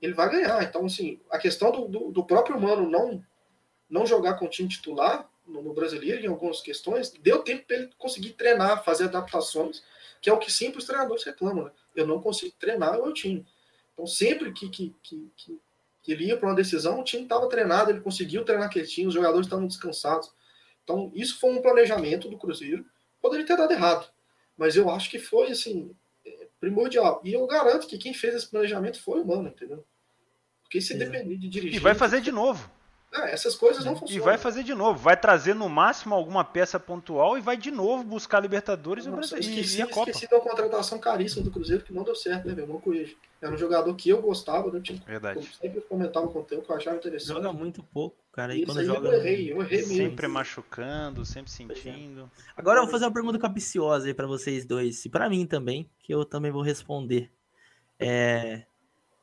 Ele 0.00 0.12
vai 0.12 0.30
ganhar. 0.30 0.62
Então, 0.62 0.84
assim, 0.86 1.20
a 1.30 1.38
questão 1.38 1.70
do, 1.72 1.88
do, 1.88 2.12
do 2.12 2.24
próprio 2.24 2.60
Mano 2.60 2.88
não, 2.88 3.24
não 3.88 4.06
jogar 4.06 4.34
com 4.34 4.46
o 4.46 4.50
time 4.50 4.68
titular 4.68 5.28
no, 5.46 5.62
no 5.62 5.74
brasileiro 5.74 6.22
em 6.22 6.28
algumas 6.28 6.60
questões, 6.60 7.10
deu 7.10 7.42
tempo 7.42 7.64
para 7.66 7.76
ele 7.76 7.90
conseguir 7.98 8.30
treinar, 8.30 8.84
fazer 8.84 9.04
adaptações, 9.04 9.82
que 10.20 10.28
é 10.28 10.32
o 10.32 10.38
que 10.38 10.52
sempre 10.52 10.78
os 10.78 10.84
treinadores 10.84 11.24
reclamam. 11.24 11.64
Né? 11.64 11.70
Eu 11.94 12.06
não 12.06 12.20
consigo 12.20 12.54
treinar 12.58 12.98
o 12.98 13.04
meu 13.04 13.12
time. 13.12 13.46
Então, 13.92 14.06
sempre 14.06 14.52
que, 14.52 14.68
que, 14.68 14.94
que, 15.02 15.30
que, 15.36 15.60
que 16.02 16.12
ele 16.12 16.26
ia 16.26 16.36
para 16.36 16.48
uma 16.48 16.54
decisão, 16.54 17.00
o 17.00 17.04
time 17.04 17.22
estava 17.22 17.48
treinado, 17.48 17.90
ele 17.90 18.00
conseguiu 18.00 18.44
treinar 18.44 18.68
time, 18.70 19.06
os 19.06 19.14
jogadores 19.14 19.46
estavam 19.46 19.66
descansados. 19.66 20.32
Então, 20.82 21.10
isso 21.14 21.38
foi 21.40 21.50
um 21.50 21.62
planejamento 21.62 22.28
do 22.28 22.36
Cruzeiro. 22.36 22.84
Poderia 23.24 23.46
ter 23.46 23.56
dado 23.56 23.72
errado, 23.72 24.06
mas 24.54 24.76
eu 24.76 24.90
acho 24.90 25.08
que 25.08 25.18
foi 25.18 25.50
assim 25.50 25.96
primordial. 26.60 27.22
E 27.24 27.32
eu 27.32 27.46
garanto 27.46 27.86
que 27.86 27.96
quem 27.96 28.12
fez 28.12 28.34
esse 28.34 28.46
planejamento 28.46 29.02
foi 29.02 29.18
o 29.22 29.26
Mano, 29.26 29.48
entendeu? 29.48 29.82
Porque 30.62 30.78
se 30.78 30.92
depender 30.92 31.38
de 31.38 31.48
dirigir. 31.48 31.76
E 31.76 31.78
vai 31.78 31.94
fazer 31.94 32.20
de 32.20 32.30
novo. 32.30 32.70
Ah, 33.14 33.28
essas 33.28 33.54
coisas 33.54 33.84
não 33.84 33.94
funcionam. 33.94 34.22
E 34.22 34.24
vai 34.24 34.36
fazer 34.36 34.64
de 34.64 34.74
novo, 34.74 34.98
vai 34.98 35.16
trazer 35.16 35.54
no 35.54 35.68
máximo 35.68 36.16
alguma 36.16 36.44
peça 36.44 36.80
pontual 36.80 37.38
e 37.38 37.40
vai 37.40 37.56
de 37.56 37.70
novo 37.70 38.02
buscar 38.02 38.40
Libertadores 38.40 39.06
Nossa, 39.06 39.36
e, 39.36 39.40
esqueci, 39.40 39.78
e 39.78 39.82
a 39.82 39.86
Copa. 39.86 40.10
Esqueci 40.10 40.28
da 40.28 40.40
contratação 40.40 40.98
caríssima 40.98 41.44
do 41.44 41.50
Cruzeiro 41.50 41.84
que 41.84 41.92
não 41.92 42.02
deu 42.02 42.16
certo, 42.16 42.48
né, 42.48 42.54
meu? 42.54 42.66
Coelho. 42.80 43.16
Era 43.40 43.54
um 43.54 43.56
jogador 43.56 43.94
que 43.94 44.08
eu 44.08 44.20
gostava, 44.20 44.68
né? 44.72 44.80
Tinha, 44.82 45.00
Verdade. 45.06 45.38
Eu 45.38 45.44
sempre 45.44 45.80
comentava 45.82 46.26
com 46.26 46.40
o 46.40 46.42
tempo 46.42 46.62
que 46.62 46.72
eu 46.72 46.76
achava 46.76 46.96
interessante. 46.96 47.36
Joga 47.36 47.52
muito 47.52 47.84
pouco, 47.84 48.16
cara. 48.32 48.54
E 48.54 48.64
quando 48.64 48.78
aí 48.78 48.86
joga... 48.86 49.08
eu 49.08 49.12
errei, 49.12 49.52
eu 49.52 49.62
errei 49.62 49.78
mesmo. 49.78 49.94
Sempre 49.94 50.26
machucando, 50.26 51.24
sempre 51.24 51.52
sentindo. 51.52 52.28
Agora 52.56 52.80
eu 52.80 52.82
vou 52.82 52.90
fazer 52.90 53.04
uma 53.04 53.12
pergunta 53.12 53.38
capciosa 53.38 54.08
aí 54.08 54.14
para 54.14 54.26
vocês 54.26 54.64
dois, 54.64 55.04
e 55.04 55.08
para 55.08 55.30
mim 55.30 55.46
também, 55.46 55.88
que 56.00 56.12
eu 56.12 56.24
também 56.24 56.50
vou 56.50 56.62
responder. 56.62 57.30
É 57.96 58.64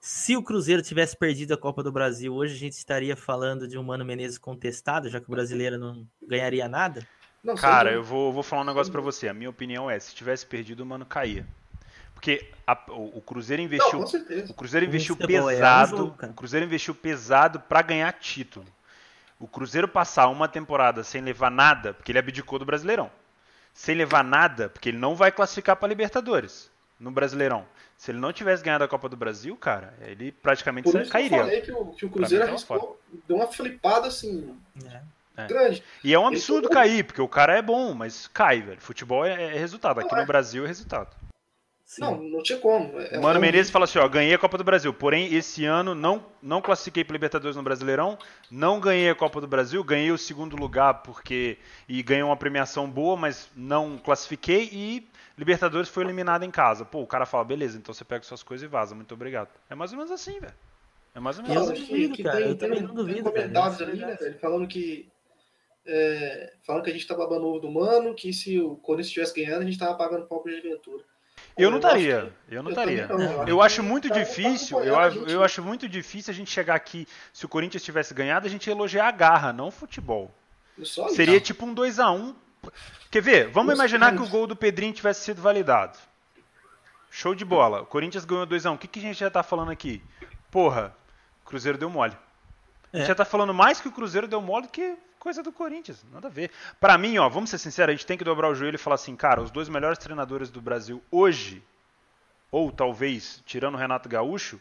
se 0.02 0.36
o 0.36 0.42
Cruzeiro 0.42 0.82
tivesse 0.82 1.16
perdido 1.16 1.54
a 1.54 1.58
Copa 1.58 1.84
do 1.84 1.92
Brasil, 1.92 2.34
hoje 2.34 2.56
a 2.56 2.58
gente 2.58 2.74
estaria 2.74 3.16
falando 3.16 3.68
de 3.68 3.78
um 3.78 3.84
Mano 3.84 4.04
Menezes 4.04 4.40
contestado, 4.40 5.08
já 5.08 5.22
que 5.22 5.28
o 5.28 5.32
brasileiro 5.32 5.78
não 5.78 6.08
ganharia 6.28 6.68
nada? 6.68 7.08
Não, 7.44 7.54
Cara, 7.54 7.92
eu 7.92 8.04
vou, 8.04 8.34
vou 8.34 8.42
falar 8.42 8.64
um 8.64 8.66
negócio 8.66 8.92
para 8.92 9.00
você. 9.00 9.28
A 9.28 9.34
minha 9.34 9.50
opinião 9.50 9.90
é, 9.90 10.00
se 10.00 10.16
tivesse 10.16 10.44
perdido, 10.44 10.82
o 10.82 10.86
Mano 10.88 11.06
caía. 11.06 11.46
Porque 12.16 12.50
a, 12.66 12.74
o, 12.90 13.20
o, 13.20 13.22
Cruzeiro 13.22 13.62
investiu, 13.62 14.00
não, 14.00 14.08
o 14.50 14.54
Cruzeiro 14.56 14.88
investiu 14.88 15.16
é 15.20 15.28
pesado, 15.28 15.92
é 15.92 15.96
um 15.96 15.98
jogo, 15.98 16.26
o 16.26 16.34
Cruzeiro 16.34 16.66
investiu 16.66 16.96
pesado 16.96 17.60
para 17.60 17.84
ganhar 17.84 18.12
título. 18.14 18.66
O 19.40 19.48
Cruzeiro 19.48 19.88
passar 19.88 20.28
uma 20.30 20.48
temporada 20.48 21.04
sem 21.04 21.22
levar 21.22 21.52
nada, 21.52 21.94
porque 21.94 22.12
ele 22.12 22.20
abdicou 22.20 22.58
do 22.58 22.66
Brasileirão. 22.66 23.12
Sem 23.72 23.96
levar 23.96 24.24
nada, 24.24 24.68
porque 24.68 24.90
ele 24.90 24.98
não 24.98 25.16
vai 25.16 25.32
classificar 25.32 25.76
para 25.76 25.88
Libertadores 25.88 26.71
no 27.02 27.12
Brasileirão. 27.12 27.66
Se 27.98 28.12
ele 28.12 28.20
não 28.20 28.32
tivesse 28.32 28.64
ganhado 28.64 28.84
a 28.84 28.88
Copa 28.88 29.10
do 29.10 29.18
Brasil, 29.18 29.58
cara, 29.58 29.94
ele 30.02 30.32
praticamente 30.32 30.90
Por 30.90 31.02
isso 31.02 31.12
cairia. 31.12 31.38
eu 31.38 31.44
falei 31.44 31.62
que 31.62 31.72
o, 31.72 31.86
que 31.88 32.06
o 32.06 32.10
Cruzeiro 32.10 32.46
arriscou, 32.46 33.02
deu 33.28 33.38
uma 33.38 33.48
flipada 33.48 34.08
assim. 34.08 34.56
É. 34.86 35.02
É. 35.36 35.48
grande. 35.48 35.84
E 36.04 36.14
é 36.14 36.20
um 36.20 36.28
absurdo 36.28 36.68
ele... 36.68 36.74
cair, 36.74 37.04
porque 37.04 37.22
o 37.22 37.28
cara 37.28 37.58
é 37.58 37.62
bom, 37.62 37.94
mas 37.94 38.28
cai, 38.28 38.62
velho. 38.62 38.82
Futebol 38.82 39.26
é, 39.26 39.56
é 39.56 39.58
resultado. 39.58 40.00
Aqui 40.00 40.14
no 40.14 40.22
é. 40.22 40.26
Brasil 40.26 40.64
é 40.64 40.68
resultado. 40.68 41.10
Sim. 41.92 42.02
Não, 42.02 42.22
não 42.22 42.42
tinha 42.42 42.58
como. 42.58 42.98
É, 43.02 43.20
Mano 43.20 43.38
é 43.38 43.42
Menezes 43.42 43.70
fala 43.70 43.84
assim, 43.84 44.00
ó, 44.00 44.08
ganhei 44.08 44.34
a 44.34 44.38
Copa 44.38 44.58
do 44.58 44.64
Brasil, 44.64 44.94
porém 44.94 45.34
esse 45.34 45.66
ano 45.66 45.94
não, 45.94 46.24
não 46.42 46.62
classifiquei 46.62 47.04
para 47.04 47.12
Libertadores 47.12 47.58
no 47.58 47.64
Brasileirão, 47.64 48.18
não 48.50 48.80
ganhei 48.80 49.10
a 49.10 49.16
Copa 49.16 49.42
do 49.42 49.48
Brasil, 49.48 49.84
ganhei 49.84 50.10
o 50.10 50.18
segundo 50.18 50.56
lugar 50.56 51.02
porque 51.02 51.58
e 51.90 52.02
ganhei 52.02 52.24
uma 52.24 52.38
premiação 52.38 52.90
boa, 52.90 53.18
mas 53.18 53.50
não 53.54 53.98
classifiquei 53.98 54.70
e 54.72 55.06
Libertadores 55.38 55.90
foi 55.90 56.04
eliminado 56.04 56.44
em 56.44 56.52
casa. 56.52 56.86
Pô, 56.86 57.02
o 57.02 57.08
cara 57.08 57.26
fala, 57.26 57.44
beleza, 57.44 57.78
então 57.78 57.94
você 57.94 58.04
pega 58.04 58.24
suas 58.24 58.44
coisas 58.44 58.66
e 58.66 58.68
vaza, 58.68 58.94
muito 58.94 59.14
obrigado. 59.14 59.50
É 59.70 59.76
mais 59.76 59.92
ou 59.92 59.98
menos 59.98 60.12
assim, 60.12 60.40
velho. 60.40 60.54
É 61.14 61.20
mais 61.20 61.38
ou 61.38 61.44
menos 61.44 61.68
eu 61.68 61.74
assim. 61.74 61.86
Duvido, 61.86 62.16
que, 62.16 62.24
cara, 62.24 62.38
tem, 62.38 62.48
eu 62.48 62.58
também 62.58 62.82
não 62.82 62.94
duvido. 62.94 63.32
comentários 63.32 63.82
ali, 63.82 64.00
né, 64.00 64.16
velho, 64.16 64.40
falando 64.40 64.68
que 64.68 65.12
é, 65.86 66.54
falando 66.64 66.84
que 66.84 66.90
a 66.90 66.94
gente 66.94 67.08
tá 67.08 67.16
babando 67.16 67.48
ovo 67.48 67.60
do 67.60 67.72
mano, 67.72 68.14
que 68.14 68.32
se 68.32 68.60
o 68.60 68.76
Corinthians 68.78 69.08
estivesse 69.08 69.34
ganhando, 69.34 69.62
a 69.62 69.66
gente 69.66 69.80
tava 69.80 69.96
pagando 69.96 70.28
pau 70.28 70.42
pro 70.42 70.56
Juventude. 70.56 71.04
Eu 71.58 71.70
não 71.70 71.78
estaria. 71.78 72.32
Eu 72.50 72.64
não 72.64 72.70
estaria. 72.70 73.08
Eu 73.48 73.62
acho 73.62 73.84
muito 73.84 74.10
difícil. 74.10 74.80
Eu, 74.80 74.96
eu 75.28 75.44
acho 75.44 75.62
muito 75.62 75.90
difícil 75.90 76.32
a 76.32 76.36
gente 76.36 76.50
chegar 76.50 76.76
aqui. 76.76 77.08
Se 77.34 77.46
o 77.46 77.50
Corinthians 77.50 77.84
tivesse 77.84 78.14
ganhado, 78.14 78.48
a 78.48 78.50
gente 78.50 78.70
elogiar 78.70 79.08
a 79.08 79.12
garra, 79.12 79.52
não 79.52 79.68
o 79.68 79.72
futebol. 79.72 80.32
Seria 81.10 81.40
tipo 81.42 81.66
um 81.66 81.74
2 81.74 82.00
a 82.00 82.12
1 82.12 82.36
Quer 83.10 83.22
ver? 83.22 83.48
Vamos 83.50 83.74
imaginar 83.74 84.16
que 84.16 84.22
o 84.22 84.28
gol 84.28 84.48
do 84.48 84.56
Pedrinho 84.56 84.94
tivesse 84.94 85.24
sido 85.24 85.42
validado. 85.42 85.98
Show 87.10 87.36
de 87.36 87.44
bola. 87.44 87.82
O 87.82 87.86
Corinthians 87.86 88.24
ganhou 88.24 88.46
2 88.46 88.66
a 88.66 88.72
1 88.72 88.74
O 88.76 88.78
que, 88.78 88.88
que 88.88 89.00
a 89.00 89.02
gente 89.02 89.20
já 89.20 89.30
tá 89.30 89.44
falando 89.44 89.72
aqui? 89.72 90.02
Porra, 90.50 90.96
o 91.44 91.48
Cruzeiro 91.48 91.78
deu 91.78 91.90
mole. 91.90 92.16
A 92.94 92.98
gente 92.98 93.06
é. 93.06 93.08
já 93.08 93.16
tá 93.16 93.26
falando 93.26 93.54
mais 93.54 93.82
que 93.82 93.88
o 93.88 93.92
Cruzeiro 93.92 94.28
deu 94.28 94.42
mole 94.42 94.68
do 94.68 94.72
que 94.72 94.98
coisa 95.22 95.44
do 95.44 95.52
Corinthians, 95.52 96.04
nada 96.12 96.28
a 96.28 96.32
ver. 96.32 96.50
Para 96.80 96.98
mim, 96.98 97.20
ó, 97.20 97.30
vamos 97.30 97.52
ser 97.52 97.60
sinceros, 97.60 97.94
a 97.94 97.96
gente 97.96 98.08
tem 98.08 98.18
que 98.18 98.24
dobrar 98.24 98.50
o 98.50 98.56
joelho 98.56 98.76
e 98.76 98.80
falar 98.80 98.96
assim, 98.96 99.16
cara, 99.16 99.40
os 99.40 99.52
dois 99.52 99.70
melhores 99.70 100.00
treinadores 100.00 100.50
do 100.50 100.60
Brasil 100.60 101.02
hoje, 101.12 101.64
ou 102.52 102.72
talvez, 102.72 103.42
tirando 103.46 103.76
o 103.76 103.78
Renato 103.78 104.10
Gaúcho, 104.10 104.60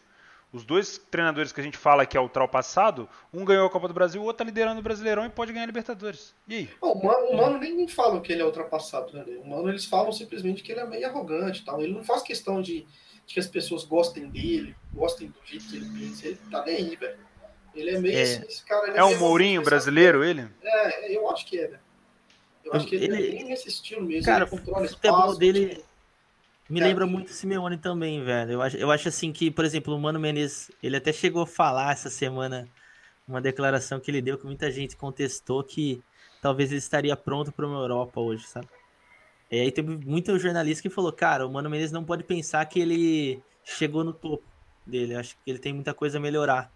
os 0.53 0.65
dois 0.65 0.99
treinadores 1.11 1.53
que 1.53 1.61
a 1.61 1.65
gente 1.65 1.79
fala 1.79 2.05
que 2.05 2.17
é 2.17 2.21
ultrapassado, 2.21 3.09
um 3.33 3.45
ganhou 3.45 3.67
a 3.67 3.71
Copa 3.71 3.87
do 3.87 3.95
Brasil, 3.95 4.21
o 4.21 4.25
outro 4.25 4.39
tá 4.39 4.45
liderando 4.45 4.81
o 4.81 4.83
Brasileirão 4.83 5.25
e 5.25 5.31
pode 5.31 5.53
ganhar 5.53 5.65
a 5.65 5.67
Libertadores. 5.67 6.35
E 6.49 6.57
aí? 6.57 6.71
o, 6.81 6.95
Mano, 6.95 7.27
o 7.29 7.37
Mano 7.37 7.59
nem 7.59 7.87
fala 7.87 8.21
que 8.21 8.33
ele 8.33 8.43
é 8.43 8.45
ultrapassado, 8.45 9.13
né? 9.13 9.25
O 9.43 9.49
Mano 9.49 9.69
eles 9.69 9.85
falam 9.85 10.13
simplesmente 10.13 10.63
que 10.63 10.73
ele 10.73 10.81
é 10.81 10.87
meio 10.87 11.07
arrogante 11.07 11.65
tal. 11.65 11.81
Ele 11.81 11.95
não 11.95 12.03
faz 12.03 12.23
questão 12.23 12.61
de, 12.61 12.81
de 13.27 13.35
que 13.35 13.39
as 13.39 13.47
pessoas 13.47 13.85
gostem 13.85 14.29
dele, 14.29 14.75
gostem 14.93 15.29
do 15.29 15.39
jeito 15.45 15.69
que 15.69 15.77
ele 15.77 15.87
pensa. 15.87 16.27
Ele 16.27 16.39
tá 16.51 16.65
nem 16.65 16.77
aí, 16.77 16.97
velho. 16.97 17.19
Ele 17.73 17.91
é 17.91 18.01
meio 18.01 18.19
é, 18.19 18.23
esse, 18.23 18.45
esse 18.47 18.65
cara. 18.65 18.93
é 18.93 19.05
um 19.05 19.17
Mourinho 19.19 19.63
brasileiro, 19.63 20.25
ele? 20.25 20.49
É, 20.63 21.17
eu 21.17 21.31
acho 21.31 21.47
que 21.47 21.61
é, 21.61 21.69
né? 21.69 21.79
Eu 22.65 22.73
acho 22.75 22.87
que 22.87 22.97
ele, 22.97 23.05
ele 23.05 23.15
é 23.15 23.31
bem 23.31 23.45
nesse 23.45 23.69
estilo 23.69 24.03
mesmo. 24.03 24.25
Cara, 24.25 24.45
o 24.45 24.89
futebol 24.89 25.37
dele 25.37 25.83
me 26.71 26.81
lembra 26.81 27.05
muito 27.05 27.31
Simeone 27.31 27.77
também, 27.77 28.23
velho. 28.23 28.53
Eu 28.53 28.63
acho, 28.63 28.77
eu 28.77 28.91
acho 28.91 29.09
assim 29.09 29.33
que, 29.33 29.51
por 29.51 29.65
exemplo, 29.65 29.95
o 29.95 29.99
Mano 29.99 30.21
Menezes, 30.21 30.71
ele 30.83 30.97
até 30.97 31.13
chegou 31.13 31.43
a 31.43 31.47
falar 31.47 31.93
essa 31.93 32.09
semana 32.09 32.69
uma 33.27 33.41
declaração 33.41 34.01
que 34.01 34.11
ele 34.11 34.23
deu 34.23 34.39
que 34.39 34.47
muita 34.47 34.71
gente 34.71 34.97
contestou 34.97 35.63
que 35.63 36.03
talvez 36.41 36.71
ele 36.71 36.79
estaria 36.79 37.17
pronto 37.17 37.53
para 37.53 37.67
uma 37.67 37.79
Europa 37.79 38.21
hoje, 38.21 38.47
sabe? 38.47 38.69
E 39.51 39.59
aí 39.59 39.73
teve 39.73 39.97
muito 40.07 40.39
jornalista 40.39 40.83
que 40.83 40.95
falou, 40.95 41.13
cara, 41.13 41.45
o 41.47 41.53
Mano 41.53 41.69
Menezes 41.69 41.93
não 41.93 42.05
pode 42.05 42.23
pensar 42.23 42.65
que 42.67 42.79
ele 42.79 43.43
chegou 43.65 44.05
no 44.05 44.13
topo 44.13 44.45
dele. 44.87 45.15
Eu 45.15 45.21
acho 45.21 45.35
que 45.35 45.51
ele 45.51 45.59
tem 45.59 45.73
muita 45.73 45.93
coisa 45.93 46.19
a 46.19 46.21
melhorar. 46.21 46.73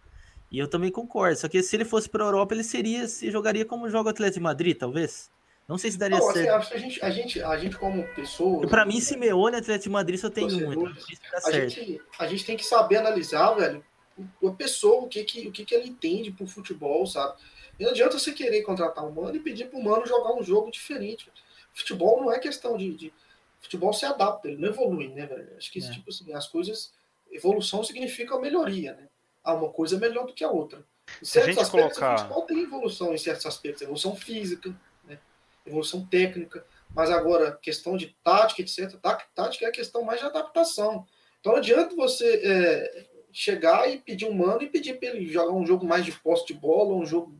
E 0.50 0.58
eu 0.58 0.66
também 0.68 0.90
concordo. 0.90 1.38
Só 1.38 1.48
que 1.48 1.62
se 1.62 1.76
ele 1.76 1.84
fosse 1.84 2.08
para 2.08 2.24
a 2.24 2.26
Europa, 2.26 2.52
ele 2.52 2.64
seria, 2.64 3.06
se 3.06 3.30
jogaria 3.30 3.64
como 3.64 3.88
joga 3.88 4.08
o 4.08 4.10
Atlético 4.10 4.40
de 4.40 4.42
Madrid, 4.42 4.76
talvez. 4.76 5.30
Não 5.66 5.78
sei 5.78 5.90
se 5.90 5.98
daria 5.98 6.18
não, 6.18 6.28
assim, 6.28 6.42
certo. 6.42 6.54
Acho 6.56 6.68
que 6.68 6.74
a 6.74 6.78
gente, 6.78 7.04
a 7.04 7.10
gente, 7.10 7.42
a 7.42 7.56
gente 7.56 7.76
como 7.76 8.06
pessoa. 8.14 8.66
Para 8.66 8.84
mim, 8.84 9.00
Simeone 9.00 9.56
e 9.56 9.60
Atlético 9.60 9.84
de 9.84 9.90
Madrid 9.90 10.20
só 10.20 10.28
tem 10.28 10.44
um. 10.44 10.86
a, 11.44 11.50
gente, 11.50 12.02
a 12.18 12.26
gente 12.26 12.44
tem 12.44 12.56
que 12.56 12.64
saber 12.64 12.96
analisar, 12.96 13.54
velho, 13.54 13.84
a 14.46 14.50
pessoa, 14.50 15.04
o 15.04 15.08
que, 15.08 15.24
que, 15.24 15.48
o 15.48 15.52
que, 15.52 15.64
que 15.64 15.74
ele 15.74 15.88
entende 15.88 16.30
pro 16.30 16.46
futebol, 16.46 17.06
sabe? 17.06 17.38
E 17.78 17.84
não 17.84 17.90
adianta 17.90 18.18
você 18.18 18.32
querer 18.32 18.62
contratar 18.62 19.04
um 19.04 19.10
mano 19.10 19.34
e 19.34 19.40
pedir 19.40 19.68
pro 19.70 19.82
mano 19.82 20.06
jogar 20.06 20.34
um 20.34 20.42
jogo 20.42 20.70
diferente. 20.70 21.32
Futebol 21.72 22.20
não 22.20 22.32
é 22.32 22.38
questão 22.38 22.76
de, 22.76 22.94
de. 22.94 23.12
Futebol 23.60 23.92
se 23.94 24.04
adapta, 24.04 24.48
ele 24.48 24.60
não 24.60 24.68
evolui, 24.68 25.08
né, 25.08 25.26
velho? 25.26 25.56
Acho 25.56 25.72
que, 25.72 25.78
é. 25.78 25.90
tipo 25.90 26.10
assim, 26.10 26.32
as 26.32 26.46
coisas. 26.46 26.92
Evolução 27.32 27.82
significa 27.82 28.38
melhoria, 28.38 28.92
né? 28.92 29.08
ah, 29.44 29.54
uma 29.54 29.68
coisa 29.68 29.96
é 29.96 29.98
melhor 29.98 30.26
do 30.26 30.32
que 30.32 30.42
a 30.42 30.50
outra. 30.50 30.82
Em 31.20 31.24
certos 31.24 31.58
aspectos, 31.58 31.98
colocar... 31.98 32.14
o 32.14 32.18
futebol 32.18 32.42
tem 32.46 32.62
evolução 32.62 33.12
em 33.12 33.18
certos 33.18 33.44
aspectos, 33.44 33.82
evolução 33.82 34.16
física, 34.16 34.70
né? 34.70 34.76
Evolução 35.66 36.04
técnica, 36.06 36.64
mas 36.94 37.10
agora, 37.10 37.58
questão 37.60 37.96
de 37.96 38.16
tática, 38.22 38.62
etc., 38.62 38.98
tática 39.34 39.64
é 39.64 39.68
a 39.68 39.72
questão 39.72 40.02
mais 40.02 40.20
de 40.20 40.26
adaptação. 40.26 41.06
Então 41.40 41.52
não 41.52 41.58
adianta 41.58 41.96
você 41.96 42.40
é, 42.42 43.06
chegar 43.32 43.90
e 43.90 43.98
pedir 43.98 44.26
um 44.26 44.34
mano 44.34 44.62
e 44.62 44.68
pedir 44.68 44.98
para 44.98 45.08
ele 45.08 45.26
jogar 45.26 45.52
um 45.52 45.66
jogo 45.66 45.84
mais 45.84 46.04
de 46.04 46.12
posse 46.12 46.46
de 46.46 46.54
bola, 46.54 46.94
um 46.94 47.04
jogo 47.04 47.34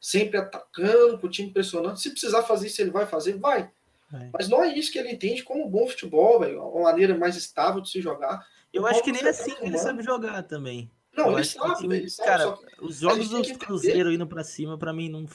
sempre 0.00 0.36
atacando, 0.36 1.18
com 1.18 1.26
o 1.26 1.30
time 1.30 1.50
pressionando. 1.50 1.96
Se 1.96 2.10
precisar 2.10 2.42
fazer 2.42 2.66
isso, 2.66 2.82
ele 2.82 2.90
vai 2.90 3.06
fazer, 3.06 3.38
vai. 3.38 3.70
É. 4.12 4.30
Mas 4.32 4.48
não 4.48 4.62
é 4.62 4.76
isso 4.76 4.90
que 4.90 4.98
ele 4.98 5.12
entende 5.12 5.42
como 5.42 5.68
bom 5.68 5.86
futebol, 5.86 6.40
véio, 6.40 6.62
uma 6.62 6.90
maneira 6.90 7.16
mais 7.16 7.36
estável 7.36 7.80
de 7.80 7.90
se 7.90 8.00
jogar. 8.00 8.44
Eu 8.72 8.86
acho 8.86 9.02
que 9.02 9.12
nem 9.12 9.26
assim 9.26 9.54
ele 9.60 9.78
sabe 9.78 10.02
jogar 10.02 10.42
também. 10.42 10.90
Não, 11.16 11.32
ele 11.32 11.44
sabe, 11.44 11.84
ele 11.84 12.10
sabe. 12.10 12.28
Cara, 12.28 12.58
os 12.80 13.00
jogos 13.00 13.28
do 13.28 13.58
Cruzeiro 13.58 14.12
indo 14.12 14.26
pra 14.26 14.44
cima, 14.44 14.78
pra 14.78 14.92
mim, 14.92 15.08
não. 15.08 15.26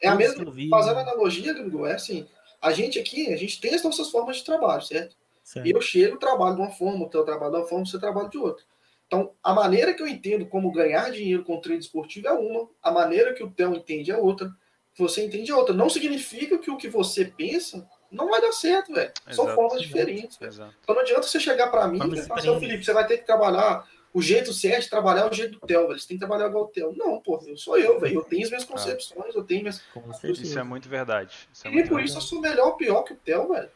É 0.00 0.08
a 0.08 0.14
mesma. 0.14 0.44
Fazendo 0.70 0.98
analogia, 0.98 1.52
Gringo, 1.52 1.86
é 1.86 1.94
assim. 1.94 2.26
A 2.60 2.72
gente 2.72 2.98
aqui, 2.98 3.32
a 3.32 3.36
gente 3.36 3.60
tem 3.60 3.74
as 3.74 3.82
nossas 3.82 4.10
formas 4.10 4.38
de 4.38 4.44
trabalho, 4.44 4.82
certo? 4.82 5.16
certo. 5.44 5.66
Eu 5.66 5.80
chego, 5.80 6.18
trabalho 6.18 6.56
de 6.56 6.62
uma 6.62 6.70
forma, 6.70 7.06
o 7.06 7.08
teu 7.08 7.24
trabalho 7.24 7.52
de 7.52 7.58
uma 7.58 7.66
forma, 7.66 7.86
você 7.86 7.98
trabalha 7.98 8.28
de 8.28 8.38
outra. 8.38 8.64
Então, 9.06 9.32
a 9.42 9.54
maneira 9.54 9.94
que 9.94 10.02
eu 10.02 10.06
entendo 10.06 10.46
como 10.46 10.70
ganhar 10.70 11.10
dinheiro 11.10 11.42
com 11.42 11.60
trade 11.60 11.80
esportivo 11.80 12.28
é 12.28 12.32
uma, 12.32 12.68
a 12.82 12.90
maneira 12.90 13.32
que 13.32 13.42
o 13.42 13.50
Theo 13.50 13.74
entende 13.74 14.10
é 14.10 14.16
outra, 14.16 14.52
você 14.96 15.24
entende 15.24 15.50
é 15.50 15.54
outra. 15.54 15.74
Não 15.74 15.88
significa 15.88 16.58
que 16.58 16.70
o 16.70 16.76
que 16.76 16.88
você 16.88 17.24
pensa 17.24 17.88
não 18.10 18.28
vai 18.28 18.40
dar 18.40 18.52
certo, 18.52 18.92
velho. 18.92 19.12
São 19.30 19.48
formas 19.54 19.80
diferentes. 19.80 20.38
Então 20.40 20.94
não 20.94 21.00
adianta 21.00 21.22
você 21.22 21.40
chegar 21.40 21.68
para 21.68 21.86
mim 21.88 21.98
e 21.98 22.22
falar 22.22 22.40
assim, 22.40 22.60
Felipe, 22.60 22.84
você 22.84 22.92
vai 22.92 23.06
ter 23.06 23.18
que 23.18 23.24
trabalhar 23.26 23.88
o 24.18 24.22
jeito 24.22 24.52
certo 24.52 24.82
de 24.82 24.90
trabalhar 24.90 25.22
é 25.22 25.30
o 25.30 25.32
jeito 25.32 25.60
do 25.60 25.66
Theo, 25.66 25.86
velho. 25.86 25.98
Você 25.98 26.08
tem 26.08 26.16
que 26.16 26.26
trabalhar 26.26 26.48
igual 26.48 26.64
o 26.64 26.66
Theo. 26.66 26.92
Não, 26.96 27.20
pô, 27.20 27.40
eu 27.46 27.56
sou 27.56 27.78
eu, 27.78 28.00
velho. 28.00 28.16
Eu 28.16 28.24
tenho 28.24 28.42
as 28.42 28.50
minhas 28.50 28.64
ah. 28.64 28.66
concepções, 28.66 29.34
eu 29.34 29.44
tenho 29.44 29.60
minhas. 29.60 29.80
Isso 30.24 30.58
é 30.58 30.62
muito 30.64 30.88
verdade. 30.88 31.48
Isso 31.52 31.68
é 31.68 31.70
muito 31.70 31.86
e 31.86 31.88
por 31.88 31.96
verdade. 31.96 32.10
isso 32.10 32.18
eu 32.18 32.22
sou 32.22 32.40
melhor 32.40 32.66
ou 32.66 32.76
pior 32.76 33.02
que 33.02 33.12
o 33.12 33.16
Theo, 33.16 33.48
velho. 33.48 33.68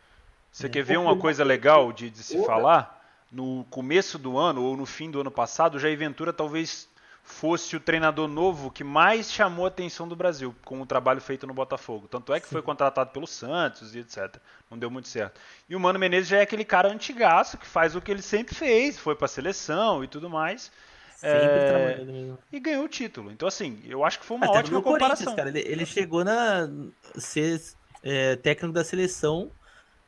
Você 0.51 0.66
é. 0.66 0.68
quer 0.68 0.82
ver 0.82 0.99
uma 0.99 1.16
coisa 1.16 1.45
legal 1.45 1.93
de, 1.93 2.11
de 2.11 2.18
se 2.24 2.36
Pô, 2.36 2.45
falar? 2.45 3.01
No 3.30 3.64
começo 3.70 4.18
do 4.18 4.36
ano 4.36 4.64
ou 4.64 4.76
no 4.76 4.84
fim 4.84 5.11
do 5.11 5.20
ano 5.20 5.30
passado, 5.30 5.76
o 5.76 5.78
Jair 5.78 5.97
Ventura 5.97 6.32
talvez 6.32 6.88
fosse 7.22 7.76
o 7.76 7.80
treinador 7.80 8.26
novo 8.28 8.70
que 8.70 8.82
mais 8.82 9.32
chamou 9.32 9.64
a 9.64 9.68
atenção 9.68 10.08
do 10.08 10.16
Brasil 10.16 10.54
com 10.64 10.80
o 10.80 10.86
trabalho 10.86 11.20
feito 11.20 11.46
no 11.46 11.54
Botafogo. 11.54 12.08
Tanto 12.08 12.34
é 12.34 12.40
que 12.40 12.46
Sim. 12.46 12.52
foi 12.52 12.62
contratado 12.62 13.10
pelo 13.10 13.26
Santos 13.26 13.94
e 13.94 14.00
etc. 14.00 14.36
Não 14.70 14.76
deu 14.76 14.90
muito 14.90 15.08
certo. 15.08 15.40
E 15.68 15.76
o 15.76 15.80
Mano 15.80 15.98
Menezes 15.98 16.28
já 16.28 16.38
é 16.38 16.42
aquele 16.42 16.64
cara 16.64 16.92
antigaço 16.92 17.56
que 17.56 17.66
faz 17.66 17.94
o 17.94 18.00
que 18.00 18.10
ele 18.10 18.22
sempre 18.22 18.54
fez, 18.54 18.98
foi 18.98 19.14
para 19.14 19.26
a 19.26 19.28
seleção 19.28 20.02
e 20.02 20.08
tudo 20.08 20.28
mais. 20.28 20.70
É... 21.22 22.34
E 22.50 22.58
ganhou 22.58 22.84
o 22.84 22.88
título. 22.88 23.30
Então, 23.30 23.46
assim, 23.46 23.80
eu 23.86 24.04
acho 24.04 24.18
que 24.18 24.26
foi 24.26 24.36
uma 24.36 24.46
Até 24.46 24.58
ótima 24.58 24.82
comparação. 24.82 25.36
Cara, 25.36 25.48
ele, 25.50 25.60
ele, 25.60 25.86
chegou 25.86 26.24
na 26.24 26.68
ser 27.14 27.62
é, 28.02 28.34
técnico 28.34 28.74
da 28.74 28.82
seleção, 28.82 29.52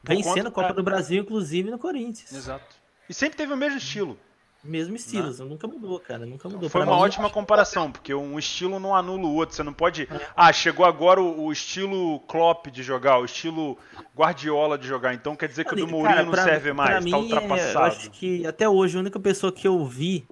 vencendo 0.02 0.46
conta, 0.46 0.48
a 0.48 0.50
Copa 0.50 0.74
do 0.74 0.82
Brasil, 0.82 1.22
inclusive 1.22 1.70
no 1.70 1.78
Corinthians. 1.78 2.32
Exato. 2.32 2.76
E 3.08 3.14
sempre 3.14 3.36
teve 3.36 3.52
o 3.52 3.56
mesmo 3.56 3.78
estilo. 3.78 4.18
Mesmo 4.64 4.96
estilo, 4.96 5.30
não. 5.38 5.46
nunca 5.46 5.66
mudou, 5.66 6.00
cara, 6.00 6.24
nunca 6.24 6.48
mudou. 6.48 6.70
Foi 6.70 6.80
pra 6.80 6.90
uma 6.90 6.96
mim, 6.96 7.02
ótima 7.02 7.28
comparação, 7.28 7.92
porque 7.92 8.14
um 8.14 8.38
estilo 8.38 8.80
não 8.80 8.96
anula 8.96 9.26
o 9.26 9.34
outro. 9.34 9.54
Você 9.54 9.62
não 9.62 9.74
pode. 9.74 10.04
É. 10.04 10.28
Ah, 10.34 10.50
chegou 10.54 10.86
agora 10.86 11.20
o, 11.20 11.44
o, 11.44 11.52
estilo 11.52 12.18
Klopp 12.20 12.68
de 12.68 12.82
jogar, 12.82 13.18
o 13.18 13.26
estilo 13.26 13.76
Guardiola 14.16 14.78
de 14.78 14.88
jogar. 14.88 15.12
Então 15.12 15.36
quer 15.36 15.48
dizer 15.48 15.66
que 15.66 15.74
o 15.74 15.76
do 15.76 15.86
Mourinho 15.86 16.16
cara, 16.16 16.26
não 16.26 16.32
serve 16.32 16.72
mais, 16.72 16.90
pra 16.90 16.98
tá 16.98 17.04
mim, 17.04 17.12
ultrapassado. 17.14 17.78
eu 17.78 17.82
acho 17.82 18.10
que 18.10 18.46
até 18.46 18.66
hoje 18.66 18.96
a 18.96 19.00
única 19.00 19.20
pessoa 19.20 19.52
que 19.52 19.68
eu 19.68 19.84
vi 19.84 20.26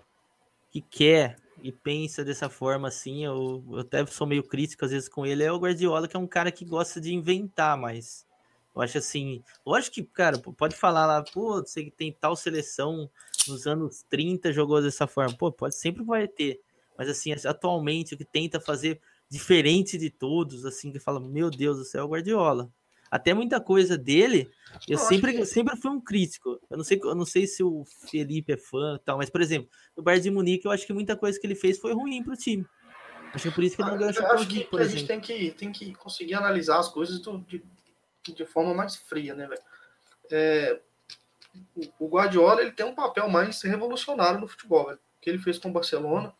que 0.70 0.80
quer 0.80 1.36
e 1.62 1.70
pensa 1.70 2.24
dessa 2.24 2.48
forma 2.48 2.88
assim, 2.88 3.24
eu, 3.24 3.62
eu 3.70 3.80
até 3.80 4.04
sou 4.06 4.26
meio 4.26 4.42
crítico 4.42 4.84
às 4.84 4.90
vezes 4.90 5.08
com 5.10 5.26
ele, 5.26 5.44
é 5.44 5.52
o 5.52 5.58
Guardiola, 5.58 6.08
que 6.08 6.16
é 6.16 6.20
um 6.20 6.26
cara 6.26 6.50
que 6.50 6.64
gosta 6.64 6.98
de 7.00 7.12
inventar 7.12 7.76
mais. 7.76 8.26
Eu 8.74 8.80
acho 8.80 8.96
assim, 8.96 9.44
lógico 9.64 9.96
que, 9.96 10.02
cara, 10.02 10.38
pode 10.38 10.74
falar 10.74 11.04
lá, 11.04 11.22
pô, 11.22 11.60
você 11.60 11.92
tem 11.94 12.10
tal 12.10 12.34
seleção 12.34 13.10
nos 13.49 13.66
anos 13.66 14.05
30 14.09 14.53
jogou 14.53 14.82
dessa 14.82 15.07
forma. 15.07 15.36
Pô, 15.36 15.53
pode 15.53 15.74
sempre 15.74 16.03
vai 16.05 16.26
ter. 16.28 16.61
Mas 16.97 17.09
assim, 17.09 17.32
atualmente 17.47 18.14
o 18.14 18.18
que 18.18 18.24
tenta 18.24 18.61
fazer 18.61 19.01
diferente 19.28 19.97
de 19.97 20.11
todos, 20.11 20.66
assim, 20.66 20.93
que 20.93 21.01
fala, 21.01 21.18
meu 21.18 21.51
Deus 21.51 21.78
do 21.78 21.84
céu, 21.84 22.07
Guardiola. 22.07 22.70
Até 23.11 23.34
muita 23.34 23.61
coisa 23.61 23.99
dele, 23.99 24.51
eu, 24.88 24.97
sempre, 24.97 25.34
que... 25.34 25.45
sempre 25.45 25.76
fui 25.76 25.90
um 25.90 26.01
crítico. 26.01 26.59
Eu 26.70 26.78
não 26.78 26.84
sei, 26.84 27.01
eu 27.03 27.14
não 27.14 27.26
sei 27.26 27.47
se 27.47 27.62
o 27.62 27.84
Felipe 28.11 28.53
é 28.53 28.57
fã 28.57 28.99
tal, 29.05 29.18
mas 29.18 29.28
por 29.28 29.40
exemplo, 29.40 29.68
no 29.97 30.03
Bayern 30.03 30.22
de 30.22 30.30
Munique, 30.30 30.64
eu 30.64 30.70
acho 30.70 30.86
que 30.86 30.93
muita 30.95 31.14
coisa 31.14 31.38
que 31.38 31.47
ele 31.47 31.55
fez 31.55 31.78
foi 31.78 31.93
ruim 31.93 32.22
pro 32.22 32.36
time. 32.36 32.64
Acho 33.34 33.45
que 33.45 33.49
é 33.49 33.53
por 33.53 33.64
isso 33.64 33.76
que 33.76 33.82
ele 33.82 33.90
não 33.90 33.99
ganhou 33.99 34.11
Acho 34.11 34.49
que, 34.49 34.64
que 34.64 34.76
a 34.76 34.84
gente 34.84 35.07
tem 35.07 35.20
que, 35.20 35.51
tem 35.53 35.72
que 35.72 35.95
conseguir 35.95 36.34
analisar 36.34 36.78
as 36.78 36.88
coisas 36.88 37.18
do, 37.20 37.38
de, 37.38 37.62
de 38.34 38.47
forma 38.47 38.74
mais 38.74 38.97
fria, 38.97 39.34
né, 39.34 39.47
velho? 39.47 39.62
É, 40.30 40.80
o 41.98 42.09
Guardiola 42.09 42.62
ele 42.62 42.72
tem 42.72 42.86
um 42.86 42.94
papel 42.94 43.28
mais 43.28 43.61
revolucionário 43.62 44.40
no 44.40 44.48
futebol, 44.48 44.86
velho. 44.86 44.98
O 44.98 45.20
que 45.20 45.30
ele 45.30 45.38
fez 45.38 45.59
com 45.59 45.68
o 45.68 45.72
Barcelona, 45.72 46.34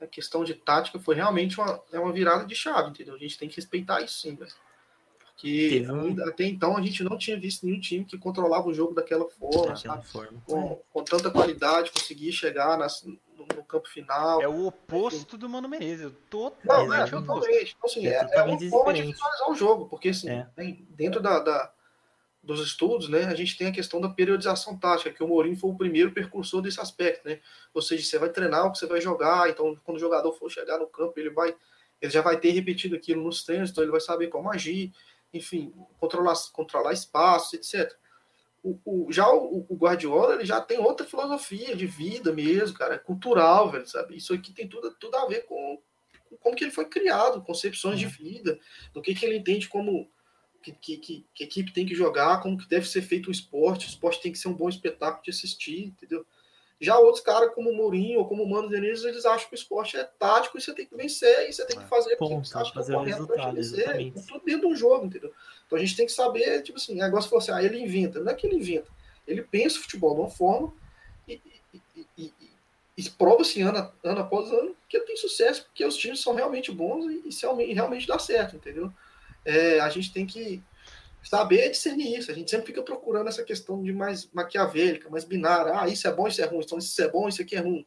a 0.00 0.06
questão 0.06 0.44
de 0.44 0.54
tática 0.54 0.98
foi 0.98 1.14
realmente 1.14 1.58
uma, 1.58 1.82
é 1.92 1.98
uma 1.98 2.12
virada 2.12 2.44
de 2.44 2.54
chave, 2.54 2.90
entendeu? 2.90 3.14
A 3.14 3.18
gente 3.18 3.38
tem 3.38 3.48
que 3.48 3.56
respeitar 3.56 4.00
isso 4.02 4.20
sim, 4.20 4.34
velho. 4.34 4.52
Porque 5.18 5.84
um... 5.90 6.28
até 6.28 6.44
então 6.44 6.76
a 6.76 6.82
gente 6.82 7.02
não 7.02 7.18
tinha 7.18 7.38
visto 7.38 7.66
nenhum 7.66 7.80
time 7.80 8.04
que 8.04 8.16
controlava 8.16 8.68
o 8.68 8.74
jogo 8.74 8.94
daquela 8.94 9.28
forma, 9.28 9.74
daquela 9.74 10.02
forma. 10.02 10.42
Com, 10.46 10.80
com, 10.92 11.04
tanta 11.04 11.30
qualidade, 11.30 11.90
conseguia 11.90 12.30
chegar 12.30 12.78
nas, 12.78 13.02
no, 13.02 13.18
no, 13.56 13.64
campo 13.64 13.88
final. 13.88 14.40
É 14.40 14.46
o 14.46 14.66
oposto 14.66 15.36
do 15.36 15.48
Mano 15.48 15.68
Menezes, 15.68 16.12
totalmente 16.30 17.10
não, 17.10 17.18
é, 17.18 17.22
oposto. 17.22 17.50
Então, 17.50 17.76
assim, 17.84 18.06
é, 18.06 18.28
é, 18.32 18.42
uma 18.42 18.58
forma 18.70 18.94
de 18.94 19.02
finalizar 19.02 19.50
o 19.50 19.54
jogo, 19.54 19.86
porque 19.86 20.10
assim, 20.10 20.30
é. 20.30 20.46
dentro 20.90 21.20
da, 21.20 21.40
da, 21.40 21.73
dos 22.44 22.60
estudos, 22.60 23.08
né, 23.08 23.24
a 23.24 23.34
gente 23.34 23.56
tem 23.56 23.68
a 23.68 23.72
questão 23.72 24.00
da 24.00 24.08
periodização 24.08 24.78
tática, 24.78 25.10
que 25.10 25.22
o 25.22 25.28
Mourinho 25.28 25.56
foi 25.56 25.70
o 25.70 25.76
primeiro 25.76 26.12
percursor 26.12 26.60
desse 26.60 26.80
aspecto, 26.80 27.26
né? 27.26 27.40
Ou 27.72 27.80
seja, 27.80 28.04
você 28.04 28.18
vai 28.18 28.28
treinar 28.28 28.66
o 28.66 28.72
que 28.72 28.78
você 28.78 28.86
vai 28.86 29.00
jogar, 29.00 29.48
então 29.48 29.74
quando 29.82 29.96
o 29.96 30.00
jogador 30.00 30.32
for 30.32 30.50
chegar 30.50 30.78
no 30.78 30.86
campo, 30.86 31.18
ele 31.18 31.30
vai 31.30 31.56
ele 32.02 32.12
já 32.12 32.20
vai 32.20 32.38
ter 32.38 32.50
repetido 32.50 32.94
aquilo 32.96 33.24
nos 33.24 33.44
treinos, 33.44 33.70
então 33.70 33.82
ele 33.82 33.90
vai 33.90 34.00
saber 34.00 34.28
como 34.28 34.50
agir 34.50 34.92
enfim, 35.34 35.72
controlar, 35.98 36.34
controlar 36.52 36.92
espaço, 36.92 37.56
etc. 37.56 37.92
O, 38.62 38.78
o, 38.84 39.12
já 39.12 39.28
o, 39.30 39.66
o, 39.68 39.76
Guardiola 39.76 40.34
ele 40.34 40.44
já 40.44 40.60
tem 40.60 40.78
outra 40.78 41.06
filosofia 41.06 41.76
de 41.76 41.86
vida 41.86 42.32
mesmo, 42.32 42.78
cara, 42.78 42.94
é 42.94 42.98
cultural, 42.98 43.70
velho, 43.70 43.86
sabe? 43.86 44.16
Isso 44.16 44.32
aqui 44.32 44.52
tem 44.52 44.68
tudo, 44.68 44.94
tudo 44.94 45.16
a 45.16 45.26
ver 45.26 45.44
com, 45.44 45.82
com 46.30 46.36
como 46.36 46.56
que 46.56 46.64
ele 46.64 46.70
foi 46.70 46.86
criado, 46.86 47.42
concepções 47.42 47.98
de 47.98 48.06
uhum. 48.06 48.12
vida, 48.12 48.58
do 48.94 49.02
que, 49.02 49.14
que 49.14 49.26
ele 49.26 49.36
entende 49.36 49.68
como 49.68 50.08
que, 50.64 50.72
que, 50.72 50.96
que, 50.96 51.26
que 51.34 51.44
a 51.44 51.46
equipe 51.46 51.72
tem 51.72 51.84
que 51.84 51.94
jogar, 51.94 52.40
como 52.40 52.56
que 52.56 52.68
deve 52.68 52.88
ser 52.88 53.02
feito 53.02 53.28
o 53.28 53.32
esporte, 53.32 53.86
o 53.86 53.90
esporte 53.90 54.22
tem 54.22 54.32
que 54.32 54.38
ser 54.38 54.48
um 54.48 54.54
bom 54.54 54.68
espetáculo 54.68 55.22
de 55.22 55.30
assistir, 55.30 55.86
entendeu? 55.86 56.24
Já 56.80 56.98
outros 56.98 57.22
caras, 57.22 57.54
como 57.54 57.70
o 57.70 57.76
Mourinho 57.76 58.18
ou 58.18 58.26
como 58.26 58.42
o 58.42 58.50
Mano 58.50 58.68
Diniz, 58.68 59.04
eles 59.04 59.24
acham 59.24 59.48
que 59.48 59.54
o 59.54 59.56
esporte 59.56 59.96
é 59.96 60.04
tático 60.04 60.58
e 60.58 60.60
você 60.60 60.74
tem 60.74 60.86
que 60.86 60.96
vencer 60.96 61.48
e 61.48 61.52
você 61.52 61.64
tem 61.66 61.76
que 61.76 61.84
é, 61.84 61.86
fazer 61.86 62.16
Ponto, 62.16 62.42
que 62.42 62.48
você 62.48 62.72
fazer 62.72 62.96
o 62.96 63.02
resultado, 63.02 63.54
vencer, 63.54 64.12
tudo 64.26 64.44
dentro 64.44 64.62
de 64.62 64.74
um 64.74 64.76
jogo, 64.76 65.06
entendeu? 65.06 65.32
Então 65.66 65.78
a 65.78 65.80
gente 65.80 65.96
tem 65.96 66.06
que 66.06 66.12
saber, 66.12 66.62
tipo 66.62 66.78
assim, 66.78 66.94
negócio 66.94 67.30
falou 67.30 67.42
assim, 67.42 67.52
ah, 67.52 67.62
ele 67.62 67.78
inventa. 67.78 68.20
Não 68.20 68.32
é 68.32 68.34
que 68.34 68.46
ele 68.46 68.56
inventa. 68.56 68.90
Ele 69.26 69.42
pensa 69.42 69.78
o 69.78 69.82
futebol 69.82 70.14
de 70.14 70.20
uma 70.20 70.30
forma 70.30 70.74
e, 71.28 71.40
e, 71.96 72.06
e, 72.18 72.32
e 72.98 73.10
prova-se 73.10 73.62
ano, 73.62 73.90
ano 74.02 74.20
após 74.20 74.50
ano 74.50 74.76
que 74.88 74.96
ele 74.96 75.06
tem 75.06 75.16
sucesso, 75.16 75.64
porque 75.64 75.84
os 75.84 75.96
times 75.96 76.20
são 76.20 76.34
realmente 76.34 76.72
bons 76.72 77.06
e, 77.06 77.22
e 77.62 77.72
realmente 77.72 78.06
dá 78.06 78.18
certo, 78.18 78.56
entendeu? 78.56 78.92
É, 79.44 79.80
a 79.80 79.88
gente 79.88 80.12
tem 80.12 80.26
que 80.26 80.62
saber 81.22 81.70
discernir 81.70 82.18
isso. 82.18 82.30
A 82.30 82.34
gente 82.34 82.50
sempre 82.50 82.66
fica 82.66 82.82
procurando 82.82 83.28
essa 83.28 83.42
questão 83.42 83.82
de 83.82 83.92
mais 83.92 84.28
maquiavélica, 84.32 85.10
mais 85.10 85.24
binária. 85.24 85.78
Ah, 85.78 85.88
isso 85.88 86.06
é 86.06 86.12
bom, 86.12 86.28
isso 86.28 86.42
é 86.42 86.46
ruim. 86.46 86.62
Então, 86.64 86.78
isso 86.78 87.02
é 87.02 87.08
bom, 87.08 87.28
isso 87.28 87.42
aqui 87.42 87.56
é 87.56 87.60
ruim. 87.60 87.86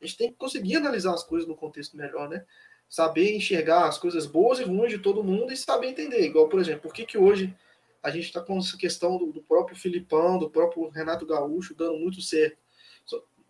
A 0.00 0.06
gente 0.06 0.18
tem 0.18 0.30
que 0.30 0.36
conseguir 0.36 0.76
analisar 0.76 1.14
as 1.14 1.24
coisas 1.24 1.48
no 1.48 1.56
contexto 1.56 1.96
melhor, 1.96 2.28
né? 2.28 2.44
Saber 2.88 3.34
enxergar 3.34 3.86
as 3.86 3.98
coisas 3.98 4.26
boas 4.26 4.60
e 4.60 4.62
ruins 4.62 4.90
de 4.90 4.98
todo 4.98 5.24
mundo 5.24 5.52
e 5.52 5.56
saber 5.56 5.88
entender. 5.88 6.24
Igual, 6.24 6.48
por 6.48 6.60
exemplo, 6.60 6.82
por 6.82 6.92
que, 6.92 7.04
que 7.04 7.18
hoje 7.18 7.54
a 8.02 8.10
gente 8.10 8.26
está 8.26 8.40
com 8.40 8.58
essa 8.58 8.76
questão 8.76 9.18
do, 9.18 9.32
do, 9.32 9.42
próprio 9.42 9.76
Filipão, 9.76 10.38
do 10.38 10.48
próprio 10.48 10.88
Renato 10.90 11.26
Gaúcho 11.26 11.74
dando 11.74 11.98
muito 11.98 12.20
certo. 12.20 12.56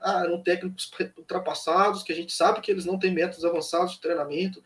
Ah, 0.01 0.25
eram 0.25 0.43
técnicos 0.43 0.91
ultrapassados, 1.17 2.03
que 2.03 2.13
a 2.13 2.17
gente 2.17 2.33
sabe 2.33 2.61
que 2.61 2.71
eles 2.71 2.85
não 2.85 2.99
têm 2.99 3.13
métodos 3.13 3.45
avançados 3.45 3.93
de 3.93 4.01
treinamento. 4.01 4.65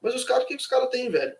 Mas 0.00 0.14
os 0.14 0.24
caras, 0.24 0.44
o 0.44 0.46
que, 0.46 0.56
que 0.56 0.62
os 0.62 0.66
caras 0.66 0.88
têm, 0.88 1.08
velho? 1.08 1.34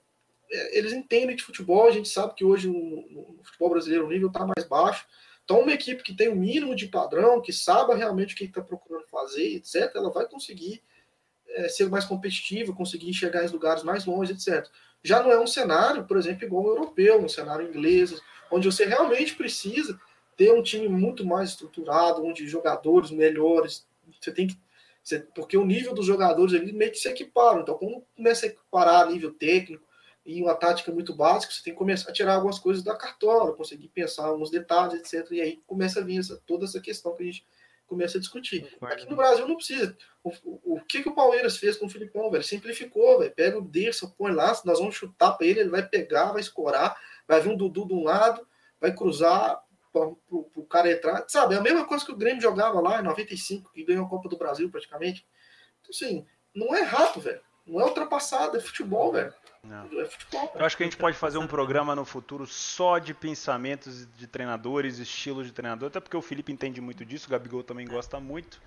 É, 0.53 0.79
eles 0.79 0.93
entendem 0.93 1.35
de 1.35 1.43
futebol, 1.43 1.89
a 1.89 1.91
gente 1.91 2.09
sabe 2.09 2.35
que 2.35 2.45
hoje 2.45 2.69
no, 2.69 3.39
futebol 3.43 3.71
brasileiro 3.71 4.07
o 4.07 4.11
nível 4.11 4.29
está 4.29 4.47
mais 4.47 4.69
baixo. 4.69 5.07
Então, 5.45 5.61
uma 5.61 5.73
equipe 5.73 6.03
que 6.03 6.15
tem 6.15 6.29
o 6.29 6.33
um 6.33 6.37
mínimo 6.37 6.77
de 6.77 6.87
padrão, 6.87 7.41
que 7.41 7.53
saiba 7.53 7.97
realmente 7.97 8.35
o 8.35 8.37
que 8.37 8.45
está 8.45 8.61
procurando 8.61 9.07
fazer, 9.09 9.57
etc., 9.57 9.91
ela 9.95 10.11
vai 10.11 10.27
conseguir 10.27 10.83
é, 11.49 11.69
ser 11.69 11.89
mais 11.89 12.05
competitiva, 12.05 12.73
conseguir 12.73 13.13
chegar 13.13 13.45
em 13.45 13.49
lugares 13.49 13.83
mais 13.83 14.05
longe, 14.05 14.33
etc. 14.33 14.69
Já 15.03 15.23
não 15.23 15.33
é 15.33 15.41
um 15.41 15.47
cenário, 15.47 16.05
por 16.05 16.17
exemplo, 16.17 16.45
igual 16.45 16.65
o 16.65 16.69
europeu, 16.69 17.21
um 17.21 17.29
cenário 17.29 17.69
inglês, 17.69 18.21
onde 18.51 18.71
você 18.71 18.85
realmente 18.85 19.35
precisa 19.35 19.99
ter 20.37 20.53
um 20.53 20.63
time 20.63 20.89
muito 20.89 21.25
mais 21.25 21.51
estruturado, 21.51 22.25
onde 22.25 22.47
jogadores 22.47 23.11
melhores. 23.11 23.87
Você 24.21 24.31
tem 24.31 24.47
que. 24.47 24.57
Porque 25.35 25.57
o 25.57 25.65
nível 25.65 25.93
dos 25.93 26.07
jogadores 26.07 26.55
ali 26.55 26.73
meio 26.73 26.93
que 26.93 26.99
se 26.99 27.09
equiparam. 27.09 27.63
Então, 27.63 27.77
quando 27.77 28.05
começa 28.17 28.47
a 28.47 28.49
equiparar 28.49 29.11
nível 29.11 29.33
técnico, 29.33 29.85
e 30.25 30.43
uma 30.43 30.55
tática 30.55 30.93
muito 30.93 31.15
básica, 31.15 31.53
você 31.53 31.63
tem 31.63 31.73
que 31.73 31.79
começar 31.79 32.11
a 32.11 32.13
tirar 32.13 32.35
algumas 32.35 32.59
coisas 32.59 32.83
da 32.83 32.97
cartola, 32.97 33.55
conseguir 33.55 33.89
pensar 33.89 34.27
alguns 34.27 34.51
detalhes, 34.51 34.95
etc. 34.95 35.31
E 35.33 35.41
aí 35.41 35.63
começa 35.67 36.01
a 36.01 36.05
vir 36.05 36.19
essa, 36.19 36.41
toda 36.47 36.65
essa 36.65 36.81
questão 36.81 37.15
que 37.17 37.23
a 37.23 37.27
gente 37.27 37.45
começa 37.87 38.17
a 38.17 38.21
discutir. 38.21 38.75
Aqui 38.81 39.09
no 39.09 39.17
Brasil 39.17 39.47
não 39.47 39.57
precisa. 39.57 39.97
O, 40.23 40.31
o, 40.45 40.77
o 40.77 40.85
que, 40.85 41.03
que 41.03 41.09
o 41.09 41.15
Palmeiras 41.15 41.57
fez 41.57 41.77
com 41.77 41.87
o 41.87 41.91
Filipão, 41.91 42.31
velho? 42.31 42.43
Simplificou, 42.43 43.19
velho. 43.19 43.35
Pega 43.35 43.59
o 43.59 43.63
Dersa, 43.63 44.13
põe 44.17 44.33
lá, 44.33 44.49
nós 44.65 44.79
vamos 44.79 44.95
chutar 44.95 45.33
para 45.33 45.47
ele, 45.47 45.61
ele 45.61 45.71
vai 45.71 45.87
pegar, 45.87 46.33
vai 46.33 46.41
escorar, 46.41 46.97
vai 47.27 47.41
vir 47.41 47.51
um 47.51 47.57
Dudu 47.57 47.87
de 47.87 47.95
um 47.95 48.05
lado, 48.05 48.47
vai 48.81 48.95
cruzar 48.95 49.61
para 49.93 50.07
o 50.07 50.67
cara 50.71 50.91
entrar. 50.91 51.25
Sabe, 51.29 51.55
é 51.55 51.59
a 51.59 51.63
mesma 51.63 51.85
coisa 51.85 52.05
que 52.05 52.13
o 52.13 52.17
Grêmio 52.17 52.41
jogava 52.41 52.81
lá 52.81 53.01
em 53.01 53.05
95, 53.05 53.73
que 53.73 53.85
ganhou 53.85 54.07
a 54.07 54.09
Copa 54.09 54.29
do 54.29 54.39
Brasil 54.39 54.71
praticamente. 54.71 55.27
Então, 55.81 55.91
assim, 55.91 56.27
não 56.55 56.75
é 56.75 56.83
rato, 56.83 57.21
velho. 57.21 57.41
Não 57.67 57.81
é 57.81 57.85
ultrapassado, 57.85 58.57
é 58.57 58.61
futebol, 58.61 59.13
velho. 59.13 59.33
É 59.65 60.05
futebol. 60.07 60.53
Eu 60.57 60.67
acho 60.67 60.77
que 60.77 60.83
a 60.83 60.87
gente 60.87 60.97
pode 60.97 61.17
fazer 61.17 61.39
um 61.39 61.47
programa 61.47 61.95
no 61.95 62.05
futuro 62.05 62.49
só 62.49 62.99
de 62.99 63.15
pensamentos 63.15 64.09
de 64.17 64.27
treinadores, 64.27 64.99
estilos 64.99 65.47
de 65.47 65.53
treinador, 65.53 65.87
até 65.87 66.01
porque 66.01 66.17
o 66.17 66.23
Felipe 66.23 66.53
entende 66.53 66.81
muito 66.81 67.05
disso, 67.05 67.29
o 67.29 67.31
Gabigol 67.31 67.63
também 67.63 67.87
gosta 67.87 68.19
muito. 68.19 68.61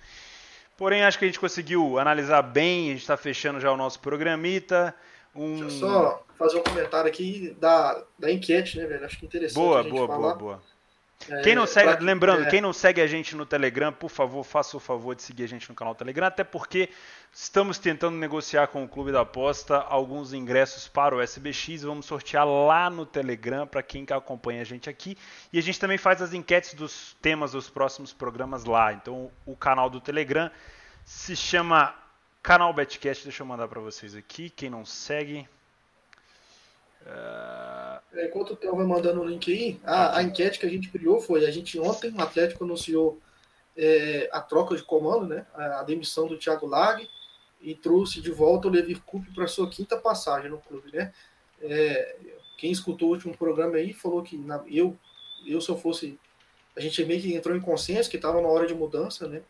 Porém, 0.74 1.04
acho 1.04 1.18
que 1.18 1.26
a 1.26 1.28
gente 1.28 1.38
conseguiu 1.38 1.98
analisar 1.98 2.40
bem, 2.40 2.86
a 2.86 2.92
gente 2.92 3.02
está 3.02 3.16
fechando 3.16 3.60
já 3.60 3.70
o 3.70 3.76
nosso 3.76 4.00
programita. 4.00 4.94
Um... 5.34 5.60
Deixa 5.60 5.64
eu 5.64 5.80
só 5.80 6.24
fazer 6.38 6.58
um 6.58 6.62
comentário 6.62 7.10
aqui 7.10 7.54
da, 7.60 8.02
da 8.18 8.32
enquete, 8.32 8.78
né, 8.78 8.86
velho? 8.86 9.04
Acho 9.04 9.18
que 9.18 9.26
interessante. 9.26 9.54
Boa, 9.54 9.82
boa, 9.82 10.06
falar. 10.06 10.18
boa, 10.18 10.34
boa. 10.34 10.62
É, 11.28 11.40
quem 11.40 11.54
não 11.54 11.66
segue, 11.66 11.96
pra... 11.96 12.04
lembrando, 12.04 12.44
é. 12.44 12.50
quem 12.50 12.60
não 12.60 12.72
segue 12.72 13.00
a 13.00 13.06
gente 13.06 13.34
no 13.34 13.46
Telegram, 13.46 13.92
por 13.92 14.10
favor, 14.10 14.44
faça 14.44 14.76
o 14.76 14.80
favor 14.80 15.14
de 15.14 15.22
seguir 15.22 15.44
a 15.44 15.48
gente 15.48 15.68
no 15.68 15.74
canal 15.74 15.94
Telegram, 15.94 16.26
até 16.26 16.44
porque 16.44 16.90
estamos 17.32 17.78
tentando 17.78 18.16
negociar 18.16 18.68
com 18.68 18.84
o 18.84 18.88
Clube 18.88 19.10
da 19.10 19.22
Aposta 19.22 19.78
alguns 19.78 20.32
ingressos 20.32 20.86
para 20.86 21.16
o 21.16 21.20
SBX. 21.20 21.82
Vamos 21.82 22.06
sortear 22.06 22.46
lá 22.46 22.88
no 22.90 23.04
Telegram 23.04 23.66
para 23.66 23.82
quem 23.82 24.06
acompanha 24.10 24.60
a 24.60 24.64
gente 24.64 24.88
aqui. 24.88 25.16
E 25.52 25.58
a 25.58 25.62
gente 25.62 25.80
também 25.80 25.98
faz 25.98 26.22
as 26.22 26.32
enquetes 26.32 26.74
dos 26.74 27.16
temas 27.20 27.52
dos 27.52 27.68
próximos 27.68 28.12
programas 28.12 28.64
lá. 28.64 28.92
Então, 28.92 29.30
o 29.44 29.56
canal 29.56 29.90
do 29.90 30.00
Telegram 30.00 30.50
se 31.04 31.34
chama 31.34 31.94
Canal 32.42 32.72
Betcast. 32.72 33.24
Deixa 33.24 33.42
eu 33.42 33.46
mandar 33.46 33.66
para 33.68 33.80
vocês 33.80 34.14
aqui. 34.14 34.50
Quem 34.50 34.70
não 34.70 34.84
segue, 34.84 35.48
Uh... 37.06 37.86
Enquanto 38.24 38.52
o 38.52 38.56
Theo 38.56 38.76
vai 38.76 38.86
mandando 38.86 39.20
o 39.20 39.24
link 39.24 39.52
aí, 39.52 39.80
a, 39.84 40.18
a, 40.18 40.22
enquete 40.22 40.58
que 40.58 40.66
a 40.66 40.68
gente 40.68 40.88
criou 40.88 41.20
foi: 41.20 41.44
a 41.44 41.50
gente 41.50 41.78
ontem, 41.78 42.10
o 42.10 42.20
Atlético 42.20 42.64
anunciou 42.64 43.20
é, 43.76 44.28
a 44.32 44.40
troca 44.40 44.74
de 44.74 44.82
comando, 44.82 45.26
né, 45.26 45.46
a, 45.54 45.80
a 45.80 45.82
demissão 45.82 46.26
do 46.26 46.38
Thiago 46.38 46.66
Lag 46.66 47.06
e 47.60 47.74
trouxe 47.74 48.20
de 48.20 48.30
volta 48.30 48.68
o 48.68 48.70
Levir 48.70 49.02
Coupe 49.02 49.32
para 49.34 49.46
sua 49.46 49.68
quinta 49.68 49.96
passagem 49.96 50.50
no 50.50 50.58
clube. 50.58 50.90
Né? 50.92 51.12
É, 51.60 52.16
quem 52.58 52.70
escutou 52.70 53.08
o 53.08 53.12
último 53.12 53.36
programa 53.36 53.76
aí 53.76 53.92
falou 53.92 54.22
que 54.22 54.36
na, 54.36 54.62
eu, 54.66 54.96
eu, 55.44 55.60
se 55.60 55.68
eu 55.68 55.76
fosse. 55.76 56.18
A 56.74 56.80
gente 56.80 57.04
meio 57.04 57.20
que 57.20 57.34
entrou 57.34 57.56
em 57.56 57.60
consenso 57.60 58.10
que 58.10 58.16
estava 58.16 58.40
na 58.40 58.48
hora 58.48 58.66
de 58.66 58.74
mudança, 58.74 59.26
né? 59.26 59.42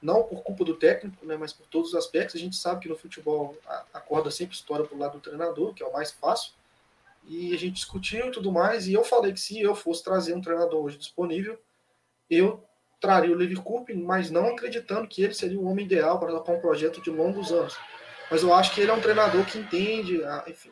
não 0.00 0.22
por 0.22 0.42
culpa 0.42 0.62
do 0.62 0.76
técnico, 0.76 1.24
né, 1.24 1.38
mas 1.38 1.54
por 1.54 1.66
todos 1.66 1.88
os 1.88 1.94
aspectos. 1.94 2.36
A 2.36 2.38
gente 2.38 2.54
sabe 2.54 2.82
que 2.82 2.88
no 2.88 2.96
futebol 2.96 3.56
a, 3.66 3.84
a 3.94 4.00
corda 4.00 4.30
sempre 4.30 4.54
estoura 4.54 4.84
para 4.84 4.94
o 4.94 4.98
lado 4.98 5.12
do 5.14 5.20
treinador, 5.20 5.72
que 5.72 5.82
é 5.82 5.86
o 5.86 5.92
mais 5.92 6.10
fácil 6.10 6.52
e 7.26 7.52
a 7.54 7.58
gente 7.58 7.74
discutiu 7.74 8.28
e 8.28 8.30
tudo 8.30 8.52
mais, 8.52 8.86
e 8.86 8.92
eu 8.92 9.04
falei 9.04 9.32
que 9.32 9.40
se 9.40 9.60
eu 9.60 9.74
fosse 9.74 10.02
trazer 10.02 10.34
um 10.34 10.40
treinador 10.40 10.84
hoje 10.84 10.96
disponível, 10.96 11.60
eu 12.30 12.64
traria 13.00 13.34
o 13.34 13.38
Levi 13.38 13.56
Coupe, 13.56 13.94
mas 13.94 14.30
não 14.30 14.48
acreditando 14.48 15.08
que 15.08 15.22
ele 15.22 15.34
seria 15.34 15.58
o 15.58 15.66
homem 15.66 15.84
ideal 15.84 16.18
para 16.18 16.32
tocar 16.32 16.52
um 16.52 16.60
projeto 16.60 17.02
de 17.02 17.10
longos 17.10 17.52
anos. 17.52 17.76
Mas 18.30 18.42
eu 18.42 18.52
acho 18.54 18.74
que 18.74 18.80
ele 18.80 18.90
é 18.90 18.94
um 18.94 19.00
treinador 19.00 19.44
que 19.44 19.58
entende, 19.58 20.20
enfim, 20.46 20.70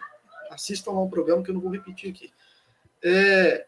assistam 0.51 0.93
lá 0.93 1.03
um 1.03 1.11
programa 1.11 1.43
que 1.43 1.51
eu 1.51 1.55
não 1.55 1.61
vou 1.61 1.71
repetir 1.71 2.11
aqui. 2.11 2.33
É, 3.03 3.67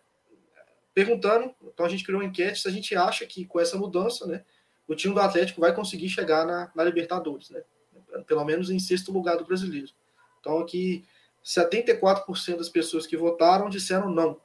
perguntando, 0.95 1.55
então 1.62 1.84
a 1.84 1.89
gente 1.89 2.05
criou 2.05 2.20
uma 2.20 2.26
enquete 2.26 2.61
se 2.61 2.68
a 2.68 2.70
gente 2.70 2.97
acha 2.97 3.26
que 3.26 3.45
com 3.45 3.61
essa 3.61 3.76
mudança, 3.76 4.26
né, 4.26 4.45
o 4.89 4.95
time 4.95 5.12
do 5.12 5.20
Atlético 5.20 5.61
vai 5.61 5.74
conseguir 5.74 6.09
chegar 6.09 6.47
na, 6.47 6.70
na 6.74 6.84
Libertadores, 6.84 7.51
né, 7.51 7.62
pelo 8.26 8.45
menos 8.45 8.70
em 8.70 8.78
sexto 8.78 9.12
lugar 9.12 9.37
do 9.37 9.45
brasileiro. 9.45 9.91
Então 10.41 10.59
aqui 10.59 11.05
74% 11.47 12.57
das 12.57 12.68
pessoas 12.68 13.07
que 13.07 13.16
votaram 13.16 13.70
disseram 13.70 14.11
não. 14.11 14.40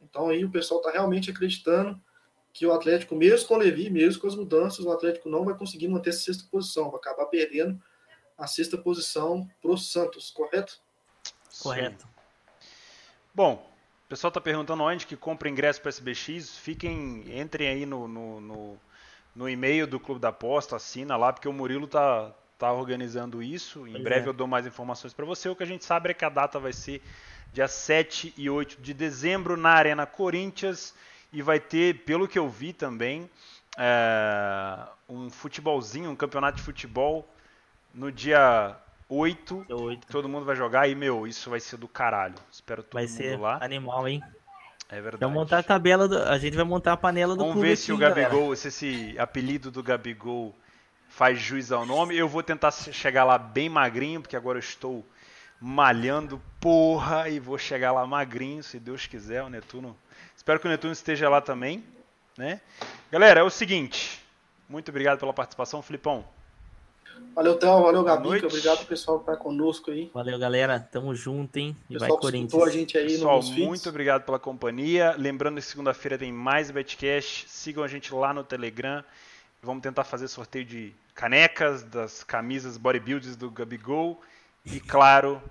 Então 0.00 0.30
aí 0.30 0.44
o 0.44 0.50
pessoal 0.50 0.80
está 0.80 0.90
realmente 0.90 1.30
acreditando 1.30 2.00
que 2.54 2.66
o 2.66 2.72
Atlético, 2.72 3.14
mesmo 3.14 3.48
com 3.48 3.54
o 3.54 3.58
Levi, 3.58 3.90
mesmo 3.90 4.20
com 4.20 4.26
as 4.26 4.34
mudanças, 4.34 4.84
o 4.84 4.90
Atlético 4.90 5.28
não 5.28 5.44
vai 5.44 5.54
conseguir 5.54 5.88
manter 5.88 6.10
essa 6.10 6.20
sexta 6.20 6.44
posição, 6.50 6.90
vai 6.90 6.98
acabar 6.98 7.26
perdendo 7.26 7.80
a 8.36 8.46
sexta 8.46 8.78
posição 8.78 9.48
pro 9.60 9.76
Santos, 9.76 10.30
correto? 10.30 10.80
Correto. 11.62 12.06
Bom, 13.34 13.66
o 14.06 14.08
pessoal 14.08 14.28
está 14.28 14.40
perguntando 14.40 14.82
onde 14.82 15.06
que 15.06 15.16
compra 15.16 15.48
ingresso 15.48 15.80
para 15.80 15.90
SBX. 15.90 16.56
Fiquem, 16.58 17.24
entrem 17.38 17.68
aí 17.68 17.86
no, 17.86 18.08
no, 18.08 18.40
no, 18.40 18.80
no 19.34 19.48
e-mail 19.48 19.86
do 19.86 20.00
Clube 20.00 20.20
da 20.20 20.28
Aposta, 20.28 20.76
assina 20.76 21.16
lá, 21.16 21.32
porque 21.32 21.48
o 21.48 21.52
Murilo 21.52 21.86
tá, 21.86 22.34
tá 22.58 22.72
organizando 22.72 23.42
isso. 23.42 23.86
Em 23.86 23.92
Pois 23.92 24.04
breve 24.04 24.26
é. 24.26 24.28
eu 24.28 24.32
dou 24.32 24.46
mais 24.46 24.66
informações 24.66 25.12
para 25.12 25.24
você. 25.24 25.48
O 25.48 25.56
que 25.56 25.62
a 25.62 25.66
gente 25.66 25.84
sabe 25.84 26.10
é 26.10 26.14
que 26.14 26.24
a 26.24 26.28
data 26.28 26.58
vai 26.58 26.72
ser 26.72 27.02
dia 27.52 27.68
7 27.68 28.32
e 28.36 28.48
8 28.48 28.80
de 28.80 28.94
dezembro 28.94 29.56
na 29.56 29.70
Arena 29.70 30.06
Corinthians. 30.06 30.94
E 31.32 31.40
vai 31.42 31.58
ter, 31.58 32.00
pelo 32.04 32.28
que 32.28 32.38
eu 32.38 32.48
vi 32.48 32.72
também, 32.74 33.28
é, 33.78 34.78
um 35.08 35.30
futebolzinho, 35.30 36.10
um 36.10 36.16
campeonato 36.16 36.58
de 36.58 36.62
futebol 36.62 37.26
no 37.94 38.12
dia 38.12 38.76
8 39.08 39.64
Deu 39.68 39.80
oito. 39.82 40.06
todo 40.08 40.28
mundo 40.28 40.44
vai 40.44 40.54
jogar 40.56 40.88
e, 40.88 40.94
meu, 40.94 41.26
isso 41.26 41.50
vai 41.50 41.58
ser 41.60 41.76
do 41.78 41.88
caralho. 41.88 42.34
Espero 42.50 42.82
todo 42.82 42.94
Vai 42.94 43.04
mundo 43.06 43.16
ser 43.16 43.38
lá. 43.38 43.58
animal, 43.62 44.06
hein? 44.08 44.22
É 44.90 45.00
verdade. 45.00 45.20
Vamos 45.20 45.34
montar 45.36 45.58
a 45.60 45.62
tabela, 45.62 46.06
do- 46.06 46.18
a 46.22 46.36
gente 46.38 46.54
vai 46.54 46.64
montar 46.64 46.92
a 46.92 46.96
panela 46.98 47.34
do 47.34 47.38
Vamos 47.38 47.54
clube 47.54 47.68
ver 47.68 47.76
se 47.76 47.90
o 47.92 47.94
aqui, 47.94 48.02
galera. 48.02 48.22
Gabigol, 48.28 48.54
se 48.56 48.68
esse 48.68 49.14
apelido 49.18 49.70
do 49.70 49.82
Gabigol 49.82 50.54
faz 51.14 51.38
juiz 51.38 51.70
ao 51.70 51.84
nome. 51.84 52.16
Eu 52.16 52.28
vou 52.28 52.42
tentar 52.42 52.70
chegar 52.70 53.24
lá 53.24 53.38
bem 53.38 53.68
magrinho, 53.68 54.20
porque 54.20 54.36
agora 54.36 54.58
eu 54.58 54.60
estou 54.60 55.04
malhando, 55.60 56.40
porra, 56.58 57.28
e 57.28 57.38
vou 57.38 57.56
chegar 57.58 57.92
lá 57.92 58.04
magrinho, 58.06 58.62
se 58.62 58.78
Deus 58.80 59.06
quiser, 59.06 59.42
o 59.42 59.48
Netuno. 59.48 59.96
Espero 60.36 60.58
que 60.58 60.66
o 60.66 60.70
Netuno 60.70 60.92
esteja 60.92 61.28
lá 61.28 61.40
também, 61.40 61.84
né? 62.36 62.60
Galera, 63.10 63.40
é 63.40 63.42
o 63.42 63.50
seguinte. 63.50 64.20
Muito 64.68 64.88
obrigado 64.88 65.18
pela 65.20 65.32
participação, 65.32 65.82
Filipão. 65.82 66.24
Valeu, 67.34 67.56
Théo, 67.56 67.82
valeu, 67.82 68.02
Gabica, 68.02 68.46
obrigado 68.46 68.84
pessoal 68.86 69.20
que 69.20 69.26
tá 69.26 69.36
conosco 69.36 69.90
aí. 69.90 70.10
Valeu, 70.12 70.38
galera. 70.38 70.80
Tamo 70.80 71.14
junto, 71.14 71.56
hein? 71.58 71.76
E 71.88 71.96
vai 71.96 72.08
pessoal 72.08 72.20
que 72.20 72.36
escutou 72.36 72.60
a 72.60 72.64
Corinthians. 72.64 72.72
gente 72.72 72.98
aí 72.98 73.06
Pessoal, 73.06 73.36
nos 73.36 73.48
feeds. 73.50 73.66
muito 73.66 73.88
obrigado 73.88 74.24
pela 74.24 74.38
companhia. 74.38 75.14
Lembrando 75.16 75.56
que 75.56 75.62
segunda-feira 75.62 76.18
tem 76.18 76.32
mais 76.32 76.70
Betcast. 76.70 77.48
Sigam 77.48 77.84
a 77.84 77.88
gente 77.88 78.12
lá 78.12 78.34
no 78.34 78.42
Telegram. 78.42 79.04
Vamos 79.62 79.82
tentar 79.82 80.02
fazer 80.04 80.26
sorteio 80.26 80.64
de 80.64 80.92
canecas, 81.14 81.82
das 81.82 82.24
camisas 82.24 82.76
bodybuilders 82.76 83.36
do 83.36 83.50
Gabigol 83.50 84.20
e, 84.64 84.80
claro, 84.80 85.42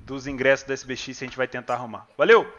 dos 0.00 0.26
ingressos 0.26 0.66
da 0.66 0.74
SBX 0.74 1.22
a 1.22 1.24
gente 1.24 1.36
vai 1.36 1.46
tentar 1.48 1.74
arrumar. 1.74 2.06
Valeu! 2.16 2.50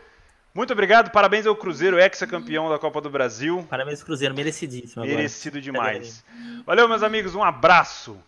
Muito 0.54 0.74
obrigado, 0.74 1.12
parabéns 1.12 1.46
ao 1.46 1.56
Cruzeiro, 1.56 1.98
ex-campeão 1.98 2.70
da 2.70 2.78
Copa 2.78 3.00
do 3.00 3.10
Brasil. 3.10 3.66
Parabéns, 3.70 4.04
Cruzeiro. 4.04 4.36
Merecidíssimo 4.36 5.02
agora. 5.02 5.18
Merecido 5.18 5.62
demais. 5.62 6.26
Valeu, 6.66 6.90
meus 6.90 7.04
amigos, 7.04 7.36
um 7.36 7.44
abraço. 7.44 8.20